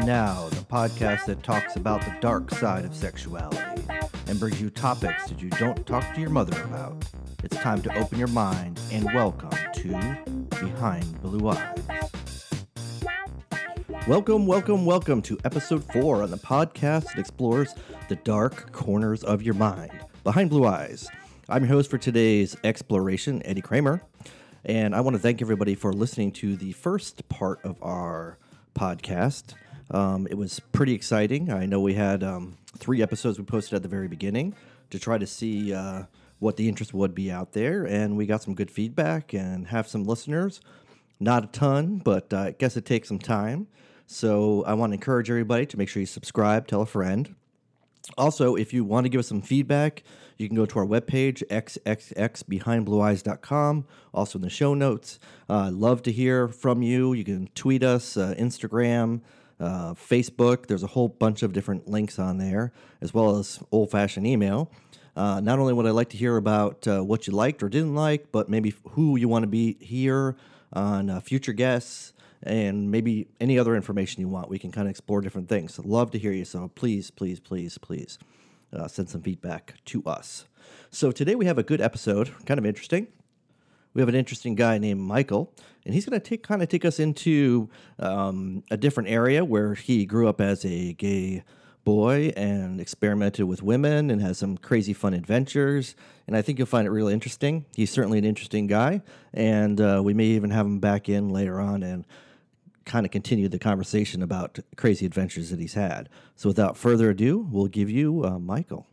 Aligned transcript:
And 0.00 0.06
now, 0.06 0.48
the 0.48 0.56
podcast 0.64 1.26
that 1.26 1.42
talks 1.42 1.76
about 1.76 2.00
the 2.00 2.16
dark 2.22 2.50
side 2.52 2.86
of 2.86 2.94
sexuality 2.94 3.58
and 4.28 4.40
brings 4.40 4.58
you 4.58 4.70
topics 4.70 5.28
that 5.28 5.42
you 5.42 5.50
don't 5.50 5.86
talk 5.86 6.14
to 6.14 6.20
your 6.22 6.30
mother 6.30 6.58
about. 6.62 7.04
It's 7.44 7.58
time 7.58 7.82
to 7.82 7.94
open 7.98 8.18
your 8.18 8.28
mind 8.28 8.80
and 8.90 9.04
welcome 9.12 9.50
to 9.50 10.16
Behind 10.58 11.20
Blue 11.20 11.50
Eyes. 11.50 12.48
Welcome, 14.08 14.46
welcome, 14.46 14.86
welcome 14.86 15.20
to 15.20 15.36
episode 15.44 15.84
four 15.92 16.22
on 16.22 16.30
the 16.30 16.38
podcast 16.38 17.04
that 17.08 17.18
explores 17.18 17.74
the 18.08 18.16
dark 18.16 18.72
corners 18.72 19.22
of 19.22 19.42
your 19.42 19.52
mind. 19.52 19.92
Behind 20.24 20.48
Blue 20.48 20.64
Eyes. 20.64 21.10
I'm 21.46 21.64
your 21.64 21.74
host 21.74 21.90
for 21.90 21.98
today's 21.98 22.56
exploration, 22.64 23.42
Eddie 23.44 23.60
Kramer. 23.60 24.00
And 24.64 24.94
I 24.94 25.02
want 25.02 25.16
to 25.16 25.20
thank 25.20 25.42
everybody 25.42 25.74
for 25.74 25.92
listening 25.92 26.32
to 26.32 26.56
the 26.56 26.72
first 26.72 27.28
part 27.28 27.62
of 27.66 27.76
our 27.82 28.38
podcast. 28.74 29.52
Um, 29.90 30.26
it 30.28 30.34
was 30.34 30.60
pretty 30.72 30.94
exciting. 30.94 31.50
I 31.50 31.66
know 31.66 31.80
we 31.80 31.94
had 31.94 32.22
um, 32.22 32.56
three 32.78 33.02
episodes 33.02 33.38
we 33.38 33.44
posted 33.44 33.74
at 33.74 33.82
the 33.82 33.88
very 33.88 34.08
beginning 34.08 34.54
to 34.90 34.98
try 34.98 35.18
to 35.18 35.26
see 35.26 35.74
uh, 35.74 36.04
what 36.38 36.56
the 36.56 36.68
interest 36.68 36.94
would 36.94 37.14
be 37.14 37.30
out 37.30 37.52
there. 37.52 37.84
And 37.84 38.16
we 38.16 38.26
got 38.26 38.42
some 38.42 38.54
good 38.54 38.70
feedback 38.70 39.32
and 39.32 39.68
have 39.68 39.88
some 39.88 40.04
listeners. 40.04 40.60
Not 41.18 41.44
a 41.44 41.48
ton, 41.48 41.98
but 41.98 42.32
uh, 42.32 42.38
I 42.38 42.52
guess 42.52 42.76
it 42.76 42.86
takes 42.86 43.08
some 43.08 43.18
time. 43.18 43.66
So 44.06 44.64
I 44.64 44.74
want 44.74 44.90
to 44.90 44.94
encourage 44.94 45.30
everybody 45.30 45.66
to 45.66 45.76
make 45.76 45.88
sure 45.88 46.00
you 46.00 46.06
subscribe, 46.06 46.66
tell 46.66 46.82
a 46.82 46.86
friend. 46.86 47.34
Also, 48.16 48.56
if 48.56 48.72
you 48.72 48.82
want 48.84 49.04
to 49.04 49.08
give 49.08 49.20
us 49.20 49.28
some 49.28 49.42
feedback, 49.42 50.02
you 50.36 50.48
can 50.48 50.56
go 50.56 50.66
to 50.66 50.78
our 50.78 50.86
webpage, 50.86 51.44
xxxbehindblueeyes.com, 51.48 53.84
also 54.14 54.38
in 54.38 54.42
the 54.42 54.50
show 54.50 54.74
notes. 54.74 55.20
Uh, 55.48 55.70
love 55.72 56.02
to 56.02 56.10
hear 56.10 56.48
from 56.48 56.82
you. 56.82 57.12
You 57.12 57.22
can 57.24 57.48
tweet 57.54 57.84
us, 57.84 58.16
uh, 58.16 58.34
Instagram, 58.38 59.20
uh, 59.60 59.94
Facebook. 59.94 60.66
There's 60.66 60.82
a 60.82 60.88
whole 60.88 61.08
bunch 61.08 61.42
of 61.42 61.52
different 61.52 61.88
links 61.88 62.18
on 62.18 62.38
there, 62.38 62.72
as 63.00 63.14
well 63.14 63.36
as 63.36 63.60
old 63.70 63.90
fashioned 63.90 64.26
email. 64.26 64.70
Uh, 65.16 65.40
not 65.40 65.58
only 65.58 65.72
would 65.72 65.86
I 65.86 65.90
like 65.90 66.08
to 66.10 66.16
hear 66.16 66.36
about 66.36 66.86
uh, 66.88 67.02
what 67.02 67.26
you 67.26 67.32
liked 67.32 67.62
or 67.62 67.68
didn't 67.68 67.94
like, 67.94 68.32
but 68.32 68.48
maybe 68.48 68.74
who 68.90 69.16
you 69.16 69.28
want 69.28 69.42
to 69.42 69.48
be 69.48 69.76
here 69.80 70.36
on 70.72 71.10
uh, 71.10 71.20
future 71.20 71.52
guests 71.52 72.12
and 72.42 72.90
maybe 72.90 73.28
any 73.40 73.58
other 73.58 73.76
information 73.76 74.20
you 74.20 74.28
want. 74.28 74.48
We 74.48 74.58
can 74.58 74.72
kind 74.72 74.86
of 74.86 74.90
explore 74.90 75.20
different 75.20 75.48
things. 75.48 75.78
Love 75.78 76.10
to 76.12 76.18
hear 76.18 76.32
you. 76.32 76.44
So 76.44 76.68
please, 76.74 77.10
please, 77.10 77.40
please, 77.40 77.76
please 77.76 78.18
uh, 78.72 78.88
send 78.88 79.10
some 79.10 79.20
feedback 79.20 79.74
to 79.86 80.02
us. 80.04 80.46
So 80.90 81.12
today 81.12 81.34
we 81.34 81.46
have 81.46 81.58
a 81.58 81.62
good 81.62 81.80
episode, 81.80 82.32
kind 82.46 82.58
of 82.58 82.64
interesting. 82.64 83.08
We 83.92 84.02
have 84.02 84.08
an 84.08 84.14
interesting 84.14 84.54
guy 84.54 84.78
named 84.78 85.00
Michael, 85.00 85.52
and 85.84 85.94
he's 85.94 86.06
going 86.06 86.20
to 86.20 86.26
take 86.26 86.42
kind 86.42 86.62
of 86.62 86.68
take 86.68 86.84
us 86.84 87.00
into 87.00 87.68
um, 87.98 88.62
a 88.70 88.76
different 88.76 89.08
area 89.08 89.44
where 89.44 89.74
he 89.74 90.06
grew 90.06 90.28
up 90.28 90.40
as 90.40 90.64
a 90.64 90.92
gay 90.92 91.42
boy 91.82 92.32
and 92.36 92.80
experimented 92.80 93.46
with 93.46 93.62
women 93.62 94.10
and 94.10 94.20
has 94.20 94.38
some 94.38 94.56
crazy 94.58 94.92
fun 94.92 95.14
adventures. 95.14 95.96
And 96.26 96.36
I 96.36 96.42
think 96.42 96.58
you'll 96.58 96.66
find 96.66 96.86
it 96.86 96.90
really 96.90 97.12
interesting. 97.12 97.64
He's 97.74 97.90
certainly 97.90 98.18
an 98.18 98.24
interesting 98.24 98.66
guy, 98.66 99.02
and 99.32 99.80
uh, 99.80 100.00
we 100.04 100.14
may 100.14 100.26
even 100.26 100.50
have 100.50 100.66
him 100.66 100.78
back 100.78 101.08
in 101.08 101.30
later 101.30 101.60
on 101.60 101.82
and 101.82 102.06
kind 102.84 103.04
of 103.06 103.12
continue 103.12 103.48
the 103.48 103.58
conversation 103.58 104.22
about 104.22 104.58
crazy 104.76 105.06
adventures 105.06 105.50
that 105.50 105.60
he's 105.60 105.74
had. 105.74 106.08
So 106.36 106.48
without 106.48 106.76
further 106.76 107.10
ado, 107.10 107.46
we'll 107.50 107.66
give 107.66 107.90
you 107.90 108.24
uh, 108.24 108.38
Michael. 108.38 108.86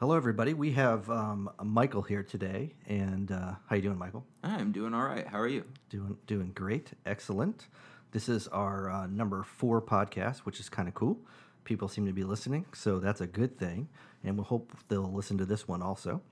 Hello, 0.00 0.16
everybody. 0.16 0.54
We 0.54 0.72
have 0.72 1.10
um, 1.10 1.50
Michael 1.62 2.00
here 2.00 2.22
today, 2.22 2.72
and 2.86 3.30
uh, 3.30 3.52
how 3.66 3.76
you 3.76 3.82
doing, 3.82 3.98
Michael? 3.98 4.24
I'm 4.42 4.72
doing 4.72 4.94
all 4.94 5.04
right. 5.04 5.26
How 5.26 5.38
are 5.38 5.46
you? 5.46 5.62
Doing 5.90 6.16
doing 6.26 6.52
great, 6.54 6.92
excellent. 7.04 7.66
This 8.12 8.26
is 8.26 8.48
our 8.48 8.90
uh, 8.90 9.06
number 9.08 9.42
four 9.42 9.82
podcast, 9.82 10.38
which 10.38 10.58
is 10.58 10.70
kind 10.70 10.88
of 10.88 10.94
cool. 10.94 11.18
People 11.64 11.86
seem 11.86 12.06
to 12.06 12.14
be 12.14 12.24
listening, 12.24 12.64
so 12.72 12.98
that's 12.98 13.20
a 13.20 13.26
good 13.26 13.58
thing, 13.58 13.90
and 14.24 14.38
we 14.38 14.42
hope 14.42 14.72
they'll 14.88 15.12
listen 15.12 15.36
to 15.36 15.44
this 15.44 15.68
one 15.68 15.82
also. 15.82 16.22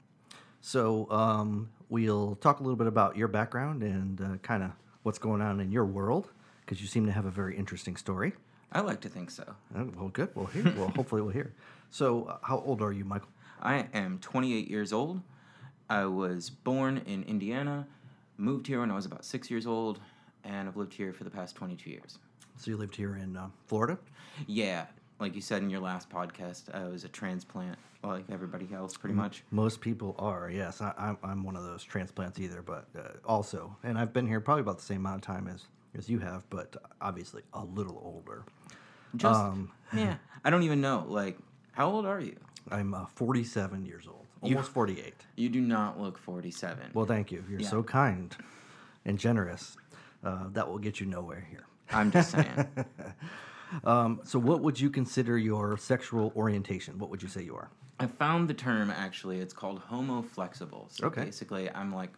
So 0.62 1.06
um, 1.10 1.68
we'll 1.90 2.36
talk 2.36 2.60
a 2.60 2.62
little 2.62 2.74
bit 2.74 2.86
about 2.86 3.18
your 3.18 3.28
background 3.28 3.82
and 3.82 4.18
uh, 4.18 4.36
kind 4.38 4.62
of 4.62 4.70
what's 5.02 5.18
going 5.18 5.42
on 5.42 5.60
in 5.60 5.70
your 5.70 5.84
world, 5.84 6.30
because 6.64 6.80
you 6.80 6.86
seem 6.86 7.04
to 7.04 7.12
have 7.12 7.26
a 7.26 7.30
very 7.30 7.54
interesting 7.54 7.96
story. 7.96 8.32
I 8.72 8.80
like 8.80 9.02
to 9.02 9.10
think 9.10 9.30
so. 9.30 9.44
Oh, 9.76 9.90
well, 9.94 10.08
good. 10.08 10.30
We'll 10.34 10.46
hear. 10.46 10.72
well, 10.74 10.88
hopefully, 10.96 11.20
we'll 11.20 11.32
hear. 11.32 11.52
So, 11.90 12.24
uh, 12.24 12.38
how 12.42 12.62
old 12.64 12.80
are 12.80 12.92
you, 12.92 13.04
Michael? 13.04 13.28
I 13.62 13.86
am 13.94 14.18
28 14.20 14.68
years 14.68 14.92
old. 14.92 15.20
I 15.90 16.04
was 16.04 16.50
born 16.50 17.02
in 17.06 17.22
Indiana, 17.24 17.86
moved 18.36 18.66
here 18.66 18.80
when 18.80 18.90
I 18.90 18.94
was 18.94 19.06
about 19.06 19.24
six 19.24 19.50
years 19.50 19.66
old, 19.66 20.00
and 20.44 20.68
I've 20.68 20.76
lived 20.76 20.92
here 20.92 21.12
for 21.12 21.24
the 21.24 21.30
past 21.30 21.56
22 21.56 21.90
years. 21.90 22.18
So 22.56 22.70
you 22.70 22.76
lived 22.76 22.96
here 22.96 23.16
in 23.16 23.36
uh, 23.36 23.48
Florida. 23.66 23.98
Yeah, 24.46 24.86
like 25.18 25.34
you 25.34 25.40
said 25.40 25.62
in 25.62 25.70
your 25.70 25.80
last 25.80 26.10
podcast, 26.10 26.74
I 26.74 26.88
was 26.88 27.04
a 27.04 27.08
transplant, 27.08 27.78
like 28.02 28.24
everybody 28.30 28.68
else, 28.74 28.96
pretty 28.96 29.14
much. 29.14 29.42
Most 29.50 29.80
people 29.80 30.14
are. 30.18 30.50
Yes, 30.50 30.80
I, 30.80 30.92
I'm. 30.98 31.18
I'm 31.22 31.44
one 31.44 31.56
of 31.56 31.64
those 31.64 31.82
transplants 31.82 32.38
either, 32.38 32.62
but 32.62 32.86
uh, 32.96 33.02
also, 33.24 33.76
and 33.82 33.98
I've 33.98 34.12
been 34.12 34.26
here 34.26 34.40
probably 34.40 34.62
about 34.62 34.78
the 34.78 34.84
same 34.84 34.98
amount 34.98 35.16
of 35.16 35.22
time 35.22 35.48
as 35.48 35.64
as 35.96 36.08
you 36.08 36.18
have, 36.18 36.48
but 36.50 36.76
obviously 37.00 37.42
a 37.54 37.64
little 37.64 38.00
older. 38.04 38.44
Just 39.16 39.40
Um, 39.40 39.72
yeah, 39.94 40.16
I 40.44 40.50
don't 40.50 40.62
even 40.62 40.80
know. 40.80 41.04
Like, 41.08 41.38
how 41.78 41.88
old 41.88 42.06
are 42.06 42.20
you? 42.20 42.34
I'm 42.72 42.92
uh, 42.92 43.06
47 43.14 43.86
years 43.86 44.06
old, 44.08 44.26
You- 44.42 44.56
almost 44.56 44.72
48. 44.72 45.14
You 45.36 45.48
do 45.48 45.60
not 45.60 45.98
look 46.00 46.18
47. 46.18 46.90
Well, 46.92 47.06
thank 47.06 47.30
you. 47.30 47.44
You're 47.48 47.60
Yeah. 47.60 47.68
so 47.68 47.84
kind 47.84 48.36
and 49.04 49.16
generous. 49.16 49.76
Uh, 50.24 50.48
that 50.50 50.66
will 50.68 50.78
get 50.78 50.98
you 50.98 51.06
nowhere 51.06 51.46
here. 51.48 51.64
I'm 51.92 52.10
just 52.10 52.30
saying. 52.32 52.66
Um, 53.84 54.20
so, 54.24 54.38
what 54.38 54.62
would 54.62 54.80
you 54.80 54.88
consider 54.88 55.36
your 55.36 55.76
sexual 55.76 56.32
orientation? 56.34 56.98
What 56.98 57.10
would 57.10 57.22
you 57.22 57.28
say 57.28 57.42
you 57.42 57.54
are? 57.54 57.68
I 58.00 58.06
found 58.06 58.48
the 58.48 58.54
term 58.54 58.90
actually. 58.90 59.40
It's 59.40 59.52
called 59.52 59.78
homo 59.80 60.22
flexible. 60.22 60.86
So 60.90 61.08
Okay. 61.08 61.24
basically, 61.26 61.70
I'm 61.72 61.94
like 61.94 62.14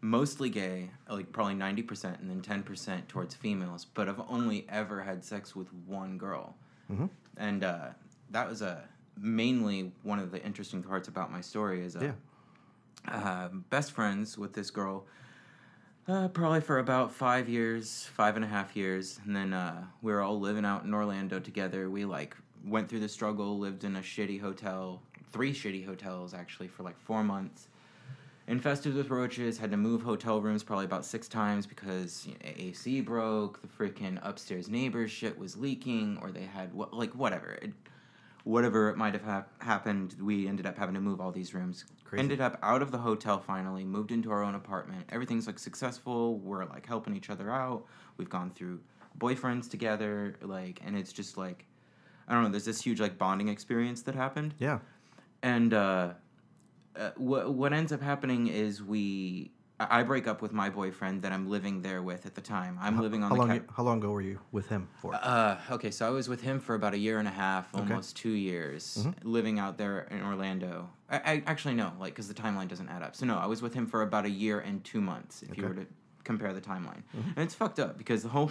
mostly 0.00 0.48
gay, 0.48 0.88
like 1.10 1.30
probably 1.30 1.56
ninety 1.56 1.82
percent, 1.82 2.20
and 2.20 2.30
then 2.30 2.40
ten 2.40 2.62
percent 2.62 3.06
towards 3.06 3.34
females. 3.34 3.84
But 3.84 4.08
I've 4.08 4.22
only 4.30 4.64
ever 4.70 5.02
had 5.02 5.22
sex 5.22 5.54
with 5.54 5.68
one 5.86 6.16
girl, 6.16 6.56
Mhm. 6.90 7.10
and 7.36 7.64
uh, 7.64 7.88
that 8.30 8.48
was 8.48 8.62
a 8.62 8.84
mainly 9.20 9.92
one 10.02 10.18
of 10.18 10.30
the 10.30 10.42
interesting 10.44 10.82
parts 10.82 11.08
about 11.08 11.32
my 11.32 11.40
story. 11.40 11.82
Is 11.84 11.96
uh, 11.96 12.12
uh, 13.06 13.48
best 13.70 13.92
friends 13.92 14.38
with 14.38 14.52
this 14.52 14.70
girl. 14.70 15.06
Uh, 16.06 16.26
probably 16.28 16.62
for 16.62 16.78
about 16.78 17.12
five 17.12 17.50
years, 17.50 18.08
five 18.14 18.36
and 18.36 18.44
a 18.44 18.48
half 18.48 18.74
years, 18.74 19.20
and 19.26 19.36
then 19.36 19.52
uh, 19.52 19.84
we 20.00 20.10
were 20.10 20.22
all 20.22 20.40
living 20.40 20.64
out 20.64 20.84
in 20.84 20.94
Orlando 20.94 21.38
together. 21.38 21.90
We 21.90 22.06
like 22.06 22.34
went 22.64 22.88
through 22.88 23.00
the 23.00 23.08
struggle, 23.08 23.58
lived 23.58 23.84
in 23.84 23.96
a 23.96 24.00
shitty 24.00 24.40
hotel, 24.40 25.02
three 25.30 25.52
shitty 25.52 25.84
hotels 25.84 26.32
actually 26.32 26.68
for 26.68 26.82
like 26.82 26.98
four 26.98 27.22
months. 27.22 27.68
Infested 28.46 28.94
with 28.94 29.10
roaches, 29.10 29.58
had 29.58 29.70
to 29.70 29.76
move 29.76 30.00
hotel 30.00 30.40
rooms 30.40 30.62
probably 30.62 30.86
about 30.86 31.04
six 31.04 31.28
times 31.28 31.66
because 31.66 32.26
you 32.26 32.32
know, 32.32 32.38
AC 32.56 33.02
broke, 33.02 33.60
the 33.60 33.68
freaking 33.68 34.18
upstairs 34.22 34.70
neighbors 34.70 35.10
shit 35.10 35.38
was 35.38 35.58
leaking, 35.58 36.18
or 36.22 36.30
they 36.30 36.44
had 36.44 36.72
what 36.72 36.94
like 36.94 37.14
whatever. 37.14 37.58
It, 37.60 37.74
whatever 38.44 38.88
it 38.90 38.96
might 38.96 39.12
have 39.14 39.22
hap- 39.24 39.62
happened, 39.62 40.14
we 40.20 40.46
ended 40.48 40.66
up 40.66 40.76
having 40.78 40.94
to 40.94 41.00
move 41.00 41.20
all 41.20 41.30
these 41.32 41.54
rooms. 41.54 41.84
Crazy. 42.04 42.20
Ended 42.22 42.40
up 42.40 42.58
out 42.62 42.80
of 42.82 42.90
the 42.90 42.98
hotel 42.98 43.38
finally, 43.38 43.84
moved 43.84 44.10
into 44.12 44.30
our 44.30 44.42
own 44.42 44.54
apartment. 44.54 45.04
Everything's 45.10 45.46
like 45.46 45.58
successful. 45.58 46.38
We're 46.38 46.64
like 46.64 46.86
helping 46.86 47.14
each 47.16 47.28
other 47.30 47.50
out. 47.50 47.84
We've 48.16 48.30
gone 48.30 48.50
through 48.50 48.80
boyfriends 49.18 49.68
together, 49.68 50.36
like, 50.42 50.80
and 50.84 50.96
it's 50.96 51.12
just 51.12 51.36
like, 51.36 51.66
I 52.28 52.34
don't 52.34 52.42
know. 52.44 52.48
There's 52.50 52.64
this 52.64 52.80
huge 52.80 53.00
like 53.00 53.18
bonding 53.18 53.48
experience 53.48 54.02
that 54.02 54.14
happened, 54.14 54.54
Yeah. 54.58 54.78
and 55.42 55.72
uh, 55.74 56.12
uh, 56.96 57.10
what 57.16 57.52
what 57.54 57.72
ends 57.72 57.92
up 57.92 58.00
happening 58.02 58.46
is 58.48 58.82
we. 58.82 59.50
I 59.80 60.02
break 60.02 60.26
up 60.26 60.42
with 60.42 60.52
my 60.52 60.70
boyfriend 60.70 61.22
that 61.22 61.30
I'm 61.30 61.48
living 61.48 61.82
there 61.82 62.02
with 62.02 62.26
at 62.26 62.34
the 62.34 62.40
time. 62.40 62.76
I'm 62.80 63.00
living 63.00 63.22
on 63.22 63.30
How 63.30 63.34
the 63.36 63.40
long? 63.40 63.48
ca- 63.48 63.54
you- 63.54 63.64
how 63.76 63.82
long 63.84 63.98
ago 63.98 64.10
were 64.10 64.20
you 64.20 64.40
with 64.50 64.68
him 64.68 64.88
for? 65.00 65.14
uh, 65.14 65.56
okay, 65.70 65.92
so 65.92 66.04
I 66.06 66.10
was 66.10 66.28
with 66.28 66.40
him 66.40 66.58
for 66.58 66.74
about 66.74 66.94
a 66.94 66.98
year 66.98 67.20
and 67.20 67.28
a 67.28 67.32
half, 67.32 67.72
Okay. 67.72 67.82
almost 67.82 68.16
two 68.16 68.30
years, 68.32 68.98
Mhm. 69.06 69.14
living 69.22 69.58
out 69.60 69.78
there 69.78 70.00
in 70.10 70.20
Orlando. 70.22 70.90
I, 71.08 71.16
I 71.18 71.42
actually 71.46 71.74
no, 71.74 71.92
like 72.00 72.12
because 72.14 72.26
the 72.26 72.34
timeline 72.34 72.66
doesn't 72.66 72.88
add 72.88 73.02
up. 73.02 73.14
So 73.14 73.24
no, 73.24 73.38
I 73.38 73.46
was 73.46 73.62
with 73.62 73.74
him 73.74 73.86
for 73.86 74.02
about 74.02 74.24
a 74.24 74.30
year 74.30 74.58
and 74.58 74.82
two 74.82 75.00
months. 75.00 75.42
If 75.44 75.56
you 75.56 75.64
were 75.68 75.74
to 75.74 75.86
compare 76.24 76.52
the 76.52 76.60
timeline, 76.60 77.02
and 77.14 77.38
it's 77.38 77.54
fucked 77.54 77.78
up 77.78 77.96
because 77.96 78.24
the 78.24 78.28
whole, 78.30 78.50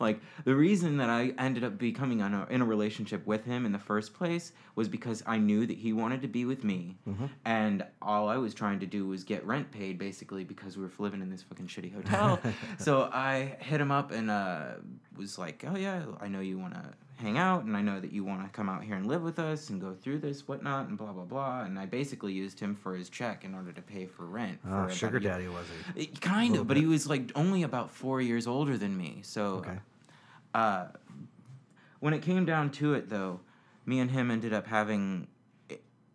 like 0.00 0.20
the 0.44 0.54
reason 0.54 0.96
that 0.98 1.08
I 1.10 1.32
ended 1.38 1.64
up 1.64 1.78
becoming 1.78 2.20
in 2.20 2.34
a, 2.34 2.46
in 2.50 2.60
a 2.62 2.64
relationship 2.64 3.26
with 3.26 3.44
him 3.44 3.64
in 3.66 3.72
the 3.72 3.78
first 3.78 4.14
place 4.14 4.52
was 4.74 4.88
because 4.88 5.22
I 5.26 5.38
knew 5.38 5.66
that 5.66 5.76
he 5.78 5.92
wanted 5.92 6.22
to 6.22 6.28
be 6.28 6.44
with 6.44 6.64
me, 6.64 6.96
Mhm. 7.08 7.30
and 7.44 7.84
all 8.02 8.28
I 8.28 8.36
was 8.38 8.54
trying 8.54 8.80
to 8.80 8.86
do 8.86 9.06
was 9.06 9.24
get 9.24 9.46
rent 9.46 9.70
paid 9.70 9.98
basically 9.98 10.44
because 10.44 10.76
we 10.76 10.84
were 10.84 10.90
living 10.98 11.22
in 11.22 11.30
this 11.30 11.42
fucking 11.42 11.66
shitty 11.68 11.94
hotel. 11.94 12.40
so 12.78 13.08
I 13.12 13.56
hit 13.60 13.80
him 13.80 13.90
up 13.90 14.10
and 14.10 14.30
uh, 14.30 14.74
was 15.16 15.38
like, 15.38 15.64
"Oh 15.66 15.76
yeah, 15.76 16.02
I 16.20 16.28
know 16.28 16.40
you 16.40 16.58
want 16.58 16.74
to 16.74 16.84
hang 17.16 17.38
out, 17.38 17.64
and 17.64 17.76
I 17.76 17.80
know 17.82 18.00
that 18.00 18.12
you 18.12 18.24
want 18.24 18.42
to 18.42 18.48
come 18.50 18.68
out 18.68 18.82
here 18.82 18.96
and 18.96 19.06
live 19.06 19.22
with 19.22 19.38
us 19.38 19.70
and 19.70 19.80
go 19.80 19.94
through 19.94 20.18
this, 20.18 20.46
whatnot, 20.48 20.88
and 20.88 20.98
blah 20.98 21.12
blah 21.12 21.24
blah. 21.24 21.62
And 21.62 21.78
I 21.78 21.86
basically 21.86 22.32
used 22.32 22.58
him 22.58 22.74
for 22.74 22.94
his 22.96 23.08
check 23.08 23.44
in 23.44 23.54
order 23.54 23.72
to 23.72 23.82
pay 23.82 24.06
for 24.06 24.26
rent. 24.26 24.60
For 24.62 24.68
Oh, 24.68 24.78
about 24.84 24.92
sugar 24.92 25.18
daddy 25.20 25.48
was 25.48 25.66
he? 25.96 26.06
Kind 26.06 26.56
of, 26.56 26.66
but 26.66 26.74
bit. 26.74 26.80
he 26.82 26.86
was 26.86 27.06
like 27.06 27.30
only 27.34 27.62
about 27.62 27.90
four 27.90 28.20
years 28.20 28.46
older 28.46 28.76
than 28.76 28.96
me. 28.96 29.20
So, 29.22 29.56
Okay. 29.56 29.78
uh, 30.54 30.86
when 32.00 32.14
it 32.14 32.22
came 32.22 32.44
down 32.44 32.70
to 32.72 32.94
it, 32.94 33.08
though, 33.08 33.40
me 33.86 34.00
and 34.00 34.10
him 34.10 34.30
ended 34.30 34.52
up 34.52 34.66
having 34.66 35.28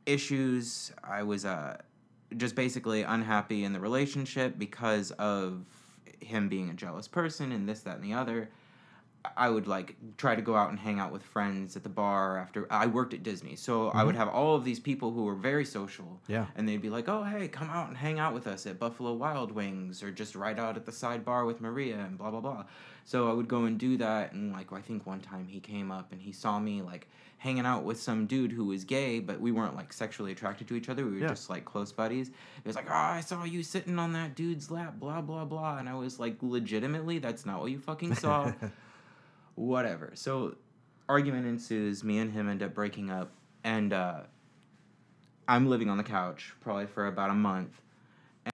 issues. 0.06 0.92
I 1.04 1.24
was 1.24 1.46
uh, 1.46 1.78
just 2.36 2.56
basically 2.56 3.04
unhappy 3.04 3.64
in 3.64 3.74
the 3.74 3.80
relationship 3.80 4.58
because 4.58 5.12
of 5.12 5.64
him 6.20 6.50
being 6.50 6.70
a 6.70 6.74
jealous 6.74 7.08
person 7.08 7.52
and 7.52 7.68
this, 7.70 7.82
that, 7.82 7.96
and 7.96 8.04
the 8.04 8.14
other. 8.14 8.50
I 9.36 9.50
would 9.50 9.68
like 9.68 9.96
try 10.18 10.36
to 10.36 10.42
go 10.42 10.56
out 10.56 10.70
and 10.70 10.80
hang 10.80 11.00
out 11.00 11.12
with 11.12 11.24
friends 11.24 11.76
at 11.76 11.84
the 11.84 11.90
bar 11.90 12.38
after 12.38 12.66
I 12.72 12.88
worked 12.88 13.14
at 13.14 13.22
Disney. 13.22 13.56
So 13.56 13.90
I 13.90 14.04
would 14.04 14.16
mm-hmm. 14.16 14.24
have 14.24 14.34
all 14.34 14.56
of 14.56 14.64
these 14.64 14.80
people 14.80 15.12
who 15.12 15.24
were 15.24 15.36
very 15.36 15.66
social. 15.66 16.22
Yeah. 16.28 16.46
And 16.56 16.68
they'd 16.68 16.82
be 16.82 16.90
like, 16.90 17.10
"Oh, 17.10 17.24
hey, 17.24 17.48
come 17.50 17.70
out 17.70 17.90
and 17.90 17.98
hang 17.98 18.20
out 18.20 18.34
with 18.34 18.48
us 18.48 18.66
at 18.66 18.80
Buffalo 18.80 19.14
Wild 19.14 19.52
Wings 19.52 20.02
or 20.02 20.12
just 20.12 20.36
right 20.36 20.58
out 20.58 20.78
at 20.78 20.86
the 20.86 20.92
side 20.92 21.26
bar 21.26 21.46
with 21.46 21.60
Maria 21.60 21.98
and 21.98 22.18
blah 22.18 22.32
blah 22.32 22.40
blah." 22.40 22.66
So 23.04 23.30
I 23.30 23.34
would 23.34 23.48
go 23.48 23.66
and 23.66 23.78
do 23.78 23.98
that 23.98 24.34
and 24.34 24.54
like 24.54 24.72
I 24.72 24.82
think 24.82 25.06
one 25.06 25.20
time 25.20 25.48
he 25.48 25.60
came 25.60 25.92
up 25.92 26.12
and 26.12 26.22
he 26.22 26.32
saw 26.32 26.60
me 26.60 26.82
like 26.82 27.08
hanging 27.40 27.66
out 27.66 27.84
with 27.84 28.00
some 28.00 28.26
dude 28.26 28.52
who 28.52 28.66
was 28.66 28.84
gay, 28.84 29.20
but 29.20 29.40
we 29.40 29.52
weren't 29.52 29.76
like 29.76 29.92
sexually 29.92 30.32
attracted 30.32 30.68
to 30.68 30.76
each 30.76 30.90
other. 30.90 31.06
We 31.06 31.12
were 31.12 31.18
Yeah. 31.20 31.30
just 31.30 31.50
like 31.50 31.66
close 31.66 31.92
buddies. 31.92 32.28
He 32.28 32.68
was 32.68 32.76
like, 32.76 32.90
"Oh, 32.90 32.94
I 32.94 33.22
saw 33.22 33.44
you 33.44 33.64
sitting 33.64 33.98
on 34.00 34.14
that 34.14 34.36
dude's 34.36 34.72
lap, 34.72 35.00
blah 35.00 35.22
blah 35.22 35.46
blah." 35.46 35.78
And 35.78 35.90
I 35.90 35.96
was 35.96 36.20
like, 36.20 36.38
"Legitimately, 36.42 37.20
that's 37.20 37.46
not 37.46 37.60
what 37.60 37.72
you 37.72 37.80
fucking 37.80 38.16
saw." 38.16 38.54
whatever. 39.60 40.12
So 40.16 40.56
argument 41.08 41.46
ensues. 41.46 42.04
Me 42.04 42.18
and 42.20 42.32
him 42.32 42.48
end 42.50 42.64
up 42.64 42.74
breaking 42.74 43.10
up, 43.10 43.32
and 43.64 43.92
uh, 43.94 44.22
I'm 45.48 45.68
living 45.68 45.90
on 45.90 45.98
the 45.98 46.04
couch 46.04 46.54
probably 46.62 46.88
for 46.88 47.08
about 47.08 47.30
a 47.30 47.36
month. 47.36 47.82
And 48.46 48.54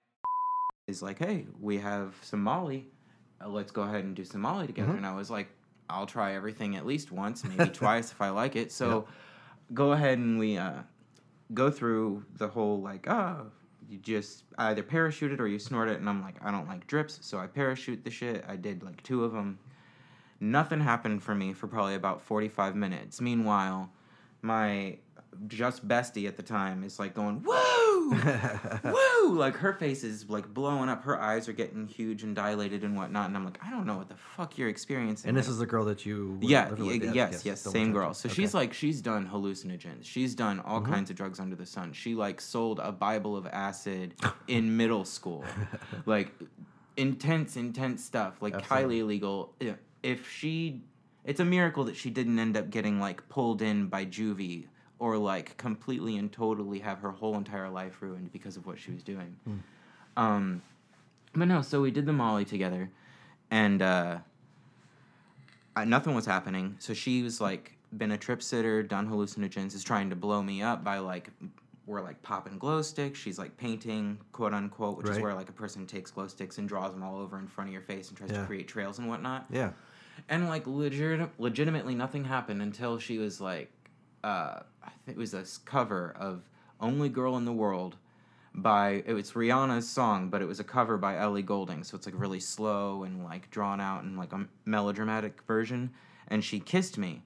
is 0.88 1.02
like, 1.02 1.18
hey, 1.18 1.46
we 1.60 1.78
have 1.78 2.14
some 2.22 2.42
Molly. 2.42 2.88
Uh, 3.44 3.48
let's 3.48 3.70
go 3.70 3.82
ahead 3.82 4.04
and 4.04 4.14
do 4.16 4.24
some 4.24 4.40
Molly 4.40 4.66
together. 4.66 4.92
Mhm. 4.92 4.98
And 4.98 5.06
I 5.06 5.14
was 5.14 5.30
like, 5.30 5.48
I'll 5.88 6.06
try 6.06 6.34
everything 6.34 6.76
at 6.76 6.84
least 6.84 7.12
once, 7.12 7.44
maybe 7.56 7.70
twice 7.70 8.10
if 8.10 8.20
I 8.20 8.30
like 8.30 8.56
it. 8.56 8.72
So 8.72 9.06
go 9.74 9.92
ahead 9.92 10.18
and 10.18 10.38
we 10.38 10.56
uh, 10.58 10.80
go 11.54 11.70
through 11.70 12.24
the 12.36 12.48
whole 12.48 12.80
like, 12.80 13.08
oh, 13.08 13.46
you 13.88 13.98
just 13.98 14.42
either 14.58 14.82
parachute 14.82 15.30
it 15.30 15.40
or 15.40 15.46
you 15.46 15.60
snort 15.60 15.88
it. 15.88 16.00
And 16.00 16.08
I'm 16.08 16.20
like, 16.22 16.36
I 16.42 16.50
don't 16.50 16.66
like 16.66 16.86
drips, 16.88 17.20
so 17.22 17.38
I 17.38 17.46
parachute 17.46 18.02
the 18.02 18.10
shit. 18.10 18.44
I 18.48 18.56
did 18.56 18.82
like 18.82 19.00
two 19.04 19.22
of 19.22 19.32
them. 19.32 19.58
Nothing 20.40 20.80
happened 20.80 21.22
for 21.22 21.34
me 21.34 21.52
for 21.52 21.66
probably 21.66 21.94
about 21.94 22.20
45 22.22 22.76
minutes. 22.76 23.20
Meanwhile, 23.20 23.90
my 24.42 24.98
just 25.48 25.86
bestie 25.86 26.26
at 26.26 26.36
the 26.36 26.42
time 26.42 26.82
is 26.84 26.98
like 26.98 27.14
going, 27.14 27.42
woo! 27.42 28.10
woo! 28.84 29.34
Like 29.34 29.56
her 29.56 29.72
face 29.74 30.02
is 30.04 30.28
like 30.30 30.52
blowing 30.54 30.88
up. 30.88 31.02
Her 31.04 31.20
eyes 31.20 31.48
are 31.48 31.52
getting 31.52 31.86
huge 31.86 32.22
and 32.22 32.34
dilated 32.34 32.84
and 32.84 32.96
whatnot. 32.96 33.26
And 33.28 33.36
I'm 33.36 33.44
like, 33.44 33.58
I 33.64 33.70
don't 33.70 33.86
know 33.86 33.96
what 33.98 34.08
the 34.08 34.16
fuck 34.16 34.56
you're 34.56 34.68
experiencing. 34.68 35.28
And 35.28 35.36
this 35.36 35.48
is 35.48 35.58
the 35.58 35.66
girl 35.66 35.84
that 35.86 36.06
you 36.06 36.38
yeah, 36.40 36.70
y- 36.78 37.00
yes, 37.02 37.44
yes, 37.44 37.62
the 37.62 37.70
same 37.70 37.92
girl. 37.92 38.14
So 38.14 38.28
Okay. 38.28 38.34
she's 38.34 38.54
like, 38.54 38.72
she's 38.72 39.02
done 39.02 39.26
hallucinogens. 39.28 40.04
She's 40.04 40.34
done 40.34 40.60
all 40.60 40.80
Mhm. 40.80 40.86
kinds 40.86 41.10
of 41.10 41.16
drugs 41.16 41.38
under 41.40 41.56
the 41.56 41.66
sun. 41.66 41.92
She 41.92 42.14
like 42.14 42.40
sold 42.40 42.78
a 42.78 42.92
Bible 42.92 43.36
of 43.36 43.46
acid 43.46 44.14
in 44.48 44.76
middle 44.76 45.04
school, 45.04 45.44
like 46.06 46.32
intense, 46.96 47.56
intense 47.56 48.02
stuff, 48.04 48.40
like 48.40 48.54
Absolutely. 48.54 48.76
highly 48.82 48.98
illegal. 49.00 49.54
If 50.02 50.30
she, 50.30 50.82
it's 51.24 51.40
a 51.40 51.44
miracle 51.44 51.84
that 51.84 51.96
she 51.96 52.10
didn't 52.10 52.38
end 52.38 52.56
up 52.56 52.70
getting 52.70 53.00
like 53.00 53.28
pulled 53.28 53.62
in 53.62 53.86
by 53.86 54.06
juvie 54.06 54.66
or 54.98 55.18
like 55.18 55.56
completely 55.56 56.16
and 56.16 56.32
totally 56.32 56.78
have 56.78 57.00
her 57.00 57.10
whole 57.10 57.36
entire 57.36 57.68
life 57.68 58.00
ruined 58.00 58.32
because 58.32 58.56
of 58.56 58.66
what 58.66 58.78
she 58.78 58.90
was 58.90 59.02
doing. 59.02 59.36
Hmm. 59.44 59.56
Um, 60.16 60.62
but 61.34 61.48
no, 61.48 61.60
so 61.60 61.82
we 61.82 61.90
did 61.90 62.06
the 62.06 62.12
Molly 62.12 62.46
together, 62.46 62.90
and 63.50 63.82
uh, 63.82 64.18
I, 65.74 65.84
nothing 65.84 66.14
was 66.14 66.24
happening. 66.24 66.76
So 66.78 66.94
she 66.94 67.22
was 67.22 67.40
like 67.40 67.76
been 67.96 68.12
a 68.12 68.18
trip 68.18 68.42
sitter, 68.42 68.82
done 68.82 69.08
hallucinogens, 69.08 69.74
is 69.74 69.84
trying 69.84 70.10
to 70.10 70.16
blow 70.16 70.42
me 70.42 70.62
up 70.62 70.82
by 70.82 70.98
like 70.98 71.30
we're 71.86 72.02
like 72.02 72.20
popping 72.22 72.58
glow 72.58 72.82
sticks. 72.82 73.18
She's 73.18 73.38
like 73.38 73.56
painting, 73.56 74.18
quote 74.32 74.52
unquote, 74.52 74.98
which 74.98 75.08
is 75.08 75.18
where 75.20 75.34
like 75.34 75.48
a 75.48 75.52
person 75.52 75.86
takes 75.86 76.10
glow 76.10 76.26
sticks 76.26 76.58
and 76.58 76.68
draws 76.68 76.92
them 76.92 77.02
all 77.02 77.18
over 77.18 77.38
in 77.38 77.46
front 77.46 77.68
of 77.68 77.72
your 77.72 77.82
face 77.82 78.08
and 78.08 78.16
tries 78.18 78.30
Yeah. 78.32 78.40
to 78.40 78.46
create 78.46 78.66
trails 78.68 78.98
and 78.98 79.08
whatnot. 79.08 79.46
Yeah. 79.50 79.70
And 80.28 80.48
like 80.48 80.66
legit, 80.66 81.28
legitimately 81.38 81.94
nothing 81.94 82.24
happened 82.24 82.60
until 82.62 82.98
she 82.98 83.18
was 83.18 83.40
like, 83.40 83.70
uh, 84.24 84.60
I 84.82 84.90
think 85.04 85.16
it 85.16 85.20
was 85.20 85.34
a 85.34 85.40
s- 85.40 85.58
cover 85.58 86.14
of 86.18 86.42
"Only 86.80 87.08
Girl 87.08 87.36
in 87.36 87.44
the 87.44 87.52
World" 87.52 87.96
by 88.54 89.02
it 89.06 89.12
was 89.12 89.32
Rihanna's 89.32 89.86
song, 89.88 90.30
but 90.30 90.40
it 90.42 90.46
was 90.46 90.58
a 90.58 90.64
cover 90.64 90.96
by 90.96 91.18
Ellie 91.18 91.42
Goulding, 91.42 91.84
so 91.84 91.96
it's 91.96 92.06
like 92.06 92.18
really 92.18 92.40
slow 92.40 93.02
and 93.04 93.22
like 93.22 93.50
drawn 93.50 93.80
out 93.80 94.02
and 94.04 94.16
like 94.16 94.32
a 94.32 94.46
melodramatic 94.64 95.42
version. 95.42 95.90
And 96.28 96.42
she 96.42 96.58
kissed 96.58 96.96
me, 96.98 97.22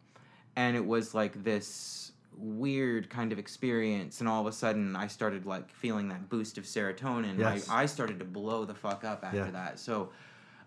and 0.57 0.77
it 0.77 0.85
was 0.85 1.15
like 1.15 1.45
this 1.45 2.10
weird 2.37 3.11
kind 3.11 3.33
of 3.33 3.39
experience. 3.39 4.21
And 4.21 4.29
all 4.29 4.41
of 4.41 4.47
a 4.47 4.53
sudden, 4.53 4.97
I 4.97 5.07
started 5.07 5.47
like 5.47 5.71
feeling 5.71 6.09
that 6.09 6.29
boost 6.29 6.59
of 6.59 6.65
serotonin. 6.65 7.39
Yes. 7.39 7.69
My, 7.69 7.83
I 7.83 7.87
started 7.87 8.19
to 8.19 8.25
blow 8.25 8.65
the 8.65 8.75
fuck 8.75 9.05
up 9.05 9.25
after 9.25 9.39
Yeah. 9.39 9.51
that. 9.51 9.79
So 9.79 10.11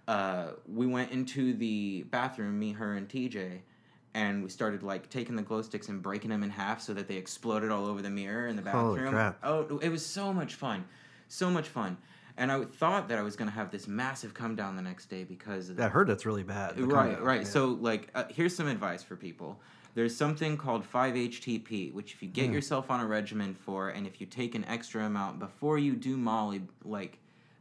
uh, 0.08 0.48
we 0.68 0.86
went 0.86 1.12
into 1.12 1.54
the 1.54 2.04
bathroom, 2.10 2.60
me, 2.60 2.72
her, 2.74 2.96
and 2.96 3.08
TJ, 3.08 3.60
and 4.14 4.44
we 4.44 4.50
started 4.50 4.84
like 4.84 5.10
taking 5.10 5.36
the 5.36 5.42
glow 5.42 5.62
sticks 5.62 5.88
and 5.90 6.02
breaking 6.02 6.30
them 6.30 6.44
in 6.44 6.50
half 6.50 6.82
so 6.82 6.94
that 6.94 7.08
they 7.08 7.16
exploded 7.16 7.72
all 7.72 7.86
over 7.86 8.02
the 8.02 8.10
mirror 8.10 8.48
in 8.48 8.56
the 8.56 8.70
Holy 8.70 8.96
bathroom. 8.96 9.14
crap. 9.14 9.40
Oh, 9.44 9.80
it 9.82 9.90
was 9.90 10.06
so 10.06 10.34
much 10.34 10.56
fun, 10.56 10.86
so 11.30 11.50
much 11.50 11.70
fun. 11.70 11.98
And 12.36 12.52
I 12.52 12.64
thought 12.66 13.08
that 13.10 13.18
I 13.20 13.22
was 13.22 13.36
gonna 13.36 13.52
have 13.52 13.72
this 13.72 13.88
massive 13.88 14.34
come 14.34 14.56
down 14.56 14.76
the 14.76 14.82
next 14.82 15.06
day 15.06 15.24
because 15.24 15.70
of 15.70 15.80
I 15.80 15.88
heard 15.88 16.08
that's 16.08 16.26
really 16.26 16.44
bad. 16.44 16.80
right, 16.80 17.22
right. 17.22 17.42
Yeah. 17.42 17.48
So 17.48 17.68
like, 17.80 18.10
uh, 18.16 18.24
here's 18.30 18.56
some 18.56 18.68
advice 18.68 19.04
for 19.04 19.16
people. 19.16 19.60
There's 19.96 20.16
something 20.16 20.58
called 20.58 20.84
5-HTP, 20.92 21.94
which 21.94 22.14
if 22.14 22.22
you 22.24 22.28
get 22.30 22.48
Hmm. 22.48 22.54
yourself 22.54 22.90
on 22.90 23.00
a 23.00 23.06
regimen 23.06 23.54
for, 23.54 23.90
and 23.90 24.08
if 24.08 24.20
you 24.20 24.26
take 24.28 24.56
an 24.56 24.66
extra 24.66 25.06
amount 25.06 25.40
before 25.40 25.78
you 25.78 25.96
do 25.96 26.18
Molly, 26.18 26.64
like 26.84 27.20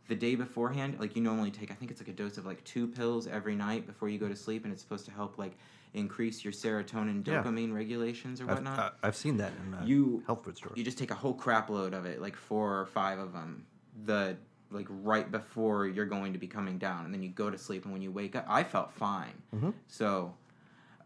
the 0.08 0.14
day 0.14 0.34
beforehand, 0.34 0.96
like 0.98 1.14
you 1.14 1.22
normally 1.22 1.50
take, 1.50 1.70
I 1.70 1.74
think 1.74 1.90
it's 1.90 2.00
like 2.00 2.08
a 2.08 2.12
dose 2.12 2.38
of 2.38 2.46
like 2.46 2.62
two 2.64 2.86
pills 2.88 3.26
every 3.26 3.54
night 3.54 3.86
before 3.86 4.08
you 4.08 4.18
go 4.18 4.28
to 4.28 4.36
sleep, 4.36 4.64
and 4.64 4.72
it's 4.72 4.82
supposed 4.82 5.04
to 5.06 5.10
help 5.10 5.36
like 5.38 5.56
increase 5.94 6.42
your 6.42 6.52
serotonin, 6.54 7.26
Yeah. 7.26 7.42
dopamine 7.42 7.72
regulations 7.74 8.40
or 8.40 8.44
I've, 8.44 8.50
whatnot. 8.54 8.78
uh, 8.78 8.90
I've 9.02 9.16
seen 9.16 9.36
that 9.36 9.52
in 9.66 9.74
uh, 9.74 9.84
you 9.84 10.22
health 10.26 10.42
food 10.44 10.56
stores. 10.56 10.72
you 10.76 10.84
just 10.84 10.96
take 10.98 11.10
a 11.10 11.14
whole 11.14 11.34
crap 11.34 11.68
load 11.68 11.92
of 11.92 12.06
it, 12.06 12.20
like 12.20 12.34
four 12.36 12.80
or 12.80 12.86
five 12.86 13.18
of 13.18 13.32
them, 13.34 13.66
the 14.06 14.36
like 14.70 14.86
right 14.88 15.30
before 15.30 15.86
you're 15.86 16.06
going 16.06 16.32
to 16.32 16.38
be 16.38 16.46
coming 16.48 16.78
down, 16.78 17.04
and 17.04 17.12
then 17.12 17.22
you 17.22 17.28
go 17.28 17.50
to 17.50 17.58
sleep. 17.58 17.84
And 17.84 17.92
when 17.92 18.00
you 18.00 18.10
wake 18.10 18.34
up, 18.34 18.46
I 18.48 18.64
felt 18.64 18.90
fine. 18.90 19.34
Mhm. 19.54 19.74
So 19.86 20.34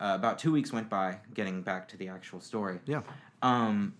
uh, 0.00 0.12
about 0.14 0.38
two 0.38 0.52
weeks 0.52 0.72
went 0.72 0.88
by. 0.88 1.18
Getting 1.34 1.62
back 1.62 1.88
to 1.88 1.96
the 1.96 2.08
actual 2.08 2.40
story. 2.40 2.80
Yeah. 2.86 3.02
Um. 3.42 3.94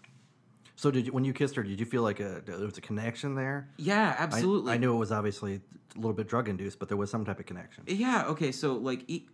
So 0.79 0.91
did 0.91 1.07
you, 1.07 1.13
when 1.13 1.25
you 1.25 1.33
kissed 1.33 1.57
her, 1.57 1.63
did 1.63 1.81
you 1.81 1.87
feel 1.87 2.03
like 2.03 2.21
a, 2.21 2.43
there 2.45 2.59
was 2.59 2.77
a 2.77 2.83
connection 2.83 3.35
there? 3.35 3.69
Yeah. 3.79 4.15
Absolutely. 4.19 4.73
I, 4.73 4.77
knew 4.77 4.93
it 4.95 4.99
was 4.99 5.11
obviously 5.11 5.55
a 5.95 5.99
little 5.99 6.13
bit 6.13 6.29
drug 6.29 6.51
induced, 6.51 6.79
but 6.79 6.89
there 6.89 6.99
was 6.99 7.11
some 7.11 7.25
type 7.25 7.41
of 7.41 7.47
connection. 7.47 7.85
Yeah. 7.87 8.25
Okay. 8.27 8.53
So 8.53 8.75
like, 8.75 9.03
e- 9.09 9.27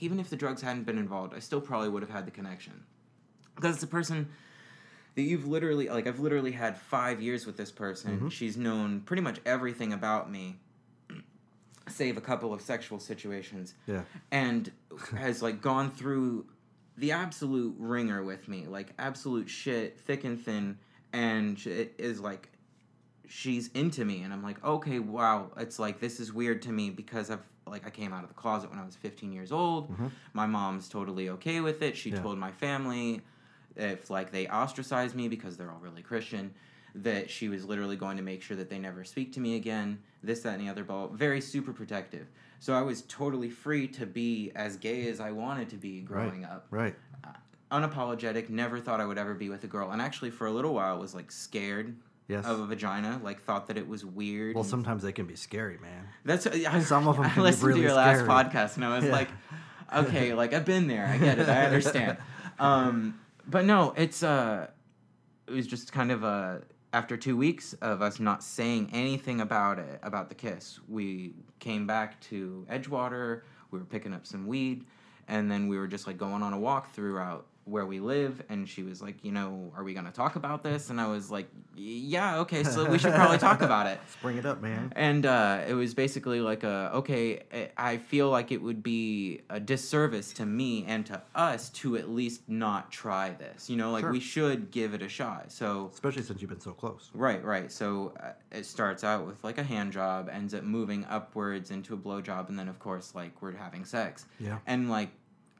even 0.00 0.18
if 0.18 0.28
the 0.28 0.36
drugs 0.36 0.60
hadn't 0.60 0.84
been 0.86 0.98
involved, 0.98 1.34
I 1.34 1.38
still 1.38 1.60
probably 1.60 1.88
would 1.88 2.02
have 2.02 2.10
had 2.10 2.26
the 2.26 2.32
connection, 2.32 2.82
because 3.54 3.74
it's 3.76 3.84
a 3.84 3.88
person 3.88 4.28
that 5.14 5.22
you've 5.22 5.46
literally 5.46 5.88
like. 5.88 6.06
I've 6.08 6.18
literally 6.20 6.52
had 6.52 6.76
five 6.76 7.20
years 7.22 7.46
with 7.46 7.56
this 7.56 7.70
person. 7.70 8.18
Mhm. 8.20 8.32
She's 8.32 8.56
known 8.56 9.00
pretty 9.02 9.22
much 9.22 9.40
everything 9.46 9.92
about 9.92 10.30
me, 10.30 10.58
save 11.90 12.16
a 12.16 12.20
couple 12.20 12.52
of 12.52 12.60
sexual 12.60 12.98
situations, 12.98 13.74
Yeah. 13.86 14.02
and 14.30 14.70
has 15.16 15.42
like 15.42 15.60
gone 15.60 15.90
through 15.90 16.46
the 16.96 17.12
absolute 17.12 17.74
wringer 17.78 18.22
with 18.22 18.48
me, 18.48 18.66
like 18.66 18.92
absolute 18.98 19.48
shit, 19.48 19.98
thick 20.00 20.24
and 20.24 20.40
thin, 20.42 20.78
and 21.12 21.64
it 21.66 21.94
is 21.98 22.20
like 22.20 22.50
she's 23.30 23.68
into 23.68 24.04
me 24.04 24.22
and 24.22 24.32
I'm 24.32 24.42
like, 24.42 24.62
okay, 24.64 24.98
wow, 24.98 25.50
it's 25.58 25.78
like 25.78 26.00
this 26.00 26.18
is 26.18 26.32
weird 26.32 26.62
to 26.62 26.72
me 26.72 26.90
because 26.90 27.30
I've 27.30 27.42
like 27.66 27.86
I 27.86 27.90
came 27.90 28.14
out 28.14 28.22
of 28.22 28.28
the 28.30 28.34
closet 28.34 28.70
when 28.70 28.78
I 28.78 28.84
was 28.86 28.96
15 28.96 29.30
years 29.32 29.52
old. 29.52 29.90
Mhm. 29.94 30.10
My 30.32 30.46
mom's 30.46 30.88
totally 30.88 31.28
okay 31.30 31.60
with 31.60 31.82
it. 31.82 31.96
She 31.96 32.10
Yeah. 32.10 32.22
told 32.22 32.38
my 32.38 32.50
family 32.50 33.20
if 33.76 34.08
like 34.08 34.32
they 34.32 34.48
ostracize 34.48 35.14
me 35.14 35.28
because 35.28 35.56
they're 35.58 35.70
all 35.70 35.78
really 35.80 36.02
Christian 36.02 36.54
that 37.02 37.30
she 37.30 37.48
was 37.48 37.64
literally 37.64 37.96
going 37.96 38.16
to 38.16 38.22
make 38.22 38.42
sure 38.42 38.56
that 38.56 38.68
they 38.70 38.78
never 38.78 39.04
speak 39.04 39.32
to 39.34 39.40
me 39.40 39.56
again, 39.56 39.98
this, 40.22 40.40
that, 40.40 40.54
and 40.58 40.66
the 40.66 40.70
other, 40.70 40.84
ball. 40.84 41.08
Very 41.08 41.40
super 41.40 41.72
protective. 41.72 42.26
So 42.60 42.74
I 42.74 42.82
was 42.82 43.02
totally 43.02 43.50
free 43.50 43.86
to 43.88 44.06
be 44.06 44.50
as 44.56 44.76
gay 44.76 45.08
as 45.08 45.20
I 45.20 45.30
wanted 45.30 45.68
to 45.70 45.76
be 45.76 46.00
growing 46.00 46.44
up 46.44 46.66
Right. 46.70 46.96
unapologetic 47.70 48.48
never 48.48 48.80
thought 48.80 48.98
i 48.98 49.04
would 49.04 49.18
ever 49.18 49.34
be 49.34 49.50
with 49.50 49.62
a 49.62 49.66
girl 49.66 49.90
and 49.90 50.00
actually 50.00 50.30
for 50.30 50.46
a 50.46 50.50
little 50.50 50.72
while 50.72 50.98
was 50.98 51.14
like 51.14 51.30
scared 51.30 51.94
Yes. 52.26 52.44
of 52.46 52.60
a 52.60 52.66
vagina 52.66 53.20
like 53.22 53.40
thought 53.42 53.66
that 53.68 53.76
it 53.76 53.86
was 53.88 54.04
weird 54.04 54.54
well, 54.54 54.64
sometimes 54.64 55.02
they 55.02 55.12
can 55.12 55.26
be 55.26 55.34
scary, 55.36 55.78
man. 55.78 56.08
that's 56.24 56.46
I, 56.46 56.80
some 56.80 57.06
of 57.08 57.18
'em 57.18 57.24
i 57.26 57.40
listened 57.40 57.68
really 57.68 57.80
to 57.80 57.86
your 57.88 57.94
last 57.94 58.20
scary. 58.20 58.28
podcast 58.28 58.76
and 58.76 58.84
i 58.86 58.94
was 58.96 59.04
Yeah. 59.04 59.12
like 59.12 59.28
okay, 59.94 60.34
like 60.42 60.52
I've 60.52 60.64
been 60.66 60.86
there. 60.88 61.06
I 61.06 61.16
get 61.16 61.38
it. 61.38 61.48
I 61.48 61.64
understand. 61.64 62.18
Um, 62.58 63.18
but 63.46 63.64
no, 63.64 63.94
it's 63.96 64.22
uh, 64.24 64.66
it 65.46 65.52
was 65.52 65.66
just 65.66 65.92
kind 65.92 66.10
of 66.10 66.24
a 66.24 66.62
after 66.92 67.16
two 67.16 67.36
weeks 67.36 67.74
of 67.74 68.02
us 68.02 68.18
not 68.18 68.42
saying 68.42 68.90
anything 68.92 69.40
about 69.40 69.78
it 69.78 70.00
about 70.02 70.28
the 70.28 70.34
kiss. 70.34 70.80
We 70.88 71.34
came 71.58 71.86
back 71.86 72.20
to 72.22 72.66
Edgewater. 72.70 73.42
We 73.70 73.78
were 73.78 73.84
picking 73.84 74.14
up 74.14 74.26
some 74.26 74.46
weed, 74.46 74.86
and 75.28 75.50
then 75.50 75.68
we 75.68 75.76
were 75.76 75.86
just 75.86 76.06
like 76.06 76.16
going 76.16 76.42
on 76.42 76.52
a 76.52 76.58
walk 76.58 76.92
throughout 76.94 77.46
where 77.68 77.86
we 77.86 78.00
live 78.00 78.42
and 78.48 78.68
she 78.68 78.82
was 78.82 79.00
like 79.02 79.22
you 79.24 79.32
know 79.32 79.72
are 79.76 79.84
we 79.84 79.92
going 79.94 80.06
to 80.06 80.12
talk 80.12 80.36
about 80.36 80.62
this 80.62 80.90
and 80.90 81.00
i 81.00 81.06
was 81.06 81.30
like 81.30 81.48
yeah 81.76 82.38
okay 82.38 82.64
so 82.64 82.88
we 82.90 82.98
should 82.98 83.14
probably 83.14 83.38
talk 83.38 83.60
about 83.62 83.86
it 83.86 83.98
Let's 84.02 84.16
bring 84.22 84.36
it 84.38 84.46
up, 84.46 84.60
man. 84.62 84.92
and 84.96 85.24
uh, 85.26 85.64
it 85.68 85.74
was 85.74 85.94
basically 85.94 86.40
like 86.40 86.64
a 86.64 86.90
okay 86.94 87.42
i 87.76 87.96
feel 87.98 88.30
like 88.30 88.50
it 88.52 88.60
would 88.62 88.82
be 88.82 89.42
a 89.50 89.60
disservice 89.60 90.32
to 90.34 90.46
me 90.46 90.84
and 90.86 91.04
to 91.06 91.20
us 91.34 91.68
to 91.70 91.96
at 91.96 92.08
least 92.08 92.42
not 92.48 92.90
try 92.90 93.30
this 93.30 93.68
you 93.70 93.76
know 93.76 93.90
like 93.92 94.02
Sure. 94.02 94.12
we 94.12 94.20
should 94.20 94.70
give 94.70 94.94
it 94.94 95.02
a 95.02 95.08
shot 95.08 95.52
so 95.52 95.90
Especially 95.92 96.22
since 96.22 96.40
you've 96.40 96.50
been 96.50 96.60
so 96.60 96.72
close. 96.72 97.10
Right, 97.12 97.44
right. 97.44 97.70
So 97.72 98.12
uh, 98.22 98.30
it 98.52 98.64
starts 98.66 99.02
out 99.04 99.26
with 99.26 99.42
like 99.42 99.58
a 99.58 99.62
hand 99.62 99.92
job, 99.92 100.28
ends 100.32 100.54
up 100.54 100.62
moving 100.62 101.04
upwards 101.10 101.70
into 101.70 101.94
a 101.94 101.96
blow 101.96 102.20
job, 102.20 102.48
and 102.48 102.58
then 102.58 102.68
of 102.68 102.78
course 102.78 103.14
like 103.14 103.40
we're 103.42 103.52
having 103.56 103.84
sex. 103.84 104.26
Yeah. 104.38 104.58
And 104.66 104.88
like 104.90 105.10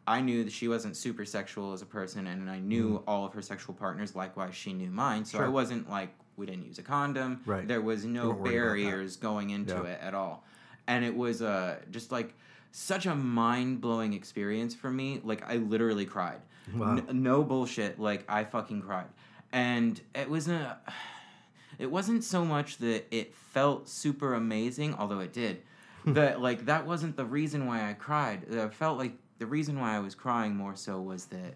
I 0.08 0.20
knew 0.20 0.44
that 0.44 0.52
she 0.52 0.68
wasn't 0.68 0.96
super 0.96 1.24
sexual 1.24 1.72
as 1.72 1.82
a 1.82 1.86
person, 1.86 2.26
and 2.26 2.48
I 2.50 2.58
knew 2.58 3.02
all 3.06 3.24
of 3.26 3.32
her 3.34 3.42
sexual 3.42 3.74
partners. 3.74 4.16
Likewise, 4.16 4.54
she 4.54 4.72
knew 4.72 4.90
mine. 4.90 5.24
So 5.24 5.36
Mm. 5.38 5.40
Sure. 5.40 5.46
it 5.48 5.50
wasn't 5.50 5.90
like 5.90 6.14
we 6.36 6.46
didn't 6.46 6.64
use 6.66 6.78
a 6.78 6.82
condom. 6.82 7.40
Right. 7.46 7.66
There 7.68 7.80
was 7.82 8.04
no 8.04 8.28
weren't 8.28 8.40
worried 8.40 8.54
about 8.56 8.64
that. 8.64 8.74
barriers 8.74 9.16
going 9.16 9.50
into 9.50 9.74
Yeah. 9.74 9.82
it 9.92 10.00
at 10.00 10.14
all, 10.14 10.44
and 10.86 11.04
it 11.04 11.14
was 11.14 11.42
uh 11.42 11.78
just 11.90 12.10
like 12.12 12.34
such 12.72 13.06
a 13.06 13.14
mind 13.14 13.80
blowing 13.80 14.12
experience 14.14 14.74
for 14.74 14.90
me. 14.90 15.20
Like 15.24 15.42
I 15.48 15.56
literally 15.56 16.06
cried. 16.06 16.40
Wow. 16.74 16.96
N- 16.96 17.06
no 17.22 17.42
bullshit. 17.44 17.98
Like 18.00 18.24
I 18.28 18.44
fucking 18.44 18.82
cried, 18.82 19.08
and 19.52 20.00
it 20.14 20.28
was 20.30 20.48
a. 20.48 20.78
It 21.78 21.90
wasn't 21.90 22.24
so 22.24 22.44
much 22.44 22.78
that 22.78 23.06
it 23.14 23.34
felt 23.34 23.88
super 23.88 24.34
amazing, 24.34 24.94
although 24.94 25.20
it 25.20 25.32
did. 25.32 25.62
that 26.06 26.40
like 26.40 26.64
that 26.66 26.86
wasn't 26.86 27.16
the 27.16 27.24
reason 27.24 27.66
why 27.66 27.88
I 27.88 27.92
cried. 27.94 28.46
I 28.54 28.68
felt 28.68 28.98
like 28.98 29.12
the 29.38 29.46
reason 29.46 29.78
why 29.80 29.94
I 29.94 30.00
was 30.00 30.14
crying 30.14 30.56
more 30.56 30.76
so 30.76 31.00
was 31.00 31.26
that 31.26 31.54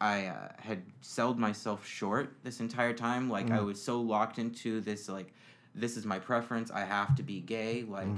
I 0.00 0.26
uh, 0.26 0.48
had 0.58 0.82
sold 1.00 1.38
myself 1.38 1.86
short 1.86 2.36
this 2.42 2.60
entire 2.60 2.92
time. 2.92 3.30
Like 3.30 3.50
I 3.50 3.60
was 3.60 3.80
so 3.80 4.00
locked 4.00 4.38
into 4.38 4.80
this 4.80 5.08
like 5.08 5.32
this 5.74 5.96
is 5.96 6.04
my 6.04 6.18
preference. 6.18 6.70
I 6.70 6.84
have 6.84 7.14
to 7.16 7.22
be 7.22 7.40
gay. 7.40 7.84
Like 7.84 8.08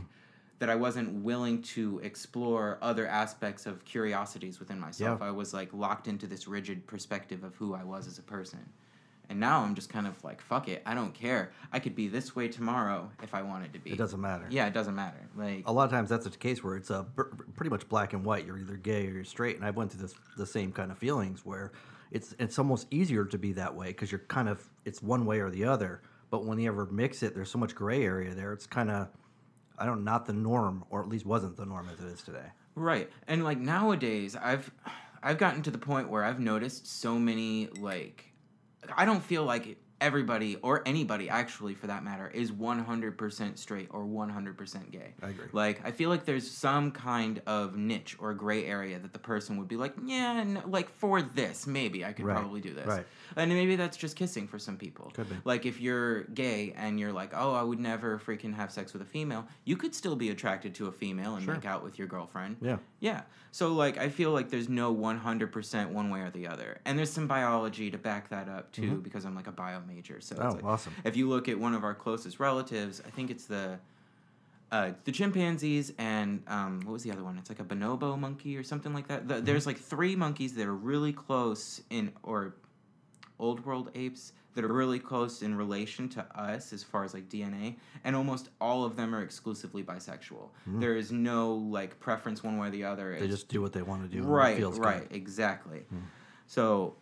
that 0.59 0.71
I 0.71 0.75
wasn't 0.75 1.23
willing 1.23 1.61
to 1.63 2.01
explore 2.03 2.79
other 2.81 3.07
aspects 3.07 3.67
of 3.67 3.85
curiosities 3.85 4.59
within 4.59 4.81
myself. 4.81 5.19
Yeah. 5.21 5.27
I 5.27 5.31
was 5.31 5.53
like 5.53 5.73
locked 5.73 6.09
into 6.09 6.27
this 6.27 6.49
rigid 6.49 6.87
perspective 6.87 7.45
of 7.45 7.55
who 7.57 7.75
I 7.75 7.85
was 7.85 8.07
as 8.07 8.19
a 8.19 8.23
person. 8.23 8.67
And 9.29 9.41
now 9.41 9.61
I'm 9.61 9.75
just 9.75 9.89
kind 9.89 10.07
of 10.07 10.23
like, 10.23 10.41
fuck 10.41 10.69
it, 10.69 10.83
I 10.87 10.95
don't 10.95 11.13
care. 11.13 11.53
I 11.73 11.81
could 11.81 11.95
be 11.97 12.09
this 12.09 12.37
way 12.37 12.49
tomorrow 12.49 13.11
if 13.23 13.35
I 13.35 13.43
wanted 13.43 13.73
to 13.73 13.79
be. 13.79 13.91
It 13.91 13.99
doesn't 13.99 14.21
matter. 14.21 14.47
Yeah, 14.51 14.67
it 14.67 14.73
doesn't 14.73 14.95
matter. 14.95 15.19
Like, 15.37 15.65
A 15.67 15.73
lot 15.73 15.85
of 15.85 15.91
times 15.91 16.09
that's 16.09 16.27
a 16.27 16.31
case 16.31 16.63
where 16.63 16.77
it's 16.77 16.91
a 16.91 17.05
pretty 17.57 17.71
much 17.71 17.89
black 17.89 18.13
and 18.13 18.25
white. 18.25 18.47
You're 18.47 18.59
either 18.59 18.77
gay 18.77 19.07
or 19.09 19.11
you're 19.11 19.25
straight. 19.25 19.57
And 19.57 19.65
I've 19.65 19.77
went 19.77 19.91
through 19.93 20.03
this 20.03 20.15
the 20.37 20.47
same 20.47 20.71
kind 20.73 20.93
of 20.93 20.99
feelings 20.99 21.45
where 21.45 21.73
it's 22.13 22.35
it's 22.39 22.59
almost 22.59 22.87
easier 22.93 23.25
to 23.25 23.39
be 23.39 23.53
that 23.55 23.75
way 23.75 23.89
because 23.89 24.13
you're 24.13 24.21
kind 24.29 24.49
of 24.49 24.69
it's 24.85 25.03
one 25.03 25.27
way 25.27 25.41
or 25.41 25.51
the 25.51 25.65
other. 25.65 26.03
But 26.31 26.45
when 26.45 26.59
you 26.59 26.69
ever 26.69 26.87
mix 26.87 27.23
it, 27.23 27.35
there's 27.35 27.51
so 27.51 27.59
much 27.59 27.75
gray 27.75 28.05
area 28.05 28.35
there. 28.35 28.53
It's 28.53 28.67
kind 28.67 28.91
of 28.91 29.09
I 29.79 29.87
don't 29.87 30.05
not 30.05 30.27
the 30.27 30.33
norm, 30.33 30.85
or 30.91 31.03
at 31.03 31.09
least 31.09 31.27
wasn't 31.27 31.57
the 31.57 31.67
norm 31.67 31.89
as 31.93 31.99
it 32.01 32.07
is 32.07 32.23
today. 32.23 32.47
Right. 32.77 33.11
And 33.27 33.43
like 33.43 33.59
nowadays 33.59 34.37
I've 34.37 34.71
I've 35.23 35.39
gotten 35.39 35.63
to 35.63 35.71
the 35.71 35.79
point 35.79 36.09
where 36.09 36.23
I've 36.23 36.39
noticed 36.39 36.87
so 36.87 37.19
many 37.19 37.69
like 37.81 38.33
I 38.95 39.05
don't 39.05 39.23
feel 39.23 39.45
like 39.45 39.79
everybody 40.01 40.57
or 40.57 40.83
anybody 40.87 41.29
actually 41.29 41.75
for 41.75 41.87
that 41.87 42.05
matter 42.05 42.29
is 42.35 42.53
100% 42.53 43.59
straight 43.59 43.89
or 43.91 44.05
100% 44.05 44.91
gay. 44.91 45.15
I 45.23 45.31
agree. 45.31 45.47
Like 45.53 45.81
I 45.85 45.91
feel 45.91 46.11
like 46.11 46.25
there's 46.25 46.51
some 46.51 46.91
kind 46.91 47.41
of 47.47 47.77
niche 47.77 48.17
or 48.19 48.35
gray 48.35 48.67
area 48.67 48.99
that 48.99 49.13
the 49.13 49.19
person 49.19 49.57
would 49.57 49.69
be 49.69 49.77
like, 49.77 49.95
"Yeah, 50.05 50.43
no, 50.45 50.63
like 50.67 50.91
for 50.91 51.23
this 51.23 51.67
maybe 51.67 52.05
I 52.05 52.13
could 52.13 52.27
Right, 52.27 52.37
probably 52.37 52.61
do 52.61 52.75
this." 52.75 52.87
right. 52.87 53.07
And 53.37 53.51
maybe 53.51 53.77
that's 53.77 53.97
just 53.97 54.17
kissing 54.17 54.47
for 54.47 54.59
some 54.59 54.77
people. 54.77 55.11
Could 55.15 55.29
be. 55.29 55.37
Like 55.45 55.67
if 55.67 55.81
you're 55.81 56.25
gay 56.25 56.75
and 56.77 57.01
you're 57.01 57.13
like, 57.13 57.33
"Oh, 57.35 57.55
I 57.55 57.63
would 57.63 57.81
never 57.81 58.19
freaking 58.19 58.55
have 58.55 58.71
sex 58.71 58.93
with 58.93 59.03
a 59.03 59.07
female." 59.07 59.47
You 59.65 59.77
could 59.77 59.95
still 59.95 60.17
be 60.17 60.31
attracted 60.31 60.75
to 60.77 60.87
a 60.87 60.93
female 60.93 61.37
and 61.37 61.45
Sure. 61.45 61.55
make 61.55 61.65
out 61.65 61.83
with 61.83 61.99
your 61.99 62.09
girlfriend. 62.09 62.57
Yeah. 62.61 62.79
Yeah. 63.01 63.23
So 63.51 63.73
like 63.73 63.97
I 63.97 64.11
feel 64.11 64.33
like 64.33 64.51
there's 64.51 64.69
no 64.69 64.95
100% 64.95 65.89
one 65.91 66.11
way 66.11 66.21
or 66.21 66.31
the 66.31 66.47
other. 66.47 66.79
And 66.85 66.99
there's 66.99 67.11
some 67.11 67.27
biology 67.27 67.91
to 67.91 67.99
back 67.99 68.29
that 68.29 68.49
up 68.49 68.73
too 68.73 68.83
mm-hmm. 68.83 69.01
because 69.01 69.25
I'm 69.25 69.35
like 69.35 69.47
a 69.47 69.53
bio 69.53 69.81
major. 69.87 70.21
So 70.21 70.37
Oh, 70.39 70.47
it's 70.47 70.55
like, 70.57 70.65
awesome. 70.65 70.93
If 71.05 71.17
you 71.17 71.29
look 71.29 71.49
at 71.49 71.59
one 71.59 71.75
of 71.75 71.85
our 71.85 71.95
closest 71.95 72.41
relatives, 72.41 73.03
I 73.07 73.11
think 73.11 73.31
it's 73.31 73.47
the 73.47 73.79
uh, 74.73 74.91
the 75.05 75.13
chimpanzees 75.13 75.93
and 75.97 76.43
um, 76.49 76.81
what 76.85 76.93
was 76.93 77.03
the 77.05 77.13
other 77.13 77.23
one? 77.23 77.39
It's 77.39 77.49
like 77.49 77.61
a 77.61 77.65
bonobo 77.65 78.19
monkey 78.19 78.57
or 78.57 78.65
something 78.65 78.93
like 78.93 79.07
that. 79.09 79.29
The, 79.29 79.41
There's 79.41 79.65
like 79.65 79.79
three 79.79 80.17
monkeys 80.17 80.55
that 80.55 80.67
are 80.67 80.75
really 80.75 81.13
close 81.13 81.81
in 81.91 82.13
or 82.25 82.57
old 83.39 83.65
world 83.65 83.91
apes 83.95 84.33
that 84.55 84.65
are 84.65 84.73
really 84.73 84.99
close 84.99 85.43
in 85.43 85.55
relation 85.55 86.09
to 86.09 86.23
us 86.35 86.73
as 86.73 86.83
far 86.83 87.05
as 87.05 87.13
like 87.13 87.29
DNA, 87.29 87.77
and 88.05 88.17
almost 88.17 88.49
all 88.61 88.85
of 88.85 88.97
them 88.97 89.15
are 89.15 89.23
exclusively 89.23 89.83
bisexual. 89.83 90.49
There 90.67 90.97
is 90.97 91.13
no 91.13 91.55
like 91.55 92.01
preference 92.01 92.43
one 92.43 92.57
way 92.59 92.69
or 92.69 92.71
the 92.71 92.83
other. 92.85 93.13
They 93.13 93.27
It's 93.27 93.35
just 93.35 93.49
do 93.49 93.61
what 93.61 93.73
they 93.75 93.83
want 93.83 94.11
to 94.11 94.17
do. 94.17 94.23
right, 94.25 94.57
feels 94.57 94.79
right, 94.79 95.07
Good. 95.09 95.15
Exactly. 95.17 95.85
So, 96.47 96.95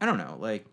I 0.00 0.06
don't 0.06 0.18
know. 0.18 0.36
Like, 0.40 0.66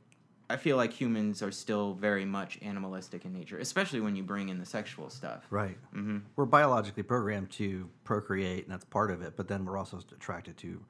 I 0.50 0.56
feel 0.56 0.78
like 0.78 0.94
humans 0.94 1.42
are 1.42 1.52
still 1.52 1.94
very 1.94 2.24
much 2.24 2.58
animalistic 2.62 3.26
in 3.26 3.34
nature, 3.34 3.58
especially 3.60 4.00
when 4.00 4.16
you 4.16 4.24
bring 4.24 4.50
in 4.50 4.60
the 4.60 4.66
sexual 4.66 5.10
stuff. 5.10 5.46
Right. 5.50 5.78
hmm 5.94 6.20
We're 6.36 6.46
biologically 6.46 7.04
programmed 7.04 7.50
to 7.52 7.90
procreate, 8.06 8.64
and 8.64 8.72
that's 8.72 8.86
part 8.86 9.12
of 9.12 9.22
it. 9.22 9.34
But 9.36 9.48
then 9.48 9.66
we're 9.66 9.78
also 9.78 10.00
attracted 10.12 10.58
to 10.58 10.82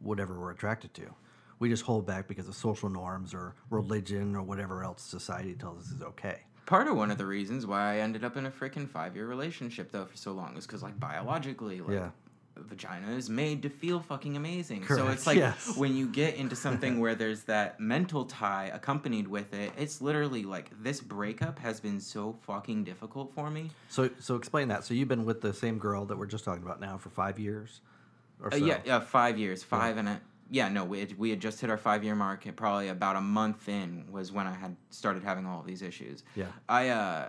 whatever 0.00 0.38
we're 0.38 0.50
attracted 0.50 0.92
to. 0.94 1.14
We 1.58 1.70
just 1.70 1.84
hold 1.84 2.06
back 2.06 2.28
because 2.28 2.48
of 2.48 2.54
social 2.54 2.90
norms 2.90 3.32
or 3.32 3.54
religion 3.70 4.36
or 4.36 4.42
whatever 4.42 4.84
else 4.84 5.02
society 5.02 5.54
tells 5.54 5.86
us 5.86 5.92
is 5.92 6.02
okay. 6.02 6.40
Part 6.66 6.86
of 6.88 6.96
one 6.96 7.10
of 7.10 7.16
the 7.16 7.24
reasons 7.24 7.64
why 7.64 7.94
I 7.94 7.98
ended 8.00 8.24
up 8.24 8.36
in 8.36 8.44
a 8.44 8.50
freaking 8.50 8.88
five 8.88 9.16
year 9.16 9.26
relationship 9.26 9.90
though 9.92 10.04
for 10.04 10.16
so 10.16 10.32
long 10.32 10.56
is 10.58 10.66
because 10.66 10.82
like 10.82 10.98
biologically, 11.00 11.80
like. 11.80 11.92
Yeah. 11.92 12.10
Vagina 12.56 13.12
is 13.12 13.28
made 13.28 13.62
to 13.62 13.68
feel 13.68 14.00
fucking 14.00 14.36
amazing. 14.36 14.86
so 14.86 15.08
it's 15.08 15.26
like 15.26 15.36
yes. 15.36 15.76
when 15.76 15.96
you 15.96 16.06
get 16.06 16.34
into 16.34 16.56
something 16.66 17.00
where 17.00 17.14
there's 17.14 17.42
that 17.44 17.78
mental 17.78 18.24
tie 18.24 18.70
accompanied 18.72 19.28
with 19.28 19.54
it, 19.54 19.72
it's 19.76 20.00
literally 20.00 20.42
like 20.42 20.70
this 20.82 21.00
breakup 21.00 21.58
has 21.58 21.80
been 21.80 22.00
so 22.00 22.36
fucking 22.42 22.84
difficult 22.84 23.32
for 23.34 23.50
me. 23.50 23.70
So, 23.88 24.10
so 24.18 24.36
explain 24.36 24.68
that. 24.68 24.84
So 24.84 24.94
you've 24.94 25.08
been 25.08 25.24
with 25.24 25.40
the 25.40 25.52
same 25.52 25.78
girl 25.78 26.04
that 26.06 26.18
we're 26.18 26.26
just 26.26 26.44
talking 26.44 26.62
about 26.62 26.80
now 26.80 26.96
for 26.96 27.10
five 27.10 27.38
years, 27.38 27.80
or 28.42 28.52
Uh, 28.52 28.56
yeah, 28.56 28.78
yeah, 28.84 29.00
five 29.00 29.38
years, 29.38 29.62
five 29.62 29.96
and 29.96 30.08
a 30.08 30.20
yeah. 30.50 30.68
No, 30.68 30.84
we 30.84 31.00
had, 31.00 31.18
we 31.18 31.30
had 31.30 31.40
just 31.40 31.60
hit 31.60 31.70
our 31.70 31.76
five 31.76 32.04
year 32.04 32.14
mark. 32.14 32.46
And 32.46 32.56
probably 32.56 32.88
about 32.88 33.16
a 33.16 33.20
month 33.20 33.68
in 33.68 34.04
was 34.10 34.32
when 34.32 34.46
I 34.46 34.54
had 34.54 34.76
started 34.90 35.24
having 35.24 35.46
all 35.46 35.60
of 35.60 35.66
these 35.66 35.82
issues. 35.82 36.22
Yeah. 36.34 36.46
I 36.68 36.88
uh, 36.88 37.28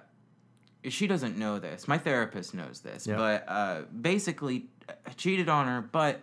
she 0.90 1.08
doesn't 1.08 1.38
know 1.38 1.60
this. 1.60 1.88
My 1.88 1.98
therapist 1.98 2.54
knows 2.54 2.82
this, 2.82 3.08
Yeah. 3.08 3.16
but 3.18 3.46
uh, 3.48 3.82
basically 4.02 4.66
uh, 4.90 4.94
cheated 5.16 5.50
on 5.50 5.68
her, 5.68 5.82
but 5.82 6.22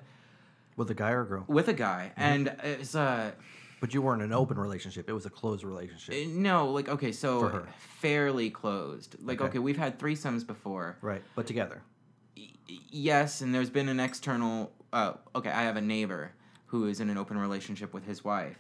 With 0.76 0.90
a 0.90 0.94
guy 0.94 1.10
or 1.10 1.22
a 1.22 1.26
girl? 1.26 1.44
with 1.48 1.68
a 1.68 1.72
guy, 1.72 2.12
Mm-hmm. 2.12 2.20
and 2.22 2.56
it's 2.64 2.94
uh. 2.94 3.32
But 3.80 3.92
you 3.92 4.00
weren't 4.00 4.22
in 4.22 4.28
an 4.28 4.32
open 4.32 4.58
relationship. 4.58 5.10
It 5.10 5.12
was 5.12 5.26
a 5.26 5.30
closed 5.30 5.62
relationship. 5.62 6.14
uh, 6.14 6.30
No, 6.30 6.70
like 6.70 6.88
okay, 6.88 7.12
so 7.12 7.66
fairly 8.00 8.48
closed. 8.48 9.16
Like 9.22 9.40
Okay. 9.40 9.48
okay, 9.50 9.58
we've 9.58 9.76
had 9.76 9.98
threesomes 9.98 10.46
before. 10.46 10.96
right. 11.02 11.22
But 11.34 11.46
together. 11.46 11.82
Y- 12.36 12.48
yes, 12.90 13.40
and 13.42 13.54
there's 13.54 13.68
been 13.70 13.88
an 13.90 14.00
external. 14.00 14.72
Uh, 14.92 15.14
okay, 15.36 15.50
I 15.50 15.62
have 15.64 15.76
a 15.76 15.82
neighbor 15.82 16.32
who 16.66 16.86
is 16.86 16.98
in 17.00 17.10
an 17.10 17.18
open 17.18 17.36
relationship 17.36 17.92
with 17.92 18.06
his 18.06 18.24
wife, 18.24 18.56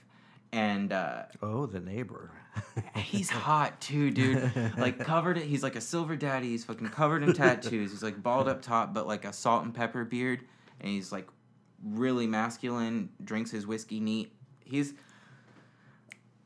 and 0.54 0.92
uh, 0.92 1.22
Oh, 1.42 1.66
the 1.66 1.80
neighbor. 1.80 2.30
he's 2.96 3.28
hot 3.28 3.80
too, 3.80 4.10
dude. 4.12 4.52
Like 4.78 4.98
covered. 5.00 5.36
It. 5.38 5.44
He's 5.46 5.62
like 5.64 5.74
a 5.76 5.80
silver 5.80 6.14
daddy. 6.16 6.48
He's 6.50 6.64
fucking 6.64 6.88
covered 6.88 7.22
in 7.24 7.32
tattoos. 7.32 7.90
He's 7.90 8.02
like 8.02 8.22
bald 8.22 8.46
up 8.48 8.62
top, 8.62 8.94
but 8.94 9.06
like 9.08 9.24
a 9.24 9.32
salt 9.32 9.64
and 9.64 9.74
pepper 9.74 10.04
beard, 10.04 10.42
and 10.80 10.88
he's 10.90 11.10
like 11.10 11.26
really 11.84 12.26
masculine. 12.28 13.10
Drinks 13.22 13.50
his 13.50 13.66
whiskey 13.66 13.98
neat. 14.00 14.32
He's 14.64 14.94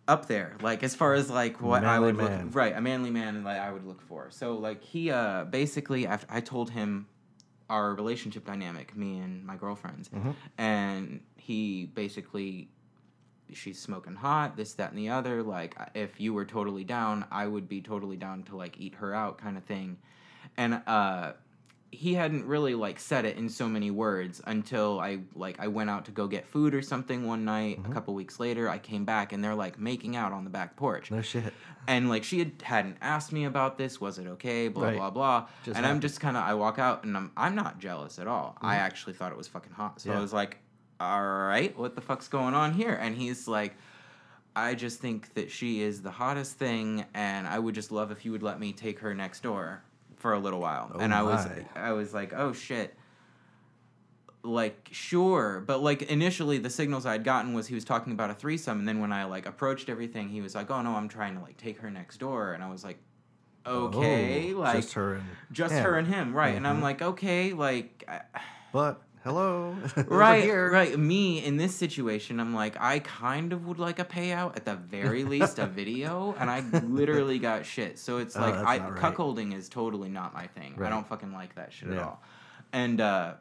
up 0.07 0.27
there, 0.27 0.57
like 0.62 0.83
as 0.83 0.95
far 0.95 1.12
as 1.12 1.29
like 1.29 1.61
what 1.61 1.85
I 1.85 1.99
would 2.00 2.17
man. 2.17 2.47
look 2.47 2.55
right, 2.55 2.75
a 2.75 2.81
manly 2.81 3.11
man, 3.11 3.37
and 3.37 3.45
like 3.45 3.59
I 3.61 3.71
would 3.71 3.85
look 3.85 4.00
for. 4.00 4.29
So 4.31 4.55
like 4.57 4.83
he 4.83 5.11
uh 5.11 5.45
basically, 5.45 6.07
after 6.07 6.27
I 6.31 6.41
told 6.41 6.71
him 6.71 7.07
our 7.69 7.95
relationship 7.95 8.47
dynamic, 8.47 8.97
me 8.97 9.19
and 9.19 9.45
my 9.45 9.57
girlfriends, 9.57 10.09
Mhm. 10.09 10.35
and 10.57 11.21
he 11.37 11.85
basically 11.95 12.71
she's 13.52 13.81
smoking 13.81 14.14
hot, 14.14 14.57
this, 14.57 14.75
that, 14.75 14.90
and 14.90 14.99
the 14.99 15.09
other. 15.11 15.43
Like, 15.43 15.76
if 15.95 16.21
you 16.21 16.35
were 16.35 16.45
totally 16.45 16.85
down, 16.85 17.25
I 17.31 17.47
would 17.47 17.69
be 17.69 17.81
totally 17.81 18.17
down 18.17 18.43
to 18.45 18.57
like 18.57 18.78
eat 18.78 18.95
her 18.97 19.14
out, 19.14 19.38
kind 19.38 19.57
of 19.57 19.64
thing. 19.64 19.99
And 20.57 20.81
uh, 20.87 21.33
he 21.90 22.14
hadn't 22.14 22.45
really 22.47 22.75
like 22.75 22.99
said 23.00 23.25
it 23.25 23.37
in 23.37 23.49
so 23.49 23.67
many 23.69 23.90
words 23.90 24.43
until 24.47 25.00
I 25.00 25.21
like 25.35 25.59
I 25.59 25.69
went 25.69 25.88
out 25.88 26.05
to 26.07 26.11
go 26.11 26.26
get 26.26 26.47
food 26.47 26.75
or 26.75 26.83
something 26.83 27.26
one 27.26 27.45
night. 27.45 27.81
Mm-hmm. 27.81 27.90
A 27.90 27.95
couple 27.95 28.14
weeks 28.14 28.38
later, 28.38 28.69
I 28.69 28.78
came 28.78 29.05
back 29.05 29.33
and 29.33 29.43
they're 29.43 29.55
like 29.55 29.78
making 29.78 30.17
out 30.17 30.33
on 30.33 30.45
the 30.45 30.50
back 30.50 30.76
porch. 30.76 31.11
No 31.11 31.23
shit. 31.23 31.52
And 31.87 32.11
like 32.11 32.25
she 32.25 32.40
had 32.40 32.52
hadn't 32.62 32.99
asked 33.00 33.33
me 33.33 33.45
about 33.47 33.78
this. 33.78 34.00
Was 34.00 34.19
it 34.19 34.26
okay? 34.26 34.69
Blah 34.69 34.88
Right. 34.88 34.97
blah 34.97 35.11
blah. 35.11 35.47
Just 35.64 35.76
and 35.78 35.87
I'm 35.87 36.00
just 36.00 36.21
kind 36.21 36.37
of 36.37 36.43
I 36.43 36.52
walk 36.55 36.78
out 36.78 37.05
and 37.05 37.17
I'm 37.17 37.31
I'm 37.37 37.55
not 37.55 37.78
jealous 37.78 38.19
at 38.19 38.26
all. 38.26 38.59
I 38.61 38.76
actually 38.76 39.14
thought 39.14 39.33
it 39.33 39.38
was 39.38 39.49
fucking 39.49 39.73
hot. 39.73 40.00
So 40.00 40.12
I 40.12 40.21
was 40.21 40.33
like, 40.33 40.59
all 41.00 41.23
right, 41.25 41.76
what 41.78 41.95
the 41.95 42.00
fuck's 42.00 42.28
going 42.28 42.55
on 42.55 42.73
here? 42.75 42.93
And 42.95 43.17
he's 43.17 43.47
like. 43.49 43.75
I 44.57 44.75
just 44.75 44.99
think 44.99 45.35
that 45.35 45.52
she 45.52 45.83
is 45.83 46.02
the 46.02 46.11
hottest 46.11 46.59
thing, 46.59 47.05
and 47.14 47.47
I 47.47 47.61
would 47.61 47.76
just 47.76 47.93
love 47.93 48.11
if 48.11 48.25
you 48.25 48.33
would 48.33 48.43
let 48.43 48.59
me 48.59 48.73
take 48.73 48.99
her 49.00 49.14
next 49.14 49.45
door 49.45 49.85
for 50.17 50.33
a 50.33 50.38
little 50.40 50.59
while. 50.59 50.90
Oh 50.93 50.99
and 50.99 51.14
I 51.14 51.23
was. 51.23 51.47
I 51.76 51.93
was 51.93 52.12
like, 52.12 52.33
oh 52.33 52.52
shit. 52.52 52.97
Like 54.43 54.88
sure, 54.90 55.62
but 55.64 55.81
like 55.81 56.02
initially 56.02 56.59
the 56.59 56.71
signals 56.71 57.07
I 57.07 57.12
had 57.12 57.23
gotten 57.23 57.55
was 57.55 57.69
he 57.69 57.75
was 57.76 57.85
talking 57.85 58.12
about 58.12 58.31
a 58.31 58.35
threesome, 58.35 58.81
and 58.81 58.88
then 58.88 58.99
when 59.00 59.12
I 59.12 59.25
like 59.25 59.47
approached 59.47 59.88
everything, 59.88 60.28
he 60.28 60.40
was 60.40 60.57
like, 60.57 60.71
oh 60.73 60.83
no, 60.83 60.93
I'm 60.97 61.09
trying 61.09 61.37
to 61.37 61.43
like 61.43 61.57
take 61.57 61.78
her 61.78 61.90
next 61.90 62.17
door, 62.19 62.52
and 62.52 62.62
I 62.62 62.69
was 62.69 62.83
like, 62.83 62.99
okay, 63.64 64.55
Oh, 64.55 64.59
like 64.61 64.83
just 64.83 64.95
her 64.95 65.14
and 65.14 65.25
just 65.52 65.75
him. 65.75 65.85
her 65.85 65.99
and 65.99 66.09
him, 66.09 66.35
right? 66.35 66.57
And 66.57 66.67
I'm 66.67 66.78
Mhm. 66.78 66.83
like, 66.83 67.02
okay, 67.02 67.52
like. 67.52 68.02
I, 68.09 68.21
But 68.73 69.02
hello, 69.25 69.77
right 70.07 70.43
here. 70.45 70.71
right 70.71 70.99
me 70.99 71.45
in 71.45 71.57
this 71.57 71.75
situation 71.75 72.39
i'm 72.41 72.55
like 72.55 72.77
i 72.81 72.99
kind 73.01 73.53
of 73.53 73.67
would 73.67 73.79
like 73.79 73.99
a 73.99 74.05
payout 74.05 74.57
at 74.57 74.65
the 74.65 74.75
very 74.77 75.25
least 75.25 75.59
a 75.59 75.67
video 75.67 76.35
and 76.39 76.49
i 76.51 76.61
literally 76.87 77.39
got 77.51 77.67
shit 77.67 77.99
so 77.99 78.19
it's 78.19 78.37
Oh, 78.37 78.41
like 78.41 78.55
i 78.55 78.79
right. 78.79 78.93
cuckolding 79.01 79.55
is 79.55 79.69
totally 79.69 80.09
not 80.09 80.33
my 80.35 80.47
thing 80.47 80.75
i 80.83 80.89
don't 80.89 81.07
fucking 81.07 81.33
like 81.33 81.55
that 81.57 81.73
shit 81.73 81.91
at 81.91 81.99
all 81.99 82.23
and 82.73 83.01
uh 83.01 83.35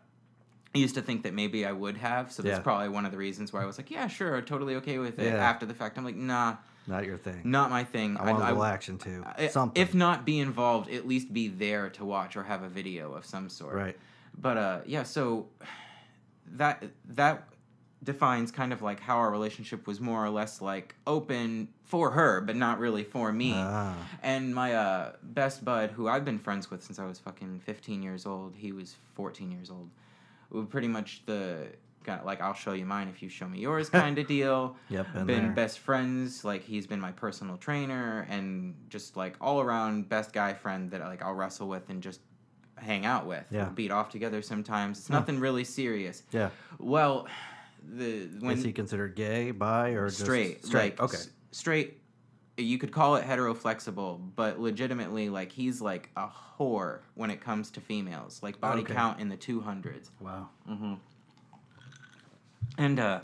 I 0.76 0.80
used 0.80 0.96
to 0.96 1.02
think 1.02 1.24
that 1.24 1.34
maybe 1.34 1.66
I 1.66 1.72
would 1.72 1.98
have, 1.98 2.32
so 2.32 2.44
that's 2.44 2.58
Yeah. 2.58 2.62
probably 2.62 2.90
one 2.90 3.06
of 3.06 3.12
the 3.12 3.18
reasons 3.18 3.52
why 3.52 3.64
I 3.64 3.66
was 3.66 3.80
like, 3.80 3.90
"Yeah, 3.90 4.08
sure, 4.08 4.40
totally 4.44 4.76
okay 4.76 5.00
with 5.00 5.18
it." 5.18 5.26
Yeah. 5.32 5.38
After 5.38 5.66
the 5.66 5.74
fact, 5.74 5.98
I'm 5.98 6.04
like, 6.04 6.18
"Nah, 6.18 6.58
Not 6.86 7.06
your 7.06 7.18
thing. 7.18 7.42
not 7.46 7.72
my 7.72 7.84
thing." 7.86 8.16
I 8.18 8.30
want 8.32 8.44
a 8.44 8.46
I- 8.46 8.50
little 8.50 8.66
action 8.66 9.00
too. 9.00 9.24
I- 9.26 9.48
Something. 9.48 9.82
If 9.82 9.96
not 9.96 10.24
be 10.24 10.40
involved, 10.40 10.92
at 10.92 11.08
least 11.08 11.34
be 11.34 11.48
there 11.48 11.90
to 11.92 12.06
watch 12.06 12.36
or 12.38 12.44
have 12.44 12.62
a 12.62 12.70
video 12.70 13.14
of 13.14 13.26
some 13.26 13.50
sort. 13.50 13.74
right. 13.76 13.98
But 14.38 14.58
uh, 14.58 14.80
yeah, 14.86 15.04
so 15.04 15.48
that 16.54 16.84
that 17.10 17.48
defines 18.04 18.52
kind 18.52 18.72
of 18.72 18.82
like 18.82 19.00
how 19.00 19.18
our 19.18 19.32
relationship 19.32 19.88
was 19.88 20.00
more 20.00 20.24
or 20.24 20.30
less 20.30 20.62
like 20.62 20.96
open 21.06 21.68
for 21.84 22.12
her, 22.12 22.42
but 22.42 22.56
not 22.56 22.80
really 22.80 23.04
for 23.04 23.32
me. 23.32 23.54
Ah. 23.56 23.96
And 24.22 24.54
my 24.54 24.74
uh, 24.76 25.14
best 25.24 25.66
bud, 25.66 25.92
who 25.92 26.08
I've 26.08 26.24
been 26.24 26.38
friends 26.38 26.70
with 26.70 26.84
since 26.84 27.00
I 27.00 27.06
was 27.06 27.20
fucking 27.20 27.62
15 27.66 28.04
years 28.04 28.26
old, 28.26 28.56
he 28.56 28.72
was 28.72 28.96
14 29.16 29.52
years 29.52 29.72
old. 29.72 29.90
We 30.50 30.64
pretty 30.64 30.88
much 30.88 31.24
the 31.26 31.68
kind 32.04 32.24
like 32.24 32.40
I'll 32.40 32.54
show 32.54 32.72
you 32.74 32.86
mine 32.86 33.10
if 33.10 33.22
you 33.22 33.30
show 33.30 33.48
me 33.48 33.60
yours 33.60 33.90
kind 34.04 34.18
of 34.18 34.28
deal. 34.28 34.78
Yep, 34.90 35.14
been 35.14 35.26
been 35.26 35.54
best 35.54 35.80
friends. 35.80 36.46
Like 36.46 36.64
he's 36.64 36.88
been 36.88 37.02
my 37.02 37.12
personal 37.12 37.58
trainer 37.58 38.26
and 38.30 38.76
just 38.90 39.18
like 39.18 39.36
all 39.42 39.60
around 39.60 40.08
best 40.08 40.34
guy 40.34 40.54
friend 40.54 40.92
that 40.92 41.02
like 41.02 41.22
I'll 41.22 41.34
wrestle 41.34 41.68
with 41.68 41.90
and 41.90 42.02
just 42.02 42.22
hang 42.80 43.06
out 43.06 43.26
with. 43.26 43.46
Yeah. 43.52 43.64
We'll 43.64 43.74
beat 43.74 43.92
off 43.92 44.10
together 44.10 44.42
sometimes. 44.42 45.00
It's 45.00 45.10
nothing 45.10 45.40
really 45.40 45.64
serious. 45.64 46.24
Yeah. 46.32 46.50
Well, 46.80 47.28
the 47.88 48.28
when 48.40 48.58
Is 48.58 48.64
he 48.64 48.74
considered 48.74 49.16
gay, 49.16 49.52
bi, 49.52 49.90
or 49.92 50.08
just 50.10 50.22
straight, 50.22 50.66
Straight. 50.66 51.00
like 51.00 51.02
okay. 51.12 51.18
s- 51.18 51.30
straight. 51.52 52.02
You 52.60 52.80
could 52.80 52.92
call 52.92 53.18
it 53.18 53.24
heteroflexible, 53.26 54.20
but 54.36 54.60
legitimately, 54.60 55.30
like 55.30 55.52
he's 55.52 55.80
like 55.80 56.10
a 56.18 56.28
whore 56.28 57.00
when 57.14 57.30
it 57.30 57.40
comes 57.40 57.70
to 57.72 57.82
females. 57.82 58.40
Like 58.42 58.60
body 58.60 58.82
Okay. 58.82 58.94
count 58.96 59.20
in 59.20 59.30
the 59.30 59.38
two 59.38 59.62
hundreds. 59.62 60.10
Wow. 60.20 60.50
Mm-hmm. 60.70 60.94
And 62.78 63.00
uh, 63.00 63.20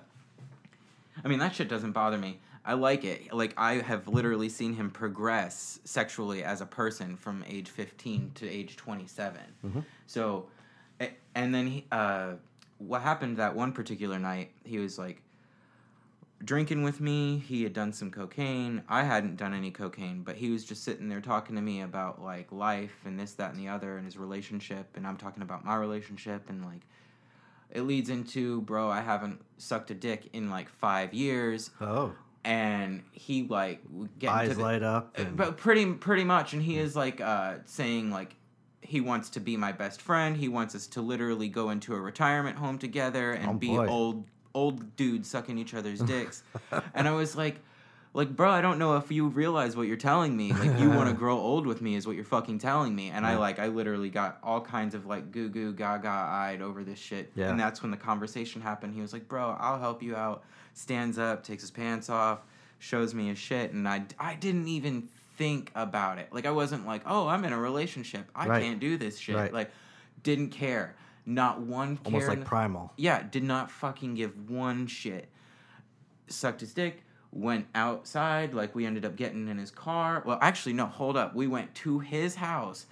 I 1.24 1.28
mean 1.28 1.40
that 1.40 1.56
shit 1.56 1.68
doesn't 1.68 1.92
bother 1.94 2.18
me. 2.18 2.40
I 2.66 2.74
like 2.74 3.04
it. 3.04 3.34
Like 3.34 3.54
I 3.58 3.76
have 3.76 4.08
literally 4.08 4.50
seen 4.50 4.74
him 4.74 4.90
progress 4.90 5.80
sexually 5.84 6.44
as 6.44 6.62
a 6.62 6.66
person 6.66 7.18
from 7.18 7.44
age 7.48 7.70
fifteen 7.70 8.32
to 8.36 8.50
age 8.50 8.78
twenty 8.78 9.04
Mhm. 9.06 9.84
So, 10.06 10.48
and 11.36 11.54
then 11.54 11.68
he, 11.68 11.86
uh, 11.92 12.34
what 12.78 13.02
happened 13.02 13.38
that 13.38 13.56
one 13.56 13.74
particular 13.74 14.18
night? 14.18 14.52
He 14.64 14.80
was 14.80 14.98
like 14.98 15.22
drinking 16.44 16.84
with 16.84 17.00
me. 17.02 17.40
He 17.40 17.64
had 17.64 17.74
done 17.74 17.92
some 17.94 18.12
cocaine. 18.12 18.84
I 18.88 19.04
hadn't 19.04 19.38
done 19.38 19.54
any 19.54 19.72
cocaine, 19.72 20.24
but 20.24 20.36
he 20.36 20.50
was 20.50 20.64
just 20.64 20.84
sitting 20.84 21.10
there 21.10 21.22
talking 21.22 21.56
to 21.56 21.62
me 21.62 21.82
about 21.82 22.22
like 22.22 22.52
life 22.52 22.96
and 23.06 23.20
this, 23.20 23.34
that, 23.34 23.52
and 23.52 23.60
the 23.60 23.70
other, 23.70 23.98
and 23.98 24.06
his 24.06 24.18
relationship. 24.18 24.88
And 24.96 25.06
I'm 25.08 25.18
talking 25.18 25.44
about 25.44 25.66
my 25.66 25.76
relationship, 25.76 26.50
and 26.50 26.64
like 26.64 26.82
it 27.72 27.82
leads 27.82 28.10
into, 28.10 28.62
bro, 28.62 28.90
I 28.90 29.02
haven't 29.02 29.42
sucked 29.58 29.90
a 29.92 29.96
dick 29.96 30.30
in 30.34 30.50
like 30.50 30.70
five 30.70 31.14
years, 31.14 31.72
Oh. 31.82 32.14
And 32.46 33.04
he 33.12 33.44
like 33.44 33.82
getting 34.20 34.36
Eyes 34.36 34.50
to 34.50 34.56
the, 34.56 34.62
light 34.62 34.84
up. 34.84 35.16
uh, 35.18 35.22
And, 35.24 35.38
but 35.38 35.58
pretty 35.58 35.86
pretty 35.94 36.24
much 36.24 36.54
and 36.54 36.62
he 36.62 36.78
is 36.78 36.96
like 36.96 37.22
uh 37.22 37.56
saying 37.66 38.12
like 38.12 38.36
he 38.82 39.00
wants 39.02 39.30
to 39.32 39.40
be 39.40 39.56
my 39.56 39.72
best 39.72 40.02
friend 40.02 40.36
he 40.36 40.50
wants 40.50 40.76
us 40.76 40.88
to 40.88 41.02
literally 41.02 41.48
go 41.48 41.70
into 41.70 41.96
a 41.96 42.00
retirement 42.02 42.58
home 42.58 42.78
together 42.78 43.32
and 43.32 43.50
Oh, 43.52 43.54
be 43.54 43.68
boy. 43.68 43.88
old 43.88 44.26
old 44.54 44.96
dudes 44.98 45.30
sucking 45.30 45.58
each 45.58 45.74
other's 45.74 46.00
dicks 46.14 46.44
and 46.94 47.08
i 47.08 47.12
was 47.12 47.36
like 47.36 47.60
like 48.14 48.36
bro 48.36 48.50
i 48.50 48.62
don't 48.62 48.78
know 48.78 48.96
if 48.98 49.12
you 49.12 49.28
realize 49.28 49.76
what 49.76 49.88
you're 49.88 49.98
telling 49.98 50.36
me 50.38 50.52
like 50.54 50.80
you 50.80 50.90
want 50.90 51.10
to 51.10 51.16
grow 51.24 51.38
old 51.38 51.66
with 51.66 51.82
me 51.82 51.96
is 51.96 52.06
what 52.06 52.16
you're 52.16 52.24
fucking 52.26 52.60
telling 52.60 52.96
me 52.96 53.10
and 53.10 53.26
i 53.26 53.36
like 53.38 53.60
i 53.60 53.68
literally 53.68 54.10
got 54.10 54.38
all 54.44 54.62
kinds 54.62 54.94
of 54.96 55.06
like 55.06 55.32
goo 55.32 55.50
goo 55.50 55.74
gaga 55.74 56.08
eyed 56.10 56.62
over 56.62 56.84
this 56.84 57.00
shit 57.00 57.32
Yeah. 57.36 57.50
and 57.50 57.60
that's 57.60 57.82
when 57.82 57.92
the 57.92 57.98
conversation 57.98 58.62
happened 58.62 58.94
he 58.94 59.02
was 59.02 59.14
like 59.14 59.28
bro 59.28 59.56
i'll 59.60 59.80
help 59.80 60.04
you 60.04 60.16
out 60.16 60.44
stands 60.74 61.18
up 61.18 61.44
takes 61.44 61.64
his 61.64 61.72
pants 61.72 62.10
off 62.10 62.40
shows 62.80 63.14
me 63.14 63.30
his 63.30 63.38
shit 63.40 63.72
and 63.74 63.88
i, 63.88 64.04
I 64.20 64.36
didn't 64.36 64.68
even 64.68 65.08
think 65.38 65.72
about 65.74 66.20
it 66.20 66.30
like 66.32 66.46
i 66.46 66.52
wasn't 66.52 66.86
like 66.86 67.02
oh 67.08 67.28
i'm 67.28 67.44
in 67.46 67.54
a 67.54 67.60
relationship 67.60 68.26
i 68.36 68.48
Right. 68.48 68.62
can't 68.62 68.80
do 68.80 68.98
this 68.98 69.18
shit 69.18 69.36
Right. 69.36 69.52
like 69.54 69.72
didn't 70.22 70.50
care 70.50 70.96
not 71.26 71.62
one 71.62 71.96
care 71.98 72.06
almost 72.06 72.28
like 72.28 72.40
the- 72.40 72.46
primal. 72.46 72.92
yeah, 72.98 73.24
did 73.24 73.44
not 73.44 73.72
fucking 73.72 74.16
give 74.16 74.50
one 74.50 74.88
shit. 74.88 75.30
Sucked 76.28 76.60
his 76.60 76.74
dick, 76.74 77.02
went 77.34 77.66
outside, 77.76 78.54
like 78.54 78.76
we 78.76 78.86
ended 78.86 79.06
up 79.06 79.16
getting 79.16 79.48
in 79.48 79.58
his 79.58 79.72
car. 79.72 80.22
Well, 80.26 80.38
actually, 80.42 80.74
no, 80.74 80.86
hold 80.86 81.18
up. 81.18 81.34
We 81.36 81.48
went 81.48 81.74
to 81.76 82.00
his 82.00 82.36
house. 82.36 82.86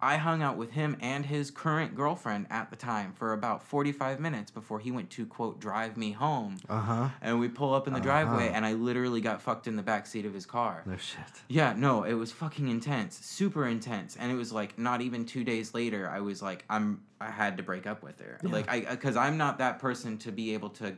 I 0.00 0.16
hung 0.16 0.42
out 0.42 0.56
with 0.56 0.70
him 0.70 0.96
and 1.00 1.26
his 1.26 1.50
current 1.50 1.96
girlfriend 1.96 2.46
at 2.50 2.70
the 2.70 2.76
time 2.76 3.12
for 3.14 3.32
about 3.32 3.64
45 3.64 4.20
minutes 4.20 4.48
before 4.52 4.78
he 4.78 4.92
went 4.92 5.10
to, 5.10 5.26
quote, 5.26 5.58
drive 5.58 5.96
me 5.96 6.12
home. 6.12 6.58
Uh 6.68 6.80
huh. 6.80 7.08
And 7.20 7.40
we 7.40 7.48
pull 7.48 7.74
up 7.74 7.88
in 7.88 7.94
the 7.94 7.98
driveway, 7.98 8.44
Uh-huh. 8.46 8.54
and 8.54 8.64
I 8.64 8.74
literally 8.74 9.20
got 9.20 9.42
fucked 9.42 9.66
in 9.66 9.74
the 9.74 9.82
back 9.82 10.06
seat 10.06 10.24
of 10.24 10.32
his 10.32 10.46
car. 10.46 10.84
No 10.86 10.96
shit. 10.96 11.18
Yeah, 11.48 11.74
no, 11.76 12.04
it 12.04 12.12
was 12.14 12.30
fucking 12.30 12.68
intense, 12.68 13.16
super 13.26 13.66
intense, 13.66 14.14
and 14.14 14.30
it 14.30 14.36
was 14.36 14.52
like 14.52 14.78
not 14.78 15.00
even 15.00 15.26
two 15.26 15.42
days 15.42 15.74
later, 15.74 16.08
I 16.08 16.20
was 16.20 16.40
like, 16.42 16.64
I'm, 16.70 17.02
I 17.20 17.32
had 17.32 17.56
to 17.56 17.64
break 17.64 17.84
up 17.88 18.04
with 18.04 18.20
her, 18.20 18.38
Yeah. 18.44 18.50
like 18.52 18.70
I, 18.70 18.82
because 18.82 19.16
I'm 19.16 19.36
not 19.36 19.58
that 19.58 19.80
person 19.80 20.16
to 20.18 20.30
be 20.30 20.54
able 20.54 20.70
to 20.70 20.96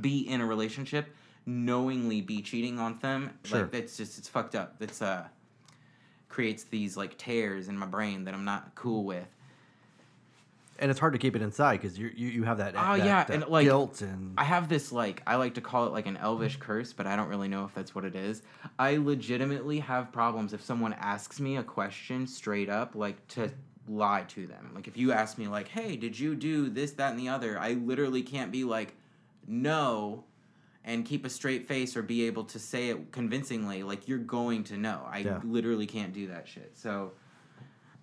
be 0.00 0.20
in 0.28 0.40
a 0.40 0.46
relationship, 0.46 1.14
knowingly 1.46 2.20
be 2.20 2.40
cheating 2.42 2.78
on 2.78 2.98
them. 3.00 3.30
Sure. 3.44 3.62
Like 3.62 3.72
that's 3.72 3.96
just 3.96 4.18
it's 4.18 4.28
fucked 4.28 4.54
up. 4.54 4.78
That's 4.78 5.02
uh 5.02 5.24
creates 6.28 6.64
these 6.64 6.96
like 6.96 7.18
tears 7.18 7.68
in 7.68 7.76
my 7.76 7.86
brain 7.86 8.24
that 8.24 8.34
I'm 8.34 8.44
not 8.44 8.74
cool 8.74 9.04
with. 9.04 9.26
And 10.78 10.90
it's 10.90 10.98
hard 10.98 11.12
to 11.12 11.18
keep 11.18 11.36
it 11.36 11.42
inside 11.42 11.80
because 11.80 11.98
you, 11.98 12.10
you 12.16 12.28
you 12.28 12.42
have 12.44 12.58
that. 12.58 12.74
Oh, 12.76 12.96
that- 12.96 12.98
yeah, 12.98 13.24
that 13.24 13.30
and, 13.30 13.46
like, 13.48 13.64
guilt 13.64 14.00
and 14.00 14.34
I 14.38 14.44
have 14.44 14.68
this 14.68 14.90
like 14.90 15.22
I 15.26 15.36
like 15.36 15.54
to 15.54 15.60
call 15.60 15.86
it 15.86 15.92
like 15.92 16.06
an 16.06 16.16
elvish 16.16 16.56
curse, 16.56 16.92
but 16.92 17.06
I 17.06 17.14
don't 17.14 17.28
really 17.28 17.48
know 17.48 17.64
if 17.64 17.74
that's 17.74 17.94
what 17.94 18.04
it 18.04 18.16
is. 18.16 18.42
I 18.78 18.96
legitimately 18.96 19.80
have 19.80 20.10
problems 20.10 20.52
if 20.52 20.62
someone 20.62 20.94
asks 20.94 21.38
me 21.38 21.56
a 21.58 21.62
question 21.62 22.26
straight 22.26 22.68
up, 22.70 22.94
like 22.96 23.26
to 23.28 23.50
lie 23.86 24.24
to 24.28 24.46
them. 24.46 24.70
Like 24.74 24.88
if 24.88 24.96
you 24.96 25.12
ask 25.12 25.38
me 25.38 25.46
like, 25.46 25.68
"Hey, 25.68 25.96
did 25.96 26.18
you 26.18 26.34
do 26.34 26.68
this, 26.70 26.92
that, 26.92 27.10
and 27.10 27.20
the 27.20 27.28
other?" 27.28 27.58
I 27.60 27.74
literally 27.74 28.22
can't 28.22 28.50
be 28.50 28.64
like, 28.64 28.94
"No," 29.46 30.24
and 30.84 31.04
keep 31.04 31.24
a 31.24 31.30
straight 31.30 31.66
face 31.68 31.96
or 31.96 32.02
be 32.02 32.26
able 32.26 32.44
to 32.44 32.58
say 32.58 32.88
it 32.90 33.12
convincingly. 33.12 33.82
Like 33.82 34.08
you're 34.08 34.18
going 34.18 34.64
to 34.64 34.76
know. 34.76 35.06
I 35.08 35.18
Yeah. 35.18 35.40
literally 35.44 35.86
can't 35.86 36.12
do 36.12 36.28
that 36.28 36.46
shit. 36.48 36.72
So. 36.76 37.12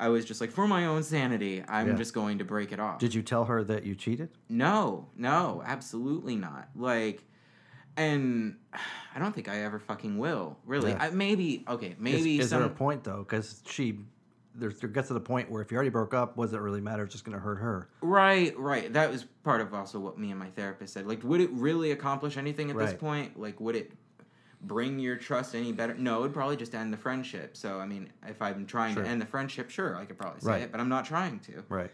I 0.02 0.08
was 0.08 0.24
just 0.24 0.39
like, 0.39 0.52
for 0.54 0.65
my 0.65 0.86
own 0.86 1.04
sanity, 1.04 1.62
I'm 1.68 1.89
Yeah. 1.89 1.94
just 1.96 2.13
going 2.13 2.38
to 2.38 2.46
break 2.46 2.72
it 2.72 2.80
off. 2.80 3.00
Did 3.00 3.13
you 3.13 3.22
tell 3.22 3.44
her 3.44 3.65
that 3.65 3.84
you 3.84 3.96
cheated? 3.96 4.30
No, 4.48 5.10
no, 5.18 5.62
absolutely 5.65 6.38
not. 6.38 6.70
Like, 6.74 7.22
and 7.98 8.56
I 9.13 9.20
don't 9.20 9.36
think 9.36 9.50
I 9.50 9.63
ever 9.63 9.78
fucking 9.78 10.18
will. 10.18 10.58
Really, 10.65 10.92
Yeah. 10.92 11.04
I, 11.04 11.10
maybe 11.10 11.65
okay, 11.68 11.88
Is- 11.89 11.96
maybe 12.00 12.39
is, 12.39 12.48
some. 12.50 12.60
there 12.60 12.70
a 12.70 12.74
point 12.74 13.04
though? 13.04 13.26
Because 13.28 13.62
she, 13.68 14.00
there's 14.56 14.80
there 14.80 14.90
gets 14.90 15.08
to 15.10 15.14
the 15.14 15.20
point 15.20 15.50
where 15.50 15.62
if 15.62 15.72
you 15.72 15.76
already 15.76 15.90
broke 15.90 16.14
up, 16.14 16.36
what 16.38 16.46
does 16.46 16.54
it 16.54 16.60
really 16.60 16.82
matter? 16.82 17.04
It's 17.04 17.14
just 17.14 17.24
gonna 17.26 17.40
hurt 17.40 17.58
her. 17.60 17.90
Right, 18.02 18.58
right. 18.58 18.92
That 18.92 19.10
was 19.12 19.26
part 19.44 19.62
of 19.62 19.74
also 19.74 20.00
what 20.00 20.18
me 20.18 20.32
and 20.32 20.40
my 20.40 20.50
therapist 20.50 20.94
said. 20.94 21.08
Like, 21.08 21.24
would 21.24 21.42
it 21.42 21.50
really 21.52 21.92
accomplish 21.92 22.38
anything 22.38 22.70
at 22.70 22.78
this 22.78 22.94
point? 22.94 23.40
Like, 23.40 23.60
would 23.60 23.76
it? 23.76 23.92
bring 24.62 25.00
your 25.00 25.16
trust 25.16 25.56
any 25.56 25.72
better? 25.72 25.94
No, 25.94 26.18
it 26.20 26.22
would 26.24 26.34
probably 26.34 26.58
just 26.58 26.76
end 26.76 26.92
the 26.92 26.98
friendship. 26.98 27.56
So 27.56 27.80
I 27.80 27.86
mean, 27.86 28.10
if 28.28 28.42
I'm 28.42 28.66
trying 28.66 28.94
Sure. 28.94 29.04
to 29.04 29.10
end 29.10 29.22
the 29.22 29.26
friendship, 29.26 29.70
sure, 29.70 29.96
I 29.96 30.04
could 30.04 30.18
probably 30.18 30.42
say 30.42 30.50
Right. 30.50 30.62
it, 30.64 30.72
but 30.74 30.82
I'm 30.82 30.90
not 30.90 31.06
trying 31.06 31.40
to. 31.42 31.64
Right. 31.70 31.90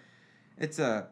It's 0.57 0.79
uh, 0.79 1.05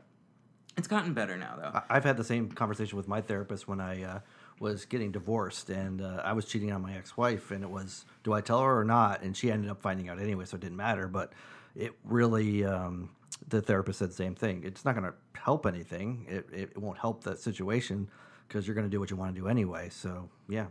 it's 0.78 0.88
gotten 0.88 1.14
better 1.14 1.38
now 1.38 1.56
though. 1.62 1.82
I've 1.90 2.04
had 2.04 2.18
the 2.18 2.24
same 2.24 2.50
conversation 2.52 2.98
with 2.98 3.08
my 3.08 3.22
therapist 3.22 3.68
when 3.68 3.80
I 3.80 4.04
uh, 4.04 4.20
was 4.60 4.86
getting 4.86 5.12
divorced, 5.12 5.70
and 5.70 6.02
uh, 6.02 6.22
I 6.24 6.34
was 6.34 6.46
cheating 6.46 6.72
on 6.72 6.82
my 6.82 6.96
ex-wife, 6.96 7.52
and 7.52 7.64
it 7.64 7.70
was, 7.70 8.06
do 8.24 8.34
I 8.34 8.42
tell 8.42 8.62
her 8.62 8.80
or 8.80 8.86
not? 8.86 9.22
And 9.22 9.36
she 9.36 9.52
ended 9.52 9.70
up 9.70 9.82
finding 9.82 10.10
out 10.10 10.20
anyway, 10.20 10.46
so 10.46 10.56
it 10.56 10.62
didn't 10.62 10.78
matter. 10.78 11.08
But 11.08 11.34
it 11.76 11.94
really, 12.04 12.64
um, 12.64 13.10
the 13.48 13.62
therapist 13.62 14.00
said 14.00 14.10
the 14.10 14.16
same 14.16 14.36
thing. 14.36 14.64
It's 14.64 14.86
not 14.86 14.96
going 14.96 15.06
to 15.06 15.14
help 15.40 15.66
anything. 15.66 16.26
It, 16.30 16.48
it, 16.54 16.78
won't 16.78 16.98
help 16.98 17.24
that 17.24 17.40
situation 17.40 18.10
because 18.48 18.68
you're 18.68 18.76
going 18.76 18.88
to 18.88 18.92
do 18.92 19.00
what 19.00 19.10
you 19.10 19.18
want 19.18 19.36
to 19.36 19.42
do 19.42 19.48
anyway. 19.48 19.90
So 19.90 20.30
yeah, 20.48 20.68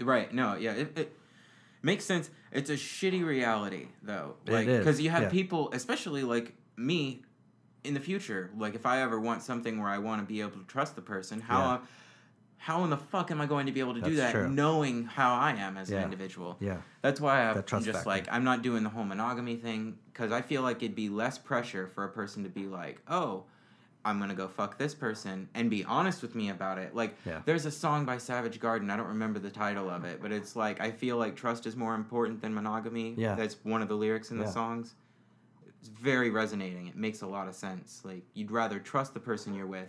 Right. 0.00 0.32
No. 0.32 0.54
Yeah. 0.54 0.72
It, 0.72 0.98
it 0.98 1.16
makes 1.82 2.04
sense. 2.04 2.30
It's 2.52 2.70
a 2.70 2.74
shitty 2.74 3.24
reality, 3.24 3.88
though. 4.02 4.34
Like, 4.46 4.66
because 4.66 5.00
you 5.00 5.10
have 5.10 5.24
yeah. 5.24 5.28
people, 5.30 5.70
especially 5.72 6.22
like 6.22 6.54
me, 6.76 7.22
in 7.84 7.94
the 7.94 8.00
future. 8.00 8.50
Like, 8.56 8.74
if 8.74 8.86
I 8.86 9.02
ever 9.02 9.20
want 9.20 9.42
something 9.42 9.80
where 9.80 9.90
I 9.90 9.98
want 9.98 10.20
to 10.20 10.26
be 10.26 10.40
able 10.40 10.58
to 10.58 10.64
trust 10.64 10.96
the 10.96 11.02
person, 11.02 11.40
how, 11.40 11.58
Yeah. 11.58 11.78
How 12.58 12.84
in 12.84 12.90
the 12.90 12.96
fuck 12.96 13.30
am 13.30 13.40
I 13.40 13.46
going 13.46 13.66
to 13.66 13.72
be 13.72 13.80
able 13.80 13.94
to 13.94 14.00
do 14.00 14.16
that, 14.16 14.32
true. 14.32 14.48
knowing 14.48 15.04
how 15.04 15.34
I 15.34 15.52
am 15.52 15.76
as 15.76 15.90
an 15.90 16.02
individual? 16.02 16.56
yeah, 16.60 16.78
That's 17.02 17.20
why 17.20 17.42
I'm 17.48 17.54
That 17.56 17.66
just 17.66 17.86
factor. 17.86 18.08
like 18.08 18.26
I'm 18.30 18.44
not 18.44 18.62
doing 18.62 18.82
the 18.82 18.90
whole 18.90 19.04
monogamy 19.04 19.56
thing 19.56 19.96
because 20.12 20.32
I 20.32 20.42
feel 20.42 20.62
like 20.62 20.78
it'd 20.82 20.94
be 20.96 21.08
less 21.08 21.38
pressure 21.38 21.86
for 21.86 22.04
a 22.04 22.08
person 22.08 22.42
to 22.42 22.48
be 22.50 22.66
like, 22.66 23.00
oh, 23.08 23.44
I'm 24.04 24.18
gonna 24.18 24.34
go 24.34 24.48
fuck 24.48 24.78
this 24.78 24.94
person 24.94 25.48
and 25.54 25.68
be 25.70 25.84
honest 25.84 26.22
with 26.22 26.34
me 26.34 26.48
about 26.50 26.78
it. 26.78 26.94
Like, 26.94 27.16
Yeah. 27.26 27.40
there's 27.44 27.66
a 27.66 27.70
song 27.70 28.04
by 28.04 28.18
Savage 28.18 28.58
Garden. 28.60 28.90
I 28.90 28.96
don't 28.96 29.08
remember 29.08 29.38
the 29.38 29.50
title 29.50 29.88
of 29.90 30.04
it, 30.04 30.20
but 30.22 30.32
it's 30.32 30.56
like 30.56 30.80
I 30.80 30.90
feel 30.90 31.16
like 31.16 31.36
trust 31.36 31.66
is 31.66 31.76
more 31.76 31.94
important 31.94 32.40
than 32.40 32.54
monogamy. 32.54 33.14
Yeah. 33.16 33.34
that's 33.34 33.56
one 33.64 33.82
of 33.82 33.88
the 33.88 33.96
lyrics 33.96 34.30
in 34.30 34.38
the 34.38 34.50
songs. 34.50 34.94
It's 35.80 35.88
very 35.88 36.30
resonating. 36.30 36.88
It 36.88 36.96
makes 36.96 37.22
a 37.22 37.26
lot 37.26 37.46
of 37.48 37.54
sense. 37.54 38.00
Like 38.04 38.22
you'd 38.34 38.50
rather 38.50 38.78
trust 38.80 39.14
the 39.14 39.20
person 39.20 39.54
you're 39.54 39.66
with 39.66 39.88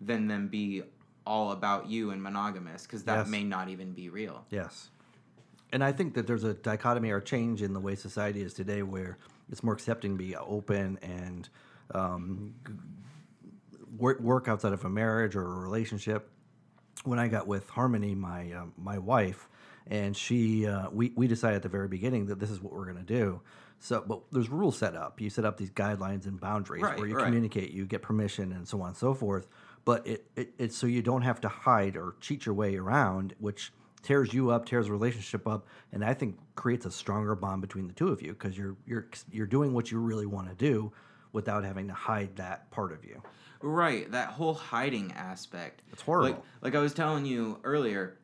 than 0.00 0.28
them 0.28 0.48
be 0.48 0.82
all 1.26 1.52
about 1.52 1.88
you 1.88 2.10
and 2.10 2.22
monogamous 2.22 2.82
because 2.84 3.04
that 3.04 3.18
Yes. 3.18 3.28
may 3.28 3.42
not 3.42 3.68
even 3.68 3.92
be 3.92 4.08
real. 4.08 4.44
Yes. 4.50 4.90
And 5.72 5.82
I 5.82 5.92
think 5.92 6.14
that 6.14 6.26
there's 6.26 6.44
a 6.44 6.54
dichotomy 6.54 7.10
or 7.10 7.20
change 7.20 7.60
in 7.60 7.72
the 7.72 7.80
way 7.80 7.96
society 7.96 8.40
is 8.40 8.54
today 8.54 8.82
where 8.82 9.18
it's 9.50 9.62
more 9.62 9.74
accepting 9.74 10.12
to 10.12 10.18
be 10.18 10.36
open 10.36 10.98
and 11.02 11.48
um, 11.92 12.54
work, 13.98 14.20
work 14.20 14.48
outside 14.48 14.72
of 14.72 14.84
a 14.84 14.88
marriage 14.88 15.34
or 15.34 15.44
a 15.44 15.58
relationship. 15.58 16.30
When 17.04 17.18
I 17.18 17.28
got 17.28 17.46
with 17.46 17.68
Harmony, 17.68 18.14
my 18.14 18.52
um, 18.52 18.72
my 18.76 18.98
wife, 18.98 19.48
and 19.86 20.16
she, 20.16 20.66
uh, 20.66 20.90
we, 20.90 21.12
we 21.14 21.28
decided 21.28 21.56
at 21.56 21.62
the 21.62 21.68
very 21.68 21.86
beginning 21.88 22.26
that 22.26 22.40
this 22.40 22.50
is 22.50 22.60
what 22.60 22.72
we're 22.72 22.86
going 22.86 22.96
to 22.96 23.02
do. 23.04 23.40
So, 23.78 24.02
but 24.04 24.22
there's 24.32 24.48
rules 24.48 24.78
set 24.78 24.96
up. 24.96 25.20
You 25.20 25.30
set 25.30 25.44
up 25.44 25.56
these 25.58 25.70
guidelines 25.70 26.26
and 26.26 26.40
boundaries 26.40 26.82
Right, 26.82 26.98
where 26.98 27.06
you 27.06 27.14
right. 27.14 27.24
communicate, 27.26 27.70
you 27.72 27.84
get 27.84 28.02
permission, 28.02 28.50
and 28.52 28.66
so 28.66 28.80
on 28.80 28.88
and 28.88 28.96
so 28.96 29.14
forth. 29.14 29.46
But 29.86 30.06
it, 30.06 30.26
it 30.36 30.52
it's 30.58 30.76
so 30.76 30.86
you 30.86 31.00
don't 31.00 31.22
have 31.22 31.40
to 31.40 31.48
hide 31.48 31.96
or 31.96 32.16
cheat 32.20 32.44
your 32.44 32.54
way 32.54 32.76
around, 32.76 33.34
which 33.38 33.72
tears 34.02 34.34
you 34.34 34.50
up, 34.50 34.66
tears 34.66 34.86
the 34.86 34.92
relationship 34.92 35.48
up, 35.48 35.66
and 35.92 36.04
I 36.04 36.12
think 36.12 36.36
creates 36.56 36.84
a 36.84 36.90
stronger 36.90 37.34
bond 37.34 37.62
between 37.62 37.86
the 37.86 37.94
two 37.94 38.08
of 38.08 38.20
you 38.20 38.32
because 38.32 38.58
you're 38.58 38.76
you're 38.86 39.06
you're 39.32 39.46
doing 39.46 39.72
what 39.72 39.90
you 39.90 39.98
really 39.98 40.26
want 40.26 40.48
to 40.50 40.54
do 40.54 40.92
without 41.32 41.64
having 41.64 41.88
to 41.88 41.94
hide 41.94 42.36
that 42.36 42.70
part 42.70 42.92
of 42.92 43.04
you. 43.04 43.22
Right, 43.62 44.10
that 44.10 44.28
whole 44.28 44.54
hiding 44.54 45.12
aspect. 45.12 45.82
It's 45.92 46.02
horrible. 46.02 46.30
Like, 46.30 46.42
like 46.62 46.74
I 46.74 46.80
was 46.80 46.92
telling 46.92 47.24
you 47.24 47.58
earlier 47.64 48.18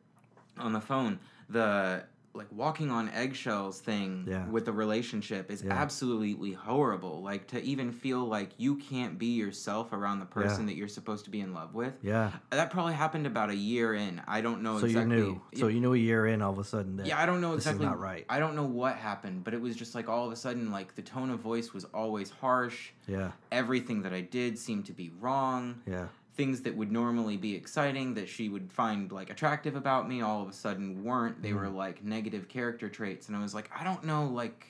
on 0.57 0.73
the 0.73 0.81
phone, 0.81 1.19
the 1.49 2.03
like 2.35 2.47
walking 2.51 2.89
on 2.89 3.09
eggshells 3.09 3.79
thing 3.79 4.25
Yeah. 4.27 4.47
with 4.47 4.65
the 4.65 4.71
relationship 4.71 5.51
is 5.51 5.61
Yeah. 5.61 5.73
absolutely 5.73 6.53
horrible. 6.53 7.21
Like 7.21 7.47
to 7.49 7.61
even 7.63 7.91
feel 7.91 8.25
like 8.25 8.51
you 8.57 8.75
can't 8.77 9.19
be 9.19 9.27
yourself 9.35 9.93
around 9.93 10.19
the 10.19 10.25
person 10.25 10.65
that 10.65 10.75
you're 10.75 10.87
supposed 10.87 11.25
to 11.25 11.31
be 11.31 11.41
in 11.41 11.53
love 11.53 11.75
with. 11.75 11.93
Yeah. 12.01 12.31
That 12.49 12.71
probably 12.71 12.93
happened 12.93 13.27
about 13.27 13.49
a 13.51 13.55
year 13.55 13.93
in. 13.93 14.19
I 14.27 14.41
don't 14.41 14.63
know 14.63 14.79
So 14.79 14.85
exactly. 14.85 15.15
you 15.17 15.23
knew. 15.23 15.41
So 15.59 15.67
you 15.67 15.79
knew 15.79 15.93
a 15.93 15.97
year 15.97 16.25
in, 16.25 16.41
all 16.41 16.51
of 16.53 16.57
a 16.59 16.63
sudden 16.63 16.97
that 16.97 17.05
Yeah, 17.05 17.19
I 17.21 17.25
don't 17.27 17.39
know 17.41 17.53
exactly. 17.53 17.85
not 17.85 17.99
right. 17.99 18.25
I 18.27 18.39
don't 18.39 18.55
know 18.55 18.65
what 18.65 18.95
happened, 18.95 19.43
but 19.43 19.53
it 19.53 19.61
was 19.61 19.75
just 19.75 19.93
like 19.93 20.09
all 20.09 20.25
of 20.25 20.31
a 20.31 20.35
sudden, 20.35 20.71
like 20.71 20.95
the 20.95 21.03
tone 21.03 21.29
of 21.29 21.39
voice 21.39 21.71
was 21.73 21.85
always 21.85 22.31
harsh. 22.31 22.89
Yeah. 23.07 23.31
Everything 23.51 24.01
that 24.03 24.13
I 24.13 24.21
did 24.21 24.57
seemed 24.57 24.85
to 24.85 24.93
be 24.93 25.11
wrong 25.19 25.81
Yeah. 25.85 26.07
Things 26.35 26.61
that 26.61 26.75
would 26.75 26.91
normally 26.91 27.37
be 27.37 27.53
exciting 27.55 28.13
that 28.15 28.27
she 28.27 28.49
would 28.49 28.71
find 28.71 29.11
like 29.11 29.29
attractive 29.29 29.75
about 29.75 30.07
me 30.09 30.21
all 30.21 30.41
of 30.41 30.49
a 30.49 30.53
sudden 30.53 31.03
weren't 31.03 31.41
they 31.41 31.51
Mm. 31.51 31.55
were 31.59 31.69
like 31.69 32.03
negative 32.03 32.47
character 32.49 32.89
traits 32.89 33.27
and 33.27 33.37
i 33.37 33.41
was 33.41 33.53
like 33.53 33.69
i 33.79 33.83
don't 33.83 34.03
know 34.03 34.25
like 34.25 34.65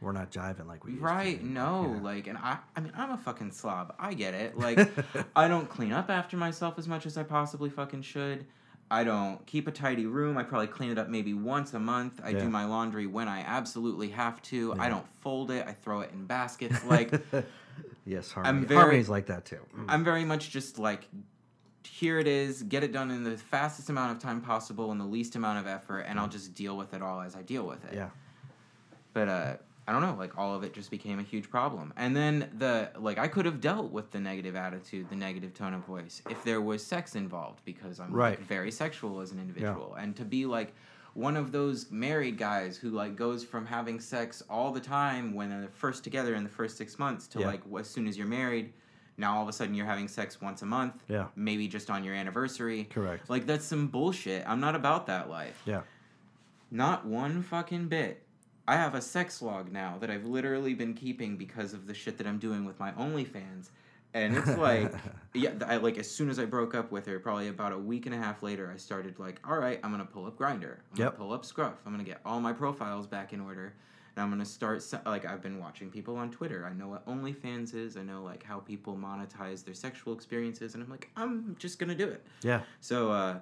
We're 0.00 0.12
not 0.12 0.30
jiving 0.30 0.66
like 0.68 0.84
we 0.84 0.92
used 0.92 1.02
right 1.02 1.42
no 1.42 1.92
Yeah. 1.96 2.02
like 2.02 2.26
and 2.28 2.38
i 2.38 2.58
i 2.76 2.80
mean 2.80 2.92
i'm 2.96 3.10
a 3.10 3.18
fucking 3.18 3.50
slob 3.50 3.94
i 3.98 4.14
get 4.14 4.32
it 4.34 4.56
like 4.66 4.88
i 5.34 5.48
don't 5.48 5.68
clean 5.68 5.92
up 5.92 6.08
after 6.08 6.36
myself 6.36 6.78
as 6.78 6.86
much 6.86 7.04
as 7.04 7.16
i 7.18 7.22
possibly 7.24 7.70
fucking 7.70 8.02
should 8.02 8.46
I 8.90 9.04
don't 9.04 9.44
keep 9.44 9.68
a 9.68 9.70
tidy 9.70 10.06
room. 10.06 10.38
I 10.38 10.42
probably 10.44 10.68
clean 10.68 10.90
it 10.90 10.96
up 10.96 11.10
maybe 11.10 11.34
once 11.34 11.74
a 11.74 11.78
month. 11.78 12.22
I 12.24 12.30
Yeah. 12.30 12.38
do 12.44 12.48
my 12.48 12.64
laundry 12.64 13.06
when 13.06 13.28
I 13.28 13.40
absolutely 13.40 14.08
have 14.12 14.40
to. 14.44 14.74
I 14.78 14.88
don't 14.88 15.06
fold 15.20 15.50
it. 15.50 15.66
I 15.68 15.72
throw 15.72 16.00
it 16.00 16.10
in 16.14 16.24
baskets. 16.24 16.82
Like 16.86 17.12
yes, 18.08 18.32
Harmony. 18.32 18.66
very- 18.66 18.80
Harmony's 18.80 19.08
like 19.08 19.26
that 19.26 19.44
too. 19.44 19.60
Mm. 19.76 19.84
I'm 19.88 20.04
very 20.04 20.24
much 20.24 20.50
just 20.50 20.78
like, 20.78 21.08
here 21.84 22.18
it 22.18 22.26
is, 22.26 22.62
get 22.64 22.82
it 22.84 22.92
done 22.92 23.10
in 23.10 23.22
the 23.24 23.36
fastest 23.36 23.88
amount 23.90 24.16
of 24.16 24.22
time 24.22 24.40
possible 24.40 24.90
and 24.92 25.00
the 25.00 25.04
least 25.04 25.36
amount 25.36 25.58
of 25.58 25.66
effort, 25.66 26.00
and 26.00 26.18
I'll 26.18 26.28
just 26.28 26.54
deal 26.54 26.76
with 26.76 26.94
it 26.94 27.02
all 27.02 27.20
as 27.20 27.34
I 27.36 27.42
deal 27.42 27.64
with 27.66 27.84
it. 27.84 27.94
Yeah. 27.94 28.10
But 29.12 29.28
uh, 29.28 29.56
I 29.86 29.92
don't 29.92 30.02
know, 30.02 30.14
like 30.18 30.36
all 30.36 30.54
of 30.54 30.62
it 30.64 30.74
just 30.74 30.90
became 30.90 31.18
a 31.18 31.22
huge 31.22 31.48
problem. 31.50 31.92
And 31.96 32.14
then 32.14 32.50
the 32.58 32.90
like, 32.98 33.18
I 33.18 33.26
could 33.28 33.46
have 33.46 33.60
dealt 33.60 33.90
with 33.90 34.10
the 34.10 34.20
negative 34.20 34.54
attitude, 34.54 35.08
the 35.08 35.16
negative 35.16 35.54
tone 35.54 35.74
of 35.74 35.80
voice, 35.84 36.20
if 36.28 36.42
there 36.44 36.60
was 36.60 36.84
sex 36.84 37.14
involved, 37.16 37.60
because 37.64 37.98
I'm 38.00 38.12
Right. 38.12 38.38
like, 38.38 38.46
very 38.46 38.70
sexual 38.70 39.20
as 39.20 39.32
an 39.32 39.38
individual, 39.38 39.94
and 39.94 40.14
to 40.16 40.24
be 40.24 40.46
like. 40.46 40.74
One 41.14 41.36
of 41.36 41.52
those 41.52 41.90
married 41.90 42.38
guys 42.38 42.76
who 42.76 42.90
like 42.90 43.16
goes 43.16 43.42
from 43.44 43.66
having 43.66 43.98
sex 44.00 44.42
all 44.48 44.70
the 44.72 44.80
time 44.80 45.34
when 45.34 45.48
they're 45.50 45.68
first 45.72 46.04
together 46.04 46.34
in 46.34 46.44
the 46.44 46.50
first 46.50 46.76
six 46.76 46.98
months 46.98 47.26
to 47.28 47.40
Yeah. 47.40 47.46
like 47.46 47.62
as 47.78 47.88
soon 47.88 48.06
as 48.06 48.16
you're 48.16 48.26
married, 48.26 48.72
now 49.16 49.36
all 49.36 49.42
of 49.42 49.48
a 49.48 49.52
sudden 49.52 49.74
you're 49.74 49.86
having 49.86 50.06
sex 50.08 50.40
once 50.40 50.62
a 50.62 50.66
month. 50.66 51.02
Yeah. 51.08 51.26
Maybe 51.34 51.66
just 51.66 51.90
on 51.90 52.04
your 52.04 52.14
anniversary. 52.14 52.84
Correct. 52.84 53.28
Like 53.28 53.46
that's 53.46 53.64
some 53.64 53.88
bullshit. 53.88 54.44
I'm 54.46 54.60
not 54.60 54.74
about 54.74 55.06
that 55.06 55.28
life. 55.28 55.60
Yeah. 55.66 55.82
Not 56.70 57.04
one 57.06 57.42
fucking 57.42 57.88
bit. 57.88 58.22
I 58.68 58.76
have 58.76 58.94
a 58.94 59.00
sex 59.00 59.40
log 59.40 59.72
now 59.72 59.96
that 60.00 60.10
I've 60.10 60.26
literally 60.26 60.74
been 60.74 60.92
keeping 60.92 61.36
because 61.38 61.72
of 61.72 61.86
the 61.86 61.94
shit 61.94 62.18
that 62.18 62.26
I'm 62.26 62.38
doing 62.38 62.66
with 62.66 62.78
my 62.78 62.92
OnlyFans. 62.92 63.70
And 64.18 64.36
it's 64.36 64.56
like, 64.56 64.92
yeah, 65.34 65.52
I, 65.66 65.76
like 65.76 65.96
as 65.98 66.10
soon 66.10 66.28
as 66.28 66.38
I 66.38 66.44
broke 66.44 66.74
up 66.74 66.90
with 66.90 67.06
her, 67.06 67.18
probably 67.20 67.48
about 67.48 67.72
a 67.72 67.78
week 67.78 68.06
and 68.06 68.14
a 68.14 68.18
half 68.18 68.42
later, 68.42 68.70
I 68.72 68.76
started 68.76 69.18
like, 69.18 69.40
all 69.48 69.56
right, 69.58 69.78
I'm 69.82 69.90
gonna 69.90 70.04
pull 70.04 70.26
up 70.26 70.36
Grindr, 70.36 70.76
I'm 70.92 70.96
Yep. 70.98 70.98
gonna 70.98 71.10
pull 71.12 71.32
up 71.32 71.44
Scruff, 71.44 71.74
I'm 71.86 71.92
gonna 71.92 72.04
get 72.04 72.20
all 72.24 72.40
my 72.40 72.52
profiles 72.52 73.06
back 73.06 73.32
in 73.32 73.40
order, 73.40 73.74
and 74.16 74.22
I'm 74.22 74.30
gonna 74.30 74.44
start 74.44 74.84
like 75.06 75.24
I've 75.24 75.40
been 75.42 75.58
watching 75.60 75.90
people 75.90 76.16
on 76.16 76.30
Twitter. 76.30 76.66
I 76.66 76.72
know 76.72 76.88
what 76.88 77.06
OnlyFans 77.06 77.74
is. 77.74 77.96
I 77.96 78.02
know 78.02 78.22
like 78.22 78.42
how 78.42 78.58
people 78.58 78.96
monetize 78.96 79.64
their 79.64 79.74
sexual 79.74 80.12
experiences, 80.14 80.74
and 80.74 80.82
I'm 80.82 80.90
like, 80.90 81.10
I'm 81.16 81.54
just 81.58 81.78
gonna 81.78 81.94
do 81.94 82.08
it. 82.08 82.26
Yeah. 82.42 82.62
So, 82.80 83.12
uh, 83.12 83.38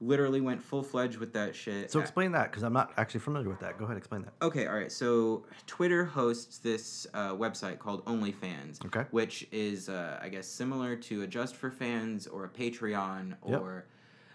literally 0.00 0.40
went 0.40 0.62
full 0.62 0.82
fledged 0.82 1.18
with 1.18 1.32
that 1.34 1.54
shit. 1.54 1.90
So 1.90 2.00
explain 2.00 2.32
that 2.32 2.50
because 2.50 2.62
I'm 2.62 2.72
not 2.72 2.92
actually 2.96 3.20
familiar 3.20 3.48
with 3.48 3.60
that. 3.60 3.78
Go 3.78 3.84
ahead, 3.84 3.96
explain 3.96 4.22
that. 4.22 4.32
Okay, 4.42 4.66
all 4.66 4.74
right. 4.74 4.90
So 4.90 5.44
Twitter 5.66 6.04
hosts 6.04 6.58
this 6.58 7.06
uh, 7.14 7.32
website 7.34 7.78
called 7.78 8.04
OnlyFans, 8.06 8.84
Okay. 8.86 9.04
which 9.10 9.46
is, 9.52 9.88
uh, 9.88 10.18
I 10.22 10.28
guess, 10.28 10.46
similar 10.46 10.96
to 10.96 11.22
a 11.22 11.26
Just 11.26 11.54
for 11.56 11.70
Fans 11.70 12.26
or 12.26 12.44
a 12.44 12.48
Patreon 12.48 13.34
Yep. 13.48 13.60
or. 13.60 13.84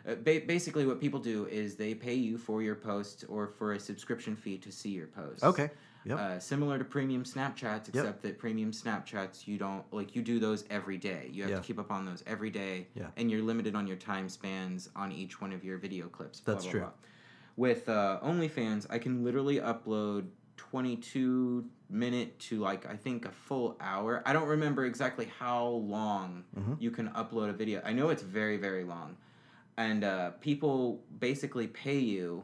Uh, 0.07 0.13
ba- 0.23 0.41
basically, 0.45 0.85
what 0.85 1.01
people 1.01 1.19
do 1.19 1.47
is 1.47 1.75
they 1.75 1.95
pay 1.95 2.13
you 2.13 2.37
for 2.37 2.61
your 2.61 2.75
post 2.75 3.25
or 3.27 3.47
for 3.47 3.73
a 3.73 3.79
subscription 3.79 4.35
fee 4.35 4.55
to 4.59 4.71
see 4.71 4.89
your 4.89 5.07
posts. 5.07 5.43
Okay. 5.43 5.71
Yep. 6.05 6.19
Uh, 6.19 6.39
similar 6.39 6.77
to 6.77 6.83
premium 6.85 7.23
Snapchats, 7.23 7.89
except 7.89 8.21
that 8.21 8.37
premium 8.37 8.71
Snapchats 8.71 9.47
you 9.47 9.57
don't 9.57 9.83
like 9.91 10.15
you 10.15 10.21
do 10.21 10.39
those 10.39 10.63
every 10.69 10.97
day. 10.97 11.29
You 11.31 11.41
have 11.43 11.49
Yeah. 11.51 11.57
to 11.57 11.63
keep 11.63 11.79
up 11.79 11.91
on 11.91 12.05
those 12.05 12.23
every 12.27 12.51
day, 12.51 12.87
Yeah. 12.93 13.07
and 13.17 13.29
you're 13.31 13.41
limited 13.41 13.75
on 13.75 13.87
your 13.87 13.97
time 13.97 14.29
spans 14.29 14.89
on 14.95 15.11
each 15.11 15.41
one 15.41 15.51
of 15.51 15.63
your 15.63 15.77
video 15.79 16.07
clips. 16.07 16.39
blah, 16.41 16.53
That's 16.53 16.65
blah, 16.65 16.71
true. 16.71 16.81
blah. 16.81 16.91
With 17.57 17.89
uh, 17.89 18.19
OnlyFans, 18.21 18.85
I 18.89 18.99
can 18.99 19.23
literally 19.23 19.57
upload 19.57 20.27
22 20.57 21.65
minute 21.89 22.37
to 22.39 22.59
like 22.59 22.85
I 22.85 22.95
think 22.95 23.25
a 23.25 23.31
full 23.31 23.77
hour. 23.79 24.21
I 24.25 24.33
don't 24.33 24.47
remember 24.47 24.85
exactly 24.85 25.25
how 25.39 25.65
long 25.67 26.43
Mhm. 26.57 26.81
you 26.81 26.91
can 26.91 27.09
upload 27.09 27.49
a 27.49 27.53
video. 27.53 27.81
I 27.83 27.93
know 27.93 28.09
it's 28.09 28.21
very 28.23 28.57
very 28.57 28.83
long, 28.83 29.17
and 29.77 30.03
uh, 30.03 30.31
people 30.41 31.03
basically 31.19 31.67
pay 31.67 31.97
you 31.99 32.43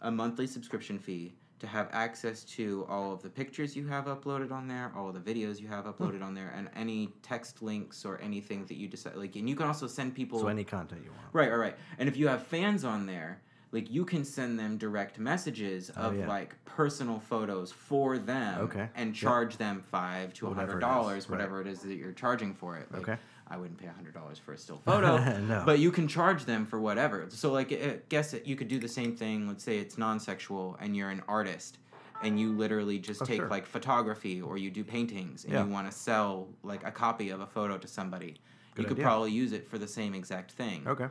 a 0.00 0.10
monthly 0.10 0.46
subscription 0.46 0.98
fee 0.98 1.34
to 1.60 1.66
have 1.66 1.88
access 1.92 2.42
to 2.44 2.86
all 2.88 3.12
of 3.12 3.22
the 3.22 3.28
pictures 3.28 3.76
you 3.76 3.86
have 3.86 4.06
uploaded 4.06 4.50
on 4.50 4.66
there, 4.66 4.90
all 4.96 5.08
of 5.08 5.24
the 5.24 5.34
videos 5.34 5.60
you 5.60 5.68
have 5.68 5.84
Hmm. 5.84 5.90
uploaded 5.90 6.22
on 6.22 6.34
there, 6.34 6.52
and 6.56 6.68
any 6.74 7.12
text 7.22 7.62
links 7.62 8.04
or 8.04 8.18
anything 8.18 8.64
that 8.66 8.74
you 8.76 8.88
decide. 8.88 9.16
Like, 9.16 9.36
and 9.36 9.48
you 9.48 9.54
can 9.54 9.66
also 9.66 9.86
send 9.86 10.14
people 10.14 10.40
so 10.40 10.48
any 10.48 10.64
content 10.64 11.02
you 11.04 11.10
want. 11.12 11.22
Right, 11.32 11.50
right, 11.50 11.56
right. 11.58 11.76
And 11.98 12.08
if 12.08 12.16
you 12.16 12.28
have 12.28 12.42
fans 12.46 12.84
on 12.84 13.06
there, 13.06 13.40
like 13.72 13.90
you 13.90 14.04
can 14.04 14.24
send 14.24 14.58
them 14.58 14.78
direct 14.78 15.18
messages 15.20 15.90
of 15.90 16.14
Oh, 16.14 16.16
yeah. 16.16 16.26
like 16.26 16.56
personal 16.64 17.20
photos 17.20 17.70
for 17.70 18.18
them 18.18 18.62
Okay. 18.62 18.88
and 18.96 19.10
Yep. 19.10 19.14
charge 19.14 19.56
them 19.58 19.80
five 19.82 20.32
to 20.34 20.46
a 20.46 20.48
Whatever 20.48 20.62
it 20.66 20.66
hundred 20.72 20.78
is, 20.78 20.80
dollars 20.90 21.28
whatever 21.28 21.60
it 21.60 21.66
is 21.68 21.80
that 21.82 21.94
you're 21.94 22.10
charging 22.12 22.52
for 22.54 22.78
it 22.78 22.90
like, 22.90 23.02
Okay. 23.02 23.20
I 23.50 23.56
wouldn't 23.56 23.78
pay 23.78 23.86
a 23.88 23.92
hundred 23.92 24.14
dollars 24.14 24.38
for 24.38 24.52
a 24.52 24.58
still 24.58 24.80
photo 24.84 25.16
No. 25.40 25.62
but 25.66 25.78
you 25.78 25.90
can 25.90 26.06
charge 26.08 26.44
them 26.44 26.64
for 26.66 26.78
whatever 26.80 27.26
so 27.28 27.50
like 27.52 27.72
I 27.72 27.98
guess 28.08 28.32
it, 28.34 28.46
you 28.46 28.56
could 28.56 28.68
do 28.68 28.78
the 28.78 28.88
same 28.88 29.14
thing 29.16 29.48
let's 29.48 29.64
say 29.64 29.78
it's 29.78 29.98
non-sexual 29.98 30.76
and 30.80 30.96
you're 30.96 31.10
an 31.10 31.22
artist 31.28 31.78
and 32.22 32.38
you 32.38 32.52
literally 32.52 32.98
just 32.98 33.22
Oh, 33.22 33.24
take 33.24 33.40
sure. 33.40 33.48
like 33.48 33.66
photography 33.66 34.40
or 34.42 34.56
you 34.58 34.70
do 34.70 34.84
paintings 34.84 35.44
and 35.44 35.52
Yeah. 35.52 35.64
you 35.64 35.70
want 35.70 35.90
to 35.90 35.96
sell 35.96 36.48
like 36.62 36.86
a 36.86 36.90
copy 36.90 37.30
of 37.30 37.40
a 37.40 37.46
photo 37.46 37.76
to 37.78 37.88
somebody 37.88 38.36
Good 38.74 38.82
you 38.82 38.88
could 38.88 38.98
idea. 38.98 39.04
probably 39.04 39.32
use 39.32 39.52
it 39.52 39.68
for 39.68 39.78
the 39.78 39.88
same 39.88 40.14
exact 40.14 40.52
thing 40.52 40.84
Okay. 40.86 41.08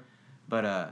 but 0.47 0.65
uh 0.65 0.88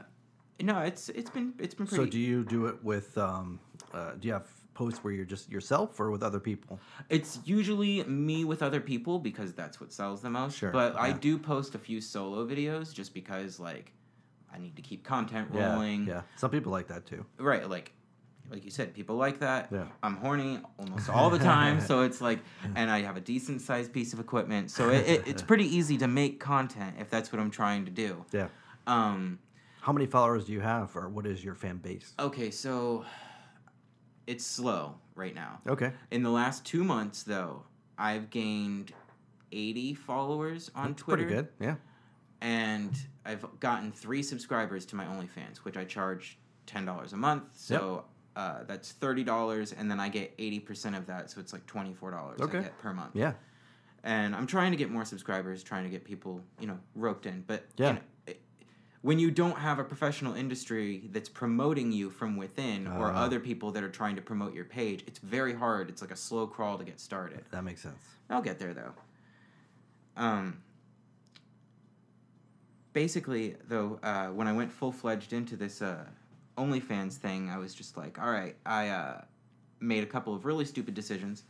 no 0.62 0.80
it's 0.80 1.10
it's 1.10 1.30
been 1.30 1.54
it's 1.60 1.76
been 1.76 1.88
pretty 1.88 2.04
So 2.06 2.10
do 2.10 2.20
you 2.20 2.44
do 2.44 2.66
it 2.66 2.84
with? 2.84 3.18
Um, 3.18 3.60
uh, 3.94 4.14
do 4.20 4.28
you 4.28 4.34
have 4.34 4.48
posts 4.78 5.04
where 5.04 5.12
you're 5.12 5.26
just 5.26 5.50
yourself 5.50 6.00
or 6.00 6.12
with 6.12 6.22
other 6.22 6.40
people? 6.40 6.80
It's 7.10 7.40
usually 7.46 8.04
me 8.04 8.46
with 8.46 8.62
other 8.62 8.80
people 8.80 9.18
because 9.18 9.52
that's 9.54 9.82
what 9.82 9.92
sells 9.92 10.22
the 10.22 10.30
most. 10.30 10.58
Sure, 10.58 10.70
But 10.72 10.96
I 10.96 11.12
do 11.12 11.40
post 11.40 11.74
a 11.74 11.80
few 11.80 12.00
solo 12.00 12.46
videos 12.46 12.94
just 12.94 13.12
because 13.14 13.60
like 13.60 13.92
I 14.54 14.60
need 14.60 14.76
to 14.76 14.84
keep 14.84 15.04
content 15.04 15.50
rolling. 15.52 16.06
Yeah. 16.06 16.14
Yeah. 16.14 16.22
Some 16.36 16.52
people 16.52 16.72
like 16.72 16.88
that 16.90 17.06
too. 17.08 17.26
Right, 17.40 17.68
like 17.68 17.92
like 18.50 18.64
you 18.64 18.72
said, 18.72 18.94
people 18.94 19.16
like 19.18 19.40
that. 19.40 19.68
Yeah. 19.72 19.88
I'm 20.04 20.16
horny 20.18 20.60
almost 20.80 21.10
all 21.18 21.30
the 21.32 21.40
time, 21.40 21.82
so 21.82 22.02
it's 22.04 22.22
like 22.22 22.40
and 22.76 22.92
I 22.92 23.02
have 23.02 23.18
a 23.18 23.22
decent 23.34 23.62
sized 23.62 23.92
piece 23.92 24.14
of 24.14 24.20
equipment. 24.20 24.70
So 24.70 24.90
it, 24.90 25.08
it, 25.08 25.28
it's 25.28 25.42
pretty 25.52 25.66
easy 25.76 25.98
to 25.98 26.08
make 26.08 26.40
content 26.40 26.96
if 27.00 27.10
that's 27.10 27.32
what 27.32 27.42
I'm 27.42 27.52
trying 27.52 27.86
to 27.86 27.92
do. 27.92 28.24
Yeah. 28.32 28.48
Um 28.86 29.40
How 29.82 29.92
many 29.92 30.06
followers 30.06 30.46
do 30.46 30.52
you 30.54 30.62
have, 30.62 30.96
or 30.96 31.10
what 31.10 31.26
is 31.26 31.44
your 31.44 31.56
fan 31.56 31.78
base? 31.78 32.14
okay, 32.20 32.52
so 32.52 33.04
it's 34.28 34.46
slow 34.46 34.96
right 35.16 35.34
now. 35.34 35.60
Okay. 35.68 35.92
In 36.12 36.22
the 36.24 36.30
last 36.30 36.66
two 36.66 36.84
months, 36.84 37.24
though, 37.24 37.64
I've 37.98 38.30
gained 38.30 38.94
80 39.52 39.94
followers 39.96 40.70
on 40.76 40.90
That's 40.90 41.02
Twitter. 41.02 41.24
Pretty 41.24 41.36
good. 41.36 41.48
Yeah. 41.60 41.76
And 42.42 42.96
I've 43.26 43.46
gotten 43.60 43.92
three 43.92 44.22
subscribers 44.22 44.86
to 44.88 44.96
my 44.96 45.06
OnlyFans, 45.06 45.58
which 45.64 45.78
I 45.78 45.86
charge 45.86 46.38
$10 46.68 47.14
a 47.14 47.18
month. 47.18 47.44
So 47.54 48.06
uh, 48.36 48.64
that's 48.68 48.94
$30, 49.02 49.74
and 49.76 49.90
then 49.90 50.00
I 50.00 50.10
get 50.10 50.38
80% 50.38 50.96
of 50.96 51.08
that. 51.08 51.32
So 51.32 51.40
it's 51.40 51.54
like 51.54 51.66
$24 51.66 52.40
Okay. 52.42 52.68
Per 52.80 52.94
month. 52.94 53.16
Yeah. 53.16 53.34
And 54.04 54.36
I'm 54.36 54.46
trying 54.46 54.72
to 54.72 54.78
get 54.78 54.92
more 54.92 55.04
subscribers, 55.06 55.64
trying 55.64 55.84
to 55.86 55.90
get 55.90 56.04
people, 56.06 56.42
you 56.60 56.68
know, 56.68 56.78
roped 56.96 57.26
in. 57.26 57.44
But 57.48 57.66
Yeah. 57.78 57.88
you 57.88 57.94
know, 57.96 58.02
when 59.02 59.20
you 59.20 59.30
don't 59.32 59.60
have 59.60 59.80
a 59.80 59.84
professional 59.84 60.34
industry 60.34 61.04
that's 61.12 61.30
promoting 61.30 61.92
you 61.92 62.10
from 62.10 62.36
within 62.36 62.88
or 62.88 63.12
Uh. 63.12 63.16
other 63.16 63.40
people 63.40 63.72
that 63.72 63.84
are 63.84 63.90
trying 63.90 64.16
to 64.16 64.22
promote 64.22 64.54
your 64.54 64.66
page, 64.66 65.04
it's 65.08 65.20
very 65.20 65.54
hard. 65.54 65.90
It's 65.90 66.02
like 66.02 66.12
a 66.12 66.16
slow 66.16 66.48
crawl 66.48 66.78
to 66.78 66.84
get 66.84 67.00
started. 67.00 67.44
That 67.52 67.64
makes 67.64 67.82
sense. 67.82 68.02
I'll 68.30 68.42
get 68.42 68.60
there 68.60 68.74
though. 68.74 68.94
Um, 70.18 70.62
basically, 72.94 73.56
though, 73.68 74.00
uh, 74.04 74.28
when 74.28 74.48
I 74.48 74.54
went 74.54 74.72
full 74.72 74.92
fledged 74.92 75.34
into 75.34 75.56
this 75.56 75.82
uh, 75.82 76.06
OnlyFans 76.58 77.14
thing, 77.14 77.50
I 77.50 77.58
was 77.58 77.74
just 77.76 77.98
like, 77.98 78.20
all 78.20 78.32
right, 78.32 78.56
I 78.66 78.90
uh, 78.90 79.22
made 79.80 80.04
a 80.04 80.08
couple 80.08 80.34
of 80.34 80.46
really 80.46 80.66
stupid 80.66 80.96
decisions. 80.96 81.44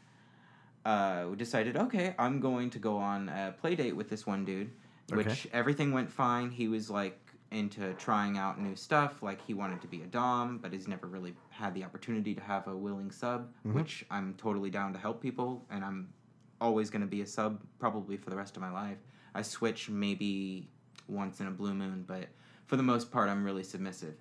Uh, 0.85 1.25
we 1.29 1.35
decided, 1.37 1.75
okay, 1.77 2.13
I'm 2.19 2.39
going 2.39 2.69
to 2.71 2.79
go 2.79 2.97
on 2.97 3.29
a 3.29 3.53
play 3.59 3.75
date 3.75 3.95
with 3.95 4.09
this 4.09 4.25
one 4.25 4.45
dude, 4.45 4.71
which 5.09 5.27
Okay. 5.27 5.49
everything 5.53 5.91
went 5.91 6.09
fine. 6.11 6.49
He 6.51 6.67
was 6.67 6.89
like 6.89 7.17
into 7.51 7.93
trying 7.93 8.37
out 8.37 8.59
new 8.59 8.75
stuff, 8.75 9.23
like 9.23 9.39
he 9.45 9.53
wanted 9.53 9.81
to 9.81 9.87
be 9.87 10.01
a 10.01 10.05
Dom, 10.05 10.57
but 10.57 10.73
he's 10.73 10.87
never 10.87 11.07
really 11.07 11.33
had 11.49 11.73
the 11.73 11.83
opportunity 11.83 12.35
to 12.35 12.41
have 12.41 12.67
a 12.67 12.75
willing 12.75 13.09
sub, 13.11 13.49
Mhm. 13.65 13.73
which 13.73 14.05
I'm 14.11 14.33
totally 14.35 14.69
down 14.69 14.93
to 14.93 14.99
help 14.99 15.21
people, 15.21 15.65
and 15.69 15.83
I'm 15.85 16.09
always 16.59 16.89
going 16.89 17.01
to 17.01 17.07
be 17.07 17.21
a 17.21 17.25
sub 17.27 17.61
probably 17.79 18.17
for 18.17 18.29
the 18.29 18.35
rest 18.35 18.57
of 18.57 18.61
my 18.61 18.71
life. 18.71 18.97
I 19.33 19.43
switch 19.43 19.89
maybe 19.89 20.67
once 21.07 21.39
in 21.39 21.47
a 21.47 21.51
blue 21.51 21.73
moon, 21.73 22.03
but 22.05 22.27
for 22.65 22.75
the 22.75 22.83
most 22.83 23.11
part, 23.11 23.29
I'm 23.29 23.43
really 23.45 23.63
submissive. 23.63 24.15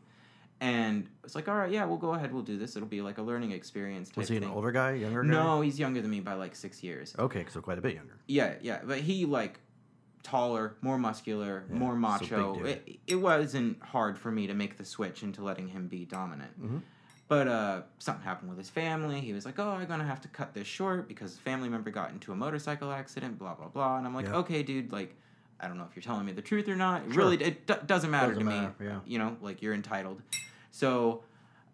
And 0.61 1.09
it's 1.25 1.35
like, 1.35 1.49
all 1.49 1.57
right, 1.57 1.71
yeah, 1.71 1.85
we'll 1.85 1.99
go 1.99 2.15
ahead, 2.15 2.33
we'll 2.33 2.43
do 2.43 2.57
this. 2.57 2.77
It'll 2.77 2.89
be 2.89 3.03
like 3.03 3.19
a 3.19 3.23
learning 3.23 3.51
experience. 3.53 4.15
Was 4.17 4.29
he 4.29 4.37
an 4.37 4.43
thing. 4.45 4.53
older 4.53 4.73
guy, 4.73 4.93
younger 4.93 5.23
guy? 5.23 5.29
No, 5.29 5.61
he's 5.61 5.79
younger 5.79 6.01
than 6.01 6.11
me 6.11 6.21
by 6.21 6.33
like 6.35 6.55
six 6.55 6.83
years. 6.83 7.15
Okay, 7.19 7.45
so 7.51 7.61
quite 7.61 7.77
a 7.79 7.83
bit 7.83 7.95
younger. 7.95 8.17
Yeah, 8.27 8.55
yeah, 8.63 8.81
but 8.87 9.01
he 9.01 9.27
like 9.27 9.59
taller, 10.27 10.77
more 10.83 10.99
muscular, 10.99 11.65
Yeah, 11.71 11.79
more 11.79 11.95
macho. 11.97 12.63
it, 12.65 12.99
it 13.07 13.15
wasn't 13.17 13.81
hard 13.83 14.19
for 14.19 14.31
me 14.31 14.47
to 14.49 14.55
make 14.55 14.77
the 14.77 14.85
switch 14.85 15.23
into 15.23 15.43
letting 15.43 15.69
him 15.69 15.87
be 15.89 16.05
dominant. 16.05 16.61
Mhm. 16.61 16.83
But 17.29 17.49
uh, 17.49 17.83
something 17.99 18.25
happened 18.25 18.51
with 18.51 18.59
his 18.59 18.71
family. 18.71 19.21
He 19.21 19.33
was 19.33 19.45
like, 19.45 19.59
"Oh, 19.59 19.71
I'm 19.71 19.87
gonna 19.87 20.05
have 20.07 20.21
to 20.23 20.29
cut 20.29 20.55
this 20.55 20.67
short 20.67 21.09
because 21.09 21.35
a 21.35 21.39
family 21.41 21.69
member 21.69 21.91
got 21.91 22.11
into 22.11 22.33
a 22.33 22.37
motorcycle 22.37 22.93
accident." 22.93 23.39
Blah 23.39 23.55
blah 23.55 23.69
blah. 23.69 23.99
And 23.99 24.07
I'm 24.07 24.15
like, 24.15 24.27
Yeah. 24.27 24.37
"Okay, 24.43 24.63
dude. 24.63 24.93
Like, 24.93 25.17
I 25.61 25.67
don't 25.69 25.77
know 25.79 25.87
if 25.91 25.97
you're 25.97 26.03
telling 26.05 26.25
me 26.27 26.33
the 26.33 26.43
truth 26.43 26.69
or 26.69 26.77
not. 26.77 27.03
It 27.03 27.13
Sure. 27.15 27.23
Really, 27.25 27.43
it 27.43 27.67
d- 27.67 27.75
doesn't 27.87 28.11
matter 28.11 28.29
Doesn't 28.35 28.45
to 28.47 28.51
matter, 28.51 28.75
me. 28.79 28.87
yeah. 28.87 29.01
You 29.07 29.19
know, 29.19 29.37
like 29.41 29.61
you're 29.63 29.75
entitled." 29.75 30.23
So, 30.71 31.23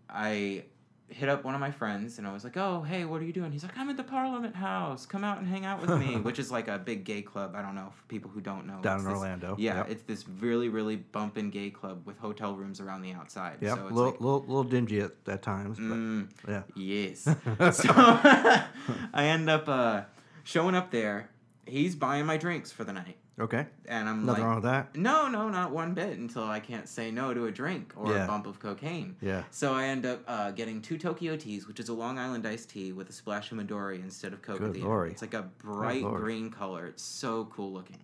I 0.09 0.65
hit 1.13 1.29
up 1.29 1.45
one 1.45 1.55
of 1.55 1.61
my 1.61 1.71
friends 1.71 2.19
and 2.19 2.27
I 2.27 2.33
was 2.33 2.43
like, 2.45 2.57
"Oh, 2.57 2.83
hey, 2.83 3.05
what 3.05 3.21
are 3.21 3.25
you 3.25 3.33
doing?" 3.33 3.53
He's 3.53 3.63
like, 3.63 3.77
"I'm 3.77 3.89
at 3.91 3.97
the 3.97 4.03
Parliament 4.03 4.57
House. 4.57 5.05
Come 5.07 5.25
out 5.25 5.39
and 5.39 5.47
hang 5.47 5.65
out 5.65 5.81
with 5.81 5.91
me," 5.99 6.17
which 6.29 6.39
is 6.39 6.51
like 6.51 6.69
a 6.69 6.79
big 6.79 7.05
gay 7.05 7.23
club. 7.23 7.55
I 7.55 7.63
don't 7.63 7.75
know 7.75 7.91
for 7.95 8.03
people 8.09 8.31
who 8.31 8.41
don't 8.41 8.67
know. 8.67 8.81
Down 8.83 8.97
It's 8.97 9.05
in 9.05 9.11
this- 9.11 9.19
Orlando. 9.19 9.57
Yeah, 9.59 9.77
Yep. 9.79 9.91
it's 9.91 10.03
this 10.05 10.25
really 10.41 10.69
really 10.69 10.97
bumping 10.97 11.51
gay 11.51 11.71
club 11.71 12.03
with 12.07 12.19
hotel 12.19 12.55
rooms 12.57 12.81
around 12.81 13.03
the 13.03 13.13
outside. 13.13 13.59
Yeah, 13.61 13.75
so 13.75 13.83
a 13.83 13.85
little, 13.85 14.05
like, 14.13 14.21
little, 14.21 14.41
little 14.41 14.65
dingy 14.65 15.01
at, 15.01 15.13
at 15.27 15.43
times, 15.43 15.79
but 15.79 15.85
mm, 15.85 16.29
yeah. 16.49 16.63
Yes. 16.75 17.21
so 17.77 17.93
I 17.97 19.25
end 19.25 19.49
up 19.51 19.69
uh, 19.69 20.03
showing 20.45 20.75
up 20.75 20.91
there. 20.91 21.29
He's 21.67 21.95
buying 21.95 22.27
my 22.27 22.37
drinks 22.37 22.73
for 22.73 22.85
the 22.85 22.93
night, 22.93 23.17
Okay, 23.41 23.67
and 23.87 24.09
I'm 24.09 24.27
nothing 24.27 24.43
like, 24.43 24.49
wrong 24.49 24.55
with 24.57 24.65
that. 24.65 24.95
no, 24.95 25.27
no, 25.27 25.49
not 25.49 25.71
one 25.73 25.95
bit 25.95 26.19
until 26.19 26.45
I 26.45 26.61
can't 26.61 26.87
say 26.87 27.11
no 27.11 27.33
to 27.33 27.47
a 27.47 27.51
drink 27.51 27.95
or 27.97 28.13
Yeah. 28.13 28.25
a 28.25 28.27
bump 28.27 28.47
of 28.47 28.61
cocaine. 28.61 29.17
Yeah. 29.23 29.45
So 29.51 29.73
I 29.73 29.85
end 29.87 30.05
up 30.05 30.23
uh, 30.29 30.51
getting 30.51 30.83
two 30.83 30.99
Tokyo 30.99 31.35
teas, 31.37 31.67
which 31.67 31.81
is 31.81 31.89
a 31.89 31.95
Long 31.95 32.19
Island 32.19 32.47
iced 32.47 32.69
tea 32.69 32.93
with 32.93 33.09
a 33.09 33.13
splash 33.13 33.51
of 33.51 33.57
Midori 33.59 34.03
instead 34.03 34.35
of 34.35 34.43
Coke 34.43 34.59
Good 34.59 34.69
at 34.69 34.73
the 34.75 34.81
end. 34.81 34.89
lord. 34.89 35.13
It's 35.13 35.23
like 35.23 35.33
a 35.35 35.49
bright 35.59 36.05
green 36.05 36.51
color. 36.51 36.87
It's 36.87 37.03
so 37.03 37.47
cool 37.47 37.73
looking. 37.73 38.01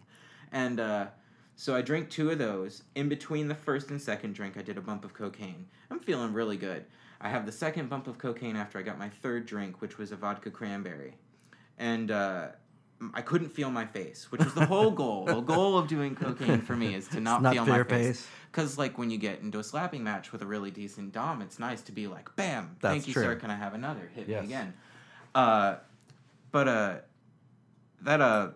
And 0.50 0.80
uh, 0.80 1.06
so 1.56 1.74
I 1.76 1.82
drink 1.82 2.08
two 2.08 2.30
of 2.30 2.38
those. 2.38 2.84
In 2.94 3.10
between 3.10 3.48
the 3.48 3.54
first 3.54 3.90
and 3.90 4.00
second 4.00 4.32
drink, 4.34 4.56
I 4.56 4.62
did 4.62 4.78
a 4.78 4.80
bump 4.80 5.04
of 5.04 5.12
cocaine. 5.12 5.66
I'm 5.90 6.00
feeling 6.00 6.32
really 6.32 6.56
good. 6.56 6.86
I 7.20 7.28
have 7.28 7.44
the 7.44 7.52
second 7.52 7.90
bump 7.90 8.06
of 8.06 8.16
cocaine 8.16 8.56
after 8.56 8.78
I 8.78 8.82
got 8.82 8.98
my 8.98 9.10
third 9.10 9.44
drink, 9.44 9.82
which 9.82 9.98
was 9.98 10.10
a 10.10 10.16
vodka 10.16 10.50
cranberry. 10.50 11.16
And 11.76 12.10
uh, 12.10 12.48
I 13.14 13.22
couldn't 13.22 13.50
feel 13.50 13.70
my 13.70 13.86
face, 13.86 14.26
which 14.32 14.42
was 14.44 14.54
the 14.54 14.66
whole 14.66 14.90
goal. 14.90 15.24
The 15.26 15.40
goal 15.54 15.78
of 15.78 15.86
doing 15.86 16.16
cocaine 16.16 16.60
for 16.62 16.74
me 16.74 16.94
is 16.94 17.06
to 17.08 17.20
not, 17.20 17.42
not 17.42 17.52
feel 17.54 17.64
my 17.66 17.76
your 17.76 17.84
face. 17.84 18.06
face. 18.06 18.26
Because, 18.50 18.76
like, 18.78 18.98
when 18.98 19.08
you 19.10 19.18
get 19.18 19.40
into 19.40 19.58
a 19.60 19.64
slapping 19.64 20.02
match 20.02 20.32
with 20.32 20.42
a 20.42 20.46
really 20.46 20.70
decent 20.72 21.12
Dom, 21.12 21.40
it's 21.42 21.58
nice 21.60 21.80
to 21.82 21.92
be 21.92 22.06
like, 22.08 22.34
bam, 22.34 22.76
That's 22.80 22.92
thank 22.92 23.06
you, 23.08 23.12
true. 23.14 23.22
sir. 23.22 23.36
Can 23.36 23.50
I 23.50 23.54
have 23.56 23.74
another? 23.74 24.10
Hit 24.14 24.28
Yes. 24.28 24.40
me 24.40 24.46
again. 24.48 24.74
Uh, 25.34 25.76
but, 26.50 26.66
uh, 26.68 26.94
that, 28.02 28.20
uh, 28.20 28.48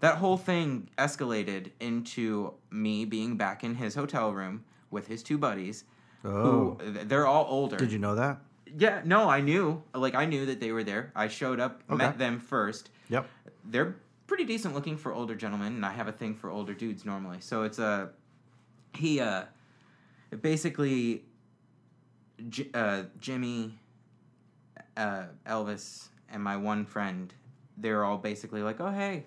that 0.00 0.16
whole 0.16 0.36
thing 0.38 0.88
escalated 0.96 1.70
into 1.80 2.54
me 2.70 3.04
being 3.04 3.36
back 3.36 3.62
in 3.64 3.74
his 3.74 3.94
hotel 3.94 4.32
room 4.32 4.64
with 4.90 5.06
his 5.06 5.22
two 5.22 5.36
buddies. 5.38 5.84
Oh, 6.24 6.78
Who, 6.80 6.92
they're 7.04 7.26
all 7.26 7.46
older. 7.48 7.76
did 7.76 7.92
you 7.92 7.98
know 7.98 8.14
that? 8.14 8.38
Yeah, 8.78 9.02
no, 9.04 9.28
I 9.28 9.40
knew. 9.40 9.82
Like, 9.94 10.14
I 10.14 10.24
knew 10.26 10.46
that 10.46 10.60
they 10.60 10.72
were 10.72 10.84
there. 10.84 11.12
I 11.14 11.28
showed 11.28 11.60
up, 11.60 11.82
Okay. 11.90 11.96
met 11.98 12.18
them 12.18 12.38
first 12.40 12.90
Yep. 13.08 13.28
They're 13.70 13.96
pretty 14.26 14.44
decent 14.44 14.74
looking 14.74 14.96
for 14.96 15.12
older 15.12 15.34
gentlemen, 15.34 15.74
and 15.74 15.84
I 15.86 15.92
have 15.92 16.08
a 16.08 16.12
thing 16.12 16.34
for 16.34 16.50
older 16.50 16.74
dudes 16.74 17.04
normally. 17.04 17.38
So 17.40 17.62
it's 17.62 17.78
a 17.78 18.10
he 18.94 19.20
uh 19.20 19.44
basically 20.40 21.22
J- 22.48 22.68
uh, 22.74 23.04
Jimmy, 23.18 23.78
uh, 24.96 25.24
Elvis, 25.46 26.08
and 26.30 26.42
my 26.42 26.56
one 26.56 26.84
friend. 26.84 27.32
They're 27.78 28.04
all 28.04 28.18
basically 28.18 28.62
like, 28.62 28.80
oh 28.80 28.90
hey. 28.90 29.24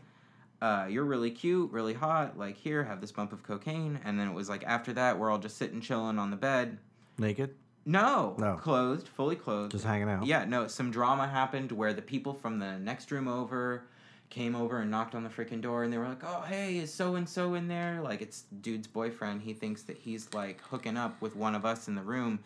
Uh, 0.61 0.87
you're 0.89 1.05
really 1.05 1.31
cute, 1.31 1.71
really 1.71 1.93
hot. 1.93 2.37
Like 2.37 2.57
here, 2.57 2.83
have 2.83 2.99
this 2.99 3.13
bump 3.13 3.31
of 3.31 3.43
cocaine, 3.43 3.97
and 4.03 4.19
then 4.19 4.27
it 4.27 4.33
was 4.33 4.49
like 4.49 4.65
after 4.65 4.91
that, 4.93 5.17
we're 5.17 5.31
all 5.31 5.37
just 5.37 5.55
sitting 5.57 5.79
chilling 5.79 6.19
on 6.19 6.31
the 6.31 6.35
bed. 6.35 6.77
Naked, 7.17 7.55
No, 7.85 8.35
No. 8.37 8.55
closed, 8.57 9.07
fully 9.07 9.37
clothed. 9.37 9.71
just 9.71 9.85
hanging 9.85 10.09
out. 10.09 10.25
Yeah, 10.25 10.43
no, 10.43 10.67
some 10.67 10.91
drama 10.91 11.27
happened 11.29 11.71
where 11.71 11.93
the 11.93 12.01
people 12.01 12.33
from 12.33 12.59
the 12.59 12.77
next 12.77 13.09
room 13.09 13.29
over 13.29 13.83
came 14.29 14.55
over 14.55 14.79
and 14.79 14.91
knocked 14.91 15.15
on 15.15 15.23
the 15.23 15.29
freaking 15.29 15.61
door 15.61 15.83
and 15.83 15.91
they 15.91 15.97
were 15.97 16.07
like, 16.07 16.23
"Oh, 16.23 16.41
hey, 16.41 16.77
is 16.77 16.93
so 16.93 17.15
and 17.15 17.27
so 17.27 17.55
in 17.55 17.67
there?" 17.67 18.01
Like 18.01 18.21
it's 18.21 18.43
dude's 18.61 18.87
boyfriend. 18.87 19.41
He 19.41 19.53
thinks 19.53 19.83
that 19.83 19.97
he's 19.97 20.33
like 20.33 20.61
hooking 20.61 20.97
up 20.97 21.19
with 21.21 21.35
one 21.35 21.55
of 21.55 21.65
us 21.65 21.87
in 21.87 21.95
the 21.95 22.01
room. 22.01 22.39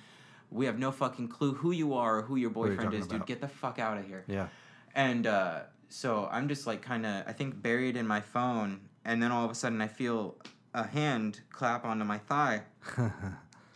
We 0.52 0.66
have 0.66 0.78
no 0.78 0.92
fucking 0.92 1.30
clue 1.30 1.54
who 1.54 1.72
you 1.72 1.94
are 1.96 2.20
or 2.20 2.22
who 2.22 2.36
your 2.36 2.52
boyfriend 2.52 2.94
is, 2.94 3.08
dude. 3.08 3.26
Get 3.26 3.42
the 3.42 3.48
fuck 3.48 3.80
out 3.80 3.98
of 3.98 4.06
here. 4.06 4.24
Yeah. 4.28 4.48
And 4.94 5.26
uh, 5.26 5.62
so 5.90 6.30
I'm 6.32 6.48
just 6.48 6.68
like 6.68 6.82
kind 6.82 7.06
of, 7.06 7.24
I 7.28 7.34
think, 7.34 7.62
buried 7.62 7.98
in 7.98 8.08
my 8.08 8.22
phone. 8.22 8.82
And 9.04 9.22
then 9.22 9.32
all 9.32 9.44
of 9.46 9.52
a 9.52 9.56
sudden 9.56 9.82
I 9.82 9.88
feel 9.88 10.36
a 10.74 10.86
hand 10.86 11.42
clap 11.52 11.86
onto 11.86 12.06
my 12.06 12.20
thigh. 12.20 12.62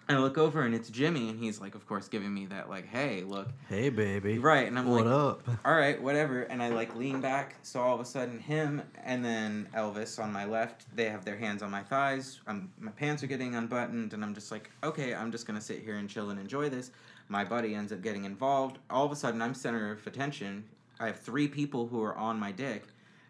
I 0.09 0.17
look 0.17 0.37
over 0.37 0.61
and 0.61 0.73
it's 0.73 0.89
Jimmy, 0.89 1.27
and 1.29 1.37
he's 1.37 1.59
like, 1.59 1.75
of 1.75 1.85
course, 1.85 2.07
giving 2.07 2.33
me 2.33 2.45
that 2.45 2.69
like, 2.69 2.87
"Hey, 2.87 3.23
look." 3.23 3.49
Hey, 3.67 3.89
baby. 3.89 4.39
Right, 4.39 4.65
and 4.65 4.79
I'm 4.79 4.87
what 4.87 5.05
like, 5.05 5.13
"What 5.13 5.13
up? 5.13 5.49
all 5.65 5.75
right, 5.75 6.01
whatever. 6.01 6.43
And 6.43 6.63
I 6.63 6.69
like 6.69 6.95
lean 6.95 7.19
back, 7.19 7.55
so 7.61 7.81
all 7.81 7.93
of 7.93 7.99
a 7.99 8.05
sudden 8.05 8.39
him 8.39 8.81
and 9.03 9.23
then 9.23 9.67
Elvis 9.75 10.21
on 10.23 10.31
my 10.31 10.45
left, 10.45 10.85
they 10.95 11.09
have 11.09 11.25
their 11.25 11.35
hands 11.35 11.61
on 11.61 11.69
my 11.71 11.83
thighs. 11.83 12.39
I'm, 12.47 12.71
my 12.79 12.91
pants 12.91 13.21
are 13.23 13.27
getting 13.27 13.55
unbuttoned, 13.55 14.13
and 14.13 14.23
I'm 14.23 14.33
just 14.33 14.49
like, 14.49 14.69
okay, 14.81 15.13
I'm 15.13 15.29
just 15.29 15.45
gonna 15.45 15.59
sit 15.59 15.83
here 15.83 15.97
and 15.97 16.09
chill 16.09 16.29
and 16.29 16.39
enjoy 16.39 16.69
this. 16.69 16.91
My 17.27 17.43
buddy 17.43 17.75
ends 17.75 17.91
up 17.91 18.01
getting 18.01 18.23
involved. 18.23 18.79
All 18.89 19.05
of 19.05 19.11
a 19.11 19.15
sudden, 19.15 19.41
I'm 19.41 19.53
center 19.53 19.91
of 19.91 20.07
attention. 20.07 20.63
I 21.01 21.07
have 21.07 21.19
three 21.19 21.49
people 21.49 21.85
who 21.85 22.01
are 22.01 22.15
on 22.15 22.39
my 22.39 22.53
dick, 22.53 22.85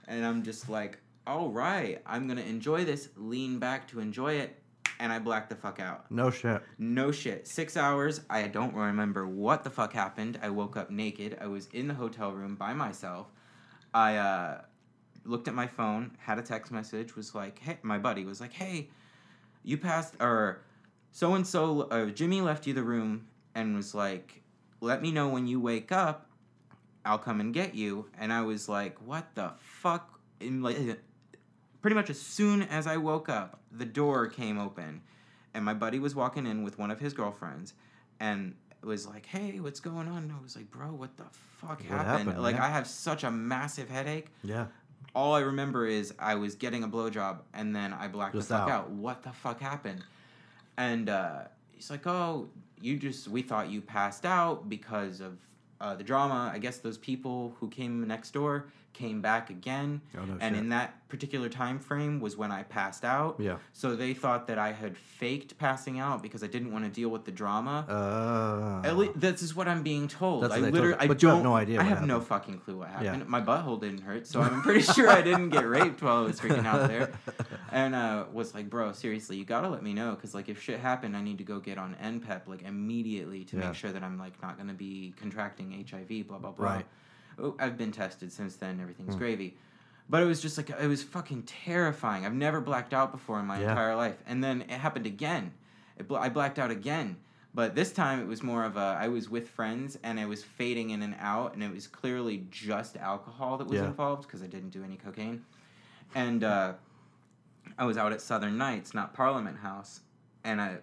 and 0.08 0.24
I'm 0.24 0.44
just 0.44 0.70
like, 0.70 1.00
all 1.26 1.50
right, 1.50 2.04
I'm 2.06 2.28
gonna 2.28 2.42
enjoy 2.42 2.86
this. 2.86 3.10
Lean 3.18 3.58
back 3.58 3.88
to 3.88 4.00
enjoy 4.00 4.34
it, 4.36 4.62
and 5.00 5.12
I 5.12 5.20
blacked 5.20 5.50
the 5.50 5.56
fuck 5.56 5.80
out. 5.80 6.10
No 6.12 6.30
shit. 6.30 6.62
No 6.78 7.12
shit. 7.12 7.48
Six 7.48 7.78
hours. 7.78 8.22
I 8.30 8.48
don't 8.48 8.74
remember 8.74 9.28
what 9.28 9.64
the 9.64 9.70
fuck 9.70 9.94
happened. 9.94 10.40
I 10.42 10.50
woke 10.50 10.78
up 10.78 10.90
naked. 10.90 11.38
I 11.40 11.48
was 11.48 11.68
in 11.74 11.88
the 11.88 11.94
hotel 11.94 12.32
room 12.32 12.56
by 12.56 12.74
myself. 12.74 13.28
I 13.94 14.18
uh, 14.18 14.62
looked 15.24 15.48
at 15.48 15.54
my 15.54 15.68
phone, 15.68 16.12
had 16.20 16.40
a 16.40 16.42
text 16.42 16.72
message, 16.72 17.16
was 17.16 17.36
like, 17.36 17.60
hey, 17.60 17.78
my 17.82 17.98
buddy 17.98 18.26
was 18.26 18.42
like, 18.42 18.54
hey, 18.54 18.90
you 19.64 19.78
passed, 19.78 20.16
or 20.20 20.62
so 21.12 21.34
and 21.34 21.46
so, 21.46 22.12
Jimmy 22.14 22.42
left 22.42 22.68
you 22.68 22.74
the 22.74 22.84
room 22.84 23.28
and 23.56 23.76
was 23.76 23.96
like, 23.96 24.44
let 24.82 25.02
me 25.02 25.12
know 25.12 25.30
when 25.30 25.48
you 25.48 25.60
wake 25.60 25.92
up. 25.92 26.30
I'll 27.06 27.18
come 27.18 27.40
and 27.40 27.54
get 27.54 27.74
you. 27.74 28.08
And 28.20 28.34
I 28.34 28.42
was 28.42 28.68
like, 28.68 29.02
what 29.02 29.34
the 29.36 29.54
fuck? 29.60 30.20
In 30.40 30.62
like, 30.62 31.00
pretty 31.82 31.96
much 31.96 32.10
as 32.10 32.20
soon 32.20 32.64
as 32.64 32.88
I 32.88 32.98
woke 32.98 33.30
up, 33.30 33.60
the 33.72 33.86
door 33.86 34.28
came 34.28 34.60
open, 34.60 35.02
and 35.54 35.64
my 35.64 35.74
buddy 35.74 36.00
was 36.00 36.16
walking 36.16 36.46
in 36.46 36.64
with 36.64 36.78
one 36.78 36.92
of 36.92 37.00
his 37.00 37.14
girlfriends, 37.14 37.74
and 38.20 38.56
was 38.84 39.08
like, 39.08 39.26
"Hey, 39.26 39.60
what's 39.60 39.80
going 39.80 40.08
on?" 40.08 40.24
And 40.24 40.32
I 40.32 40.42
was 40.42 40.56
like, 40.56 40.70
"Bro, 40.72 40.88
what 40.88 41.18
the 41.18 41.26
fuck 41.60 41.82
happened?" 41.82 42.30
happened, 42.30 42.44
like, 42.44 42.56
yeah. 42.56 42.66
I 42.66 42.70
have 42.70 42.88
such 42.88 43.24
a 43.24 43.32
massive 43.32 43.90
headache. 43.90 44.28
Yeah. 44.44 44.68
All 45.16 45.34
I 45.34 45.40
remember 45.40 45.86
is 45.88 46.14
I 46.20 46.36
was 46.36 46.56
getting 46.56 46.84
a 46.84 46.88
blowjob, 46.88 47.40
and 47.54 47.76
then 47.76 47.94
I 47.94 48.08
blacked 48.08 48.36
Just 48.36 48.50
the 48.50 48.56
fuck 48.56 48.70
out. 48.70 48.72
out. 48.86 48.90
What 48.92 49.24
the 49.24 49.32
fuck 49.32 49.60
happened? 49.60 50.04
And 50.78 51.10
uh, 51.10 51.46
he's 51.72 51.90
like, 51.90 52.06
"Oh, 52.06 52.50
you 52.82 52.98
just 52.98 53.28
we 53.28 53.42
thought 53.42 53.70
you 53.70 53.82
passed 53.82 54.26
out 54.26 54.70
because 54.70 55.22
of." 55.22 55.38
Uh, 55.80 55.94
the 55.94 56.04
drama, 56.04 56.50
I 56.52 56.58
guess 56.58 56.80
those 56.80 56.98
people 56.98 57.56
who 57.60 57.70
came 57.70 58.08
next 58.08 58.32
door 58.32 58.66
came 58.98 59.22
back 59.22 59.50
again, 59.50 60.02
Oh, 60.18 60.26
no 60.26 60.34
and 60.42 60.56
shit. 60.56 60.64
in 60.64 60.70
that 60.70 61.08
particular 61.08 61.48
time 61.50 61.80
frame 61.80 62.20
was 62.20 62.36
when 62.36 62.52
I 62.52 62.64
passed 62.64 63.06
out. 63.06 63.36
Yeah. 63.40 63.58
So 63.72 63.96
they 63.96 64.14
thought 64.14 64.48
that 64.48 64.58
I 64.58 64.72
had 64.74 64.98
faked 64.98 65.58
passing 65.58 66.00
out 66.00 66.22
because 66.22 66.44
I 66.44 66.48
didn't 66.48 66.72
want 66.74 66.84
to 66.86 66.92
deal 66.92 67.10
with 67.10 67.24
the 67.24 67.32
drama. 67.32 67.86
Uh, 67.88 68.86
At 68.88 68.98
least 68.98 69.20
this 69.20 69.42
is 69.42 69.56
what 69.56 69.68
I'm 69.68 69.84
being 69.84 70.08
told. 70.08 70.44
That's 70.44 70.54
I 70.56 70.60
told 70.62 70.74
literally, 70.74 70.96
you. 70.96 71.00
I 71.00 71.08
But 71.08 71.22
you 71.22 71.30
have 71.30 71.44
no 71.44 71.56
idea 71.56 71.80
I 71.80 71.84
have 71.84 72.06
no 72.06 72.20
fucking 72.20 72.60
clue 72.60 72.78
what 72.80 72.90
Yeah. 72.90 73.12
happened. 73.14 73.28
My 73.30 73.42
butthole 73.42 73.80
didn't 73.80 74.02
hurt, 74.02 74.28
so 74.28 74.42
I'm 74.42 74.62
pretty 74.62 74.82
sure 74.96 75.10
I 75.10 75.22
didn't 75.22 75.50
get 75.50 75.66
raped 75.68 76.02
while 76.02 76.18
I 76.18 76.22
was 76.24 76.40
freaking 76.40 76.66
out 76.66 76.90
there. 76.90 77.12
And 77.72 77.94
uh, 77.96 78.26
was 78.34 78.54
like, 78.54 78.70
bro, 78.70 78.92
seriously, 78.94 79.38
you 79.38 79.46
gotta 79.46 79.70
let 79.70 79.84
me 79.84 79.94
know 79.94 80.12
because 80.16 80.34
like 80.34 80.50
if 80.50 80.62
shit 80.62 80.80
happened, 80.80 81.16
I 81.16 81.22
need 81.22 81.38
to 81.38 81.44
go 81.46 81.60
get 81.60 81.78
on 81.78 81.96
NPEP 82.04 82.48
like 82.48 82.64
immediately 82.64 83.44
to 83.46 83.58
Yeah. 83.58 83.68
make 83.68 83.76
sure 83.76 83.92
that 83.92 84.04
I'm 84.04 84.18
like 84.18 84.42
not 84.42 84.58
gonna 84.58 84.74
be 84.74 85.14
contracting 85.18 85.86
HIV. 85.90 86.28
Blah 86.28 86.40
blah 86.40 86.52
blah. 86.52 86.66
Right. 86.66 86.86
Oh, 87.40 87.56
I've 87.60 87.78
been 87.78 87.92
tested 87.92 88.32
since 88.32 88.56
then. 88.56 88.80
Everything's 88.80 89.14
Hmm. 89.14 89.20
gravy. 89.20 89.58
But 90.10 90.24
it 90.24 90.26
was 90.26 90.42
just 90.42 90.58
like 90.58 90.70
it 90.70 90.88
was 90.88 91.04
fucking 91.04 91.44
terrifying. 91.44 92.26
I've 92.26 92.34
never 92.34 92.62
blacked 92.62 92.94
out 92.94 93.12
before 93.12 93.40
in 93.40 93.46
my 93.46 93.60
Yeah. 93.60 93.70
entire 93.72 93.96
life, 93.96 94.18
and 94.26 94.44
then 94.44 94.62
it 94.62 94.72
happened 94.72 95.06
again. 95.06 95.54
It 95.98 96.08
bl- 96.08 96.16
I 96.18 96.30
blacked 96.30 96.58
out 96.60 96.72
again, 96.72 97.18
but 97.54 97.76
this 97.76 97.92
time 97.92 98.20
it 98.22 98.26
was 98.28 98.42
more 98.42 98.64
of 98.64 98.78
a 98.78 98.98
I 99.00 99.10
was 99.10 99.30
with 99.30 99.50
friends 99.50 99.98
and 100.04 100.18
I 100.20 100.26
was 100.26 100.44
fading 100.44 100.92
in 100.92 101.02
and 101.02 101.16
out, 101.20 101.54
and 101.54 101.62
it 101.64 101.74
was 101.74 101.88
clearly 101.88 102.48
just 102.50 102.96
alcohol 102.98 103.58
that 103.58 103.68
was 103.68 103.80
Yeah. 103.82 103.86
involved 103.88 104.24
because 104.24 104.42
I 104.42 104.48
didn't 104.48 104.70
do 104.70 104.84
any 104.84 104.96
cocaine, 104.96 105.44
and 106.16 106.44
uh, 106.44 106.74
I 107.78 107.84
was 107.84 107.98
out 107.98 108.14
at 108.14 108.22
Southern 108.22 108.58
Nights, 108.58 108.94
not 108.94 109.14
Parliament 109.14 109.58
House, 109.58 110.02
and 110.46 110.62
I. 110.62 110.78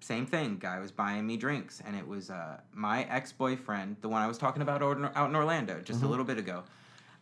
Same 0.00 0.26
thing. 0.26 0.58
Guy 0.58 0.78
was 0.78 0.92
buying 0.92 1.26
me 1.26 1.36
drinks, 1.36 1.82
and 1.86 1.96
it 1.96 2.06
was 2.06 2.30
uh, 2.30 2.58
my 2.74 3.04
ex 3.04 3.32
boyfriend, 3.32 3.96
the 4.02 4.08
one 4.08 4.22
I 4.22 4.26
was 4.26 4.38
talking 4.38 4.62
about 4.62 4.82
out 4.82 5.28
in 5.30 5.36
Orlando 5.36 5.80
just 5.80 6.02
a 6.02 6.06
little 6.06 6.24
bit 6.24 6.38
ago. 6.38 6.62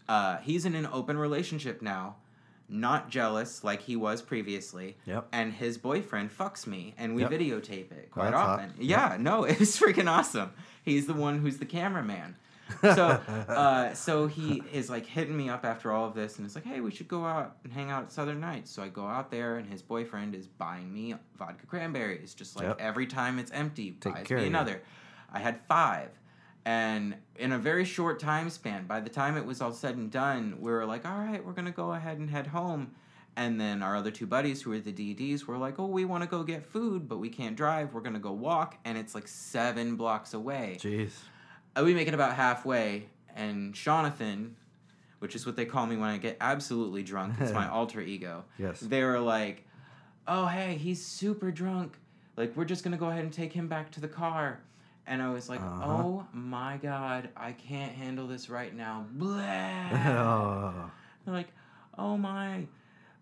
Uh, 0.09 0.37
he's 0.39 0.65
in 0.67 0.75
an 0.75 0.87
open 0.93 1.17
relationship 1.17 1.81
now, 1.81 2.17
not 2.69 3.09
jealous 3.09 3.63
like 3.65 3.81
he 3.83 3.97
was 3.97 4.21
previously. 4.23 4.97
Yep. 5.07 5.29
And 5.33 5.53
his 5.55 5.79
boyfriend 5.79 6.37
fucks 6.37 6.67
me, 6.67 6.95
and 6.99 7.15
we 7.15 7.23
Yep. 7.23 7.31
videotape 7.31 7.93
it 7.93 8.11
quite 8.11 8.33
that's 8.33 8.37
hot. 8.37 8.59
often. 8.61 8.75
Yeah, 8.79 9.17
no, 9.19 9.45
it 9.51 9.59
was 9.59 9.79
freaking 9.79 10.11
awesome. 10.11 10.51
He's 10.83 11.07
the 11.07 11.15
one 11.15 11.39
who's 11.39 11.59
the 11.59 11.67
cameraman. 11.67 12.37
So, 12.83 13.07
uh, 13.07 13.95
so 13.95 14.27
he 14.27 14.63
is 14.73 14.91
like 14.91 15.07
hitting 15.07 15.37
me 15.37 15.49
up 15.49 15.65
after 15.65 15.93
all 15.93 16.07
of 16.07 16.15
this, 16.15 16.37
and 16.37 16.47
it's 16.47 16.55
like, 16.55 16.65
hey, 16.65 16.81
we 16.81 16.91
should 16.91 17.09
go 17.09 17.25
out 17.25 17.57
and 17.65 17.73
hang 17.73 17.91
out 17.91 18.05
at 18.05 18.13
Southern 18.13 18.41
Nights. 18.41 18.71
So 18.71 18.83
I 18.83 18.89
go 18.89 19.07
out 19.07 19.31
there, 19.31 19.57
and 19.57 19.69
his 19.69 19.83
boyfriend 19.83 20.35
is 20.35 20.47
buying 20.47 20.93
me 20.93 21.15
vodka 21.39 21.67
cranberries, 21.67 22.35
just 22.35 22.57
like 22.57 22.67
Yep. 22.67 22.77
every 22.81 23.07
time 23.07 23.39
it's 23.39 23.51
empty, 23.53 23.93
Take 24.01 24.15
buys 24.15 24.31
me 24.31 24.47
another. 24.47 24.83
I 25.33 25.39
had 25.41 25.61
five. 25.69 26.11
And 26.67 27.17
in 27.37 27.53
a 27.53 27.59
very 27.59 27.85
short 27.85 28.19
time 28.19 28.49
span, 28.49 28.87
by 28.87 29.01
the 29.01 29.11
time 29.11 29.37
it 29.37 29.45
was 29.45 29.61
all 29.61 29.73
said 29.73 29.97
and 29.97 30.11
done, 30.11 30.57
we 30.61 30.71
were 30.71 30.87
like, 30.87 31.05
all 31.07 31.19
right, 31.19 31.45
we're 31.45 31.53
going 31.53 31.67
to 31.67 31.73
go 31.73 31.93
ahead 31.93 32.19
and 32.19 32.31
head 32.31 32.47
home. 32.47 32.93
And 33.37 33.61
then 33.61 33.83
our 33.83 33.97
other 33.97 34.11
two 34.11 34.27
buddies, 34.27 34.63
who 34.63 34.71
were 34.71 34.79
the 34.79 34.93
DDs, 34.93 35.45
were 35.45 35.59
like, 35.59 35.79
oh, 35.79 35.87
we 35.87 36.05
want 36.05 36.23
to 36.23 36.29
go 36.29 36.43
get 36.43 36.65
food, 36.65 37.09
but 37.09 37.19
we 37.19 37.29
can't 37.29 37.57
drive. 37.57 37.93
We're 37.93 38.01
going 38.01 38.15
to 38.15 38.21
go 38.21 38.33
walk. 38.33 38.79
And 38.85 38.97
it's 38.97 39.15
like 39.15 39.27
seven 39.29 39.97
blocks 39.97 40.33
away. 40.35 40.79
Jeez. 40.81 41.11
We 41.83 41.95
make 41.95 42.09
it 42.09 42.15
about 42.15 42.35
halfway. 42.37 43.07
And 43.37 43.75
Jonathan, 43.75 44.57
which 45.19 45.35
is 45.35 45.45
what 45.47 45.57
they 45.57 45.65
call 45.65 45.87
me 45.87 45.97
when 45.97 46.09
I 46.11 46.19
get 46.19 46.37
absolutely 46.41 47.03
drunk, 47.03 47.35
it's 47.41 47.53
my 47.53 47.69
alter 47.71 48.01
ego. 48.01 48.45
Yes. 48.59 48.81
They 48.81 49.03
were 49.03 49.19
like, 49.21 49.65
oh, 50.29 50.47
hey, 50.47 50.77
he's 50.77 51.05
super 51.05 51.51
drunk. 51.51 51.99
Like, 52.37 52.57
we're 52.57 52.65
just 52.65 52.85
going 52.85 52.93
to 52.93 52.99
go 52.99 53.09
ahead 53.09 53.25
and 53.25 53.33
take 53.33 53.53
him 53.53 53.69
back 53.69 53.91
to 53.93 54.01
the 54.01 54.09
car. 54.09 54.61
And 55.07 55.21
I 55.21 55.31
was 55.33 55.49
like, 55.49 55.61
Uh-huh. 55.61 55.85
oh 55.93 56.27
my 56.33 56.79
God, 56.83 57.29
I 57.37 57.53
can't 57.53 57.93
handle 57.93 58.27
this 58.27 58.49
right 58.49 58.75
now. 58.75 59.07
Blah. 59.13 59.31
They're 61.25 61.35
like, 61.35 61.49
oh 61.99 62.17
my, 62.17 62.67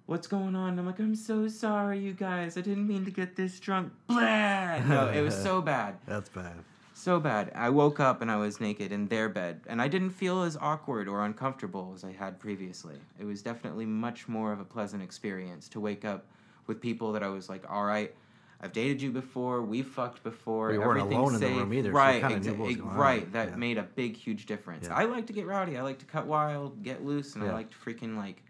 what's 0.06 0.26
going 0.26 0.54
on? 0.54 0.78
I'm 0.78 0.86
like, 0.86 0.98
I'm 1.00 1.14
so 1.16 1.48
sorry, 1.48 1.98
you 1.98 2.12
guys. 2.12 2.56
I 2.56 2.60
didn't 2.60 2.86
mean 2.86 3.04
to 3.04 3.10
get 3.10 3.34
this 3.36 3.58
drunk. 3.60 3.92
Blah. 4.06 4.78
No, 4.80 5.08
it 5.08 5.22
was 5.22 5.34
so 5.36 5.60
bad. 5.72 5.96
That's 6.06 6.28
bad. 6.28 6.54
So 7.02 7.18
bad. 7.18 7.50
I 7.56 7.68
woke 7.68 7.98
up 7.98 8.22
and 8.22 8.30
I 8.30 8.36
was 8.36 8.60
naked 8.60 8.92
in 8.92 9.08
their 9.08 9.28
bed, 9.28 9.62
and 9.66 9.82
I 9.82 9.88
didn't 9.88 10.10
feel 10.10 10.42
as 10.44 10.56
awkward 10.60 11.08
or 11.08 11.24
uncomfortable 11.24 11.90
as 11.96 12.04
I 12.04 12.12
had 12.12 12.38
previously. 12.38 12.94
It 13.18 13.24
was 13.24 13.42
definitely 13.42 13.86
much 13.86 14.28
more 14.28 14.52
of 14.52 14.60
a 14.60 14.64
pleasant 14.64 15.02
experience 15.02 15.68
to 15.70 15.80
wake 15.80 16.04
up 16.04 16.26
with 16.68 16.80
people 16.80 17.10
that 17.14 17.24
I 17.24 17.28
was 17.28 17.48
like, 17.48 17.68
all 17.68 17.82
right, 17.84 18.14
I've 18.60 18.72
dated 18.72 19.02
you 19.02 19.10
before, 19.10 19.62
we've 19.62 19.88
fucked 19.88 20.22
before, 20.22 20.72
you 20.72 20.78
weren't 20.78 21.00
everything's 21.00 21.18
alone 21.18 21.34
in 21.34 21.40
the 21.40 21.46
safe. 21.48 21.56
room 21.56 21.74
either, 21.74 21.90
right, 21.90 22.20
kinda 22.22 22.36
exa- 22.38 22.44
knew 22.44 22.52
what 22.52 22.58
was 22.66 22.70
ex- 22.70 22.80
going 22.80 22.92
on. 22.92 22.96
right. 23.00 23.32
That 23.32 23.48
Yeah. 23.48 23.56
made 23.56 23.78
a 23.78 23.82
big, 23.82 24.14
huge 24.16 24.46
difference. 24.46 24.86
Yeah. 24.86 24.94
I 24.94 25.02
like 25.06 25.26
to 25.26 25.32
get 25.32 25.44
rowdy. 25.48 25.76
I 25.76 25.82
like 25.82 25.98
to 25.98 26.06
cut 26.06 26.28
wild, 26.28 26.84
get 26.84 27.04
loose, 27.04 27.34
and 27.34 27.42
I 27.42 27.52
like 27.52 27.70
to 27.72 27.76
freaking 27.78 28.16
like 28.16 28.44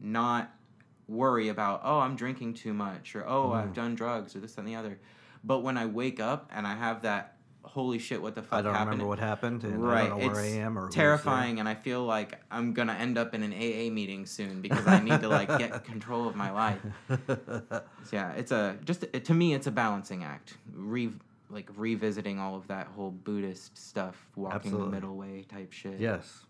not 0.00 0.50
worry 1.06 1.48
about 1.48 1.82
oh 1.84 1.98
I'm 1.98 2.16
drinking 2.16 2.54
too 2.54 2.72
much 2.72 3.14
or 3.14 3.28
oh 3.28 3.50
Mm. 3.50 3.56
I've 3.56 3.74
done 3.74 3.94
drugs 3.94 4.34
or 4.34 4.40
this 4.40 4.56
and 4.56 4.66
the 4.66 4.74
other. 4.74 4.98
But 5.44 5.58
when 5.58 5.76
I 5.76 5.84
wake 5.84 6.18
up 6.18 6.48
and 6.54 6.66
I 6.66 6.74
have 6.74 7.02
that 7.02 7.36
holy 7.64 7.98
shit 7.98 8.20
what 8.20 8.34
the 8.34 8.42
fuck 8.42 8.58
I 8.58 8.62
don't 8.62 8.72
happened 8.74 8.90
remember 8.90 9.08
what 9.08 9.18
happened, 9.18 9.64
and 9.64 9.82
right 9.82 10.04
I 10.04 10.08
don't 10.08 10.18
know 10.18 10.26
it's 10.26 10.34
where 10.34 10.44
I 10.44 10.48
am 10.48 10.78
or 10.78 10.88
terrifying 10.88 11.60
and 11.60 11.68
I 11.68 11.74
feel 11.74 12.04
like 12.04 12.38
I'm 12.50 12.72
gonna 12.72 12.94
end 12.94 13.18
up 13.18 13.34
in 13.34 13.42
an 13.42 13.52
AA 13.52 13.92
meeting 13.92 14.26
soon 14.26 14.60
because 14.60 14.86
I 14.86 15.00
need 15.00 15.20
to 15.20 15.28
like 15.28 15.48
get 15.58 15.84
control 15.92 16.28
of 16.28 16.36
my 16.36 16.50
life. 16.50 16.80
So, 17.26 17.82
yeah, 18.12 18.32
it's 18.32 18.52
a 18.52 18.76
just 18.84 19.04
to 19.12 19.34
me 19.34 19.54
it's 19.54 19.66
a 19.66 19.70
balancing 19.72 20.24
act. 20.24 20.56
Re 20.72 21.10
like 21.50 21.68
revisiting 21.76 22.38
all 22.38 22.56
of 22.56 22.66
that 22.68 22.88
whole 22.88 23.10
Buddhist 23.10 23.76
stuff, 23.76 24.16
walking 24.36 24.56
Absolutely. 24.56 24.86
the 24.86 24.90
middle 24.92 25.16
way 25.16 25.44
type 25.48 25.72
shit. 25.72 26.00
yes. 26.00 26.44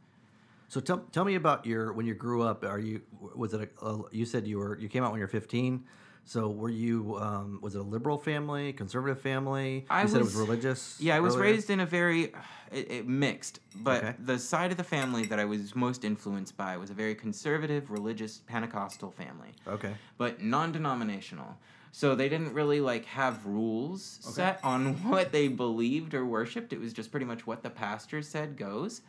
So 0.68 0.81
tell, 0.81 1.05
tell 1.12 1.27
me 1.27 1.35
about 1.35 1.66
your 1.66 1.92
when 1.92 2.07
you 2.07 2.14
grew 2.14 2.42
up. 2.42 2.64
Are 2.64 2.79
you 2.79 3.03
was 3.35 3.53
it 3.53 3.68
a, 3.83 3.85
a 3.85 4.05
you 4.11 4.25
said 4.25 4.46
you 4.46 4.57
were 4.59 4.79
you 4.79 4.89
came 4.89 5.05
out 5.05 5.11
when 5.11 5.18
you 5.18 5.24
were 5.24 5.28
15. 5.28 5.84
So 6.25 6.49
were 6.49 6.70
you 6.70 7.16
um, 7.20 7.59
was 7.62 7.75
it 7.75 7.79
a 7.81 7.83
liberal 7.83 8.16
family, 8.16 8.73
conservative 8.73 9.20
family? 9.20 9.87
I 9.91 10.03
you 10.03 10.09
said 10.09 10.16
it 10.20 10.25
was 10.25 10.35
was- 10.35 10.49
religious. 10.49 10.97
Yeah, 11.01 11.16
I 11.16 11.20
was 11.20 11.35
earlier? 11.37 11.53
raised 11.53 11.68
in 11.70 11.81
a 11.81 11.87
very 11.87 12.33
it, 12.73 12.91
it 12.91 13.09
mixed, 13.09 13.61
but 13.75 14.03
Okay. 14.05 14.14
the 14.18 14.39
side 14.39 14.70
of 14.70 14.77
the 14.77 14.85
family 14.85 15.27
that 15.27 15.39
I 15.39 15.45
was 15.45 15.75
most 15.75 16.05
influenced 16.05 16.57
by 16.57 16.77
was 16.77 16.91
a 16.91 16.95
very 16.95 17.14
conservative, 17.14 17.91
religious 17.91 18.39
Pentecostal 18.47 19.11
family, 19.11 19.51
Okay. 19.66 19.95
but 20.16 20.41
non-denominational. 20.43 21.59
So 21.95 22.14
they 22.14 22.31
didn't 22.31 22.55
really 22.55 22.81
like 22.81 23.05
have 23.05 23.45
rules 23.45 24.18
set 24.23 24.59
on 24.64 24.95
what 25.11 25.33
they 25.33 25.49
believed 25.49 26.14
or 26.14 26.25
worshipped. 26.25 26.73
It 26.73 26.81
was 26.81 26.95
just 26.95 27.11
pretty 27.11 27.27
much 27.27 27.47
what 27.47 27.62
the 27.62 27.68
pastor 27.68 28.23
said 28.23 28.57
goes, 28.57 29.03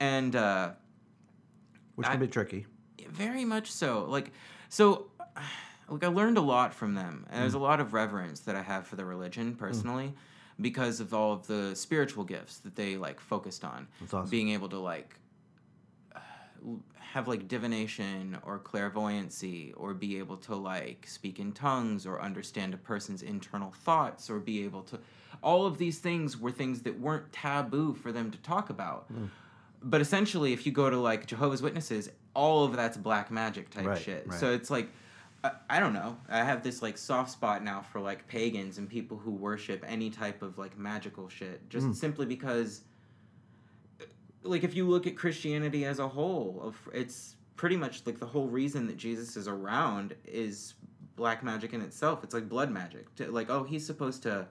and 0.00 0.34
uh, 0.34 0.70
Which 1.94 2.08
I- 2.08 2.12
can 2.12 2.20
be 2.20 2.26
tricky. 2.28 2.66
very 3.08 3.44
much 3.44 3.70
so. 3.70 4.06
Like, 4.08 4.32
so 4.68 5.06
like 5.88 6.04
I 6.04 6.08
learned 6.08 6.38
a 6.38 6.42
lot 6.42 6.74
from 6.74 6.94
them. 6.94 7.26
And 7.30 7.42
there's 7.42 7.54
a 7.54 7.58
mm. 7.58 7.62
lot 7.62 7.80
of 7.80 7.92
reverence 7.92 8.40
that 8.40 8.56
I 8.56 8.62
have 8.62 8.86
for 8.86 8.96
the 8.96 9.04
religion 9.04 9.52
mm. 9.52 9.58
personally 9.58 10.14
because 10.60 11.00
of 11.00 11.12
all 11.12 11.32
of 11.32 11.46
the 11.46 11.74
spiritual 11.76 12.24
gifts 12.24 12.58
that 12.58 12.76
they 12.76 12.96
like 12.96 13.20
focused 13.20 13.64
on. 13.64 13.86
Awesome. 14.04 14.28
Being 14.28 14.50
able 14.50 14.68
to 14.70 14.78
like 14.78 15.18
have 17.16 17.28
like 17.28 17.48
divination 17.48 18.36
or 18.44 18.58
clairvoyancy 18.58 19.72
or 19.76 19.94
be 19.94 20.18
able 20.18 20.36
to 20.36 20.54
like 20.54 21.06
speak 21.06 21.38
in 21.38 21.50
tongues 21.50 22.04
or 22.06 22.20
understand 22.20 22.74
a 22.74 22.76
person's 22.76 23.22
internal 23.22 23.70
thoughts 23.70 24.28
or 24.28 24.38
be 24.38 24.64
able 24.64 24.82
to 24.82 24.98
all 25.42 25.64
of 25.64 25.78
these 25.78 25.98
things 25.98 26.38
were 26.38 26.50
things 26.50 26.82
that 26.82 27.00
weren't 27.00 27.32
taboo 27.32 27.94
for 27.94 28.12
them 28.12 28.30
to 28.30 28.36
talk 28.38 28.68
about 28.68 29.10
mm. 29.10 29.30
but 29.82 30.02
essentially 30.02 30.52
if 30.52 30.66
you 30.66 30.72
go 30.72 30.90
to 30.90 30.98
like 30.98 31.26
jehovah's 31.26 31.62
witnesses 31.62 32.10
all 32.34 32.64
of 32.64 32.76
that's 32.76 32.98
black 32.98 33.30
magic 33.30 33.70
type 33.70 33.86
Right, 33.86 33.98
shit 34.02 34.26
right. 34.26 34.38
so 34.38 34.52
it's 34.52 34.70
like 34.70 34.90
I, 35.46 35.76
I 35.76 35.80
don't 35.80 35.92
know 35.92 36.16
i 36.28 36.42
have 36.42 36.62
this 36.62 36.82
like 36.82 36.98
soft 36.98 37.30
spot 37.30 37.62
now 37.62 37.82
for 37.82 38.00
like 38.00 38.26
pagans 38.26 38.78
and 38.78 38.88
people 38.88 39.16
who 39.16 39.30
worship 39.30 39.84
any 39.86 40.10
type 40.10 40.42
of 40.42 40.58
like 40.58 40.76
magical 40.78 41.28
shit 41.28 41.68
just 41.68 41.86
hmm. 41.86 41.92
simply 41.92 42.26
because 42.26 42.82
uh, 44.00 44.04
like 44.42 44.64
if 44.64 44.74
you 44.74 44.88
look 44.88 45.06
at 45.06 45.16
Christianity 45.16 45.84
as 45.84 45.98
a 45.98 46.08
whole, 46.08 46.60
of 46.62 46.88
it's 46.92 47.36
pretty 47.56 47.76
much 47.76 48.02
like 48.06 48.18
the 48.18 48.26
whole 48.26 48.48
reason 48.48 48.86
that 48.86 48.96
Jesus 48.96 49.36
is 49.36 49.48
around 49.48 50.14
is 50.24 50.74
black 51.16 51.42
magic 51.42 51.72
in 51.72 51.80
itself. 51.80 52.22
It's 52.22 52.34
like 52.34 52.48
blood 52.48 52.70
magic. 52.70 53.12
To- 53.16 53.30
Like 53.30 53.50
oh, 53.50 53.64
he's 53.64 53.84
supposed 53.86 54.22
to 54.24 54.46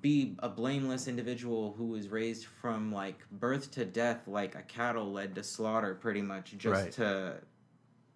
be 0.00 0.34
a 0.40 0.48
blameless 0.48 1.06
individual 1.06 1.74
who 1.78 1.86
was 1.86 2.08
raised 2.08 2.46
from 2.46 2.90
like 2.92 3.18
birth 3.30 3.70
to 3.72 3.84
death 3.84 4.26
like 4.26 4.56
a 4.56 4.62
cattle 4.62 5.12
led 5.12 5.36
to 5.36 5.42
slaughter 5.42 5.94
pretty 5.94 6.22
much 6.22 6.54
just 6.58 6.82
Right. 6.82 6.92
to 6.92 7.36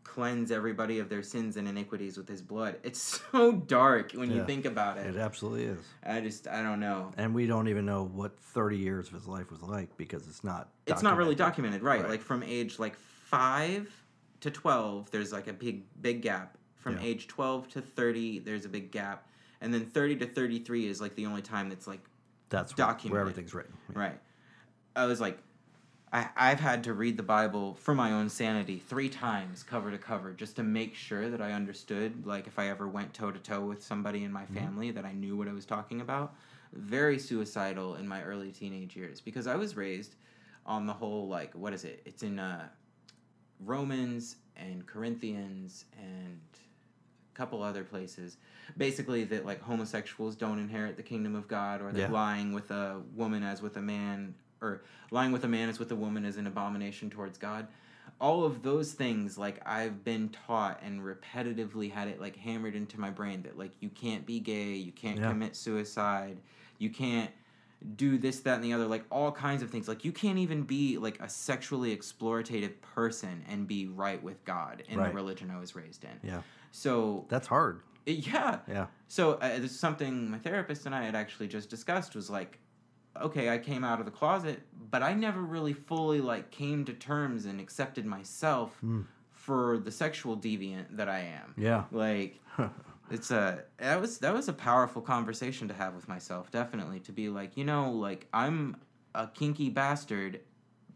cleanse 0.09 0.51
everybody 0.51 0.99
of 1.01 1.09
their 1.09 1.23
sins 1.23 1.57
and 1.57 1.69
iniquities 1.69 2.17
with 2.17 2.29
his 2.29 2.41
blood. 2.41 2.77
It's 2.83 3.21
so 3.33 3.53
dark 3.53 4.13
when 4.13 4.31
you 4.31 4.45
think 4.45 4.65
about 4.65 4.97
it. 4.97 5.07
It 5.07 5.17
absolutely 5.17 5.65
is. 5.65 5.79
I 6.05 6.21
just 6.21 6.49
I 6.49 6.63
don't 6.63 6.81
know. 6.81 7.13
And 7.17 7.35
we 7.35 7.47
don't 7.47 7.69
even 7.69 7.85
know 7.85 8.05
what 8.05 8.39
30 8.41 8.77
years 8.79 9.09
of 9.09 9.15
his 9.15 9.27
life 9.27 9.51
was 9.51 9.63
like 9.63 9.97
because 9.97 10.27
it's 10.27 10.43
not. 10.43 10.71
it's 10.87 11.03
not 11.03 11.17
really 11.17 11.35
documented. 11.35 11.81
documented 11.81 11.83
right. 11.83 12.01
Right. 12.01 12.11
like 12.11 12.21
from 12.23 12.43
age 12.43 12.79
like 12.79 12.97
5 12.97 13.91
to 14.41 14.51
12 14.51 15.11
there's 15.11 15.33
like 15.33 15.47
a 15.49 15.53
big 15.53 15.83
big 16.01 16.23
gap 16.23 16.57
from 16.77 16.95
Yeah. 16.95 17.03
age 17.05 17.27
12 17.29 17.69
to 17.71 17.81
30 17.83 18.39
there's 18.41 18.65
a 18.65 18.69
big 18.69 18.91
gap 18.91 19.27
and 19.61 19.75
then 19.75 19.85
30 19.85 20.17
to 20.17 20.27
33 20.27 20.87
is 20.87 21.01
like 21.01 21.15
the 21.17 21.27
only 21.27 21.43
time 21.43 21.69
that's 21.69 21.87
like 21.87 22.01
That's 22.49 22.77
where, 22.77 22.97
where 23.11 23.21
everything's 23.21 23.53
written. 23.53 23.75
Yeah. 23.93 23.99
right 23.99 24.19
i 24.97 25.05
was 25.05 25.21
like 25.21 25.39
I, 26.13 26.29
i've 26.37 26.61
had 26.61 26.85
to 26.85 26.93
read 26.95 27.17
the 27.17 27.23
bible 27.23 27.75
for 27.75 27.95
my 27.95 28.13
own 28.13 28.29
sanity 28.31 28.79
three 28.79 29.09
times 29.09 29.63
cover 29.63 29.91
to 29.91 29.99
cover 29.99 30.33
just 30.33 30.57
to 30.57 30.63
make 30.63 30.95
sure 30.95 31.29
that 31.31 31.41
i 31.41 31.53
understood 31.53 32.27
like 32.27 32.47
if 32.47 32.59
i 32.59 32.69
ever 32.69 32.89
went 32.89 33.13
toe 33.15 33.31
to 33.31 33.39
toe 33.39 33.61
with 33.65 33.83
somebody 33.83 34.25
in 34.25 34.33
my 34.33 34.43
Mm-hmm. 34.45 34.55
family 34.55 34.91
that 34.91 35.05
i 35.05 35.13
knew 35.13 35.37
what 35.37 35.49
i 35.49 35.53
was 35.53 35.65
talking 35.67 36.01
about 36.01 36.35
very 36.73 37.19
suicidal 37.19 37.95
in 37.97 38.07
my 38.09 38.23
early 38.23 38.51
teenage 38.53 38.97
years 38.97 39.21
because 39.21 39.47
i 39.47 39.55
was 39.57 39.77
raised 39.77 40.15
on 40.67 40.87
the 40.87 40.93
whole 40.93 41.29
like 41.29 41.55
what 41.55 41.73
is 41.73 41.85
it 41.85 42.01
it's 42.05 42.23
in 42.23 42.39
uh 42.39 42.69
romans 43.65 44.37
and 44.57 44.87
corinthians 44.87 45.85
and 46.01 46.41
a 46.55 47.37
couple 47.37 47.63
other 47.63 47.85
places 47.85 48.37
basically 48.77 49.25
that 49.25 49.45
like 49.47 49.61
homosexuals 49.63 50.37
don't 50.37 50.59
inherit 50.59 50.97
the 50.97 51.03
kingdom 51.03 51.35
of 51.35 51.49
god 51.49 51.81
or 51.81 51.93
that 51.93 52.01
Yeah. 52.01 52.11
lying 52.11 52.53
with 52.53 52.71
a 52.71 53.01
woman 53.15 53.43
as 53.43 53.63
with 53.63 53.77
a 53.77 53.83
man 53.83 54.35
or 54.61 54.83
lying 55.11 55.33
with 55.33 55.45
a 55.45 55.49
man 55.49 55.69
as 55.69 55.79
with 55.79 55.91
a 55.93 55.97
woman 55.97 56.25
is 56.25 56.37
an 56.37 56.47
abomination 56.47 57.11
towards 57.11 57.39
god 57.39 57.67
all 58.21 58.45
of 58.45 58.63
those 58.63 58.93
things 58.93 59.39
like 59.39 59.61
i've 59.67 60.03
been 60.05 60.29
taught 60.31 60.81
and 60.85 61.01
repetitively 61.03 61.91
had 61.91 62.09
it 62.09 62.21
like 62.21 62.37
hammered 62.37 62.75
into 62.75 62.99
my 62.99 63.11
brain 63.11 63.43
that 63.43 63.57
like 63.59 63.73
you 63.81 63.89
can't 63.89 64.27
be 64.27 64.41
gay 64.41 64.75
you 64.75 64.93
can't 64.93 65.19
Yeah. 65.21 65.29
commit 65.31 65.55
suicide 65.57 66.39
you 66.79 66.91
can't 66.91 67.31
do 67.95 68.19
this 68.19 68.41
that 68.41 68.57
and 68.57 68.65
the 68.65 68.73
other 68.73 68.87
like 68.87 69.05
all 69.11 69.31
kinds 69.31 69.63
of 69.63 69.71
things 69.71 69.87
like 69.87 70.05
you 70.05 70.11
can't 70.11 70.39
even 70.39 70.63
be 70.65 70.99
like 70.99 71.21
a 71.21 71.29
sexually 71.29 71.97
exploitative 71.97 72.73
person 72.81 73.45
and 73.49 73.69
be 73.69 73.87
right 73.87 74.21
with 74.21 74.45
god 74.45 74.83
in 74.89 74.99
Right. 74.99 75.11
the 75.11 75.15
religion 75.15 75.51
i 75.51 75.61
was 75.61 75.77
raised 75.77 76.03
in 76.03 76.11
Yeah. 76.29 76.43
so 76.73 77.25
That's 77.29 77.47
hard. 77.47 77.83
yeah 78.05 78.59
Yeah. 78.67 78.87
so 79.07 79.35
uh, 79.35 79.61
this 79.61 79.71
is 79.71 79.79
something 79.79 80.29
my 80.29 80.39
therapist 80.39 80.87
and 80.87 80.95
I 80.95 81.05
had 81.05 81.15
actually 81.15 81.47
just 81.47 81.71
discussed 81.71 82.17
was 82.17 82.29
like, 82.31 82.59
okay, 83.17 83.51
I 83.51 83.59
came 83.59 83.85
out 83.85 83.99
of 84.01 84.05
the 84.05 84.13
closet, 84.13 84.63
but 84.91 85.03
I 85.03 85.15
never 85.15 85.41
really 85.41 85.73
fully 85.73 86.21
like 86.21 86.51
came 86.51 86.85
to 86.87 86.93
terms 86.93 87.45
and 87.47 87.61
accepted 87.61 88.07
myself 88.07 88.77
hmm. 88.81 89.03
for 89.33 89.79
the 89.79 89.91
sexual 89.91 90.37
deviant 90.37 90.97
that 90.97 91.09
I 91.09 91.21
am. 91.21 91.55
Yeah. 91.57 91.85
Like 91.91 92.41
it's 93.11 93.31
a 93.31 93.65
that 93.79 94.01
was 94.01 94.19
that 94.19 94.35
was 94.35 94.49
a 94.49 94.53
powerful 94.53 95.03
conversation 95.03 95.69
to 95.69 95.75
have 95.75 95.95
with 95.95 96.09
myself, 96.09 96.51
definitely 96.51 97.01
to 97.01 97.13
be 97.13 97.29
like, 97.29 97.57
you 97.57 97.65
know, 97.65 97.91
like 97.91 98.27
I'm 98.33 98.77
a 99.15 99.27
kinky 99.27 99.71
bastard, 99.71 100.41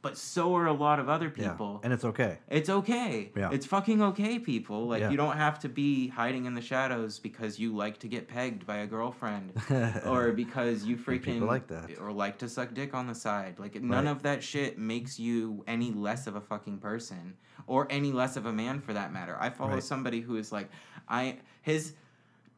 but 0.02 0.18
so 0.18 0.54
are 0.56 0.66
a 0.66 0.72
lot 0.72 0.98
of 0.98 1.08
other 1.08 1.32
Yeah. 1.36 1.50
people. 1.50 1.80
And 1.84 1.92
it's 1.92 2.04
okay. 2.04 2.38
It's 2.50 2.68
okay. 2.68 3.30
Yeah. 3.36 3.50
It's 3.52 3.64
fucking 3.66 4.02
okay, 4.02 4.38
people. 4.38 4.88
Like 4.88 5.00
Yeah. 5.00 5.10
you 5.10 5.16
don't 5.16 5.36
have 5.36 5.60
to 5.60 5.68
be 5.68 6.08
hiding 6.08 6.44
in 6.46 6.54
the 6.54 6.60
shadows 6.60 7.20
because 7.20 7.58
you 7.58 7.74
like 7.74 7.98
to 8.00 8.08
get 8.08 8.26
pegged 8.28 8.66
by 8.66 8.78
a 8.78 8.86
girlfriend 8.86 9.52
or 10.06 10.32
because 10.32 10.84
you 10.84 10.96
freaking 10.96 11.22
people 11.24 11.46
like 11.48 11.68
that. 11.68 11.98
or 12.00 12.12
like 12.12 12.38
to 12.38 12.48
suck 12.48 12.74
dick 12.74 12.94
on 12.94 13.06
the 13.06 13.14
side. 13.14 13.58
Like 13.60 13.80
none 13.80 14.06
Right. 14.06 14.10
of 14.10 14.22
that 14.24 14.42
shit 14.42 14.76
makes 14.78 15.18
you 15.20 15.62
any 15.68 15.92
less 15.92 16.26
of 16.26 16.34
a 16.34 16.40
fucking 16.40 16.78
person 16.78 17.34
or 17.68 17.86
any 17.88 18.10
less 18.12 18.36
of 18.36 18.44
a 18.46 18.52
man 18.52 18.80
for 18.80 18.92
that 18.92 19.12
matter. 19.12 19.36
I 19.40 19.50
follow 19.50 19.74
Right. 19.74 19.82
somebody 19.82 20.20
who 20.20 20.36
is 20.36 20.50
like 20.50 20.68
I 21.08 21.38
his 21.62 21.92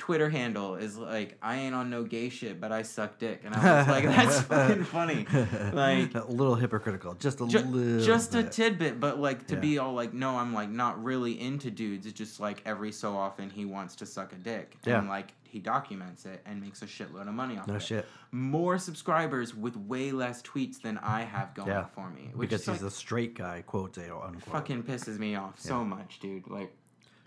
Twitter 0.04 0.28
handle 0.28 0.74
is 0.74 0.98
like 0.98 1.38
I 1.40 1.56
ain't 1.56 1.74
on 1.74 1.88
no 1.88 2.04
gay 2.04 2.28
shit, 2.28 2.60
but 2.60 2.70
I 2.70 2.82
suck 2.82 3.16
dick, 3.18 3.40
and 3.42 3.54
I 3.54 3.78
was 3.78 3.88
like, 3.88 4.04
that's 4.16 4.40
fucking 4.42 4.84
funny. 4.84 5.26
Like 5.72 6.14
a 6.14 6.26
little 6.28 6.56
hypocritical. 6.56 7.14
Just 7.14 7.40
a 7.40 7.46
Ju- 7.46 7.60
little. 7.60 8.04
just 8.04 8.34
a 8.34 8.42
tidbit, 8.42 9.00
but 9.00 9.18
like 9.18 9.46
to 9.46 9.54
Yeah. 9.54 9.60
be 9.60 9.78
all 9.78 9.94
like, 9.94 10.12
no, 10.12 10.36
I'm 10.36 10.52
like 10.52 10.68
not 10.68 11.02
really 11.02 11.40
into 11.40 11.70
dudes. 11.70 12.04
It's 12.04 12.18
just 12.18 12.38
like 12.38 12.60
every 12.66 12.92
so 12.92 13.16
often 13.16 13.48
he 13.48 13.64
wants 13.64 13.94
to 13.96 14.04
suck 14.04 14.34
a 14.34 14.36
dick, 14.36 14.76
and 14.84 15.08
like 15.08 15.32
he 15.44 15.58
documents 15.58 16.26
it 16.26 16.42
and 16.44 16.60
makes 16.60 16.82
a 16.82 16.86
shitload 16.86 17.26
of 17.26 17.32
money 17.34 17.56
off 17.56 17.66
No 17.66 17.76
of 17.76 17.80
it. 17.80 17.84
shit. 17.84 18.06
More 18.30 18.76
subscribers 18.76 19.54
with 19.54 19.74
way 19.76 20.12
less 20.12 20.42
tweets 20.42 20.82
than 20.82 20.98
I 20.98 21.22
have 21.22 21.54
going 21.54 21.68
Yeah. 21.68 21.86
for 21.94 22.10
me, 22.10 22.30
which 22.34 22.50
Because 22.50 22.60
is 22.62 22.66
he's 22.74 22.82
like, 22.82 22.90
a 22.90 22.94
straight 22.94 23.34
guy, 23.38 23.62
quote 23.62 23.96
unquote. 23.96 24.42
fucking 24.42 24.82
pisses 24.82 25.18
me 25.18 25.34
off 25.36 25.58
so 25.58 25.82
much, 25.82 26.18
dude. 26.20 26.46
Like, 26.50 26.76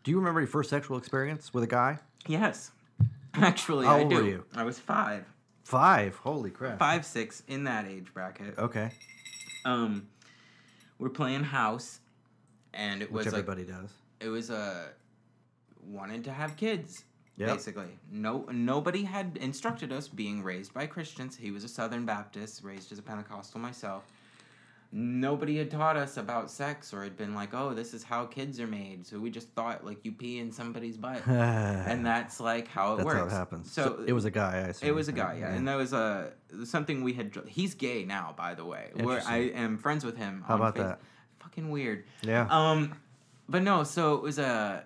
Do 0.08 0.12
you 0.12 0.20
remember 0.20 0.40
your 0.40 0.48
first 0.48 0.70
sexual 0.70 0.98
experience 0.98 1.54
with 1.54 1.66
a 1.66 1.68
guy? 1.68 2.00
yes, 2.28 2.72
actually, 3.34 3.86
How 3.86 3.98
I 3.98 4.00
old 4.04 4.10
do. 4.10 4.16
were 4.16 4.24
you? 4.24 4.46
I 4.56 4.64
was 4.64 4.80
five, 4.80 5.26
Five. 5.66 6.16
Holy 6.16 6.50
crap. 6.50 6.80
five, 6.80 7.06
six 7.06 7.44
in 7.50 7.66
that 7.66 7.86
age 7.86 8.06
bracket. 8.14 8.58
Okay. 8.58 8.90
Um, 9.66 10.08
we're 10.98 11.10
playing 11.10 11.44
house, 11.44 12.00
and 12.74 13.02
it 13.02 13.12
Which 13.12 13.26
was 13.26 13.34
like 13.34 13.42
everybody 13.42 13.66
does. 13.66 13.90
it 14.22 14.30
was 14.30 14.50
uh 14.50 14.88
wanted 15.86 16.24
to 16.24 16.32
have 16.32 16.56
kids 16.56 17.04
Yep. 17.36 17.50
basically 17.50 18.00
no 18.10 18.46
nobody 18.50 19.04
had 19.04 19.38
instructed 19.42 19.92
us 19.92 20.08
being 20.08 20.42
raised 20.42 20.74
by 20.74 20.86
christians 20.88 21.36
he 21.36 21.52
was 21.52 21.64
a 21.66 21.68
southern 21.68 22.06
baptist 22.06 22.64
raised 22.64 22.92
as 22.94 22.98
a 22.98 23.02
pentecostal 23.02 23.60
myself 23.60 24.06
nobody 24.92 25.58
had 25.58 25.70
taught 25.70 25.98
us 25.98 26.16
about 26.18 26.50
sex 26.50 26.94
or 26.94 27.04
had 27.04 27.18
been 27.18 27.36
like 27.36 27.54
oh 27.54 27.74
this 27.74 27.94
is 27.94 28.04
how 28.04 28.26
kids 28.26 28.58
are 28.60 28.68
made 28.68 29.06
so 29.06 29.20
we 29.20 29.30
just 29.30 29.50
thought 29.50 29.86
like 29.86 30.04
you 30.06 30.12
pee 30.14 30.40
in 30.40 30.50
somebody's 30.50 30.96
butt 30.96 31.22
and 31.28 32.06
that's 32.06 32.40
like 32.40 32.70
how 32.70 32.94
it 32.94 32.98
That's 32.98 33.06
works 33.06 33.20
how 33.20 33.26
it 33.26 33.32
happens. 33.32 33.72
so, 33.72 33.84
So, 33.84 34.04
it 34.08 34.14
was 34.14 34.24
a 34.26 34.32
guy, 34.32 34.56
I 34.56 34.70
assume. 34.70 34.90
it 34.90 34.96
was 34.96 35.10
a 35.10 35.12
guy, 35.12 35.38
yeah, 35.42 35.54
and 35.54 35.68
that 35.68 35.76
was 35.76 35.92
a 35.94 36.32
something 36.64 37.04
we 37.04 37.12
had. 37.14 37.38
He's 37.48 37.74
gay 37.76 38.06
now, 38.06 38.34
by 38.38 38.54
the 38.56 38.64
way. 38.64 38.92
Where 38.96 39.22
I 39.26 39.38
am 39.54 39.78
friends 39.78 40.06
with 40.06 40.16
him. 40.18 40.44
How 40.48 40.56
about 40.56 40.76
Face- 40.76 40.86
that? 40.86 41.00
Fucking 41.40 41.70
weird. 41.70 42.06
Yeah. 42.22 42.48
Um, 42.50 42.94
but 43.50 43.64
no, 43.64 43.84
so 43.84 44.16
it 44.16 44.22
was 44.22 44.40
a. 44.40 44.84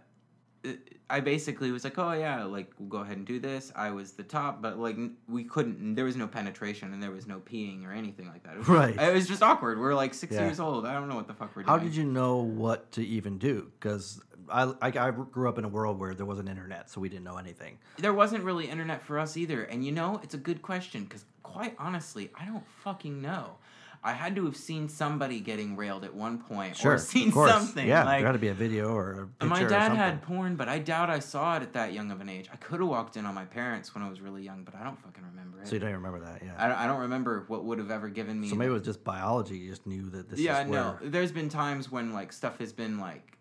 I 1.12 1.20
basically 1.20 1.72
was 1.72 1.84
like, 1.84 1.98
oh 2.00 2.14
yeah, 2.14 2.44
like 2.46 2.72
we'll 2.80 2.90
go 2.90 3.00
ahead 3.00 3.18
and 3.18 3.26
do 3.28 3.40
this. 3.40 3.72
I 3.76 3.92
was 3.92 4.14
the 4.14 4.24
top, 4.24 4.62
but 4.62 4.80
like 4.80 4.98
we 5.28 5.44
couldn't. 5.44 5.96
There 5.96 6.06
was 6.06 6.16
no 6.16 6.28
penetration 6.28 6.94
and 6.94 7.04
there 7.04 7.12
was 7.12 7.28
no 7.28 7.40
peeing 7.40 7.86
or 7.86 7.92
anything 7.92 8.28
like 8.28 8.44
that. 8.44 8.54
It 8.54 8.60
was, 8.60 8.68
Right. 8.70 9.00
It 9.00 9.14
was 9.14 9.28
just 9.28 9.44
awkward. 9.44 9.80
We're 9.80 9.94
like 9.94 10.14
six 10.14 10.34
Yeah. 10.34 10.46
years 10.46 10.60
old. 10.60 10.86
I 10.86 10.94
don't 10.94 11.10
know 11.10 11.16
what 11.16 11.28
the 11.28 11.34
fuck 11.34 11.56
we're 11.56 11.64
How 11.64 11.74
doing. 11.78 11.80
How 11.80 11.86
did 11.86 11.96
you 11.96 12.06
know 12.06 12.38
what 12.38 12.92
to 12.94 13.06
even 13.06 13.38
do? 13.38 13.72
Because 13.80 14.22
I, 14.50 14.74
I, 14.82 14.88
I 14.88 15.12
grew 15.12 15.48
up 15.50 15.58
in 15.58 15.66
a 15.66 15.70
world 15.70 16.00
where 16.00 16.14
there 16.14 16.26
wasn't 16.26 16.50
internet, 16.50 16.90
so 16.90 17.00
we 17.02 17.10
didn't 17.10 17.24
know 17.26 17.38
anything. 17.38 17.78
There 17.98 18.14
wasn't 18.14 18.44
really 18.44 18.68
internet 18.68 19.02
for 19.02 19.20
us 19.20 19.38
either. 19.38 19.64
And 19.64 19.86
you 19.86 19.92
know, 19.92 20.20
it's 20.24 20.34
a 20.34 20.38
good 20.40 20.62
question 20.62 21.04
because 21.04 21.26
quite 21.44 21.76
honestly, 21.78 22.32
I 22.36 22.46
don't 22.46 22.66
fucking 22.84 23.22
know. 23.22 23.58
I 24.04 24.14
had 24.14 24.36
to 24.38 24.46
have 24.46 24.58
seen 24.58 24.90
somebody 24.90 25.40
getting 25.40 25.76
railed 25.76 26.04
at 26.04 26.14
one 26.14 26.40
point 26.40 26.84
or 26.84 26.98
seen 26.98 27.28
of 27.28 27.34
something. 27.34 27.88
Yeah, 27.88 28.04
like, 28.04 28.20
there 28.20 28.28
had 28.28 28.34
to 28.34 28.40
be 28.40 28.48
a 28.48 28.54
video 28.54 28.96
or 28.96 29.12
a 29.12 29.46
picture 29.46 29.48
my 29.48 29.64
dad 29.64 29.92
had 29.92 30.24
porn, 30.24 30.56
but 30.56 30.68
I 30.68 30.80
doubt 30.80 31.12
I 31.12 31.20
saw 31.20 31.58
it 31.58 31.62
at 31.62 31.74
that 31.74 31.94
young 31.94 32.10
of 32.10 32.20
an 32.20 32.28
age. 32.28 32.50
I 32.52 32.56
could 32.56 32.80
have 32.80 32.90
walked 32.90 33.16
in 33.16 33.26
on 33.28 33.36
my 33.36 33.46
parents 33.46 33.94
when 33.94 34.04
I 34.04 34.10
was 34.10 34.20
really 34.20 34.42
young, 34.42 34.64
but 34.64 34.76
I 34.76 34.84
don't 34.84 34.98
fucking 34.98 35.24
remember 35.24 35.62
it. 35.62 35.68
So 35.68 35.76
you 35.76 35.80
don't 35.80 35.94
remember 35.94 36.20
that, 36.22 36.42
yeah. 36.44 36.54
I, 36.58 36.68
don't, 36.68 36.78
I 36.78 36.88
don't 36.88 37.02
remember 37.02 37.46
what 37.48 37.64
would 37.64 37.78
have 37.78 37.92
ever 37.92 38.10
given 38.10 38.40
me. 38.40 38.50
So 38.50 38.56
maybe 38.56 38.72
it 38.72 38.74
was 38.74 38.82
just 38.82 39.04
biology. 39.04 39.58
You 39.58 39.70
just 39.70 39.86
knew 39.86 40.10
that 40.10 40.30
this 40.30 40.40
yeah, 40.40 40.64
no. 40.64 40.98
There's 41.02 41.32
been 41.32 41.50
times 41.50 41.92
when 41.92 42.14
like 42.14 42.34
stuff 42.34 42.58
has 42.58 42.74
been 42.74 43.00
like 43.00 43.38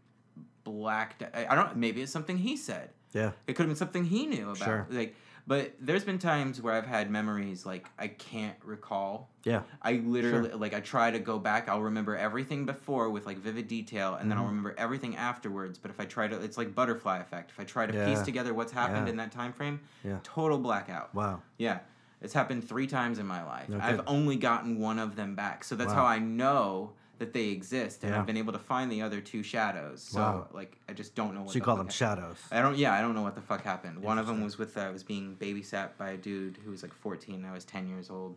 blacked. 0.65 1.23
I, 1.23 1.47
I 1.49 1.55
don't. 1.55 1.77
Maybe 1.77 2.03
it's 2.03 2.13
something 2.13 2.37
he 2.37 2.57
said. 2.57 2.91
Yeah. 3.13 3.33
It 3.47 3.55
could 3.55 3.65
have 3.65 3.69
been 3.69 3.77
something 3.77 4.05
he 4.05 4.27
knew 4.27 4.51
about. 4.51 4.59
Sure. 4.59 4.87
Like, 4.91 5.17
but 5.51 5.73
there's 5.81 6.05
been 6.05 6.21
times 6.21 6.63
where 6.63 6.75
I've 6.75 6.87
had 6.87 7.11
memories 7.11 7.67
like 7.67 7.89
I 7.99 8.07
can't 8.07 8.55
recall. 8.63 9.29
Yeah. 9.43 9.63
I 9.83 9.95
literally 9.95 10.51
like 10.53 10.75
I 10.75 10.79
try 10.79 11.11
to 11.11 11.19
go 11.19 11.41
back. 11.41 11.69
I'll 11.69 11.81
remember 11.83 12.17
everything 12.17 12.67
before 12.67 13.11
with 13.11 13.27
like 13.27 13.39
vivid 13.39 13.67
detail, 13.67 14.15
and 14.15 14.31
then 14.31 14.37
Mm-hmm. 14.37 14.43
I'll 14.45 14.49
remember 14.49 14.77
everything 14.79 15.17
afterwards. 15.17 15.77
But 15.77 15.91
if 15.91 15.99
I 15.99 16.05
try 16.05 16.29
to, 16.29 16.41
it's 16.41 16.57
like 16.57 16.73
butterfly 16.73 17.19
effect. 17.19 17.51
If 17.51 17.59
I 17.59 17.65
try 17.65 17.85
to 17.87 17.93
Yeah. 17.93 18.07
piece 18.07 18.23
together 18.23 18.55
what's 18.55 18.71
happened 18.71 19.09
Yeah. 19.09 19.11
in 19.11 19.17
that 19.17 19.33
time 19.33 19.53
frame, 19.53 19.81
Yeah. 20.05 20.19
total 20.23 20.57
blackout. 20.57 21.13
Wow. 21.17 21.43
Yeah. 21.59 21.81
It's 22.23 22.33
happened 22.33 22.69
three 22.69 22.87
times 22.87 23.19
in 23.19 23.27
my 23.27 23.43
life. 23.43 23.69
No 23.69 23.81
I've 23.83 24.03
only 24.07 24.37
gotten 24.37 24.79
one 24.79 25.01
of 25.01 25.17
them 25.17 25.35
back. 25.35 25.65
So 25.65 25.75
that's 25.75 25.89
Wow. 25.89 25.97
how 25.97 26.05
I 26.05 26.21
know 26.21 26.93
that 27.21 27.35
they 27.35 27.49
exist. 27.49 28.03
And 28.03 28.13
Yeah. 28.13 28.19
I've 28.19 28.27
been 28.27 28.39
able 28.39 28.55
to 28.55 28.59
find 28.59 28.91
the 28.91 29.03
other 29.03 29.21
two 29.21 29.43
shadows. 29.43 30.03
So 30.03 30.19
Wow. 30.21 30.49
like 30.53 30.79
I 30.89 30.95
just 30.95 31.15
don't 31.15 31.35
know 31.35 31.43
what 31.43 31.51
So 31.51 31.55
you 31.57 31.61
the 31.61 31.65
call 31.67 31.77
them 31.77 31.87
hap- 31.87 31.95
shadows. 31.95 32.39
I 32.51 32.61
don't 32.63 32.77
yeah, 32.77 32.95
I 32.95 33.01
don't 33.03 33.15
know 33.15 33.23
what 33.23 33.35
the 33.35 33.43
fuck 33.43 33.63
happened. 33.63 33.99
One 34.03 34.19
of 34.19 34.27
them 34.27 34.41
was 34.43 34.59
with 34.59 34.77
uh, 34.77 34.81
I 34.81 34.91
was 34.91 35.05
being 35.05 35.37
babysat 35.39 35.91
by 35.99 36.11
a 36.11 36.17
dude 36.17 36.57
who 36.65 36.71
was 36.71 36.83
like 36.83 36.95
14, 36.95 37.45
I 37.45 37.53
was 37.53 37.65
10 37.67 37.87
years 37.89 38.09
old. 38.11 38.37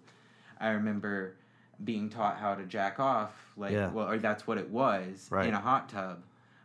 I 0.60 0.70
remember 0.72 1.38
being 1.84 2.10
taught 2.10 2.38
how 2.38 2.54
to 2.56 2.66
jack 2.66 3.00
off 3.00 3.32
like 3.58 3.72
Yeah. 3.72 3.90
well 3.90 4.08
or 4.10 4.20
that's 4.20 4.46
what 4.46 4.58
it 4.58 4.70
was 4.70 5.28
Right. 5.32 5.48
in 5.48 5.54
a 5.54 5.60
hot 5.62 5.88
tub. 5.90 6.24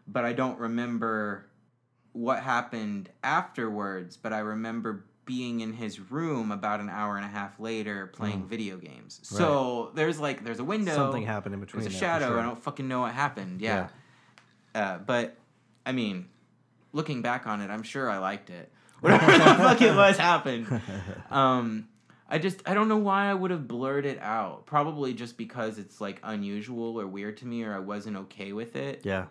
But 0.09 0.25
I 0.25 0.33
don't 0.33 0.59
remember 0.59 1.47
what 2.13 2.41
happened 2.43 3.11
afterwards, 3.23 4.17
but 4.17 4.33
I 4.33 4.41
remember 4.41 5.05
being 5.29 5.61
in 5.61 5.75
his 5.75 6.01
room 6.11 6.51
about 6.51 6.81
an 6.81 6.89
hour 6.89 7.17
and 7.17 7.25
a 7.25 7.29
half 7.29 7.61
later 7.61 8.07
playing 8.07 8.47
video 8.49 8.79
games. 8.79 9.21
So 9.23 9.91
there's 9.95 10.19
like 10.19 10.43
there's 10.43 10.59
a 10.59 10.65
window. 10.65 10.93
Mm. 10.93 10.97
Something 10.97 11.27
happened 11.27 11.53
in 11.53 11.61
between 11.61 11.83
There's 11.83 11.95
a 11.95 11.99
shadow. 11.99 12.29
sure. 12.29 12.41
I 12.41 12.43
don't 12.43 12.59
fucking 12.59 12.89
know 12.89 13.01
what 13.01 13.13
happened. 13.13 13.61
Yeah. 13.61 13.89
Uh, 14.75 14.97
but 14.97 15.37
I 15.85 15.93
mean, 15.93 16.31
looking 16.95 17.21
back 17.21 17.47
on 17.47 17.61
it, 17.61 17.69
I'm 17.69 17.83
sure 17.83 18.09
I 18.09 18.17
liked 18.17 18.49
it. 18.49 18.73
Whatever 19.01 19.31
the 19.33 19.39
fuck 19.39 19.83
it 19.83 19.95
was 19.95 20.17
happened. 20.17 20.81
Um, 21.31 21.89
I 22.27 22.39
just 22.39 22.67
I 22.67 22.73
don't 22.73 22.89
know 22.89 22.97
why 22.97 23.27
I 23.27 23.35
would 23.35 23.51
have 23.51 23.69
blurred 23.69 24.07
it 24.07 24.19
out. 24.23 24.65
Probably 24.65 25.13
just 25.13 25.37
because 25.37 25.77
it's 25.77 26.01
like 26.01 26.21
unusual 26.23 26.99
or 26.99 27.07
weird 27.07 27.37
to 27.39 27.47
me, 27.47 27.65
or 27.65 27.75
I 27.75 27.81
wasn't 27.81 28.17
okay 28.17 28.55
with 28.55 28.77
it. 28.77 29.03
Yeah. 29.05 29.27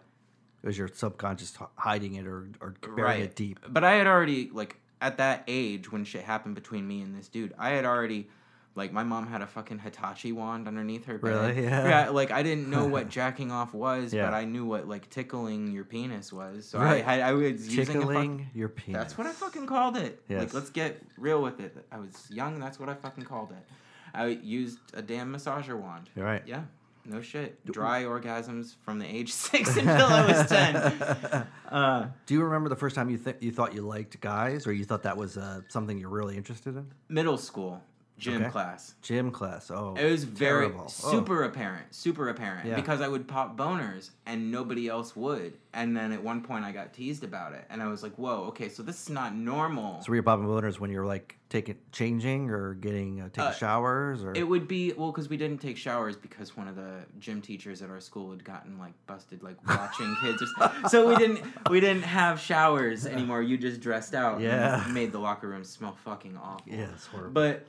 It 0.62 0.68
was 0.68 0.78
your 0.78 0.90
subconscious 0.94 1.58
hiding 1.76 2.16
it 2.16 2.28
or, 2.28 2.50
or 2.62 2.76
burying 2.96 3.24
it 3.24 3.36
deep. 3.36 3.60
But 3.68 3.84
I 3.84 3.94
had 3.94 4.06
already 4.06 4.52
like 4.54 4.78
at 5.02 5.18
that 5.18 5.44
age 5.48 5.92
when 5.92 6.04
shit 6.06 6.24
happened 6.24 6.56
between 6.56 6.88
me 6.88 7.02
and 7.02 7.16
this 7.18 7.28
dude, 7.28 7.54
I 7.58 7.70
had 7.72 7.86
already 7.86 8.30
like 8.76 8.94
my 8.94 9.04
mom 9.04 9.26
had 9.26 9.42
a 9.42 9.48
fucking 9.48 9.80
Hitachi 9.80 10.32
wand 10.32 10.68
underneath 10.68 11.06
her 11.06 11.18
bed. 11.18 11.28
Really? 11.56 11.64
Yeah. 11.64 11.88
Yeah. 11.88 12.10
Like 12.10 12.30
I 12.32 12.44
didn't 12.44 12.70
know 12.70 12.86
what 12.86 13.10
jacking 13.18 13.52
off 13.52 13.74
was, 13.74 14.14
Yeah. 14.14 14.26
but 14.26 14.36
I 14.36 14.46
knew 14.46 14.66
what 14.66 14.88
like 14.88 15.10
tickling 15.10 15.72
your 15.72 15.84
penis 15.84 16.32
was. 16.32 16.68
So 16.68 16.78
Right. 16.80 17.04
I 17.04 17.14
had 17.16 17.22
I 17.22 17.34
was 17.34 17.68
using 17.68 17.98
a 17.98 18.00
fuck, 18.02 18.10
Tickling 18.10 18.50
your 18.54 18.70
penis. 18.70 19.00
That's 19.00 19.18
what 19.18 19.26
I 19.26 19.32
fucking 19.32 19.66
called 19.66 19.98
it. 19.98 20.22
Yes. 20.30 20.40
Like 20.42 20.54
let's 20.54 20.70
get 20.70 21.02
real 21.18 21.42
with 21.42 21.60
it. 21.60 21.76
I 21.92 21.98
was 21.98 22.28
young. 22.30 22.60
That's 22.60 22.80
what 22.80 22.88
I 22.90 22.94
fucking 22.94 23.24
called 23.26 23.52
it. 23.52 23.66
I 24.14 24.28
used 24.28 24.80
a 24.94 25.02
damn 25.02 25.34
massager 25.34 25.80
wand. 25.80 26.10
You're 26.16 26.26
right. 26.26 26.44
Yeah. 26.46 26.64
No 27.08 27.22
shit. 27.22 27.66
Dry 27.66 28.04
orgasms 28.04 28.76
from 28.84 29.00
the 29.00 29.06
age 29.06 29.32
six 29.46 29.76
until 29.78 30.06
I 30.08 30.26
was 30.28 30.48
ten. 30.50 31.48
Uh, 31.68 32.08
Do 32.26 32.34
you 32.34 32.42
remember 32.44 32.70
the 32.70 32.78
first 32.78 32.96
time 32.96 33.10
you 33.10 33.18
th- 33.18 33.36
you 33.42 33.52
thought 33.52 33.74
you 33.74 33.82
liked 33.82 34.22
guys, 34.22 34.66
or 34.66 34.72
you 34.72 34.86
thought 34.86 35.04
that 35.04 35.18
was 35.18 35.38
uh, 35.38 35.60
something 35.68 35.98
you're 35.98 36.08
really 36.10 36.38
interested 36.38 36.78
in? 36.78 36.88
middle 37.10 37.38
school 37.38 37.82
gym 38.18 38.42
Okay. 38.42 38.52
class. 38.52 38.96
Gym 39.02 39.32
class. 39.32 39.70
Oh, 39.70 39.96
It 39.96 40.10
was 40.10 40.24
very 40.24 40.66
terrible. 40.68 40.86
Oh. 40.86 41.12
super 41.12 41.44
apparent, 41.44 41.94
super 41.94 42.30
apparent 42.30 42.66
Yeah. 42.68 42.76
because 42.76 43.00
I 43.00 43.08
would 43.08 43.28
pop 43.28 43.56
boners 43.56 44.10
and 44.26 44.52
nobody 44.52 44.88
else 44.88 45.16
would. 45.16 45.54
And 45.74 45.96
then 45.96 46.12
at 46.12 46.24
one 46.24 46.42
point 46.42 46.66
I 46.66 46.72
got 46.72 46.94
teased 46.94 47.24
about 47.24 47.54
it, 47.54 47.66
and 47.70 47.84
I 47.84 47.88
was 47.88 48.02
like, 48.02 48.16
"Whoa, 48.16 48.46
okay, 48.48 48.68
so 48.70 48.82
this 48.82 49.04
is 49.04 49.10
not 49.12 49.36
normal." 49.36 50.02
So 50.02 50.10
were 50.10 50.16
you 50.16 50.24
popping 50.24 50.46
boners 50.48 50.80
when 50.80 50.90
you 50.90 50.98
were 51.00 51.06
like 51.06 51.38
taking, 51.50 51.76
changing, 51.92 52.50
or 52.50 52.74
getting 52.74 53.22
uh, 53.22 53.26
taking 53.26 53.44
Uh, 53.44 53.52
showers, 53.54 54.24
or 54.24 54.34
It 54.36 54.48
would 54.48 54.68
be 54.68 54.94
well 54.94 55.12
because 55.12 55.30
we 55.30 55.38
didn't 55.38 55.62
take 55.62 55.78
showers 55.78 56.16
because 56.16 56.58
one 56.58 56.68
of 56.68 56.76
the 56.76 57.06
gym 57.20 57.42
teachers 57.44 57.84
at 57.84 57.92
our 57.92 58.00
school 58.02 58.32
had 58.32 58.44
gotten 58.44 58.80
like 58.80 58.94
busted 59.06 59.44
like 59.44 59.58
watching 59.68 60.16
kids. 60.22 60.42
Or 60.60 60.90
so 60.90 61.08
we 61.08 61.16
didn't 61.18 61.42
we 61.70 61.80
didn't 61.80 62.02
have 62.04 62.40
showers 62.40 63.06
anymore. 63.06 63.44
You 63.44 63.58
just 63.60 63.80
dressed 63.80 64.16
out. 64.16 64.36
and 64.36 64.44
Yeah. 64.44 64.84
made 64.92 65.12
the 65.12 65.20
locker 65.20 65.48
room 65.48 65.64
smell 65.64 65.96
fucking 66.04 66.36
awful. 66.38 66.64
yeah, 66.66 66.88
it's 66.96 67.06
horrible. 67.06 67.34
But 67.34 67.68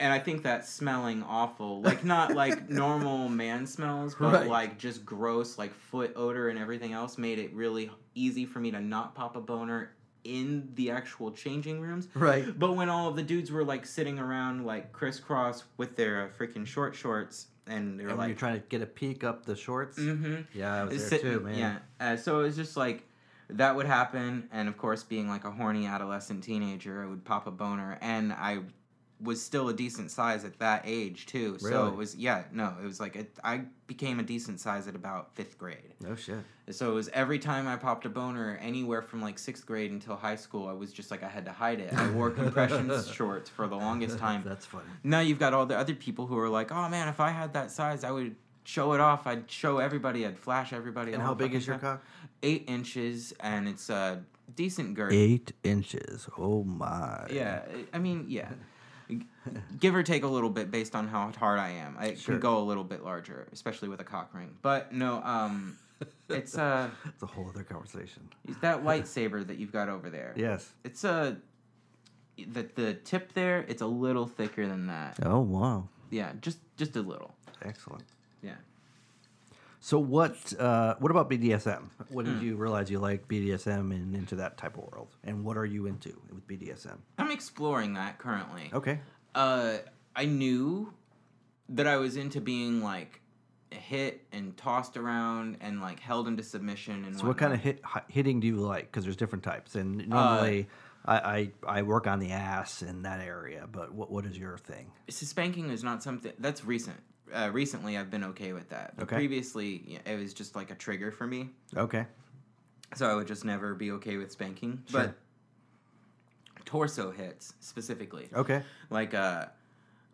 and 0.00 0.12
I 0.12 0.18
think 0.18 0.42
that 0.44 0.66
smelling 0.66 1.22
awful, 1.22 1.80
like 1.82 2.04
not 2.04 2.34
like 2.34 2.68
normal 2.84 3.28
man 3.28 3.66
smells, 3.66 4.14
but 4.14 4.32
Right. 4.32 4.46
like 4.48 4.78
just 4.78 5.04
gross, 5.04 5.58
like 5.58 5.74
foot 5.74 6.12
odor 6.16 6.48
and 6.48 6.58
everything 6.58 6.92
else, 6.92 7.18
made 7.18 7.38
it 7.38 7.52
really 7.54 7.90
easy 8.14 8.46
for 8.46 8.60
me 8.60 8.70
to 8.70 8.80
not 8.80 9.14
pop 9.14 9.36
a 9.36 9.40
boner 9.40 9.90
in 10.24 10.70
the 10.74 10.90
actual 10.90 11.30
changing 11.32 11.80
rooms. 11.80 12.08
right. 12.14 12.58
But 12.58 12.76
when 12.76 12.88
all 12.88 13.08
of 13.08 13.16
the 13.16 13.22
dudes 13.22 13.50
were 13.50 13.64
like 13.64 13.84
sitting 13.84 14.18
around 14.18 14.64
like 14.64 14.92
crisscross 14.92 15.64
with 15.76 15.96
their 15.96 16.24
uh, 16.24 16.28
freaking 16.38 16.66
short 16.66 16.94
shorts, 16.94 17.48
and 17.66 17.98
they 17.98 18.04
were 18.04 18.10
And 18.10 18.18
when 18.18 18.28
like, 18.28 18.28
you're 18.28 18.38
trying 18.38 18.60
to 18.60 18.66
get 18.68 18.80
a 18.82 18.86
peek 18.86 19.24
up 19.24 19.44
the 19.44 19.56
shorts. 19.56 19.98
mm-hmm. 19.98 20.42
Yeah, 20.54 20.74
I 20.74 20.84
was 20.84 20.98
there 20.98 21.08
Sitting- 21.18 21.32
too, 21.32 21.40
man. 21.40 21.58
Yeah. 21.58 21.78
Uh, 22.00 22.16
so 22.16 22.40
it 22.40 22.44
was 22.44 22.56
just 22.56 22.76
like 22.76 23.02
that 23.50 23.76
would 23.76 23.84
happen, 23.86 24.48
and 24.52 24.68
of 24.68 24.78
course, 24.78 25.02
being 25.02 25.28
like 25.28 25.44
a 25.44 25.50
horny 25.50 25.86
adolescent 25.86 26.42
teenager, 26.44 27.02
I 27.02 27.06
would 27.06 27.24
pop 27.26 27.46
a 27.46 27.50
boner, 27.50 27.98
and 28.00 28.32
I 28.32 28.60
was 29.24 29.42
still 29.42 29.68
a 29.68 29.74
decent 29.74 30.10
size 30.10 30.44
at 30.44 30.58
that 30.58 30.82
age 30.84 31.26
too. 31.26 31.58
So 31.58 31.88
it 31.88 31.96
was 31.96 32.14
yeah, 32.14 32.44
no, 32.52 32.74
it 32.80 32.84
was 32.84 33.00
like 33.00 33.16
it, 33.16 33.36
I 33.42 33.62
became 33.86 34.20
a 34.20 34.22
decent 34.22 34.60
size 34.60 34.86
at 34.86 34.94
about 34.94 35.34
fifth 35.34 35.58
grade. 35.58 35.94
No 36.00 36.14
shit. 36.14 36.38
So 36.70 36.90
it 36.90 36.94
was 36.94 37.08
every 37.08 37.38
time 37.38 37.66
I 37.66 37.76
popped 37.76 38.06
a 38.06 38.08
boner, 38.08 38.58
anywhere 38.62 39.02
from 39.02 39.20
like 39.20 39.38
sixth 39.38 39.66
grade 39.66 39.90
until 39.90 40.16
high 40.16 40.36
school, 40.36 40.68
I 40.68 40.72
was 40.72 40.92
just 40.92 41.10
like 41.10 41.22
I 41.22 41.28
had 41.28 41.44
to 41.46 41.52
hide 41.52 41.80
it. 41.80 41.92
I 41.92 42.10
wore 42.10 42.30
compression 42.30 42.90
shorts 43.12 43.50
for 43.50 43.66
the 43.66 43.76
longest 43.76 44.18
time. 44.18 44.42
That's 44.46 44.66
funny. 44.66 44.84
Now 45.02 45.20
you've 45.20 45.38
got 45.38 45.54
all 45.54 45.66
the 45.66 45.78
other 45.78 45.94
people 45.94 46.26
who 46.26 46.38
are 46.38 46.48
like, 46.48 46.70
oh 46.70 46.88
man, 46.88 47.08
if 47.08 47.20
I 47.20 47.30
had 47.30 47.54
that 47.54 47.70
size, 47.70 48.04
I 48.04 48.10
would 48.10 48.36
show 48.64 48.92
it 48.92 49.00
off. 49.00 49.26
I'd 49.26 49.50
show 49.50 49.78
everybody. 49.78 50.26
I'd 50.26 50.38
flash 50.38 50.72
everybody. 50.72 51.12
And 51.12 51.22
how 51.22 51.34
big 51.34 51.54
is 51.54 51.66
your 51.66 51.78
cock? 51.78 52.02
Eight 52.42 52.64
inches, 52.66 53.32
and 53.40 53.68
it's 53.68 53.88
a 53.90 54.22
decent 54.54 54.94
girth. 54.94 55.12
Eight 55.12 55.52
inches. 55.62 56.28
Oh 56.38 56.64
my. 56.64 57.26
Yeah, 57.30 57.62
I 57.92 57.98
mean, 57.98 58.26
yeah. 58.28 58.48
Give 59.80 59.94
or 59.94 60.02
take 60.02 60.22
a 60.24 60.26
little 60.28 60.50
bit 60.50 60.70
based 60.70 60.94
on 60.94 61.08
how 61.08 61.30
hard 61.38 61.58
I 61.58 61.70
am. 61.70 61.96
I 61.98 62.14
Sure. 62.14 62.34
can 62.34 62.40
go 62.40 62.58
a 62.58 62.64
little 62.64 62.84
bit 62.84 63.04
larger, 63.04 63.46
especially 63.52 63.88
with 63.88 64.00
a 64.00 64.04
cock 64.04 64.30
ring. 64.34 64.56
But 64.62 64.92
no, 64.92 65.22
um, 65.22 65.76
it's 66.28 66.56
uh, 66.56 66.88
It's 67.06 67.22
a 67.22 67.26
whole 67.26 67.48
other 67.48 67.62
conversation. 67.64 68.28
that 68.60 68.82
lightsaber 68.84 69.46
that 69.46 69.58
you've 69.58 69.72
got 69.72 69.88
over 69.88 70.10
there. 70.10 70.32
Yes. 70.36 70.72
It's 70.84 71.04
a 71.04 71.36
the 72.36 72.68
the 72.74 72.94
tip 72.94 73.32
there. 73.34 73.64
It's 73.68 73.82
a 73.82 73.86
little 73.86 74.26
thicker 74.26 74.66
than 74.66 74.86
that. 74.88 75.18
Oh 75.22 75.40
wow. 75.40 75.88
Yeah, 76.10 76.32
just 76.40 76.58
just 76.76 76.96
a 76.96 77.02
little. 77.02 77.34
Excellent. 77.62 78.04
Yeah. 78.42 78.54
So 79.84 79.98
what? 79.98 80.58
Uh, 80.58 80.94
what 80.98 81.10
about 81.10 81.28
BDSM? 81.28 81.90
When 82.08 82.24
Hmm. 82.24 82.32
did 82.32 82.42
you 82.42 82.56
realize 82.56 82.90
you 82.90 82.98
like 83.00 83.28
BDSM 83.28 83.92
and 83.92 84.16
into 84.16 84.36
that 84.36 84.56
type 84.56 84.78
of 84.78 84.84
world? 84.90 85.14
And 85.22 85.44
what 85.44 85.58
are 85.58 85.66
you 85.66 85.84
into 85.84 86.18
with 86.32 86.46
BDSM? 86.46 86.96
I'm 87.18 87.30
exploring 87.30 87.92
that 87.92 88.16
currently. 88.16 88.70
Okay. 88.72 89.00
Uh, 89.34 89.76
I 90.16 90.24
knew 90.24 90.94
that 91.68 91.86
I 91.86 91.96
was 91.98 92.16
into 92.16 92.40
being 92.40 92.82
like 92.82 93.20
hit 93.68 94.24
and 94.32 94.56
tossed 94.56 94.96
around 94.96 95.58
and 95.60 95.82
like 95.82 96.00
held 96.00 96.28
into 96.28 96.42
submission 96.42 97.04
and 97.04 97.18
So 97.18 97.26
what 97.26 97.36
kind 97.36 97.52
of 97.52 97.60
hit, 97.60 97.80
hi- 97.84 98.04
hitting 98.08 98.40
do 98.40 98.46
you 98.46 98.56
like? 98.56 98.86
Because 98.90 99.04
there's 99.04 99.16
different 99.16 99.44
types, 99.44 99.76
Uh, 99.76 99.80
and 99.80 100.08
normally 100.08 100.66
I, 101.04 101.50
I 101.66 101.78
I 101.80 101.82
work 101.82 102.06
on 102.06 102.20
the 102.20 102.32
ass 102.32 102.80
in 102.80 103.02
that 103.02 103.20
area. 103.20 103.68
But 103.70 103.92
what 103.92 104.10
what 104.10 104.24
is 104.24 104.38
your 104.38 104.56
thing? 104.56 104.92
Spanking 105.10 105.68
is 105.68 105.84
not 105.84 106.02
something 106.02 106.32
that's 106.38 106.64
recent. 106.64 107.00
Uh, 107.32 107.50
recently, 107.52 107.96
I've 107.96 108.10
been 108.10 108.24
okay 108.24 108.52
with 108.52 108.68
that. 108.70 108.94
But 108.96 109.04
Okay. 109.04 109.16
Previously, 109.16 110.00
it 110.06 110.18
was 110.18 110.34
just 110.34 110.54
like 110.54 110.70
a 110.70 110.74
trigger 110.74 111.10
for 111.10 111.26
me, 111.26 111.50
Okay. 111.76 112.06
so 112.94 113.08
I 113.10 113.14
would 113.14 113.26
just 113.26 113.44
never 113.44 113.74
be 113.74 113.90
okay 113.92 114.16
with 114.16 114.30
spanking. 114.30 114.82
Sure. 114.88 115.14
But 116.54 116.64
torso 116.64 117.10
hits 117.10 117.54
specifically, 117.60 118.28
Okay. 118.34 118.62
like 118.90 119.14
uh, 119.14 119.46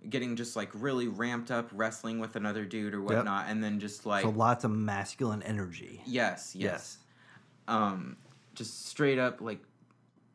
getting 0.09 0.37
just 0.37 0.57
like 0.57 0.71
really 0.75 1.09
ramped 1.09 1.51
up, 1.51 1.69
wrestling 1.73 2.19
with 2.21 2.37
another 2.37 2.65
dude 2.65 2.95
or 2.95 3.03
whatnot, 3.03 3.47
and 3.49 3.63
then 3.63 3.81
just 3.81 4.07
like 4.07 4.23
so 4.23 4.31
lots 4.31 4.65
of 4.65 4.71
masculine 4.71 5.43
energy. 5.43 6.03
Yes, 6.07 6.55
yes. 6.55 6.65
Yes. 6.65 6.99
Um, 7.69 8.17
just 8.55 8.87
straight 8.87 9.19
up 9.19 9.41
like 9.41 9.61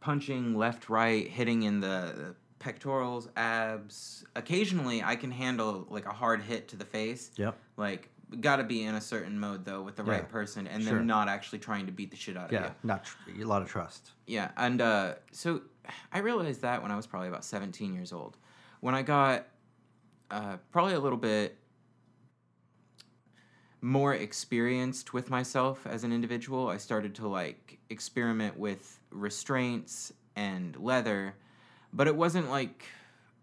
punching 0.02 0.56
left, 0.56 0.90
right, 0.90 1.28
hitting 1.28 1.64
in 1.64 1.80
the 1.80 2.36
pectorals, 2.66 3.30
abs. 3.38 4.26
Occasionally, 4.36 5.04
I 5.04 5.16
can 5.16 5.30
handle 5.30 5.86
like 5.88 6.08
a 6.08 6.12
hard 6.12 6.42
hit 6.42 6.68
to 6.70 6.76
the 6.76 6.84
face. 6.86 7.30
Yep. 7.38 7.56
Like, 7.78 8.10
got 8.42 8.56
to 8.56 8.64
be 8.64 8.84
in 8.84 8.96
a 8.96 9.02
certain 9.02 9.40
mode 9.40 9.64
though 9.66 9.84
with 9.84 9.96
the 9.96 10.04
Yeah. 10.04 10.14
right 10.14 10.28
person, 10.28 10.66
and 10.66 10.82
Sure. 10.84 10.96
then 10.98 11.06
not 11.06 11.30
actually 11.30 11.60
trying 11.60 11.86
to 11.86 11.92
beat 11.92 12.10
the 12.10 12.18
shit 12.18 12.36
out 12.36 12.46
of 12.46 12.52
you. 12.54 12.58
Yeah. 12.58 12.72
Not 12.82 13.06
tr- 13.06 13.18
a 13.40 13.44
lot 13.44 13.62
of 13.62 13.70
trust. 13.70 14.14
Yeah, 14.26 14.50
and 14.58 14.82
uh, 14.82 15.14
so 15.32 15.62
I 16.12 16.18
realized 16.20 16.62
that 16.62 16.82
when 16.82 16.92
I 16.92 16.96
was 16.96 17.06
probably 17.06 17.28
about 17.28 17.46
17 17.46 17.94
years 17.94 18.12
old. 18.12 18.36
When 18.80 18.96
I 18.96 19.04
got 19.04 19.46
uh, 20.32 20.58
probably 20.72 20.96
a 20.96 21.00
little 21.00 21.20
bit 21.20 21.56
more 23.82 24.16
experienced 24.16 25.14
with 25.14 25.30
myself 25.30 25.86
as 25.86 26.04
an 26.04 26.12
individual, 26.12 26.68
I 26.68 26.78
started 26.78 27.14
to 27.16 27.28
like 27.28 27.78
experiment 27.92 28.58
with 28.58 29.00
restraints 29.12 30.12
and 30.36 30.76
leather, 30.78 31.36
but 31.96 32.08
it 32.08 32.16
wasn't 32.16 32.50
like 32.50 32.84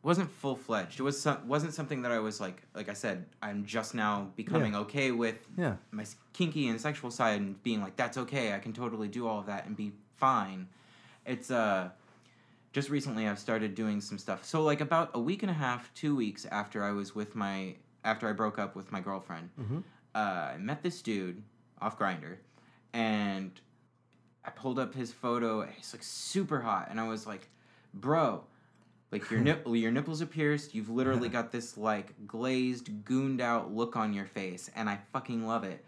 wasn't 0.04 0.30
full 0.30 0.56
fledged. 0.56 0.98
It 0.98 1.04
was 1.04 1.20
some, 1.20 1.46
wasn't 1.46 1.74
something 1.74 2.02
that 2.02 2.12
I 2.12 2.18
was 2.18 2.40
like 2.40 2.62
like 2.74 2.88
I 2.88 2.92
said. 2.92 3.26
I'm 3.42 3.64
just 3.64 3.94
now 3.94 4.30
becoming 4.36 4.72
Yeah. 4.74 4.80
okay 4.80 5.10
with 5.12 5.36
Yeah. 5.56 5.76
my 5.90 6.04
kinky 6.32 6.68
and 6.68 6.80
sexual 6.80 7.10
side 7.10 7.40
and 7.40 7.60
being 7.62 7.80
like 7.80 7.96
that's 7.96 8.18
okay. 8.18 8.54
I 8.54 8.58
can 8.58 8.72
totally 8.72 9.08
do 9.08 9.26
all 9.26 9.38
of 9.40 9.46
that 9.46 9.66
and 9.66 9.76
be 9.76 9.92
fine. 10.16 10.68
It's 11.24 11.50
uh 11.50 11.90
just 12.72 12.88
recently 12.90 13.28
I've 13.28 13.38
started 13.38 13.74
doing 13.74 14.00
some 14.00 14.18
stuff. 14.18 14.44
So 14.44 14.62
like 14.62 14.80
about 14.80 15.10
a 15.14 15.20
week 15.20 15.42
and 15.42 15.50
a 15.50 15.54
half, 15.54 15.92
two 15.94 16.16
weeks 16.16 16.46
after 16.46 16.82
I 16.84 16.90
was 16.92 17.14
with 17.14 17.34
my 17.34 17.76
after 18.04 18.28
I 18.28 18.32
broke 18.32 18.58
up 18.58 18.74
with 18.74 18.90
my 18.90 19.00
girlfriend, 19.00 19.50
Mhm. 19.60 19.82
uh, 20.16 20.52
I 20.54 20.58
met 20.58 20.82
this 20.82 21.00
dude 21.02 21.42
off 21.80 21.96
Grindr, 21.98 22.38
and 22.92 23.60
I 24.44 24.50
pulled 24.50 24.78
up 24.80 24.94
his 24.94 25.12
photo. 25.12 25.64
He's 25.66 25.92
like 25.94 26.02
super 26.02 26.60
hot, 26.62 26.88
and 26.90 26.98
I 26.98 27.06
was 27.06 27.26
like, 27.26 27.48
bro. 27.94 28.44
Like 29.10 29.30
your 29.30 29.40
nip, 29.48 29.66
your 29.66 29.92
nipples 29.92 30.22
are 30.22 30.26
pierced. 30.26 30.74
You've 30.74 30.88
literally 30.90 31.28
got 31.28 31.52
this 31.52 31.76
like 31.76 32.14
glazed, 32.26 33.04
gooned 33.04 33.40
out 33.40 33.72
look 33.72 33.96
on 33.96 34.12
your 34.12 34.26
face, 34.26 34.70
and 34.74 34.88
I 34.88 34.98
fucking 35.12 35.46
love 35.46 35.64
it. 35.64 35.84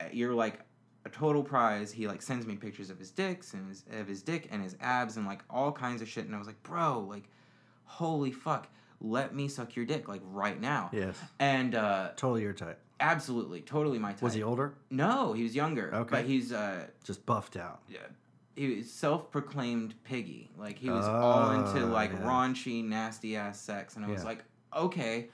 Uh, 0.00 0.04
You're 0.12 0.34
like 0.34 0.60
a 1.04 1.08
total 1.08 1.42
prize. 1.44 1.92
He 1.92 2.08
like 2.08 2.20
sends 2.22 2.46
me 2.46 2.56
pictures 2.56 2.90
of 2.90 2.98
his 2.98 3.10
dicks 3.12 3.54
and 3.54 3.68
his 3.68 3.84
of 3.92 4.08
his 4.08 4.22
dick 4.22 4.48
and 4.50 4.62
his 4.62 4.76
abs 4.80 5.16
and 5.16 5.26
like 5.26 5.42
all 5.48 5.70
kinds 5.72 6.02
of 6.02 6.08
shit. 6.08 6.26
And 6.26 6.34
I 6.34 6.38
was 6.38 6.46
like, 6.48 6.60
bro, 6.64 6.98
like, 7.08 7.24
holy 7.84 8.32
fuck, 8.32 8.66
let 9.00 9.34
me 9.34 9.46
suck 9.46 9.76
your 9.76 9.84
dick 9.86 10.08
like 10.08 10.20
right 10.24 10.60
now. 10.60 10.90
Yes. 10.92 11.16
And 11.38 11.76
uh, 11.76 12.10
Totally 12.16 12.42
your 12.42 12.52
type. 12.52 12.80
absolutely, 12.98 13.60
totally 13.60 14.00
my 14.00 14.10
type. 14.12 14.22
Was 14.22 14.34
he 14.34 14.42
older? 14.42 14.74
No, 14.90 15.32
he 15.32 15.44
was 15.44 15.54
younger. 15.54 15.94
Okay. 15.94 16.10
but 16.10 16.24
he's 16.24 16.52
uh, 16.52 16.86
Just 17.04 17.24
buffed 17.24 17.56
out. 17.56 17.82
yeah, 17.88 17.98
he 18.58 18.76
was 18.76 18.90
self-proclaimed 18.90 19.94
piggy. 20.04 20.50
Like 20.58 20.78
he 20.78 20.90
was 20.90 21.06
all 21.06 21.50
into 21.52 21.86
Ah, 21.86 21.92
like 21.92 22.12
yeah. 22.12 22.18
raunchy, 22.20 22.84
nasty 22.84 23.36
ass 23.36 23.60
sex, 23.60 23.96
and 23.96 24.04
I 24.04 24.08
was 24.08 24.22
Yeah. 24.22 24.28
like, 24.28 24.44
okay, 24.76 25.28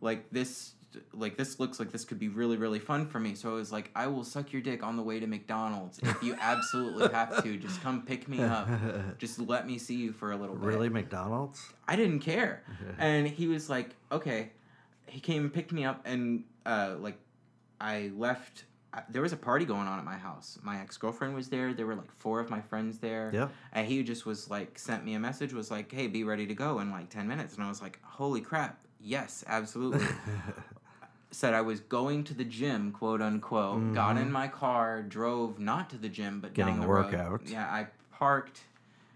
like 0.00 0.30
this, 0.30 0.72
like 1.12 1.36
this 1.36 1.60
looks 1.60 1.78
like 1.78 1.90
this 1.92 2.04
could 2.04 2.18
be 2.18 2.28
really, 2.28 2.56
really 2.56 2.78
fun 2.78 3.06
for 3.06 3.20
me. 3.20 3.34
So 3.34 3.50
I 3.50 3.54
was 3.54 3.70
like, 3.72 3.90
I 3.94 4.06
will 4.06 4.24
suck 4.24 4.52
your 4.52 4.62
dick 4.62 4.82
on 4.82 4.96
the 4.96 5.02
way 5.02 5.20
to 5.20 5.26
McDonald's 5.26 5.98
if 6.00 6.22
you 6.22 6.36
absolutely 6.40 7.08
have 7.08 7.42
to. 7.42 7.56
Just 7.56 7.82
come 7.82 8.02
pick 8.02 8.28
me 8.28 8.40
up. 8.42 8.68
Just 9.18 9.38
let 9.38 9.66
me 9.66 9.76
see 9.78 9.96
you 9.96 10.12
for 10.12 10.32
a 10.32 10.36
little 10.36 10.54
bit. 10.56 10.64
Really, 10.64 10.88
McDonald's? 10.88 11.72
I 11.88 11.96
didn't 11.96 12.20
care. 12.20 12.62
and 12.98 13.26
he 13.26 13.46
was 13.46 13.68
like, 13.68 13.90
okay. 14.10 14.50
He 15.06 15.18
came 15.20 15.42
and 15.42 15.52
picked 15.52 15.72
me 15.72 15.84
up, 15.84 16.02
and 16.04 16.44
uh, 16.64 16.94
like, 17.00 17.18
I 17.80 18.12
left. 18.16 18.64
I- 18.92 19.02
There 19.08 19.22
was 19.22 19.32
a 19.32 19.36
party 19.36 19.64
going 19.64 19.86
on 19.86 19.98
at 19.98 20.04
my 20.04 20.16
house. 20.16 20.58
My 20.62 20.80
ex 20.80 20.96
girlfriend 20.96 21.34
was 21.34 21.48
there. 21.48 21.72
There 21.72 21.86
were 21.86 21.94
like 21.94 22.10
four 22.18 22.40
of 22.40 22.50
my 22.50 22.60
friends 22.60 22.98
there. 22.98 23.30
Yeah. 23.32 23.48
And 23.72 23.86
he 23.86 24.02
just 24.02 24.26
was 24.26 24.50
like, 24.50 24.78
sent 24.78 25.04
me 25.04 25.14
a 25.14 25.20
message, 25.20 25.52
was 25.52 25.70
like, 25.70 25.92
hey, 25.92 26.06
be 26.08 26.24
ready 26.24 26.46
to 26.46 26.54
go 26.54 26.80
in 26.80 26.90
like 26.90 27.08
10 27.10 27.28
minutes. 27.28 27.54
And 27.54 27.64
I 27.64 27.68
was 27.68 27.80
like, 27.80 27.98
holy 28.02 28.40
crap. 28.40 28.80
Yes, 29.00 29.44
absolutely. 29.46 30.04
Said 31.32 31.54
I 31.54 31.60
was 31.60 31.78
going 31.78 32.24
to 32.24 32.34
the 32.34 32.44
gym, 32.44 32.90
quote 32.90 33.22
unquote. 33.22 33.94
Got 33.94 34.16
in 34.16 34.32
my 34.32 34.48
car, 34.48 35.00
drove 35.02 35.60
not 35.60 35.88
to 35.90 35.96
the 35.96 36.08
gym, 36.08 36.40
but 36.40 36.48
Mm-hmm. 36.48 36.54
Getting 36.56 36.74
down 36.74 36.82
a 36.82 36.86
the 36.86 36.92
road. 36.92 37.04
workout. 37.12 37.42
Yeah, 37.46 37.66
I 37.66 37.86
parked 38.12 38.62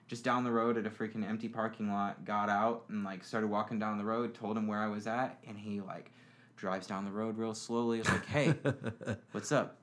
just 0.07 0.22
down 0.22 0.45
the 0.45 0.53
road 0.53 0.77
at 0.79 0.87
a 0.87 0.91
freaking 0.91 1.29
empty 1.29 1.49
parking 1.49 1.91
lot. 1.91 2.25
Got 2.25 2.49
out 2.49 2.85
and 2.89 3.03
like 3.03 3.25
started 3.25 3.49
walking 3.51 3.81
down 3.81 3.99
the 3.99 4.05
road. 4.05 4.33
Told 4.35 4.57
him 4.57 4.68
where 4.68 4.79
I 4.79 4.87
was 4.87 5.09
at, 5.09 5.39
and 5.49 5.59
he 5.59 5.81
like 5.81 6.12
drives 6.57 6.87
down 6.87 7.05
the 7.05 7.11
road 7.11 7.39
real 7.39 7.55
slowly. 7.55 8.01
It's 8.01 8.09
like, 8.09 8.27
hey, 8.27 8.55
what's 9.33 9.53
up? 9.53 9.79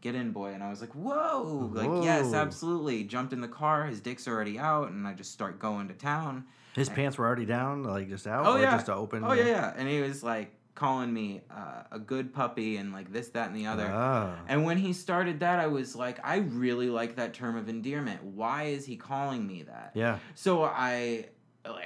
Get 0.00 0.14
in, 0.14 0.32
boy. 0.32 0.52
And 0.52 0.62
I 0.62 0.68
was 0.68 0.80
like, 0.80 0.92
whoa, 0.92 1.70
like 1.72 2.04
yes, 2.04 2.34
absolutely. 2.34 3.04
Jumped 3.04 3.32
in 3.32 3.40
the 3.40 3.48
car. 3.48 3.86
His 3.86 4.00
dick's 4.00 4.28
already 4.28 4.58
out, 4.58 4.90
and 4.90 5.06
I 5.06 5.14
just 5.14 5.32
start 5.32 5.58
going 5.58 5.88
to 5.88 5.94
town. 5.94 6.44
His 6.74 6.88
pants 6.88 7.16
were 7.16 7.26
already 7.26 7.46
down, 7.46 7.84
like 7.84 8.08
just 8.08 8.26
out, 8.26 8.44
Oh 8.46 8.56
or 8.56 8.60
yeah, 8.60 8.72
just 8.72 8.90
open. 8.90 9.24
Oh 9.24 9.32
yeah, 9.32 9.46
yeah. 9.46 9.72
And 9.76 9.88
he 9.88 10.00
was 10.00 10.22
like 10.22 10.52
calling 10.74 11.12
me 11.12 11.40
uh, 11.50 11.84
a 11.92 11.98
good 11.98 12.34
puppy 12.34 12.76
and 12.76 12.92
like 12.92 13.12
this, 13.12 13.28
that, 13.28 13.48
and 13.48 13.56
the 13.56 13.66
other. 13.66 13.88
Ah. 13.88 14.36
And 14.48 14.64
when 14.64 14.76
he 14.76 14.92
started 14.92 15.40
that, 15.40 15.60
I 15.60 15.68
was 15.68 15.94
like, 15.94 16.18
I 16.24 16.38
really 16.38 16.90
like 16.90 17.16
that 17.16 17.32
term 17.32 17.56
of 17.56 17.68
endearment. 17.68 18.22
Why 18.24 18.64
is 18.64 18.84
he 18.84 18.96
calling 18.96 19.46
me 19.46 19.62
that? 19.62 19.92
Yeah. 19.94 20.18
So 20.34 20.64
I, 20.64 21.26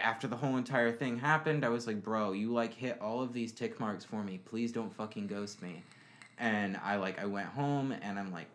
after 0.03 0.27
the 0.27 0.37
whole 0.37 0.57
entire 0.57 0.93
thing 0.93 1.19
happened, 1.19 1.65
I 1.65 1.69
was 1.69 1.87
like, 1.87 2.03
bro, 2.03 2.33
you 2.33 2.53
like 2.53 2.75
hit 2.75 3.01
all 3.01 3.23
of 3.23 3.33
these 3.33 3.53
tick 3.53 3.79
marks 3.79 4.05
for 4.05 4.23
me. 4.23 4.41
Please 4.45 4.73
don't 4.73 4.93
fucking 4.93 5.27
ghost 5.27 5.63
me. 5.63 5.83
And 6.39 6.77
I 6.83 6.97
like, 6.97 7.19
I 7.19 7.27
went 7.27 7.49
home 7.49 7.93
and 7.93 8.19
I'm 8.19 8.33
like 8.33 8.49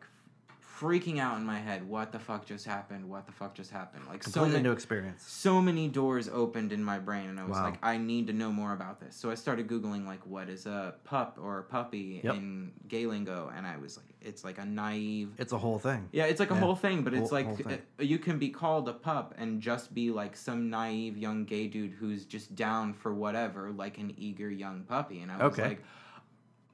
freaking 0.80 1.20
out 1.20 1.38
in 1.38 1.46
my 1.46 1.60
head. 1.60 1.88
What 1.88 2.12
the 2.12 2.20
fuck 2.20 2.46
just 2.46 2.66
happened? 2.66 3.08
What 3.10 3.26
the 3.26 3.32
fuck 3.32 3.54
just 3.54 3.72
happened? 3.72 4.04
Like 4.10 4.24
so 4.24 4.46
many, 4.46 4.62
new 4.64 4.72
experience. 4.72 5.24
so 5.24 5.62
many 5.62 5.88
doors 5.88 6.28
opened 6.30 6.72
in 6.74 6.84
my 6.84 7.00
brain 7.00 7.30
and 7.30 7.40
i 7.40 7.44
was 7.44 7.54
Wow. 7.58 7.66
like 7.66 7.80
i 7.84 7.98
need 7.98 8.28
to 8.28 8.34
know 8.34 8.52
more 8.52 8.74
about 8.74 9.00
this 9.00 9.16
so 9.16 9.30
i 9.30 9.36
started 9.36 9.68
googling 9.68 10.06
like 10.06 10.26
what 10.26 10.50
is 10.50 10.66
a 10.66 10.96
pup 11.04 11.38
or 11.42 11.60
a 11.60 11.64
puppy 11.64 12.22
Yep. 12.24 12.36
in 12.36 12.72
gay 12.88 13.06
lingo 13.06 13.52
and 13.56 13.66
i 13.68 13.78
was 13.78 13.98
like 13.98 14.08
it's 14.22 14.44
like 14.44 14.58
a 14.58 14.66
naive 14.66 15.30
It's 15.38 15.54
a 15.54 15.58
whole 15.58 15.80
thing. 15.80 16.10
yeah 16.12 16.26
it's 16.26 16.40
like 16.40 16.52
a 16.52 16.54
Yeah. 16.56 16.60
whole 16.62 16.76
thing 16.76 17.04
but 17.04 17.14
it's 17.14 17.32
like 17.32 17.46
whole 17.46 17.56
thing. 17.56 17.82
uh, 18.00 18.04
you 18.04 18.18
can 18.20 18.40
be 18.40 18.50
called 18.50 18.88
a 18.90 18.94
pup 18.94 19.36
and 19.38 19.62
just 19.62 19.94
be 19.94 20.10
like 20.12 20.36
some 20.36 20.70
naive 20.70 21.18
young 21.18 21.46
gay 21.46 21.68
dude 21.68 21.92
who's 21.92 22.26
just 22.26 22.56
down 22.56 22.94
for 22.94 23.14
whatever 23.14 23.72
like 23.72 23.98
an 23.98 24.14
eager 24.18 24.50
young 24.50 24.84
puppy 24.84 25.20
and 25.22 25.32
i 25.32 25.38
was 25.38 25.54
Okay. 25.60 25.68
like 25.70 25.84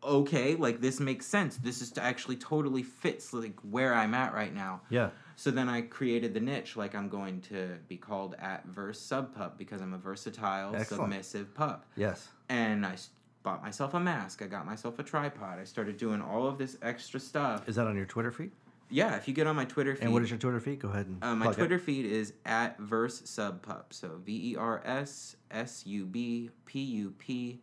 okay 0.03 0.55
like 0.55 0.79
this 0.81 0.99
makes 0.99 1.25
sense 1.25 1.57
this 1.57 1.81
is 1.81 1.91
to 1.91 2.01
actually 2.01 2.35
totally 2.37 2.83
fits 2.83 3.33
like 3.33 3.59
where 3.69 3.93
i'm 3.93 4.13
at 4.13 4.33
right 4.33 4.53
now 4.53 4.79
Yeah. 4.89 5.09
so 5.35 5.51
then 5.51 5.67
I 5.69 5.81
created 5.81 6.33
the 6.33 6.39
niche, 6.39 6.75
like 6.77 6.93
I'm 6.95 7.09
going 7.09 7.41
to 7.41 7.77
be 7.87 7.97
called 7.97 8.35
at 8.39 8.65
verse 8.65 8.99
sub 8.99 9.33
pup 9.35 9.57
because 9.57 9.81
I'm 9.81 9.93
a 9.93 9.97
versatile, 9.97 10.75
Excellent. 10.75 11.03
submissive 11.03 11.53
pup. 11.53 11.85
Yes. 11.95 12.27
And 12.49 12.85
I 12.85 12.95
bought 13.43 13.61
myself 13.63 13.93
a 13.93 13.99
mask. 13.99 14.41
I 14.41 14.47
got 14.47 14.65
myself 14.65 14.99
a 14.99 15.03
tripod. 15.03 15.57
I 15.59 15.63
started 15.63 15.95
doing 15.97 16.21
all 16.21 16.45
of 16.47 16.57
this 16.57 16.77
extra 16.81 17.19
stuff. 17.21 17.67
Is 17.69 17.75
that 17.77 17.87
on 17.87 17.95
your 17.95 18.05
Twitter 18.05 18.31
feed? 18.33 18.51
Yeah, 18.89 19.15
if 19.15 19.27
you 19.29 19.33
get 19.33 19.47
on 19.47 19.55
my 19.55 19.63
Twitter 19.65 19.95
feed, 19.95 20.03
And 20.05 20.13
what 20.13 20.23
is 20.23 20.29
your 20.29 20.39
Twitter 20.39 20.59
feed? 20.59 20.79
Go 20.79 20.89
ahead 20.89 21.05
and 21.05 21.23
uh, 21.23 21.35
my 21.35 21.45
plug 21.45 21.55
it. 21.55 21.57
Twitter 21.59 21.79
feed 21.79 22.05
is 22.05 22.33
at 22.45 22.77
verse 22.79 23.21
sub 23.23 23.61
pup. 23.61 23.93
So 23.93 24.19
V 24.25 24.51
E 24.51 24.55
R 24.57 24.81
S 24.83 25.35
S 25.51 25.85
U 25.85 26.05
B 26.05 26.49
P 26.65 26.81
U 26.81 27.13
P 27.17 27.61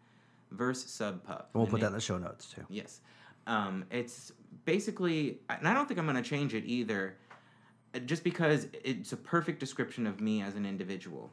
verse 0.50 0.84
sub 0.84 1.22
pup. 1.24 1.50
We'll 1.52 1.66
put 1.66 1.80
that 1.80 1.88
in 1.88 1.92
the 1.92 2.00
show 2.00 2.18
notes 2.18 2.46
too. 2.46 2.64
Yes. 2.68 3.00
Um, 3.46 3.84
it's 3.90 4.32
basically, 4.64 5.38
and 5.48 5.68
I 5.68 5.74
don't 5.74 5.86
think 5.86 6.00
I'm 6.00 6.06
going 6.06 6.22
to 6.22 6.28
change 6.28 6.54
it 6.54 6.64
either, 6.64 7.16
uh, 7.94 8.00
just 8.00 8.24
because 8.24 8.66
it's 8.84 9.12
a 9.12 9.16
perfect 9.16 9.60
description 9.60 10.06
of 10.06 10.20
me 10.20 10.42
as 10.42 10.56
an 10.56 10.66
individual. 10.66 11.32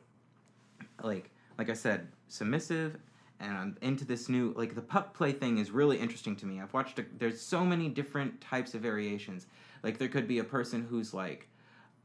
Like, 1.02 1.32
like 1.58 1.70
I 1.70 1.74
said, 1.74 2.08
submissive, 2.28 2.98
and 3.40 3.58
I'm 3.58 3.78
into 3.82 4.06
this 4.06 4.30
new, 4.30 4.54
like 4.56 4.76
the 4.76 4.82
pup 4.82 5.16
play 5.16 5.32
thing 5.32 5.58
is 5.58 5.72
really 5.72 5.98
interesting 5.98 6.36
to 6.38 6.46
me. 6.46 6.62
I've 6.62 6.74
watched, 6.74 7.00
a, 7.00 7.06
there's 7.18 7.42
so 7.42 7.66
many 7.66 7.90
different 7.90 8.40
types 8.42 8.76
of 8.76 8.82
variations. 8.82 9.48
Like, 9.82 9.98
there 9.98 10.08
could 10.08 10.28
be 10.28 10.40
a 10.40 10.44
person 10.44 10.86
who's 10.88 11.14
like, 11.14 11.50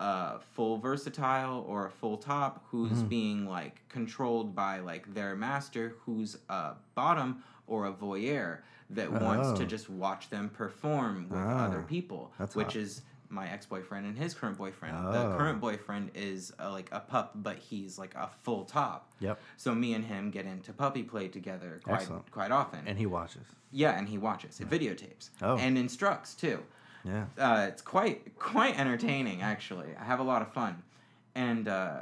uh, 0.00 0.38
full 0.54 0.78
versatile 0.78 1.64
or 1.68 1.86
a 1.86 1.90
full 1.90 2.16
top 2.16 2.64
who's 2.70 2.90
Mm-hmm. 2.92 3.08
being 3.08 3.48
like 3.48 3.86
controlled 3.88 4.54
by 4.54 4.78
like 4.78 5.12
their 5.14 5.34
master 5.34 5.94
who's 6.04 6.38
a 6.48 6.72
bottom 6.94 7.42
or 7.66 7.86
a 7.86 7.92
voyeur 7.92 8.58
that 8.90 9.10
wants 9.12 9.52
to 9.58 9.64
Oh. 9.64 9.66
just 9.66 9.90
watch 9.90 10.30
them 10.30 10.48
perform 10.50 11.28
with 11.28 11.38
Ah, 11.38 11.66
other 11.66 11.82
people 11.82 12.32
that's 12.38 12.54
which 12.54 12.68
hot. 12.74 12.76
is 12.76 13.02
my 13.30 13.46
ex-boyfriend 13.50 14.06
and 14.06 14.16
his 14.16 14.32
current 14.34 14.56
boyfriend 14.56 14.96
Oh. 14.98 15.12
the 15.12 15.36
current 15.36 15.60
boyfriend 15.60 16.12
is 16.14 16.52
uh 16.60 16.70
like 16.70 16.88
a 16.92 17.00
pup 17.00 17.32
but 17.34 17.58
he's 17.58 17.98
like 17.98 18.14
a 18.14 18.30
full 18.44 18.64
top 18.64 19.12
Yep. 19.20 19.38
so 19.58 19.74
me 19.74 19.94
and 19.94 20.04
him 20.04 20.30
get 20.30 20.46
into 20.46 20.72
puppy 20.72 21.02
play 21.02 21.26
together 21.28 21.80
quite 21.84 22.02
Excellent. 22.02 22.30
quite 22.30 22.52
often 22.52 22.86
And 22.86 22.96
he 22.96 23.04
watches. 23.06 23.42
yeah 23.72 23.98
and 23.98 24.08
he 24.08 24.16
watches 24.16 24.60
it 24.60 24.70
videotapes 24.70 25.30
Oh. 25.42 25.58
and 25.58 25.76
instructs 25.76 26.34
too 26.34 26.60
Yeah. 27.04 27.24
uh, 27.38 27.66
it's 27.68 27.82
quite 27.82 28.38
quite 28.38 28.78
entertaining 28.78 29.42
actually. 29.42 29.88
I 30.00 30.04
have 30.04 30.20
a 30.20 30.24
lot 30.24 30.42
of 30.42 30.52
fun, 30.52 30.82
and 31.34 31.68
uh, 31.68 32.00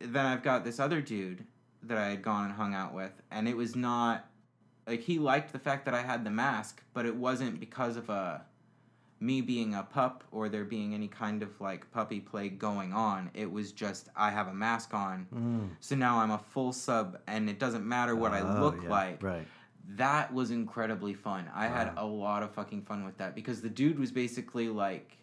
then 0.00 0.26
I've 0.26 0.42
got 0.42 0.64
this 0.64 0.78
other 0.80 1.00
dude 1.00 1.44
that 1.82 1.98
I 1.98 2.08
had 2.10 2.22
gone 2.22 2.46
and 2.46 2.54
hung 2.54 2.74
out 2.74 2.94
with, 2.94 3.12
and 3.30 3.48
it 3.48 3.56
was 3.56 3.76
not 3.76 4.26
like 4.86 5.00
he 5.02 5.18
liked 5.18 5.52
the 5.52 5.58
fact 5.58 5.84
that 5.84 5.94
I 5.94 6.02
had 6.02 6.24
the 6.24 6.30
mask, 6.30 6.82
but 6.94 7.06
it 7.06 7.14
wasn't 7.14 7.60
because 7.60 7.96
of 7.96 8.08
a 8.08 8.42
me 9.20 9.40
being 9.40 9.74
a 9.74 9.82
pup 9.82 10.22
or 10.30 10.48
there 10.48 10.64
being 10.64 10.94
any 10.94 11.08
kind 11.08 11.42
of 11.42 11.60
like 11.60 11.90
puppy 11.90 12.20
play 12.20 12.48
going 12.48 12.92
on. 12.92 13.30
It 13.34 13.50
was 13.50 13.72
just 13.72 14.08
I 14.16 14.30
have 14.30 14.46
a 14.48 14.54
mask 14.54 14.94
on, 14.94 15.26
Mm. 15.34 15.68
so 15.80 15.96
now 15.96 16.18
I'm 16.20 16.30
a 16.30 16.38
full 16.38 16.72
sub, 16.72 17.18
and 17.26 17.50
it 17.50 17.58
doesn't 17.58 17.84
matter 17.86 18.14
what 18.16 18.32
I 18.32 18.40
Oh, 18.40 18.60
look 18.62 18.78
yeah, 18.82 18.88
like 18.90 19.22
Right. 19.22 19.46
That 19.96 20.32
was 20.34 20.50
incredibly 20.50 21.14
fun. 21.14 21.50
I 21.54 21.66
had 21.66 21.92
a 21.96 22.04
lot 22.04 22.42
of 22.42 22.52
fucking 22.52 22.82
fun 22.82 23.04
with 23.04 23.16
that 23.18 23.34
because 23.34 23.62
the 23.62 23.70
dude 23.70 23.98
was 23.98 24.12
basically 24.12 24.68
like 24.68 25.16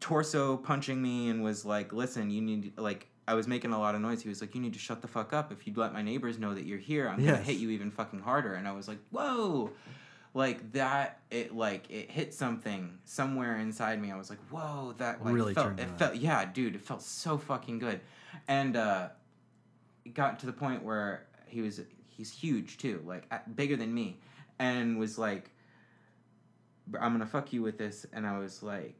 torso 0.00 0.56
punching 0.56 1.00
me 1.00 1.30
and 1.30 1.42
was 1.42 1.64
like, 1.64 1.92
"Listen, 1.92 2.30
you 2.30 2.40
need 2.40 2.78
like." 2.78 3.08
I 3.26 3.32
was 3.32 3.48
making 3.48 3.72
a 3.72 3.78
lot 3.78 3.94
of 3.94 4.02
noise. 4.02 4.20
He 4.22 4.28
was 4.28 4.42
like, 4.42 4.54
"You 4.54 4.60
need 4.60 4.74
to 4.74 4.78
shut 4.78 5.00
the 5.00 5.08
fuck 5.08 5.32
up. 5.32 5.50
If 5.50 5.66
you'd 5.66 5.78
let 5.78 5.94
my 5.94 6.02
neighbors 6.02 6.38
know 6.38 6.52
that 6.52 6.66
you're 6.66 6.78
here, 6.78 7.08
I'm 7.08 7.24
gonna 7.24 7.38
hit 7.38 7.56
you 7.56 7.70
even 7.70 7.90
fucking 7.90 8.20
harder." 8.20 8.54
And 8.54 8.68
I 8.68 8.72
was 8.72 8.86
like, 8.86 8.98
"Whoa!" 9.10 9.70
like 10.34 10.72
that 10.72 11.20
it 11.30 11.54
like 11.54 11.88
it 11.90 12.10
hit 12.10 12.34
something 12.34 12.98
somewhere 13.04 13.56
inside 13.56 14.02
me 14.02 14.10
i 14.10 14.16
was 14.16 14.28
like 14.28 14.40
whoa 14.50 14.92
that 14.98 15.24
like 15.24 15.32
Really 15.32 15.54
felt 15.54 15.78
it 15.78 15.88
felt 15.96 16.16
yeah 16.16 16.44
dude 16.44 16.74
it 16.74 16.80
felt 16.80 17.02
so 17.02 17.38
fucking 17.38 17.78
good 17.78 18.00
and 18.48 18.76
uh 18.76 19.08
it 20.04 20.12
got 20.12 20.40
to 20.40 20.46
the 20.46 20.52
point 20.52 20.82
where 20.82 21.26
he 21.46 21.60
was 21.60 21.80
he's 22.16 22.30
huge 22.30 22.78
too 22.78 23.02
like 23.06 23.24
bigger 23.56 23.76
than 23.76 23.92
me. 23.94 24.18
And 24.58 24.98
was 24.98 25.18
like 25.18 25.50
i'm 27.00 27.12
gonna 27.12 27.26
fuck 27.26 27.52
you 27.52 27.62
with 27.62 27.78
this. 27.78 28.06
And 28.12 28.26
i 28.26 28.38
was 28.38 28.62
like 28.62 28.94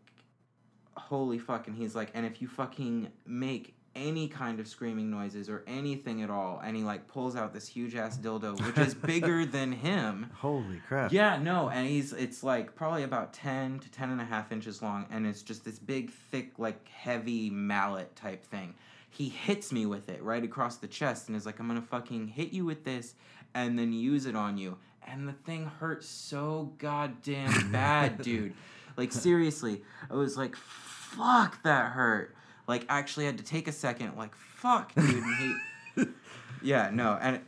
holy 0.97 1.39
fuck 1.39 1.67
and 1.67 1.77
he's 1.77 1.95
like 1.95 2.11
and 2.15 2.25
if 2.25 2.41
you 2.41 2.49
fucking 2.49 3.09
make 3.27 3.75
any 3.97 4.27
kind 4.27 4.59
of 4.59 4.67
screaming 4.67 5.09
noises 5.11 5.49
or 5.49 5.63
anything 5.69 6.23
at 6.23 6.31
all 6.31 6.61
and 6.65 6.77
he 6.77 6.83
like 6.83 7.07
pulls 7.07 7.37
out 7.37 7.53
this 7.53 7.69
huge 7.69 7.95
ass 7.95 8.19
dildo 8.19 8.61
which 8.67 8.79
is 8.79 8.95
bigger 9.13 9.45
than 9.47 9.71
him. 9.71 10.29
Holy 10.37 10.81
crap. 10.89 11.13
yeah 11.13 11.37
no 11.39 11.69
and 11.69 11.87
he's 11.89 12.13
it's 12.13 12.43
like 12.43 12.75
probably 12.75 13.05
about 13.05 13.33
10 13.33 13.79
to 13.81 13.91
10 13.91 14.11
and 14.11 14.21
a 14.21 14.25
half 14.25 14.51
inches 14.51 14.83
long 14.83 15.07
and 15.11 15.27
it's 15.27 15.43
just 15.43 15.65
this 15.65 15.79
big 15.79 16.11
thick 16.11 16.59
like 16.59 16.89
heavy 16.89 17.51
mallet 17.51 18.15
type 18.17 18.45
thing 18.45 18.75
he 19.15 19.29
hits 19.29 19.71
me 19.73 19.87
with 19.87 20.09
it 20.09 20.23
right 20.23 20.43
across 20.45 20.77
the 20.79 20.89
chest 20.89 21.29
and 21.29 21.37
is 21.37 21.47
like 21.47 21.59
i'm 21.61 21.69
gonna 21.69 21.81
fucking 21.81 22.27
hit 22.29 22.53
you 22.53 22.65
with 22.65 22.85
this 22.85 23.15
and 23.55 23.79
then 23.79 23.93
use 23.93 24.27
it 24.27 24.35
on 24.37 24.59
you 24.59 24.77
and 25.07 25.29
the 25.29 25.33
thing 25.33 25.67
hurt 25.81 26.03
so 26.05 26.73
goddamn 26.79 27.71
bad 27.73 28.21
dude 28.23 28.53
like 28.97 29.13
seriously 29.13 29.83
i 30.11 30.15
was 30.15 30.37
like 30.37 30.57
fuck 30.57 31.63
that 31.63 31.93
hurt 31.93 32.35
like 32.67 32.85
actually 32.89 33.25
had 33.27 33.39
to 33.39 33.45
take 33.45 33.69
a 33.69 33.73
second 33.73 34.17
like 34.17 34.35
fuck 34.35 34.95
dude 34.95 35.23
and 35.23 35.57
he 35.97 36.05
yeah 36.63 36.91
no 36.93 37.17
and 37.21 37.41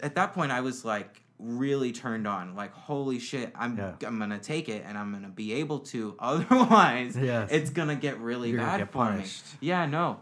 at 0.00 0.14
that 0.14 0.32
point 0.32 0.50
i 0.52 0.60
was 0.60 0.84
like 0.84 1.20
really 1.38 1.90
turned 1.90 2.26
on 2.26 2.54
like 2.54 2.72
holy 2.72 3.18
shit 3.18 3.50
i'm 3.56 3.76
Yeah. 3.76 3.92
i'm 4.06 4.18
gonna 4.18 4.38
take 4.38 4.68
it 4.68 4.84
and 4.86 4.96
i'm 4.96 5.12
gonna 5.12 5.28
be 5.28 5.54
able 5.54 5.80
to 5.80 6.14
otherwise 6.20 7.16
Yes. 7.16 7.50
it's 7.50 7.70
gonna 7.70 7.96
get 7.96 8.18
really 8.20 8.50
You're 8.50 8.60
bad 8.60 8.78
get 8.78 8.86
for 8.92 8.98
punished. 9.06 9.44
me 9.54 9.58
yeah 9.68 9.84
no 9.86 10.20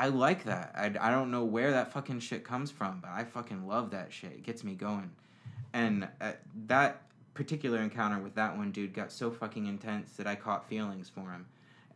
i 0.00 0.08
like 0.08 0.44
that 0.44 0.72
I, 0.74 0.86
I 1.08 1.10
don't 1.10 1.30
know 1.30 1.44
where 1.44 1.70
that 1.72 1.92
fucking 1.92 2.20
shit 2.20 2.42
comes 2.44 2.70
from 2.70 3.00
but 3.00 3.10
i 3.10 3.24
fucking 3.24 3.66
love 3.66 3.90
that 3.90 4.12
shit 4.12 4.32
it 4.32 4.42
gets 4.42 4.64
me 4.64 4.74
going 4.74 5.10
and 5.72 6.08
uh, 6.20 6.32
that 6.66 7.02
particular 7.34 7.78
encounter 7.80 8.18
with 8.18 8.34
that 8.34 8.56
one 8.56 8.70
dude 8.72 8.92
got 8.92 9.12
so 9.12 9.30
fucking 9.30 9.66
intense 9.66 10.12
that 10.16 10.26
i 10.26 10.34
caught 10.34 10.68
feelings 10.68 11.08
for 11.08 11.30
him 11.30 11.46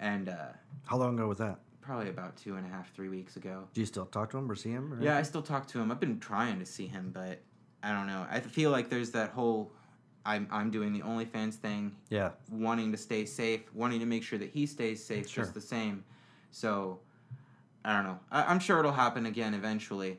and 0.00 0.28
uh 0.28 0.48
How 0.84 0.96
long 0.96 1.14
ago 1.18 1.28
was 1.28 1.38
that? 1.38 1.58
probably 1.80 2.08
about 2.08 2.36
two 2.36 2.56
and 2.56 2.64
a 2.66 2.68
half 2.68 2.92
three 2.94 3.08
weeks 3.08 3.36
ago 3.36 3.68
Do 3.74 3.80
you 3.80 3.86
still 3.86 4.06
talk 4.06 4.30
to 4.30 4.38
him 4.38 4.50
or 4.50 4.54
see 4.54 4.70
him? 4.70 4.92
Or 4.94 5.02
yeah, 5.02 5.18
I 5.18 5.22
still 5.22 5.42
talk 5.42 5.66
to 5.68 5.78
him. 5.80 5.90
I've 5.92 6.00
been 6.00 6.18
trying 6.18 6.58
to 6.60 6.64
see 6.64 6.86
him, 6.86 7.10
but 7.12 7.40
I 7.82 7.92
don't 7.92 8.06
know. 8.06 8.26
I 8.30 8.40
feel 8.40 8.70
like 8.70 8.88
there's 8.88 9.10
that 9.10 9.30
whole 9.32 9.70
I'm 10.24 10.48
I'm 10.50 10.70
doing 10.70 10.94
the 10.94 11.00
OnlyFans 11.02 11.56
thing, 11.56 11.94
Yeah. 12.08 12.30
wanting 12.50 12.90
to 12.92 12.96
stay 12.96 13.26
safe, 13.26 13.62
wanting 13.74 14.00
to 14.00 14.06
make 14.06 14.22
sure 14.22 14.38
that 14.38 14.48
he 14.48 14.64
stays 14.64 15.04
safe 15.04 15.28
Sure. 15.28 15.44
just 15.44 15.52
the 15.52 15.60
same. 15.60 16.04
So 16.52 17.00
I 17.84 17.94
don't 17.96 18.04
know. 18.04 18.18
I, 18.30 18.44
I'm 18.44 18.58
sure 18.60 18.78
it'll 18.78 18.92
happen 18.92 19.26
again 19.26 19.54
eventually. 19.54 20.18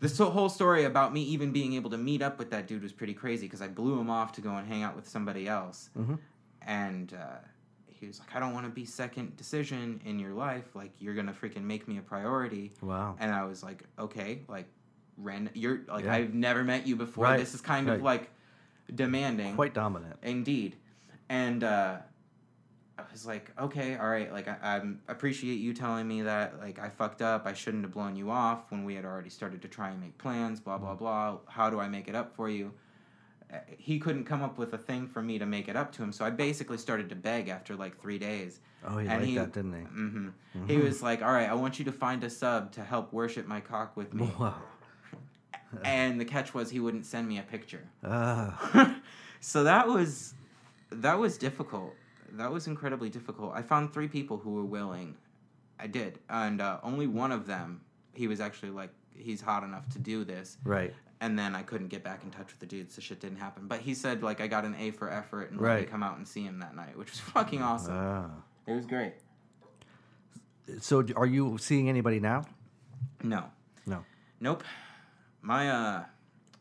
This 0.00 0.18
whole- 0.18 0.48
story 0.48 0.84
about 0.84 1.12
me 1.14 1.22
even 1.22 1.52
being 1.52 1.74
able 1.74 1.90
to 1.90 1.96
meet 1.98 2.20
up 2.20 2.38
with 2.38 2.50
that 2.50 2.66
dude 2.66 2.82
was 2.82 2.92
pretty 2.92 3.14
crazy 3.14 3.46
because 3.46 3.62
I 3.62 3.68
blew 3.68 3.98
him 3.98 4.10
off 4.10 4.32
to 4.32 4.40
go 4.40 4.50
and 4.56 4.66
hang 4.66 4.82
out 4.82 4.96
with 4.96 5.08
somebody 5.08 5.48
else, 5.48 5.88
Mhm. 5.96 6.18
and 6.62 7.14
uh, 7.14 7.38
he 7.86 8.06
was 8.06 8.18
like, 8.18 8.34
"I 8.34 8.40
don't 8.40 8.52
want 8.52 8.66
to 8.66 8.72
be 8.72 8.84
second 8.84 9.36
decision 9.36 10.00
in 10.04 10.18
your 10.18 10.32
life. 10.34 10.74
Like 10.74 10.92
you're 10.98 11.14
gonna 11.14 11.32
freaking 11.32 11.62
make 11.62 11.86
me 11.88 11.96
a 11.98 12.02
priority." 12.02 12.72
Wow. 12.82 13.16
and 13.18 13.32
I 13.32 13.44
was 13.44 13.62
like, 13.62 13.84
okay, 13.98 14.42
like, 14.48 14.66
Ren, 15.16 15.48
you're 15.54 15.80
like, 15.88 16.04
Yeah. 16.04 16.14
I've 16.14 16.34
never 16.34 16.64
met 16.64 16.86
you 16.86 16.96
before. 16.96 17.24
Right, 17.24 17.38
This 17.38 17.54
is 17.54 17.60
kind 17.60 17.88
of 17.88 18.02
like 18.02 18.30
demanding, 18.94 19.54
Quite 19.54 19.72
dominant. 19.74 20.16
indeed. 20.22 20.76
And 21.30 21.62
uh, 21.64 21.98
I 22.96 23.02
was 23.10 23.26
like, 23.26 23.50
okay, 23.60 23.96
all 23.96 24.08
right, 24.08 24.32
like, 24.32 24.46
I, 24.46 24.56
I 24.62 24.82
appreciate 25.12 25.56
you 25.56 25.74
telling 25.74 26.06
me 26.06 26.22
that, 26.22 26.60
like, 26.60 26.78
I 26.78 26.88
fucked 26.88 27.22
up. 27.22 27.44
I 27.44 27.52
shouldn't 27.52 27.82
have 27.82 27.92
blown 27.92 28.14
you 28.14 28.30
off 28.30 28.70
when 28.70 28.84
we 28.84 28.94
had 28.94 29.04
already 29.04 29.30
started 29.30 29.62
to 29.62 29.68
try 29.68 29.90
and 29.90 30.00
make 30.00 30.16
plans. 30.18 30.60
Blah 30.60 30.78
blah 30.78 30.94
blah. 30.94 31.38
How 31.48 31.70
do 31.70 31.80
I 31.80 31.88
make 31.88 32.06
it 32.08 32.14
up 32.14 32.36
for 32.36 32.48
you? 32.48 32.72
Uh, 33.52 33.56
He 33.78 33.98
couldn't 33.98 34.24
come 34.24 34.42
up 34.42 34.58
with 34.58 34.72
a 34.74 34.78
thing 34.78 35.08
for 35.08 35.20
me 35.22 35.38
to 35.40 35.46
make 35.46 35.66
it 35.68 35.74
up 35.74 35.90
to 35.92 36.02
him, 36.04 36.12
so 36.12 36.24
I 36.24 36.30
basically 36.30 36.78
started 36.78 37.08
to 37.08 37.16
beg 37.16 37.48
after 37.48 37.74
like 37.74 38.00
three 38.00 38.18
days. 38.18 38.60
Oh, 38.86 38.98
he 38.98 39.08
And 39.08 39.18
liked 39.20 39.24
he- 39.26 39.34
that, 39.38 39.52
didn't 39.52 39.72
he? 39.74 39.82
Mm-hmm. 39.86 40.66
He 40.68 40.76
was 40.76 41.02
like, 41.02 41.20
"All 41.20 41.32
right, 41.32 41.48
I 41.50 41.54
want 41.54 41.78
you 41.80 41.84
to 41.86 41.92
find 41.92 42.22
a 42.22 42.30
sub 42.30 42.70
to 42.72 42.84
help 42.84 43.12
worship 43.12 43.46
my 43.48 43.60
cock 43.60 43.96
with 43.96 44.14
me." 44.14 44.30
Wow. 44.38 44.54
and 45.84 46.20
the 46.20 46.24
catch 46.24 46.54
was 46.54 46.70
he 46.70 46.78
wouldn't 46.80 47.06
send 47.06 47.26
me 47.26 47.38
a 47.38 47.42
picture. 47.42 47.88
Ah. 48.04 48.96
so 49.40 49.64
that 49.64 49.88
was 49.88 50.34
that 50.90 51.18
was 51.18 51.36
difficult. 51.38 51.92
That 52.36 52.50
was 52.50 52.66
incredibly 52.66 53.10
difficult. 53.10 53.52
I 53.54 53.62
found 53.62 53.92
three 53.92 54.08
people 54.08 54.38
who 54.38 54.54
were 54.54 54.64
willing. 54.64 55.16
I 55.78 55.86
did, 55.86 56.18
and 56.28 56.60
uh, 56.60 56.78
only 56.82 57.06
one 57.06 57.32
of 57.32 57.46
them 57.46 57.80
he 58.12 58.28
was 58.28 58.40
actually 58.40 58.70
like 58.70 58.90
he's 59.16 59.40
hot 59.40 59.64
enough 59.64 59.88
to 59.90 59.98
do 59.98 60.24
this. 60.24 60.56
right. 60.64 60.94
And 61.20 61.38
then 61.38 61.54
I 61.54 61.62
couldn't 61.62 61.88
get 61.88 62.04
back 62.04 62.22
in 62.22 62.30
touch 62.30 62.48
with 62.48 62.58
the 62.58 62.66
dude, 62.66 62.92
so 62.92 63.00
shit 63.00 63.18
didn't 63.18 63.38
happen. 63.38 63.66
But 63.66 63.80
he 63.80 63.94
said 63.94 64.22
like 64.22 64.40
I 64.40 64.46
got 64.46 64.64
an 64.64 64.74
A 64.78 64.90
for 64.90 65.10
effort 65.10 65.50
and 65.50 65.60
let 65.60 65.80
me 65.80 65.86
come 65.86 66.02
out 66.02 66.18
and 66.18 66.28
see 66.28 66.42
him 66.42 66.58
that 66.58 66.76
night, 66.76 66.98
which 66.98 67.10
was 67.10 67.20
fucking 67.20 67.62
awesome. 67.62 67.94
Ah. 67.96 68.30
it 68.66 68.72
was 68.72 68.84
great. 68.84 69.14
So, 70.80 71.04
are 71.16 71.26
you 71.26 71.56
seeing 71.58 71.88
anybody 71.88 72.20
now? 72.20 72.44
No, 73.22 73.44
No. 73.86 74.04
Nope. 74.40 74.64
My 75.40 75.70
uh 75.70 76.04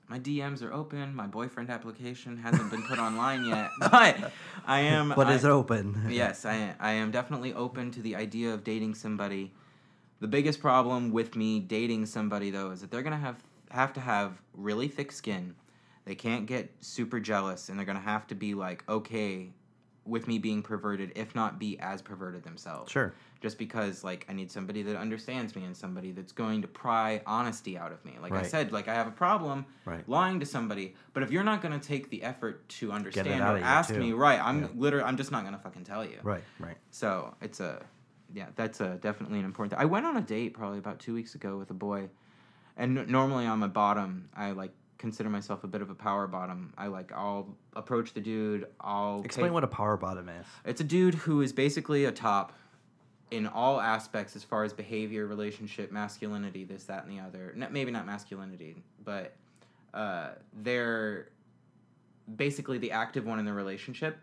my 0.07 0.19
DMs 0.19 0.61
are 0.61 0.73
open. 0.73 1.15
My 1.15 1.27
boyfriend 1.27 1.69
application 1.69 2.37
hasn't 2.37 2.69
been 2.69 2.83
put 2.83 2.99
online 2.99 3.45
yet, 3.45 3.69
but 3.79 4.31
I 4.65 4.81
am. 4.81 5.13
But 5.15 5.27
I, 5.27 5.35
it's 5.35 5.43
open. 5.43 6.05
Yes, 6.09 6.45
I 6.45 6.75
I 6.79 6.91
am 6.93 7.11
definitely 7.11 7.53
open 7.53 7.91
to 7.91 8.01
the 8.01 8.15
idea 8.15 8.53
of 8.53 8.63
dating 8.63 8.95
somebody. 8.95 9.53
The 10.19 10.27
biggest 10.27 10.59
problem 10.61 11.11
with 11.11 11.35
me 11.35 11.59
dating 11.59 12.05
somebody 12.05 12.49
though 12.49 12.71
is 12.71 12.81
that 12.81 12.91
they're 12.91 13.01
gonna 13.01 13.17
have 13.17 13.37
have 13.71 13.93
to 13.93 13.99
have 13.99 14.41
really 14.53 14.87
thick 14.87 15.11
skin. 15.11 15.55
They 16.05 16.15
can't 16.15 16.45
get 16.45 16.71
super 16.81 17.19
jealous, 17.19 17.69
and 17.69 17.79
they're 17.79 17.85
gonna 17.85 17.99
have 17.99 18.27
to 18.27 18.35
be 18.35 18.53
like 18.53 18.83
okay 18.89 19.51
with 20.05 20.27
me 20.27 20.37
being 20.37 20.61
perverted, 20.61 21.13
if 21.15 21.33
not 21.33 21.57
be 21.59 21.79
as 21.79 22.01
perverted 22.01 22.43
themselves 22.43 22.91
Sure. 22.91 23.13
Just 23.43 23.57
because 23.59 24.03
like 24.05 24.25
I 24.29 24.33
need 24.33 24.49
somebody 24.49 24.81
that 24.83 24.95
understands 24.95 25.53
me 25.55 25.65
and 25.65 25.75
somebody 25.77 26.11
that's 26.13 26.31
going 26.31 26.61
to 26.63 26.67
pry 26.67 27.21
honesty 27.27 27.77
out 27.77 27.91
of 27.91 28.03
me. 28.05 28.13
Like 28.19 28.31
I 28.31 28.41
said, 28.43 28.71
like 28.71 28.87
I 28.87 28.93
have 28.95 29.05
a 29.05 29.11
problem 29.11 29.65
Right. 29.85 30.07
lying 30.07 30.39
to 30.39 30.45
somebody, 30.45 30.95
but 31.13 31.21
if 31.23 31.29
you're 31.29 31.43
not 31.43 31.61
going 31.61 31.77
to 31.77 31.85
take 31.85 32.09
the 32.09 32.23
effort 32.23 32.67
to 32.79 32.91
understand 32.93 33.41
or 33.43 33.57
ask 33.57 33.93
too. 33.93 33.99
me, 33.99 34.13
right, 34.13 34.39
I'm 34.41 34.61
Yeah. 34.61 34.67
literally 34.75 35.05
I'm 35.05 35.17
just 35.17 35.29
not 35.31 35.41
going 35.43 35.53
to 35.53 35.59
fucking 35.59 35.83
tell 35.83 36.05
you. 36.05 36.17
Right. 36.23 36.43
Right. 36.57 36.77
So, 36.89 37.35
it's 37.41 37.59
a 37.59 37.83
yeah, 38.33 38.47
that's 38.55 38.79
a 38.79 38.95
definitely 39.01 39.39
an 39.39 39.45
important 39.45 39.79
I 39.79 39.85
went 39.85 40.05
on 40.05 40.15
a 40.17 40.21
date 40.21 40.53
probably 40.53 40.79
about 40.79 40.99
2 40.99 41.13
weeks 41.13 41.35
ago 41.35 41.57
with 41.57 41.69
a 41.69 41.75
boy. 41.75 42.09
And 42.77 42.97
n- 42.97 43.11
normally 43.11 43.45
I'm 43.45 43.61
a 43.61 43.67
bottom. 43.67 44.29
I 44.35 44.51
like 44.51 44.71
consider 44.97 45.29
myself 45.29 45.65
a 45.65 45.67
bit 45.67 45.81
of 45.81 45.89
a 45.89 45.95
power 45.95 46.27
bottom. 46.27 46.73
I 46.77 46.87
like 46.87 47.11
I'll 47.11 47.57
approach 47.75 48.13
the 48.13 48.21
dude, 48.21 48.67
I'll 48.79 49.21
Explain 49.25 49.47
take- 49.47 49.53
what 49.53 49.65
a 49.65 49.67
power 49.67 49.97
bottom 49.97 50.29
is. 50.29 50.45
it's 50.63 50.79
a 50.79 50.83
dude 50.85 51.15
who 51.15 51.41
is 51.41 51.51
basically 51.51 52.05
a 52.05 52.11
top 52.13 52.53
in 53.33 53.47
all 53.47 53.81
aspects 53.81 54.35
as 54.35 54.43
far 54.43 54.63
as 54.63 54.71
behavior, 54.71 55.25
relationship, 55.25 55.91
masculinity, 55.91 56.63
this, 56.63 56.83
that, 56.83 57.03
and 57.03 57.11
the 57.11 57.19
other. 57.19 57.53
N- 57.59 57.67
maybe 57.71 57.89
not 57.89 58.05
masculinity, 58.05 58.83
but 59.03 59.33
uh, 59.93 60.29
they're 60.61 61.29
basically 62.35 62.77
the 62.77 62.91
active 62.91 63.25
one 63.25 63.39
in 63.39 63.45
the 63.45 63.51
relationship, 63.51 64.17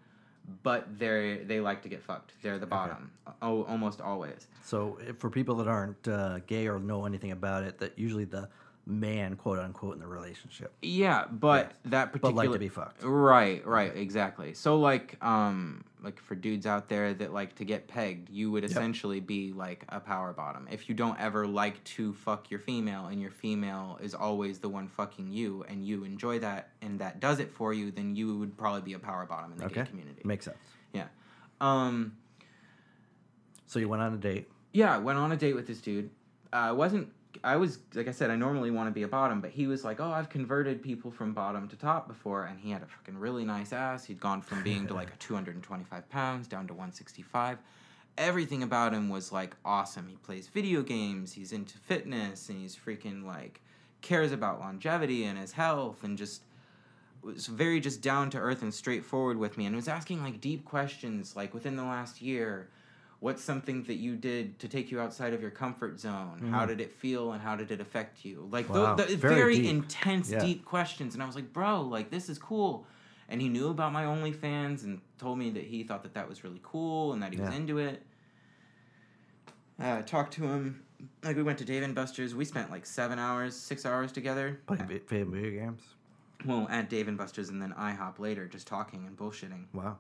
but 0.63 0.87
they 0.99 1.43
they 1.45 1.61
like 1.61 1.83
to 1.83 1.89
get 1.89 2.03
fucked. 2.03 2.33
They're 2.41 2.59
the 2.59 2.67
bottom, 2.67 3.11
oh, 3.43 3.65
almost 3.65 4.01
always. 4.01 4.47
So, 4.63 4.99
if, 5.07 5.19
for 5.19 5.29
people 5.29 5.57
that 5.57 5.67
aren't 5.67 6.07
uh, 6.07 6.39
gay 6.47 6.69
or 6.69 6.79
know 6.79 7.05
anything 7.05 7.33
about 7.33 7.65
it, 7.65 7.79
that 7.79 7.99
usually 7.99 8.25
the 8.25 8.49
man, 8.87 9.37
quote 9.37 9.59
unquote, 9.59 9.95
in 9.95 10.01
the 10.01 10.07
relationship, 10.07 10.73
Yeah, 10.83 11.27
but 11.31 11.75
that 11.85 12.13
but 12.13 12.21
particular 12.21 12.45
like 12.45 12.53
to 12.53 12.59
be 12.59 12.69
fucked. 12.69 13.03
Right, 13.05 13.65
right, 13.67 13.95
exactly. 13.97 14.55
So 14.55 14.79
like 14.79 15.23
um 15.25 15.85
like 16.03 16.19
for 16.21 16.35
dudes 16.35 16.65
out 16.67 16.89
there 16.89 17.13
that 17.15 17.33
like 17.33 17.55
to 17.57 17.65
get 17.65 17.87
pegged, 17.87 18.31
you 18.31 18.51
would 18.51 18.65
essentially 18.65 19.21
be 19.21 19.53
like 19.53 19.85
a 19.91 20.01
power 20.01 20.33
bottom. 20.33 20.67
If 20.71 20.89
you 20.89 20.95
don't 20.95 21.21
ever 21.21 21.47
like 21.47 21.83
to 21.85 22.15
fuck 22.15 22.51
your 22.51 22.59
female 22.61 23.07
and 23.07 23.21
your 23.21 23.31
female 23.31 23.99
is 24.03 24.15
always 24.15 24.59
the 24.61 24.69
one 24.69 24.89
fucking 24.89 25.31
you 25.31 25.65
and 25.69 25.85
you 25.85 26.05
enjoy 26.05 26.39
that 26.41 26.71
and 26.83 26.99
that 27.01 27.21
does 27.21 27.39
it 27.39 27.53
for 27.53 27.73
you, 27.75 27.91
then 27.91 28.17
you 28.17 28.39
would 28.39 28.57
probably 28.57 28.81
be 28.81 28.95
a 28.95 28.99
power 28.99 29.27
bottom 29.27 29.53
in 29.53 29.59
the 29.59 29.67
Okay. 29.67 29.83
gay 29.83 29.87
community. 29.91 30.23
Makes 30.25 30.47
sense. 30.47 30.57
yeah. 30.93 31.07
Um 31.61 32.17
So 33.67 33.79
you 33.79 33.89
went 33.89 34.03
on 34.03 34.15
a 34.15 34.17
date. 34.17 34.49
yeah, 34.73 34.97
went 34.97 35.19
on 35.19 35.31
a 35.33 35.37
date 35.37 35.55
with 35.55 35.67
this 35.67 35.81
dude. 35.81 36.11
Uh, 36.53 36.57
I 36.57 36.73
wasn't. 36.73 37.13
I 37.45 37.57
was 37.57 37.79
like 37.95 38.09
I 38.09 38.13
said, 38.13 38.31
I 38.31 38.37
normally 38.37 38.71
want 38.71 38.89
to 38.89 38.93
be 38.93 39.03
a 39.03 39.09
bottom, 39.09 39.41
but 39.41 39.51
he 39.51 39.67
was 39.67 39.85
like, 39.85 40.01
"Oh, 40.01 40.11
I've 40.11 40.29
converted 40.29 40.83
people 40.83 41.11
from 41.11 41.33
bottom 41.33 41.69
to 41.69 41.77
top 41.77 42.09
before," 42.09 42.45
and 42.45 42.59
he 42.59 42.71
had 42.71 42.83
a 42.83 42.87
fucking 42.87 43.19
really 43.19 43.45
nice 43.45 43.73
ass. 43.73 44.05
He'd 44.05 44.21
gone 44.21 44.43
from 44.43 44.63
being 44.63 44.87
to 44.89 44.95
like 44.95 45.11
a 45.13 45.17
two 45.19 45.35
hundred 45.35 45.55
and 45.55 45.65
twenty 45.65 45.85
five 45.85 46.09
pounds 46.11 46.47
down 46.49 46.67
to 46.69 46.75
one 46.75 46.93
sixty 46.93 47.23
five. 47.23 47.59
Everything 48.19 48.63
about 48.63 48.93
him 48.93 49.09
was 49.09 49.33
like 49.33 49.57
awesome. 49.65 50.09
He 50.09 50.17
plays 50.17 50.49
video 50.49 50.83
games. 50.83 51.33
He's 51.33 51.53
into 51.53 51.79
fitness, 51.79 52.49
and 52.49 52.59
he's 52.59 52.77
freaking 52.77 53.25
like 53.25 53.61
cares 54.01 54.33
about 54.33 54.61
longevity 54.61 55.25
and 55.25 55.39
his 55.39 55.53
health, 55.53 56.03
and 56.05 56.19
just 56.19 56.43
was 57.23 57.47
very 57.47 57.81
just 57.81 58.01
down 58.01 58.31
to 58.31 58.39
earth 58.39 58.63
and 58.63 58.73
straightforward 58.73 59.37
with 59.37 59.59
me 59.59 59.67
and 59.67 59.77
was 59.77 59.89
asking 59.89 60.23
like 60.23 60.41
deep 60.41 60.65
questions 60.65 61.37
like 61.37 61.53
within 61.53 61.77
the 61.77 61.85
last 61.85 62.23
year 62.23 62.69
what's 63.21 63.43
something 63.45 63.83
that 63.85 63.97
you 63.97 64.17
did 64.17 64.59
to 64.59 64.67
take 64.67 64.91
you 64.91 64.99
outside 65.01 65.33
of 65.35 65.41
your 65.43 65.51
comfort 65.51 66.01
zone 66.01 66.49
how 66.51 66.65
did 66.67 66.81
it 66.81 66.91
feel 66.91 67.33
and 67.33 67.43
how 67.43 67.55
did 67.55 67.71
it 67.71 67.81
affect 67.81 68.25
you 68.25 68.49
like. 68.51 68.69
Wow. 68.69 68.95
the, 68.95 69.05
the 69.05 69.17
Very 69.17 69.35
very, 69.35 69.57
deep. 69.57 69.67
intense 69.71 70.31
Yeah. 70.31 70.39
deep 70.41 70.65
questions 70.65 71.15
and 71.15 71.23
i 71.23 71.27
was 71.27 71.35
like 71.37 71.53
bro 71.53 71.83
like 71.83 72.11
this 72.11 72.29
is 72.29 72.39
cool 72.39 72.87
and 73.29 73.41
he 73.41 73.49
knew 73.49 73.69
about 73.69 73.93
my 73.93 74.05
onlyfans 74.05 74.85
and 74.85 75.01
told 75.19 75.39
me 75.39 75.51
that 75.51 75.65
he 75.65 75.83
thought 75.85 76.03
that 76.03 76.15
that 76.15 76.29
was 76.29 76.43
really 76.45 76.61
cool 76.63 77.13
and 77.13 77.23
that 77.23 77.33
he 77.33 77.39
was 77.41 77.55
into 77.55 77.79
it 77.79 78.03
uh, 79.79 80.03
talked 80.03 80.33
to 80.35 80.43
him 80.45 80.83
like 81.23 81.37
we 81.37 81.43
went 81.43 81.59
to 81.59 81.65
dave 81.65 81.83
and 81.83 81.95
buster's 81.95 82.35
we 82.35 82.45
spent 82.45 82.71
like 82.71 82.85
seven 82.85 83.19
hours 83.19 83.57
six 83.57 83.87
hours 83.87 84.13
together 84.13 84.61
Playing 84.67 84.87
vi- 84.87 85.01
video 85.09 85.51
games. 85.67 85.83
well 86.47 86.67
at 86.71 86.91
dave 86.91 87.09
and 87.09 87.17
buster's 87.17 87.49
and 87.51 87.61
then 87.61 87.73
ihop 87.79 88.19
later 88.19 88.47
just 88.47 88.67
talking 88.67 89.07
and 89.07 89.17
bullshitting 89.17 89.65
Wow. 89.73 89.97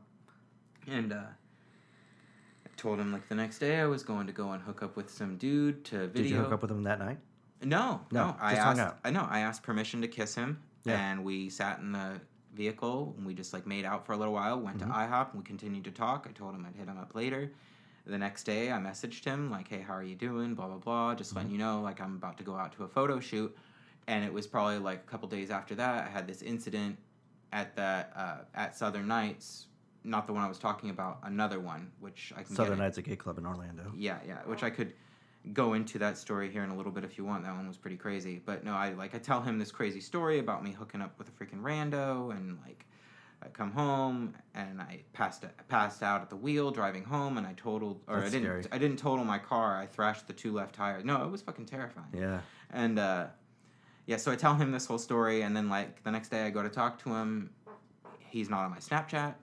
and 0.87 1.13
uh, 1.13 1.23
told 2.81 2.99
him 2.99 3.13
like 3.13 3.29
the 3.29 3.35
next 3.35 3.59
day 3.59 3.79
I 3.79 3.85
was 3.87 4.03
going 4.03 4.27
to 4.27 4.33
go 4.33 4.53
and 4.53 4.63
hook 4.63 4.83
up 4.83 4.97
with 4.97 5.11
some 5.11 5.37
dude 5.37 5.85
to 5.87 6.07
video. 6.09 6.23
Did 6.23 6.31
you 6.31 6.37
hook 6.39 6.53
up 6.53 6.63
with 6.63 6.71
him 6.71 6.83
that 6.85 6.99
night? 6.99 7.19
No, 7.63 8.01
No, 8.11 8.29
no. 8.29 8.37
I 8.41 8.55
asked. 8.55 8.81
out. 8.81 8.99
I 9.05 9.11
know. 9.11 9.27
I 9.31 9.41
asked 9.41 9.63
permission 9.63 10.01
to 10.01 10.09
kiss 10.09 10.35
him, 10.35 10.63
Yeah. 10.85 10.99
and 11.11 11.23
we 11.23 11.51
sat 11.51 11.79
in 11.81 11.93
the 11.93 12.21
vehicle 12.55 13.15
and 13.19 13.27
we 13.27 13.35
just 13.35 13.53
like 13.53 13.67
made 13.67 13.85
out 13.85 14.07
for 14.07 14.13
a 14.15 14.17
little 14.17 14.33
while. 14.33 14.59
Went 14.59 14.79
Mm-hmm. 14.79 14.91
to 14.91 14.97
IHOP 14.97 15.31
and 15.33 15.43
we 15.43 15.45
continued 15.47 15.85
to 15.85 15.91
talk. 15.91 16.27
I 16.29 16.33
told 16.33 16.55
him 16.55 16.65
I'd 16.67 16.75
hit 16.75 16.89
him 16.89 16.97
up 16.99 17.15
later. 17.15 17.53
The 18.07 18.17
next 18.17 18.45
day 18.45 18.73
I 18.73 18.79
messaged 18.79 19.25
him 19.25 19.51
like, 19.51 19.69
"Hey, 19.69 19.81
how 19.83 19.93
are 19.93 20.03
you 20.03 20.17
doing? 20.17 20.55
Blah 20.55 20.69
blah 20.69 20.79
blah. 20.79 21.15
Just 21.15 21.31
Mm-hmm. 21.31 21.37
letting 21.37 21.53
you 21.53 21.59
know 21.59 21.83
like 21.83 22.01
I'm 22.01 22.15
about 22.17 22.39
to 22.39 22.45
go 22.45 22.57
out 22.57 22.73
to 22.77 22.85
a 22.85 22.89
photo 22.89 23.21
shoot." 23.21 23.55
And 24.09 24.25
it 24.25 24.33
was 24.33 24.47
probably 24.47 24.79
like 24.79 25.01
a 25.07 25.11
couple 25.11 25.29
days 25.29 25.51
after 25.51 25.75
that 25.75 26.07
I 26.07 26.11
had 26.11 26.27
this 26.27 26.41
incident 26.41 26.97
at 27.53 27.77
that 27.77 28.13
uh, 28.17 28.37
at 28.55 28.75
Southern 28.75 29.07
Nights. 29.07 29.67
Not 30.03 30.27
the 30.27 30.33
one 30.33 30.43
I 30.43 30.49
was 30.49 30.59
talking 30.59 30.91
about, 30.91 31.19
another 31.25 31.61
one, 31.61 31.91
which 32.01 32.33
I 32.37 32.43
can 32.43 32.55
Southern 32.55 32.79
Nights, 32.79 32.99
a 32.99 33.03
gay 33.03 33.17
club 33.17 33.39
in 33.39 33.47
Orlando. 33.47 33.93
yeah, 33.97 34.19
yeah, 34.27 34.39
which 34.47 34.63
I 34.63 34.71
could 34.71 34.95
go 35.53 35.75
into 35.75 35.99
that 35.99 36.19
story 36.19 36.51
here 36.51 36.63
in 36.63 36.71
a 36.71 36.77
little 36.77 36.93
bit 36.93 37.05
if 37.05 37.17
you 37.17 37.25
want. 37.25 37.45
That 37.45 37.55
one 37.55 37.67
was 37.67 37.77
pretty 37.77 37.97
crazy. 37.97 38.41
But 38.45 38.65
no, 38.65 38.73
I 38.73 38.93
like 38.93 39.15
I 39.15 39.19
tell 39.19 39.41
him 39.41 39.59
this 39.59 39.71
crazy 39.71 40.01
story 40.01 40.39
about 40.39 40.63
me 40.63 40.73
hooking 40.73 41.01
up 41.01 41.19
with 41.19 41.29
a 41.29 41.33
freaking 41.33 41.63
rando 41.63 42.31
and 42.35 42.59
like 42.65 42.85
I 43.43 43.49
come 43.49 43.73
home 43.73 44.35
and 44.55 44.81
I 44.81 45.01
passed 45.13 45.45
passed 45.69 46.03
out 46.03 46.21
at 46.21 46.29
the 46.29 46.37
wheel 46.37 46.71
driving 46.71 47.05
home 47.05 47.39
and 47.39 47.47
I 47.47 47.55
totaled 47.55 48.03
or 48.07 48.17
That's 48.17 48.29
I 48.29 48.31
didn't 48.31 48.45
scary. 48.45 48.65
I 48.73 48.79
didn't 48.79 48.99
total 48.99 49.25
my 49.25 49.39
car. 49.39 49.79
I 49.79 49.87
thrashed 49.87 50.27
the 50.27 50.35
two 50.35 50.53
left 50.53 50.75
tires. 50.75 51.05
No, 51.05 51.25
it 51.25 51.31
was 51.31 51.41
fucking 51.43 51.67
terrifying. 51.67 52.09
Yeah. 52.13 52.41
And 52.71 52.99
uh, 52.99 53.27
yeah, 54.07 54.19
so 54.19 54.31
I 54.31 54.37
tell 54.37 54.55
him 54.55 54.73
this 54.73 54.87
whole 54.87 54.99
story, 54.99 55.43
and 55.43 55.57
then 55.57 55.69
like 55.69 56.03
the 56.03 56.11
next 56.11 56.29
day 56.29 56.45
I 56.45 56.51
go 56.51 56.63
to 56.63 56.69
talk 56.69 57.03
to 57.05 57.15
him. 57.15 57.51
He's 58.19 58.51
not 58.51 58.65
on 58.65 58.71
my 58.71 58.79
Snapchat. 58.79 59.35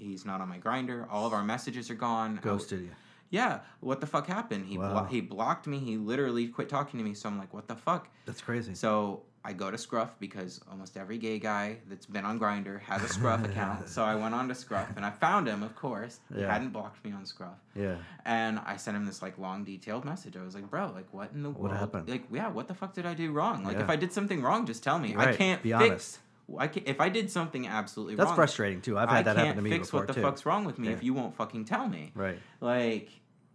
He's 0.00 0.24
not 0.24 0.40
on 0.40 0.48
my 0.48 0.58
Grindr. 0.58 1.06
All 1.10 1.26
of 1.26 1.32
our 1.32 1.44
messages 1.44 1.90
are 1.90 1.94
gone. 1.94 2.38
Ghosted 2.42 2.80
you. 2.80 2.90
yeah, 3.30 3.60
what 3.80 4.00
the 4.00 4.06
fuck 4.06 4.26
happened? 4.26 4.66
He 4.66 4.76
blo- 4.76 5.06
he 5.08 5.20
blocked 5.20 5.66
me. 5.66 5.78
He 5.78 5.96
literally 5.96 6.48
quit 6.48 6.68
talking 6.68 6.98
to 6.98 7.04
me. 7.04 7.14
So 7.14 7.28
I'm 7.28 7.38
like, 7.38 7.52
what 7.54 7.68
the 7.68 7.76
fuck? 7.76 8.08
That's 8.26 8.40
crazy. 8.40 8.74
So 8.74 9.22
I 9.44 9.52
go 9.54 9.70
to 9.70 9.78
Scruff 9.78 10.18
because 10.20 10.60
almost 10.70 10.96
every 10.98 11.16
gay 11.16 11.38
guy 11.38 11.78
that's 11.88 12.04
been 12.06 12.24
on 12.26 12.38
Grindr 12.38 12.80
has 12.82 13.02
a 13.02 13.08
Scruff 13.08 13.42
account. 13.50 13.88
So 13.88 14.02
I 14.04 14.14
went 14.14 14.34
on 14.34 14.48
to 14.48 14.54
Scruff 14.54 14.88
and 14.96 15.04
I 15.06 15.10
found 15.10 15.46
him. 15.46 15.62
Of 15.62 15.74
course, 15.76 16.20
he 16.34 16.40
Yeah. 16.42 16.52
hadn't 16.52 16.70
blocked 16.70 17.02
me 17.04 17.12
on 17.12 17.24
Scruff. 17.24 17.56
yeah. 17.74 17.96
And 18.26 18.58
I 18.58 18.76
sent 18.76 18.96
him 18.96 19.06
this 19.06 19.22
like 19.22 19.38
long, 19.38 19.64
detailed 19.64 20.04
message. 20.04 20.36
I 20.36 20.42
was 20.42 20.54
like, 20.54 20.68
"Bro, 20.68 20.92
like, 20.94 21.06
what 21.12 21.30
in 21.32 21.42
the 21.42 21.50
What 21.50 21.60
world? 21.70 21.76
happened? 21.76 22.08
Like, 22.08 22.24
yeah, 22.32 22.48
what 22.48 22.68
the 22.68 22.74
fuck 22.74 22.92
did 22.94 23.06
I 23.06 23.14
do 23.14 23.32
wrong? 23.32 23.64
Like, 23.64 23.76
Yeah. 23.78 23.84
if 23.84 23.90
I 23.90 23.96
did 23.96 24.12
something 24.12 24.42
wrong, 24.42 24.66
just 24.66 24.82
tell 24.82 24.98
me. 24.98 25.14
I 25.16 25.34
can't 25.34 25.62
be 25.62 25.70
fix. 25.72 25.82
honest. 25.84 26.18
I 26.58 26.68
can, 26.68 26.82
if 26.86 27.00
I 27.00 27.08
did 27.08 27.30
something 27.30 27.66
absolutely 27.66 28.14
wrong. 28.14 28.18
That's 28.18 28.28
wrong, 28.28 28.36
frustrating 28.36 28.80
too. 28.80 28.98
I've 28.98 29.08
I 29.08 29.16
had 29.16 29.24
that 29.26 29.36
happen 29.36 29.56
to 29.56 29.62
me 29.62 29.70
fix 29.70 29.88
before 29.88 30.00
what 30.00 30.08
the 30.08 30.14
too. 30.14 30.22
fuck's 30.22 30.44
wrong 30.46 30.64
with 30.64 30.78
me 30.78 30.88
Yeah. 30.88 30.94
if 30.94 31.02
you 31.02 31.14
won't 31.14 31.34
fucking 31.36 31.64
tell 31.64 31.88
me. 31.88 32.12
Right. 32.14 32.38
Like, 32.60 33.08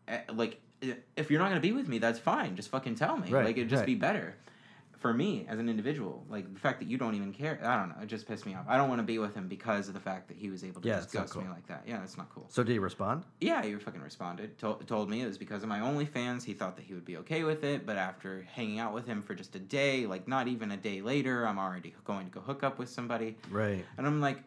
eh, 0.07 0.19
like 0.33 0.59
if 1.15 1.31
you're 1.31 1.39
not 1.39 1.49
gonna 1.49 1.59
be 1.61 1.71
with 1.71 1.87
me, 1.87 1.97
that's 1.97 2.19
fine. 2.19 2.55
Just 2.55 2.69
fucking 2.69 2.95
tell 2.95 3.17
me. 3.17 3.29
Right, 3.29 3.45
Like 3.45 3.57
it'd 3.57 3.69
just 3.69 3.81
right. 3.81 3.85
be 3.87 3.95
better 3.95 4.35
for 5.05 5.13
me 5.13 5.45
as 5.47 5.59
an 5.59 5.69
individual. 5.69 6.25
Like 6.31 6.51
the 6.51 6.59
fact 6.59 6.79
that 6.79 6.87
you 6.87 6.97
don't 6.97 7.13
even 7.13 7.31
care. 7.31 7.59
I 7.63 7.77
don't 7.77 7.89
know. 7.89 7.95
It 8.01 8.07
just 8.07 8.27
pissed 8.27 8.43
me 8.43 8.55
off. 8.55 8.65
I 8.67 8.75
don't 8.75 8.89
want 8.89 8.97
to 8.97 9.03
be 9.03 9.19
with 9.19 9.35
him 9.35 9.47
because 9.47 9.87
of 9.87 9.93
the 9.93 9.99
fact 9.99 10.27
that 10.29 10.35
he 10.35 10.49
was 10.49 10.63
able 10.63 10.81
to 10.81 10.87
Yeah, 10.87 10.95
just 11.01 11.13
not 11.13 11.35
me 11.35 11.47
like 11.47 11.67
that. 11.67 11.83
Yeah, 11.85 11.99
that's 11.99 12.17
not 12.17 12.27
cool. 12.33 12.47
So 12.49 12.63
did 12.63 12.71
he 12.71 12.79
respond? 12.79 13.23
Yeah, 13.39 13.63
he 13.63 13.75
fucking 13.75 14.01
responded. 14.01 14.57
Told, 14.57 14.87
told 14.87 15.11
me 15.11 15.21
it 15.21 15.27
was 15.27 15.37
because 15.37 15.61
of 15.61 15.69
my 15.69 15.77
OnlyFans. 15.77 16.43
He 16.43 16.53
thought 16.53 16.75
that 16.77 16.85
he 16.85 16.95
would 16.95 17.05
be 17.05 17.17
okay 17.17 17.43
with 17.43 17.63
it, 17.63 17.85
but 17.85 17.97
after 17.97 18.47
hanging 18.51 18.79
out 18.79 18.95
with 18.95 19.05
him 19.05 19.21
for 19.21 19.35
just 19.35 19.55
a 19.55 19.59
day, 19.59 20.07
like 20.07 20.27
not 20.27 20.47
even 20.47 20.71
a 20.71 20.77
day 20.77 21.01
later, 21.01 21.47
I'm 21.47 21.59
already 21.59 21.93
going 22.03 22.25
to 22.25 22.31
go 22.31 22.39
hook 22.39 22.63
up 22.63 22.79
with 22.79 22.89
somebody. 22.89 23.37
Right. 23.51 23.85
And 23.99 24.07
I'm 24.07 24.21
like, 24.21 24.39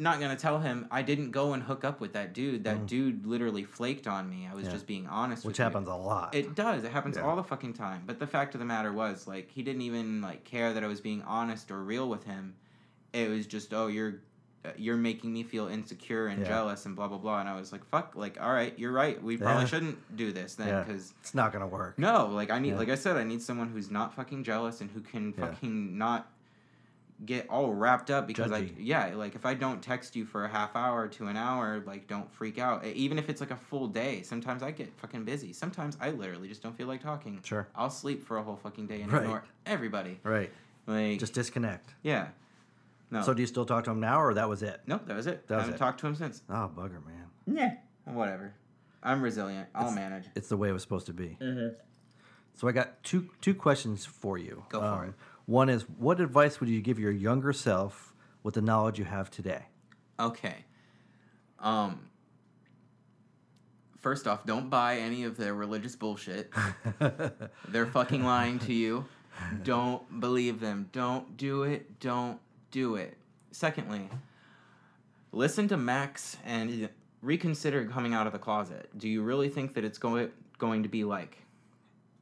not 0.00 0.18
gonna 0.20 0.36
tell 0.36 0.58
him 0.58 0.86
I 0.90 1.02
didn't 1.02 1.30
go 1.30 1.52
and 1.52 1.62
hook 1.62 1.84
up 1.84 2.00
with 2.00 2.14
that 2.14 2.32
dude. 2.32 2.64
That 2.64 2.86
dude 2.86 3.26
literally 3.26 3.64
flaked 3.64 4.06
on 4.06 4.28
me. 4.28 4.48
I 4.50 4.54
was 4.54 4.64
Mm. 4.64 4.66
Yeah. 4.68 4.72
just 4.72 4.86
being 4.86 5.06
honest. 5.06 5.44
Which 5.44 5.58
happens 5.58 5.88
a 5.88 5.94
lot. 5.94 6.34
It 6.34 6.54
does. 6.54 6.84
It 6.84 6.90
happens 6.92 7.16
Yeah. 7.16 7.22
all 7.22 7.36
the 7.36 7.44
fucking 7.44 7.74
time. 7.74 8.02
But 8.06 8.18
the 8.18 8.26
fact 8.26 8.54
of 8.54 8.58
the 8.60 8.64
matter 8.66 8.92
was, 8.92 9.28
like, 9.28 9.50
he 9.50 9.62
didn't 9.62 9.82
even 9.82 10.20
like 10.22 10.44
care 10.44 10.72
that 10.72 10.82
I 10.82 10.86
was 10.86 11.00
being 11.00 11.22
honest 11.22 11.70
or 11.70 11.82
real 11.82 12.08
with 12.08 12.24
him. 12.24 12.54
It 13.12 13.28
was 13.28 13.46
just, 13.46 13.72
oh, 13.74 13.86
you're. 13.88 14.14
uh, 14.62 14.68
You're 14.76 14.98
making 14.98 15.32
me 15.32 15.42
feel 15.42 15.68
insecure 15.68 16.26
and 16.26 16.42
Yeah. 16.42 16.48
jealous 16.48 16.84
and 16.84 16.94
blah 16.94 17.08
blah 17.08 17.16
blah, 17.16 17.40
and 17.40 17.48
I 17.48 17.58
was 17.58 17.72
like, 17.72 17.82
"Fuck!" 17.86 18.14
Like, 18.14 18.38
all 18.38 18.52
right, 18.52 18.78
you're 18.78 18.92
right. 18.92 19.16
We 19.22 19.38
probably 19.38 19.62
Yeah. 19.62 19.66
shouldn't 19.68 20.16
do 20.18 20.32
this 20.32 20.54
then, 20.56 20.68
yeah. 20.68 20.82
because 20.82 21.14
it's 21.22 21.34
not 21.34 21.50
gonna 21.50 21.66
work. 21.66 21.98
no, 21.98 22.26
like 22.26 22.50
I 22.50 22.58
need, 22.58 22.72
Yeah. 22.72 22.76
like 22.76 22.90
I 22.90 22.94
said, 22.96 23.16
I 23.16 23.24
need 23.24 23.40
someone 23.40 23.68
who's 23.68 23.90
not 23.90 24.12
fucking 24.14 24.44
jealous 24.44 24.82
and 24.82 24.90
who 24.90 25.00
can 25.00 25.32
Yeah. 25.36 25.46
fucking 25.46 25.96
not 25.96 26.30
get 27.26 27.48
all 27.50 27.72
wrapped 27.72 28.10
up 28.10 28.26
because 28.26 28.50
I, 28.50 28.62
Judgy. 28.62 28.74
yeah, 28.78 29.12
like 29.14 29.34
if 29.34 29.44
I 29.44 29.54
don't 29.54 29.82
text 29.82 30.16
you 30.16 30.24
for 30.24 30.44
a 30.44 30.48
half 30.48 30.74
hour 30.74 31.06
to 31.08 31.26
an 31.26 31.36
hour, 31.36 31.82
like 31.86 32.06
don't 32.08 32.30
freak 32.32 32.58
out. 32.58 32.84
Even 32.86 33.18
if 33.18 33.28
it's 33.28 33.40
like 33.40 33.50
a 33.50 33.56
full 33.56 33.88
day, 33.88 34.22
sometimes 34.22 34.62
I 34.62 34.70
get 34.70 34.92
fucking 34.98 35.24
busy. 35.24 35.52
Sometimes 35.52 35.96
I 36.00 36.10
literally 36.10 36.48
just 36.48 36.62
don't 36.62 36.74
feel 36.76 36.86
like 36.86 37.02
talking. 37.02 37.40
Sure. 37.44 37.68
I'll 37.76 37.90
sleep 37.90 38.22
for 38.24 38.38
a 38.38 38.42
whole 38.42 38.56
fucking 38.56 38.86
day 38.86 39.02
and 39.02 39.12
Right. 39.12 39.22
ignore 39.22 39.44
everybody. 39.66 40.18
Right. 40.22 40.50
Like, 40.86 41.18
Just 41.20 41.34
disconnect. 41.34 41.94
yeah, 42.02 42.28
no, 43.10 43.22
So 43.22 43.34
do 43.34 43.42
you 43.42 43.46
still 43.46 43.66
talk 43.66 43.84
to 43.84 43.90
him 43.90 44.00
now, 44.00 44.20
or 44.20 44.32
that 44.34 44.48
was 44.48 44.62
it? 44.62 44.80
nope, 44.86 45.02
that 45.06 45.14
was 45.16 45.26
it. 45.26 45.46
That 45.48 45.56
was 45.56 45.64
haven't 45.64 45.74
it. 45.74 45.78
talked 45.78 46.00
to 46.00 46.06
him 46.06 46.14
since. 46.14 46.42
Oh, 46.48 46.70
bugger, 46.74 47.04
man. 47.06 47.26
Yeah, 47.46 47.74
whatever. 48.04 48.54
I'm 49.02 49.20
resilient. 49.22 49.68
I'll 49.74 49.92
manage. 49.92 50.24
It's 50.34 50.48
the 50.48 50.56
way 50.56 50.68
it 50.70 50.72
was 50.72 50.82
supposed 50.82 51.06
to 51.06 51.12
be. 51.12 51.36
Mm-hmm. 51.40 51.74
So 52.54 52.68
I 52.68 52.72
got 52.72 53.02
two 53.02 53.30
two 53.40 53.54
questions 53.54 54.04
for 54.04 54.36
you. 54.36 54.64
Go 54.68 54.80
for 54.80 55.04
it. 55.06 55.14
One 55.50 55.68
is, 55.68 55.82
what 55.98 56.20
advice 56.20 56.60
would 56.60 56.68
you 56.68 56.80
give 56.80 57.00
your 57.00 57.10
younger 57.10 57.52
self 57.52 58.14
with 58.44 58.54
the 58.54 58.62
knowledge 58.62 59.00
you 59.00 59.04
have 59.04 59.32
today? 59.32 59.64
Okay. 60.20 60.64
Um. 61.58 62.08
First 63.98 64.28
off, 64.28 64.46
don't 64.46 64.70
buy 64.70 64.98
any 64.98 65.24
of 65.24 65.36
their 65.36 65.52
religious 65.52 65.96
bullshit. 65.96 66.52
They're 67.68 67.86
fucking 67.86 68.24
lying 68.24 68.60
to 68.60 68.72
you. 68.72 69.06
Don't 69.64 70.20
believe 70.20 70.60
them. 70.60 70.88
Don't 70.92 71.36
do 71.36 71.64
it. 71.64 71.98
Don't 71.98 72.38
do 72.70 72.94
it. 72.94 73.18
Secondly, 73.50 74.08
listen 75.32 75.66
to 75.66 75.76
Max 75.76 76.36
and 76.44 76.88
reconsider 77.22 77.86
coming 77.86 78.14
out 78.14 78.28
of 78.28 78.32
the 78.32 78.38
closet. 78.38 78.88
Do 78.96 79.08
you 79.08 79.22
really 79.22 79.48
think 79.48 79.74
that 79.74 79.84
it's 79.84 79.98
going 79.98 80.30
going 80.58 80.84
to 80.84 80.88
be 80.88 81.02
like 81.02 81.38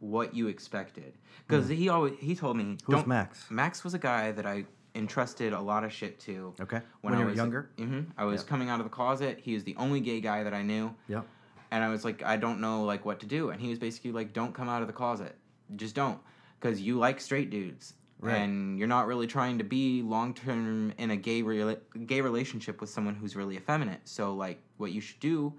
what 0.01 0.35
you 0.35 0.49
expected? 0.49 1.15
Because 1.47 1.69
he 1.69 1.89
always 1.89 2.15
he 2.21 2.35
told 2.35 2.57
me. 2.57 2.77
Who's 2.85 2.97
don't- 2.97 3.07
Max? 3.07 3.51
Max 3.51 3.85
was 3.85 3.95
a 3.95 3.99
guy 3.99 4.33
that 4.33 4.47
I 4.47 4.65
entrusted 4.95 5.53
a 5.53 5.61
lot 5.61 5.85
of 5.85 5.93
shit 5.93 6.19
to. 6.21 6.55
Okay. 6.61 6.81
When, 7.03 7.13
When 7.13 7.15
I 7.15 7.19
you 7.19 7.25
were 7.25 7.31
was 7.31 7.37
younger? 7.37 7.71
hmm 7.79 8.01
I 8.17 8.25
was 8.25 8.43
Yeah. 8.43 8.49
coming 8.49 8.69
out 8.71 8.81
of 8.81 8.85
the 8.85 8.91
closet. 8.91 9.41
He 9.43 9.55
was 9.55 9.65
the 9.65 9.77
only 9.77 10.01
gay 10.01 10.21
guy 10.21 10.43
that 10.43 10.55
I 10.55 10.63
knew, 10.63 10.95
Yep. 11.09 11.27
and 11.71 11.85
I 11.85 11.89
was 11.89 12.05
like, 12.05 12.23
I 12.25 12.37
don't 12.37 12.61
know 12.61 12.85
like 12.85 13.05
what 13.05 13.21
to 13.21 13.27
do. 13.27 13.51
And 13.51 13.61
he 13.61 13.69
was 13.71 13.79
basically 13.79 14.13
like, 14.13 14.33
Don't 14.33 14.55
come 14.55 14.69
out 14.69 14.81
of 14.83 14.89
the 14.89 14.95
closet. 14.95 15.37
Just 15.77 15.95
don't, 15.95 16.19
because 16.61 16.81
you 16.81 16.99
like 16.99 17.21
straight 17.21 17.51
dudes, 17.51 17.95
Right. 18.21 18.37
and 18.37 18.79
you're 18.79 18.89
not 18.89 19.07
really 19.07 19.27
trying 19.29 19.59
to 19.59 19.65
be 19.65 20.03
long 20.03 20.35
term 20.35 20.93
in 20.99 21.11
a 21.13 21.17
gay 21.17 21.43
rela- 21.43 21.79
gay 22.07 22.21
relationship 22.21 22.81
with 22.81 22.91
someone 22.91 23.15
who's 23.15 23.37
really 23.37 23.57
effeminate. 23.57 24.01
So 24.09 24.35
like, 24.35 24.61
what 24.79 24.91
you 24.93 25.01
should 25.01 25.21
do 25.21 25.53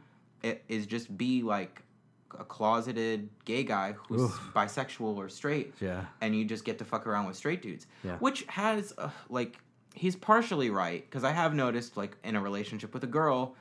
is 0.67 0.85
just 0.85 1.15
be 1.17 1.41
like 1.43 1.83
a 2.37 2.43
closeted 2.43 3.29
gay 3.45 3.63
guy 3.63 3.93
who's 4.07 4.21
Oof. 4.21 4.51
bisexual 4.55 5.17
or 5.17 5.29
straight 5.29 5.73
Yeah. 5.79 6.05
and 6.21 6.35
you 6.35 6.45
just 6.45 6.63
get 6.65 6.77
to 6.79 6.85
fuck 6.85 7.07
around 7.07 7.25
with 7.27 7.35
straight 7.35 7.61
dudes. 7.61 7.87
Yeah. 8.03 8.17
Which 8.17 8.43
has 8.47 8.93
uh, 8.97 9.09
like 9.29 9.57
he's 9.95 10.15
partially 10.15 10.69
right 10.69 11.03
because 11.03 11.23
I 11.23 11.31
have 11.31 11.53
noticed 11.53 11.97
like 11.97 12.17
in 12.23 12.35
a 12.35 12.41
relationship 12.41 12.93
with 12.93 13.03
a 13.03 13.07
girl, 13.07 13.55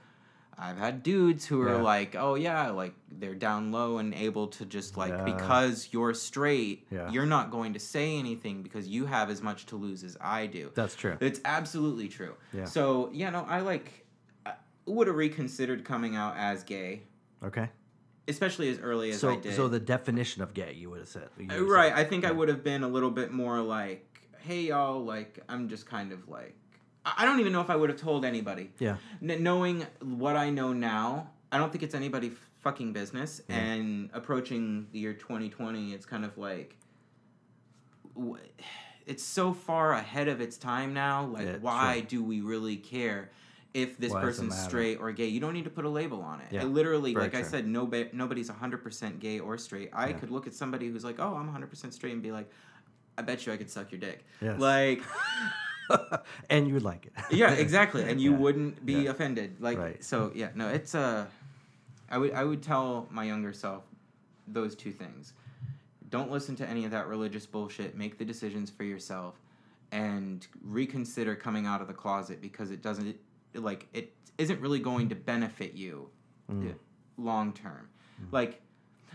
I've 0.61 0.77
had 0.77 1.03
dudes 1.05 1.47
who 1.47 1.62
are 1.62 1.77
Yeah. 1.77 1.83
like, 1.83 2.16
oh 2.16 2.35
yeah, 2.35 2.71
like 2.71 2.93
they're 3.11 3.35
down 3.35 3.71
low 3.73 3.99
and 3.99 4.12
able 4.12 4.49
to 4.49 4.66
just 4.66 4.97
like 4.97 5.12
Yeah. 5.12 5.25
because 5.25 5.89
you're 5.93 6.12
straight, 6.14 6.87
Yeah. 6.91 7.11
you're 7.11 7.27
not 7.27 7.51
going 7.51 7.73
to 7.75 7.81
say 7.81 8.19
anything 8.19 8.62
because 8.62 8.87
you 8.89 9.07
have 9.07 9.31
as 9.31 9.41
much 9.41 9.66
to 9.66 9.77
lose 9.77 10.03
as 10.05 10.16
I 10.21 10.47
do. 10.47 10.71
That's 10.75 10.95
true. 10.97 11.16
It's 11.21 11.41
absolutely 11.45 12.09
true. 12.09 12.35
Yeah. 12.53 12.64
So 12.66 13.09
yeah, 13.12 13.31
no, 13.31 13.45
I 13.49 13.61
like 13.61 14.05
would 14.87 15.07
have 15.07 15.16
reconsidered 15.16 15.85
coming 15.85 16.16
out 16.16 16.35
as 16.37 16.64
gay, 16.64 17.03
Okay. 17.45 17.69
Especially 18.29 18.68
as 18.68 18.79
early 18.79 19.11
as 19.11 19.20
So, 19.20 19.31
I 19.31 19.37
did. 19.37 19.55
so 19.55 19.68
the 19.68 19.81
definition 19.81 20.43
of 20.43 20.55
gay, 20.55 20.72
you 20.74 20.91
would 20.91 21.01
have 21.01 21.09
said. 21.09 21.24
Uh, 21.39 21.45
would've 21.49 21.68
right 21.68 21.91
said. 21.97 21.99
i 21.99 22.05
think 22.05 22.24
i 22.24 22.31
would 22.31 22.49
have 22.49 22.62
been 22.62 22.83
a 22.83 22.89
little 22.89 23.11
bit 23.11 23.33
more 23.33 23.61
like 23.61 24.05
hey 24.41 24.62
y'all 24.62 25.03
like 25.05 25.39
i'm 25.49 25.68
just 25.68 25.87
kind 25.87 26.12
of 26.12 26.29
like 26.29 26.55
I 27.16 27.24
don't 27.24 27.41
even 27.41 27.55
know 27.55 27.62
if 27.62 27.70
I 27.70 27.76
would 27.76 27.89
have 27.89 27.99
told 27.99 28.26
anybody. 28.26 28.70
Yeah. 28.79 28.97
N- 29.22 29.43
knowing 29.43 29.87
what 30.03 30.37
I 30.37 30.51
know 30.51 30.74
now, 30.74 31.31
I 31.51 31.57
don't 31.57 31.72
think 31.72 31.83
it's 31.83 31.95
anybody 31.95 32.33
fucking 32.61 32.93
business. 32.93 33.41
And 33.49 34.11
approaching 34.12 34.89
the 34.93 34.99
year 34.99 35.14
2020, 35.14 35.95
it's 35.95 36.05
kind 36.05 36.22
of 36.22 36.37
like 36.37 36.76
it's 39.07 39.22
so 39.22 39.55
far 39.55 39.93
ahead 39.93 40.29
of 40.29 40.41
its 40.43 40.59
time 40.59 40.93
now. 40.93 41.24
Like, 41.26 41.47
Yeah, 41.47 41.57
why 41.61 41.99
sure. 42.01 42.07
do 42.09 42.24
we 42.24 42.41
really 42.43 42.76
care 42.76 43.31
if 43.75 43.99
this 43.99 44.12
Why 44.12 44.21
person's 44.23 44.59
straight 44.59 44.97
or 44.99 45.12
gay? 45.12 45.27
You 45.27 45.41
don't 45.41 45.53
need 45.53 45.64
to 45.64 45.71
put 45.71 45.85
a 45.85 45.89
label 45.89 46.23
on 46.23 46.41
it. 46.41 46.49
Yeah, 46.51 46.62
It 46.62 46.66
literally, 46.69 47.12
very 47.12 47.27
like 47.27 47.35
I 47.35 47.43
said, 47.43 47.66
no, 47.66 47.85
nobody's 48.12 48.51
100% 48.51 49.19
gay 49.21 49.39
or 49.41 49.59
straight. 49.59 49.91
I 49.93 50.09
Yeah. 50.09 50.19
could 50.19 50.31
look 50.31 50.47
at 50.47 50.55
somebody 50.55 50.89
who's 50.89 51.05
like, 51.05 51.21
oh, 51.21 51.35
I'm 51.35 51.49
100% 51.49 51.93
straight 51.93 52.12
and 52.12 52.23
be 52.23 52.33
like, 52.33 52.51
I 53.16 53.23
bet 53.23 53.47
you 53.47 53.53
I 53.53 53.57
could 53.57 53.71
suck 53.71 53.91
your 53.93 54.01
dick. 54.01 54.25
Yes. 54.41 54.59
Like, 54.59 55.03
and 56.51 56.66
you 56.69 56.75
would 56.75 56.83
like 56.85 57.07
it. 57.07 57.12
yeah, 57.31 57.53
exactly, 57.53 58.03
and 58.05 58.21
you 58.21 58.33
Yeah. 58.33 58.39
wouldn't 58.39 58.87
be 58.87 58.93
Yeah. 59.05 59.11
offended. 59.11 59.57
Like, 59.61 59.79
Right. 59.79 60.03
so 60.05 60.33
yeah, 60.35 60.51
no, 60.55 60.69
it's 60.69 60.95
Uh, 60.95 61.27
I 62.11 62.16
would 62.19 62.33
I 62.33 62.45
would 62.45 62.62
tell 62.62 63.07
my 63.11 63.25
younger 63.25 63.53
self 63.53 63.85
those 64.47 64.75
two 64.75 64.93
things. 64.93 65.35
Don't 66.09 66.31
listen 66.31 66.57
to 66.57 66.66
any 66.66 66.85
of 66.87 66.91
that 66.93 67.07
religious 67.07 67.45
bullshit. 67.45 67.95
Make 67.97 68.16
the 68.19 68.25
decisions 68.25 68.71
for 68.71 68.85
yourself, 68.85 69.35
and 69.93 70.47
reconsider 70.62 71.35
coming 71.37 71.66
out 71.66 71.83
of 71.83 71.89
the 71.89 71.93
closet 71.95 72.41
because 72.41 72.71
it 72.71 72.81
doesn't 72.83 73.16
like 73.55 73.87
it 73.93 74.15
isn't 74.39 74.61
really 74.61 74.81
going 74.81 75.09
to 75.09 75.15
benefit 75.15 75.75
you 75.75 76.09
Mm. 76.51 76.75
long 77.19 77.53
term. 77.53 77.89
Like, 78.33 78.63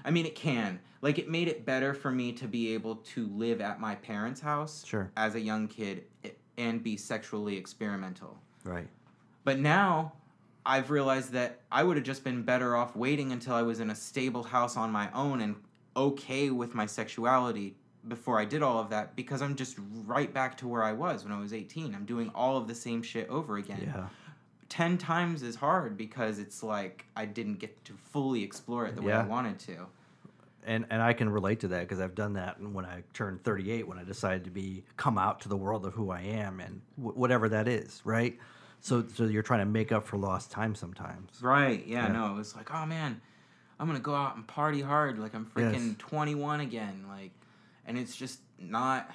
I 0.06 0.12
mean, 0.12 0.26
it 0.28 0.36
can. 0.36 0.80
Like, 1.02 1.18
it 1.18 1.30
made 1.30 1.48
it 1.48 1.66
better 1.66 1.94
for 1.96 2.12
me 2.12 2.32
to 2.34 2.48
be 2.48 2.74
able 2.76 2.98
to 2.98 3.26
live 3.28 3.60
at 3.60 3.80
my 3.80 3.96
parents' 3.96 4.40
house 4.42 4.84
Sure. 4.86 5.12
as 5.18 5.34
a 5.36 5.40
young 5.42 5.68
kid 5.68 6.04
and 6.58 6.84
be 6.84 6.96
sexually 6.96 7.58
experimental. 7.58 8.38
Right. 8.64 8.88
But 9.44 9.60
now 9.60 10.14
I've 10.66 10.92
realized 10.92 11.32
that 11.32 11.62
I 11.72 11.84
would 11.84 11.98
have 11.98 12.06
just 12.06 12.24
been 12.24 12.44
better 12.44 12.76
off 12.76 12.96
waiting 12.96 13.32
until 13.32 13.56
I 13.56 13.64
was 13.64 13.80
in 13.80 13.90
a 13.90 13.96
stable 13.96 14.44
house 14.44 14.78
on 14.78 14.92
my 14.92 15.12
own 15.12 15.42
and 15.42 15.56
okay 15.98 16.50
with 16.52 16.74
my 16.76 16.86
sexuality 16.86 17.76
before 18.08 18.40
I 18.40 18.46
did 18.46 18.62
all 18.62 18.80
of 18.80 18.90
that 18.92 19.16
because 19.16 19.42
I'm 19.42 19.56
just 19.56 19.78
right 20.06 20.32
back 20.34 20.56
to 20.58 20.68
where 20.68 20.84
I 20.84 20.94
was 20.94 21.24
when 21.24 21.34
I 21.34 21.40
was 21.40 21.52
18. 21.54 21.96
I'm 21.96 22.06
doing 22.06 22.30
all 22.36 22.58
of 22.58 22.68
the 22.68 22.76
same 22.76 23.02
shit 23.02 23.28
over 23.30 23.58
again. 23.58 23.82
Yeah. 23.94 24.08
10 24.74 24.97
times 24.97 25.43
as 25.43 25.55
hard 25.55 25.95
because 25.95 26.39
it's 26.39 26.63
like 26.63 27.05
I 27.15 27.26
didn't 27.26 27.59
get 27.59 27.86
to 27.86 27.93
fully 28.11 28.41
explore 28.41 28.88
it 28.88 28.95
the 28.95 29.03
way 29.03 29.13
I 29.13 29.24
wanted 29.24 29.59
to. 29.59 29.86
and 30.65 30.86
and 30.89 30.99
I 30.99 31.13
can 31.13 31.30
relate 31.30 31.59
to 31.59 31.67
that 31.67 31.82
because 31.82 31.99
I've 31.99 32.15
done 32.15 32.34
that 32.34 32.59
when 32.59 32.84
I 32.84 33.03
turned 33.13 33.43
38 33.43 33.88
when 33.88 33.99
I 33.99 34.03
decided 34.03 34.45
to 34.45 34.49
be 34.49 34.84
come 34.97 35.19
out 35.19 35.41
to 35.41 35.49
the 35.49 35.55
world 35.57 35.86
of 35.86 35.93
who 35.93 36.09
I 36.09 36.21
am 36.21 36.59
and 36.59 36.82
w- 36.97 37.15
whatever 37.15 37.49
that 37.49 37.67
is, 37.67 38.01
right? 38.03 38.36
So 38.82 39.05
so 39.13 39.26
you're 39.26 39.43
trying 39.43 39.59
to 39.59 39.65
make 39.80 39.91
up 39.91 40.07
for 40.07 40.17
lost 40.17 40.49
time 40.49 40.74
sometimes. 40.74 41.39
Right. 41.39 41.86
Yeah, 41.86 42.07
Yeah. 42.07 42.13
no, 42.13 42.32
it 42.34 42.38
was 42.38 42.55
like, 42.55 42.74
oh 42.74 42.86
man, 42.88 43.21
I'm 43.80 43.86
going 43.88 43.99
to 43.99 44.03
go 44.03 44.15
out 44.15 44.36
and 44.38 44.47
party 44.47 44.82
hard 44.82 45.19
like 45.19 45.36
I'm 45.36 45.45
freaking 45.45 45.89
Yes. 45.89 45.95
21 45.99 46.61
again 46.61 47.05
like 47.07 47.32
and 47.86 47.95
it's 47.95 48.15
just 48.15 48.39
not 48.57 49.11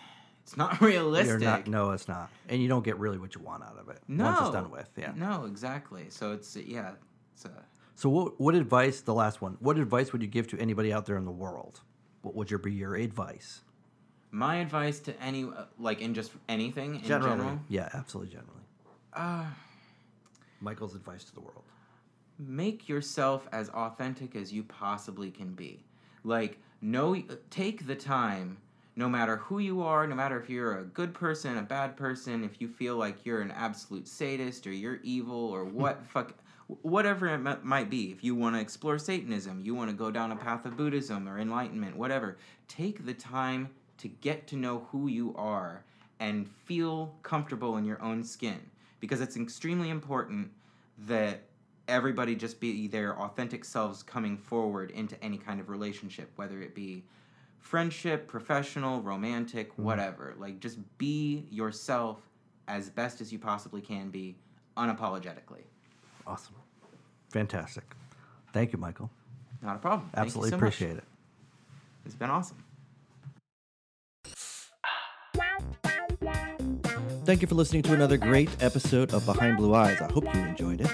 it's 0.48 0.56
not 0.56 0.80
realistic. 0.92 1.28
You're 1.28 1.38
not. 1.40 1.66
No, 1.66 1.90
it's 1.90 2.08
not, 2.08 2.30
and 2.48 2.62
you 2.62 2.68
don't 2.68 2.82
get 2.82 2.98
really 2.98 3.18
what 3.18 3.34
you 3.34 3.42
want 3.42 3.62
out 3.62 3.76
of 3.78 3.90
it 3.90 4.00
No. 4.08 4.24
once 4.24 4.40
it's 4.40 4.50
done 4.50 4.70
with. 4.70 4.88
Yeah. 4.96 5.12
No, 5.14 5.44
exactly. 5.44 6.06
So 6.08 6.32
it's 6.32 6.56
yeah, 6.56 6.92
it's 7.34 7.44
uh, 7.44 7.50
So 7.96 8.08
what 8.08 8.40
what 8.40 8.54
advice? 8.54 9.02
The 9.02 9.12
last 9.12 9.42
one. 9.42 9.58
What 9.60 9.78
advice 9.78 10.10
would 10.12 10.22
you 10.22 10.28
give 10.28 10.48
to 10.48 10.58
anybody 10.58 10.90
out 10.90 11.04
there 11.04 11.18
in 11.18 11.26
the 11.26 11.30
world? 11.30 11.80
What 12.22 12.34
would 12.34 12.50
your 12.50 12.58
be 12.58 12.72
your 12.72 12.94
advice? 12.96 13.60
my 14.30 14.56
advice 14.56 15.00
to 15.00 15.18
any 15.22 15.44
uh, 15.44 15.64
like 15.78 16.00
in 16.00 16.12
just 16.14 16.32
anything 16.48 16.96
in 16.96 17.02
Generally, 17.02 17.36
general. 17.38 17.60
yeah, 17.68 17.88
absolutely. 17.94 18.32
Generally, 18.32 18.64
Uh, 19.14 19.44
Michael's 20.60 20.94
advice 20.94 21.24
to 21.24 21.34
the 21.34 21.40
world. 21.40 21.64
make 22.38 22.88
yourself 22.88 23.48
as 23.52 23.68
authentic 23.70 24.34
as 24.36 24.52
you 24.52 24.62
possibly 24.64 25.30
can 25.30 25.54
be. 25.54 25.82
Like, 26.24 26.58
no, 26.80 27.16
take 27.50 27.86
the 27.86 27.94
time, 27.94 28.58
no 28.98 29.08
matter 29.08 29.36
who 29.36 29.60
you 29.60 29.80
are, 29.80 30.08
no 30.08 30.16
matter 30.16 30.40
if 30.40 30.50
you're 30.50 30.78
a 30.78 30.84
good 30.84 31.14
person, 31.14 31.56
a 31.56 31.62
bad 31.62 31.96
person, 31.96 32.42
if 32.42 32.60
you 32.60 32.66
feel 32.66 32.96
like 32.96 33.24
you're 33.24 33.40
an 33.40 33.52
absolute 33.52 34.08
sadist 34.08 34.66
or 34.66 34.72
you're 34.72 34.98
evil 35.04 35.36
or 35.36 35.64
hmm. 35.64 35.80
what 35.80 36.04
fuck, 36.04 36.34
whatever 36.82 37.28
it 37.28 37.38
mi- 37.38 37.54
might 37.62 37.88
be. 37.88 38.10
If 38.10 38.24
you 38.24 38.34
want 38.34 38.56
to 38.56 38.60
explore 38.60 38.98
Satanism, 38.98 39.60
you 39.64 39.72
want 39.72 39.88
to 39.88 39.96
go 39.96 40.10
down 40.10 40.32
a 40.32 40.36
path 40.36 40.66
of 40.66 40.76
Buddhism 40.76 41.28
or 41.28 41.38
enlightenment, 41.38 41.96
whatever. 41.96 42.38
Take 42.66 43.06
the 43.06 43.14
time 43.14 43.70
to 43.98 44.08
get 44.08 44.48
to 44.48 44.56
know 44.56 44.88
who 44.90 45.06
you 45.06 45.32
are 45.36 45.84
and 46.18 46.48
feel 46.48 47.14
comfortable 47.22 47.76
in 47.76 47.84
your 47.84 48.02
own 48.02 48.24
skin 48.24 48.58
because 48.98 49.20
it's 49.20 49.36
extremely 49.36 49.90
important 49.90 50.50
that 51.06 51.42
everybody 51.86 52.34
just 52.34 52.58
be 52.58 52.88
their 52.88 53.16
authentic 53.16 53.64
selves 53.64 54.02
coming 54.02 54.36
forward 54.36 54.90
into 54.90 55.22
any 55.22 55.38
kind 55.38 55.60
of 55.60 55.68
relationship, 55.68 56.32
whether 56.34 56.60
it 56.60 56.74
be 56.74 57.04
friendship, 57.58 58.26
professional, 58.26 59.00
romantic, 59.02 59.72
hmm. 59.74 59.84
whatever. 59.84 60.34
Like, 60.38 60.60
just 60.60 60.78
be 60.98 61.46
yourself 61.50 62.20
as 62.66 62.90
best 62.90 63.20
as 63.20 63.32
you 63.32 63.38
possibly 63.38 63.80
can 63.80 64.10
be, 64.10 64.36
unapologetically. 64.76 65.64
Awesome, 66.26 66.54
fantastic. 67.30 67.84
Thank 68.52 68.72
you, 68.72 68.78
Michael. 68.78 69.10
Not 69.62 69.76
a 69.76 69.78
problem. 69.78 70.10
Absolutely 70.14 70.50
so 70.50 70.56
much. 70.56 70.62
appreciate 70.62 70.96
it. 70.98 71.04
It's 72.04 72.14
been 72.14 72.30
awesome. 72.30 72.62
Thank 77.24 77.42
you 77.42 77.48
for 77.48 77.56
listening 77.56 77.82
to 77.82 77.92
another 77.92 78.16
great 78.16 78.48
episode 78.62 79.12
of 79.12 79.26
Behind 79.26 79.58
Blue 79.58 79.74
Eyes. 79.74 80.00
I 80.00 80.10
hope 80.10 80.24
you 80.34 80.40
enjoyed 80.40 80.80
it. 80.80 80.90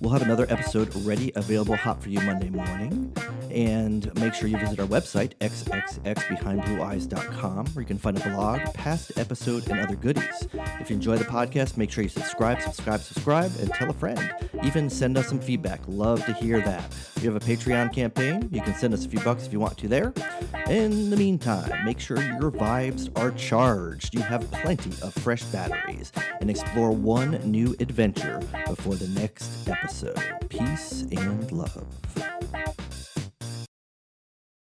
We'll 0.00 0.12
have 0.12 0.22
another 0.22 0.46
episode 0.48 0.94
ready, 1.04 1.30
available 1.36 1.76
hot 1.76 2.02
for 2.02 2.08
you 2.08 2.22
Monday 2.22 2.48
morning. 2.48 3.14
And 3.50 4.10
make 4.18 4.32
sure 4.32 4.48
you 4.48 4.56
visit 4.56 4.80
our 4.80 4.86
website, 4.86 5.34
xxxbehindblueeyes.com, 5.40 7.66
where 7.66 7.82
you 7.82 7.86
can 7.86 7.98
find 7.98 8.16
a 8.16 8.30
blog, 8.30 8.60
past 8.72 9.12
episode, 9.18 9.68
and 9.68 9.78
other 9.80 9.96
goodies. 9.96 10.48
If 10.80 10.88
you 10.88 10.96
enjoy 10.96 11.18
the 11.18 11.24
podcast, 11.24 11.76
make 11.76 11.90
sure 11.90 12.02
you 12.02 12.08
subscribe, 12.08 12.62
subscribe, 12.62 13.00
subscribe, 13.00 13.52
and 13.60 13.70
tell 13.74 13.90
a 13.90 13.92
friend. 13.92 14.32
Even 14.64 14.88
send 14.88 15.18
us 15.18 15.28
some 15.28 15.40
feedback. 15.40 15.82
Love 15.86 16.24
to 16.26 16.32
hear 16.32 16.62
that. 16.62 16.94
We 17.16 17.24
have 17.24 17.36
a 17.36 17.40
Patreon 17.40 17.92
campaign. 17.92 18.48
You 18.52 18.62
can 18.62 18.74
send 18.74 18.94
us 18.94 19.04
a 19.04 19.08
few 19.08 19.20
bucks 19.20 19.46
if 19.46 19.52
you 19.52 19.60
want 19.60 19.76
to 19.78 19.88
there. 19.88 20.14
In 20.68 21.10
the 21.10 21.16
meantime, 21.16 21.84
make 21.84 21.98
sure 21.98 22.22
your 22.22 22.52
vibes 22.52 23.10
are 23.20 23.32
charged. 23.32 24.14
You 24.14 24.20
have 24.20 24.48
plenty 24.50 24.92
of 25.02 25.12
fresh 25.14 25.42
batteries 25.44 26.12
and 26.40 26.48
explore 26.48 26.92
one 26.92 27.32
new 27.44 27.74
adventure 27.80 28.40
before 28.66 28.94
the 28.94 29.08
next 29.08 29.68
episode. 29.90 30.48
Peace 30.48 31.02
and 31.10 31.50
love. 31.50 32.79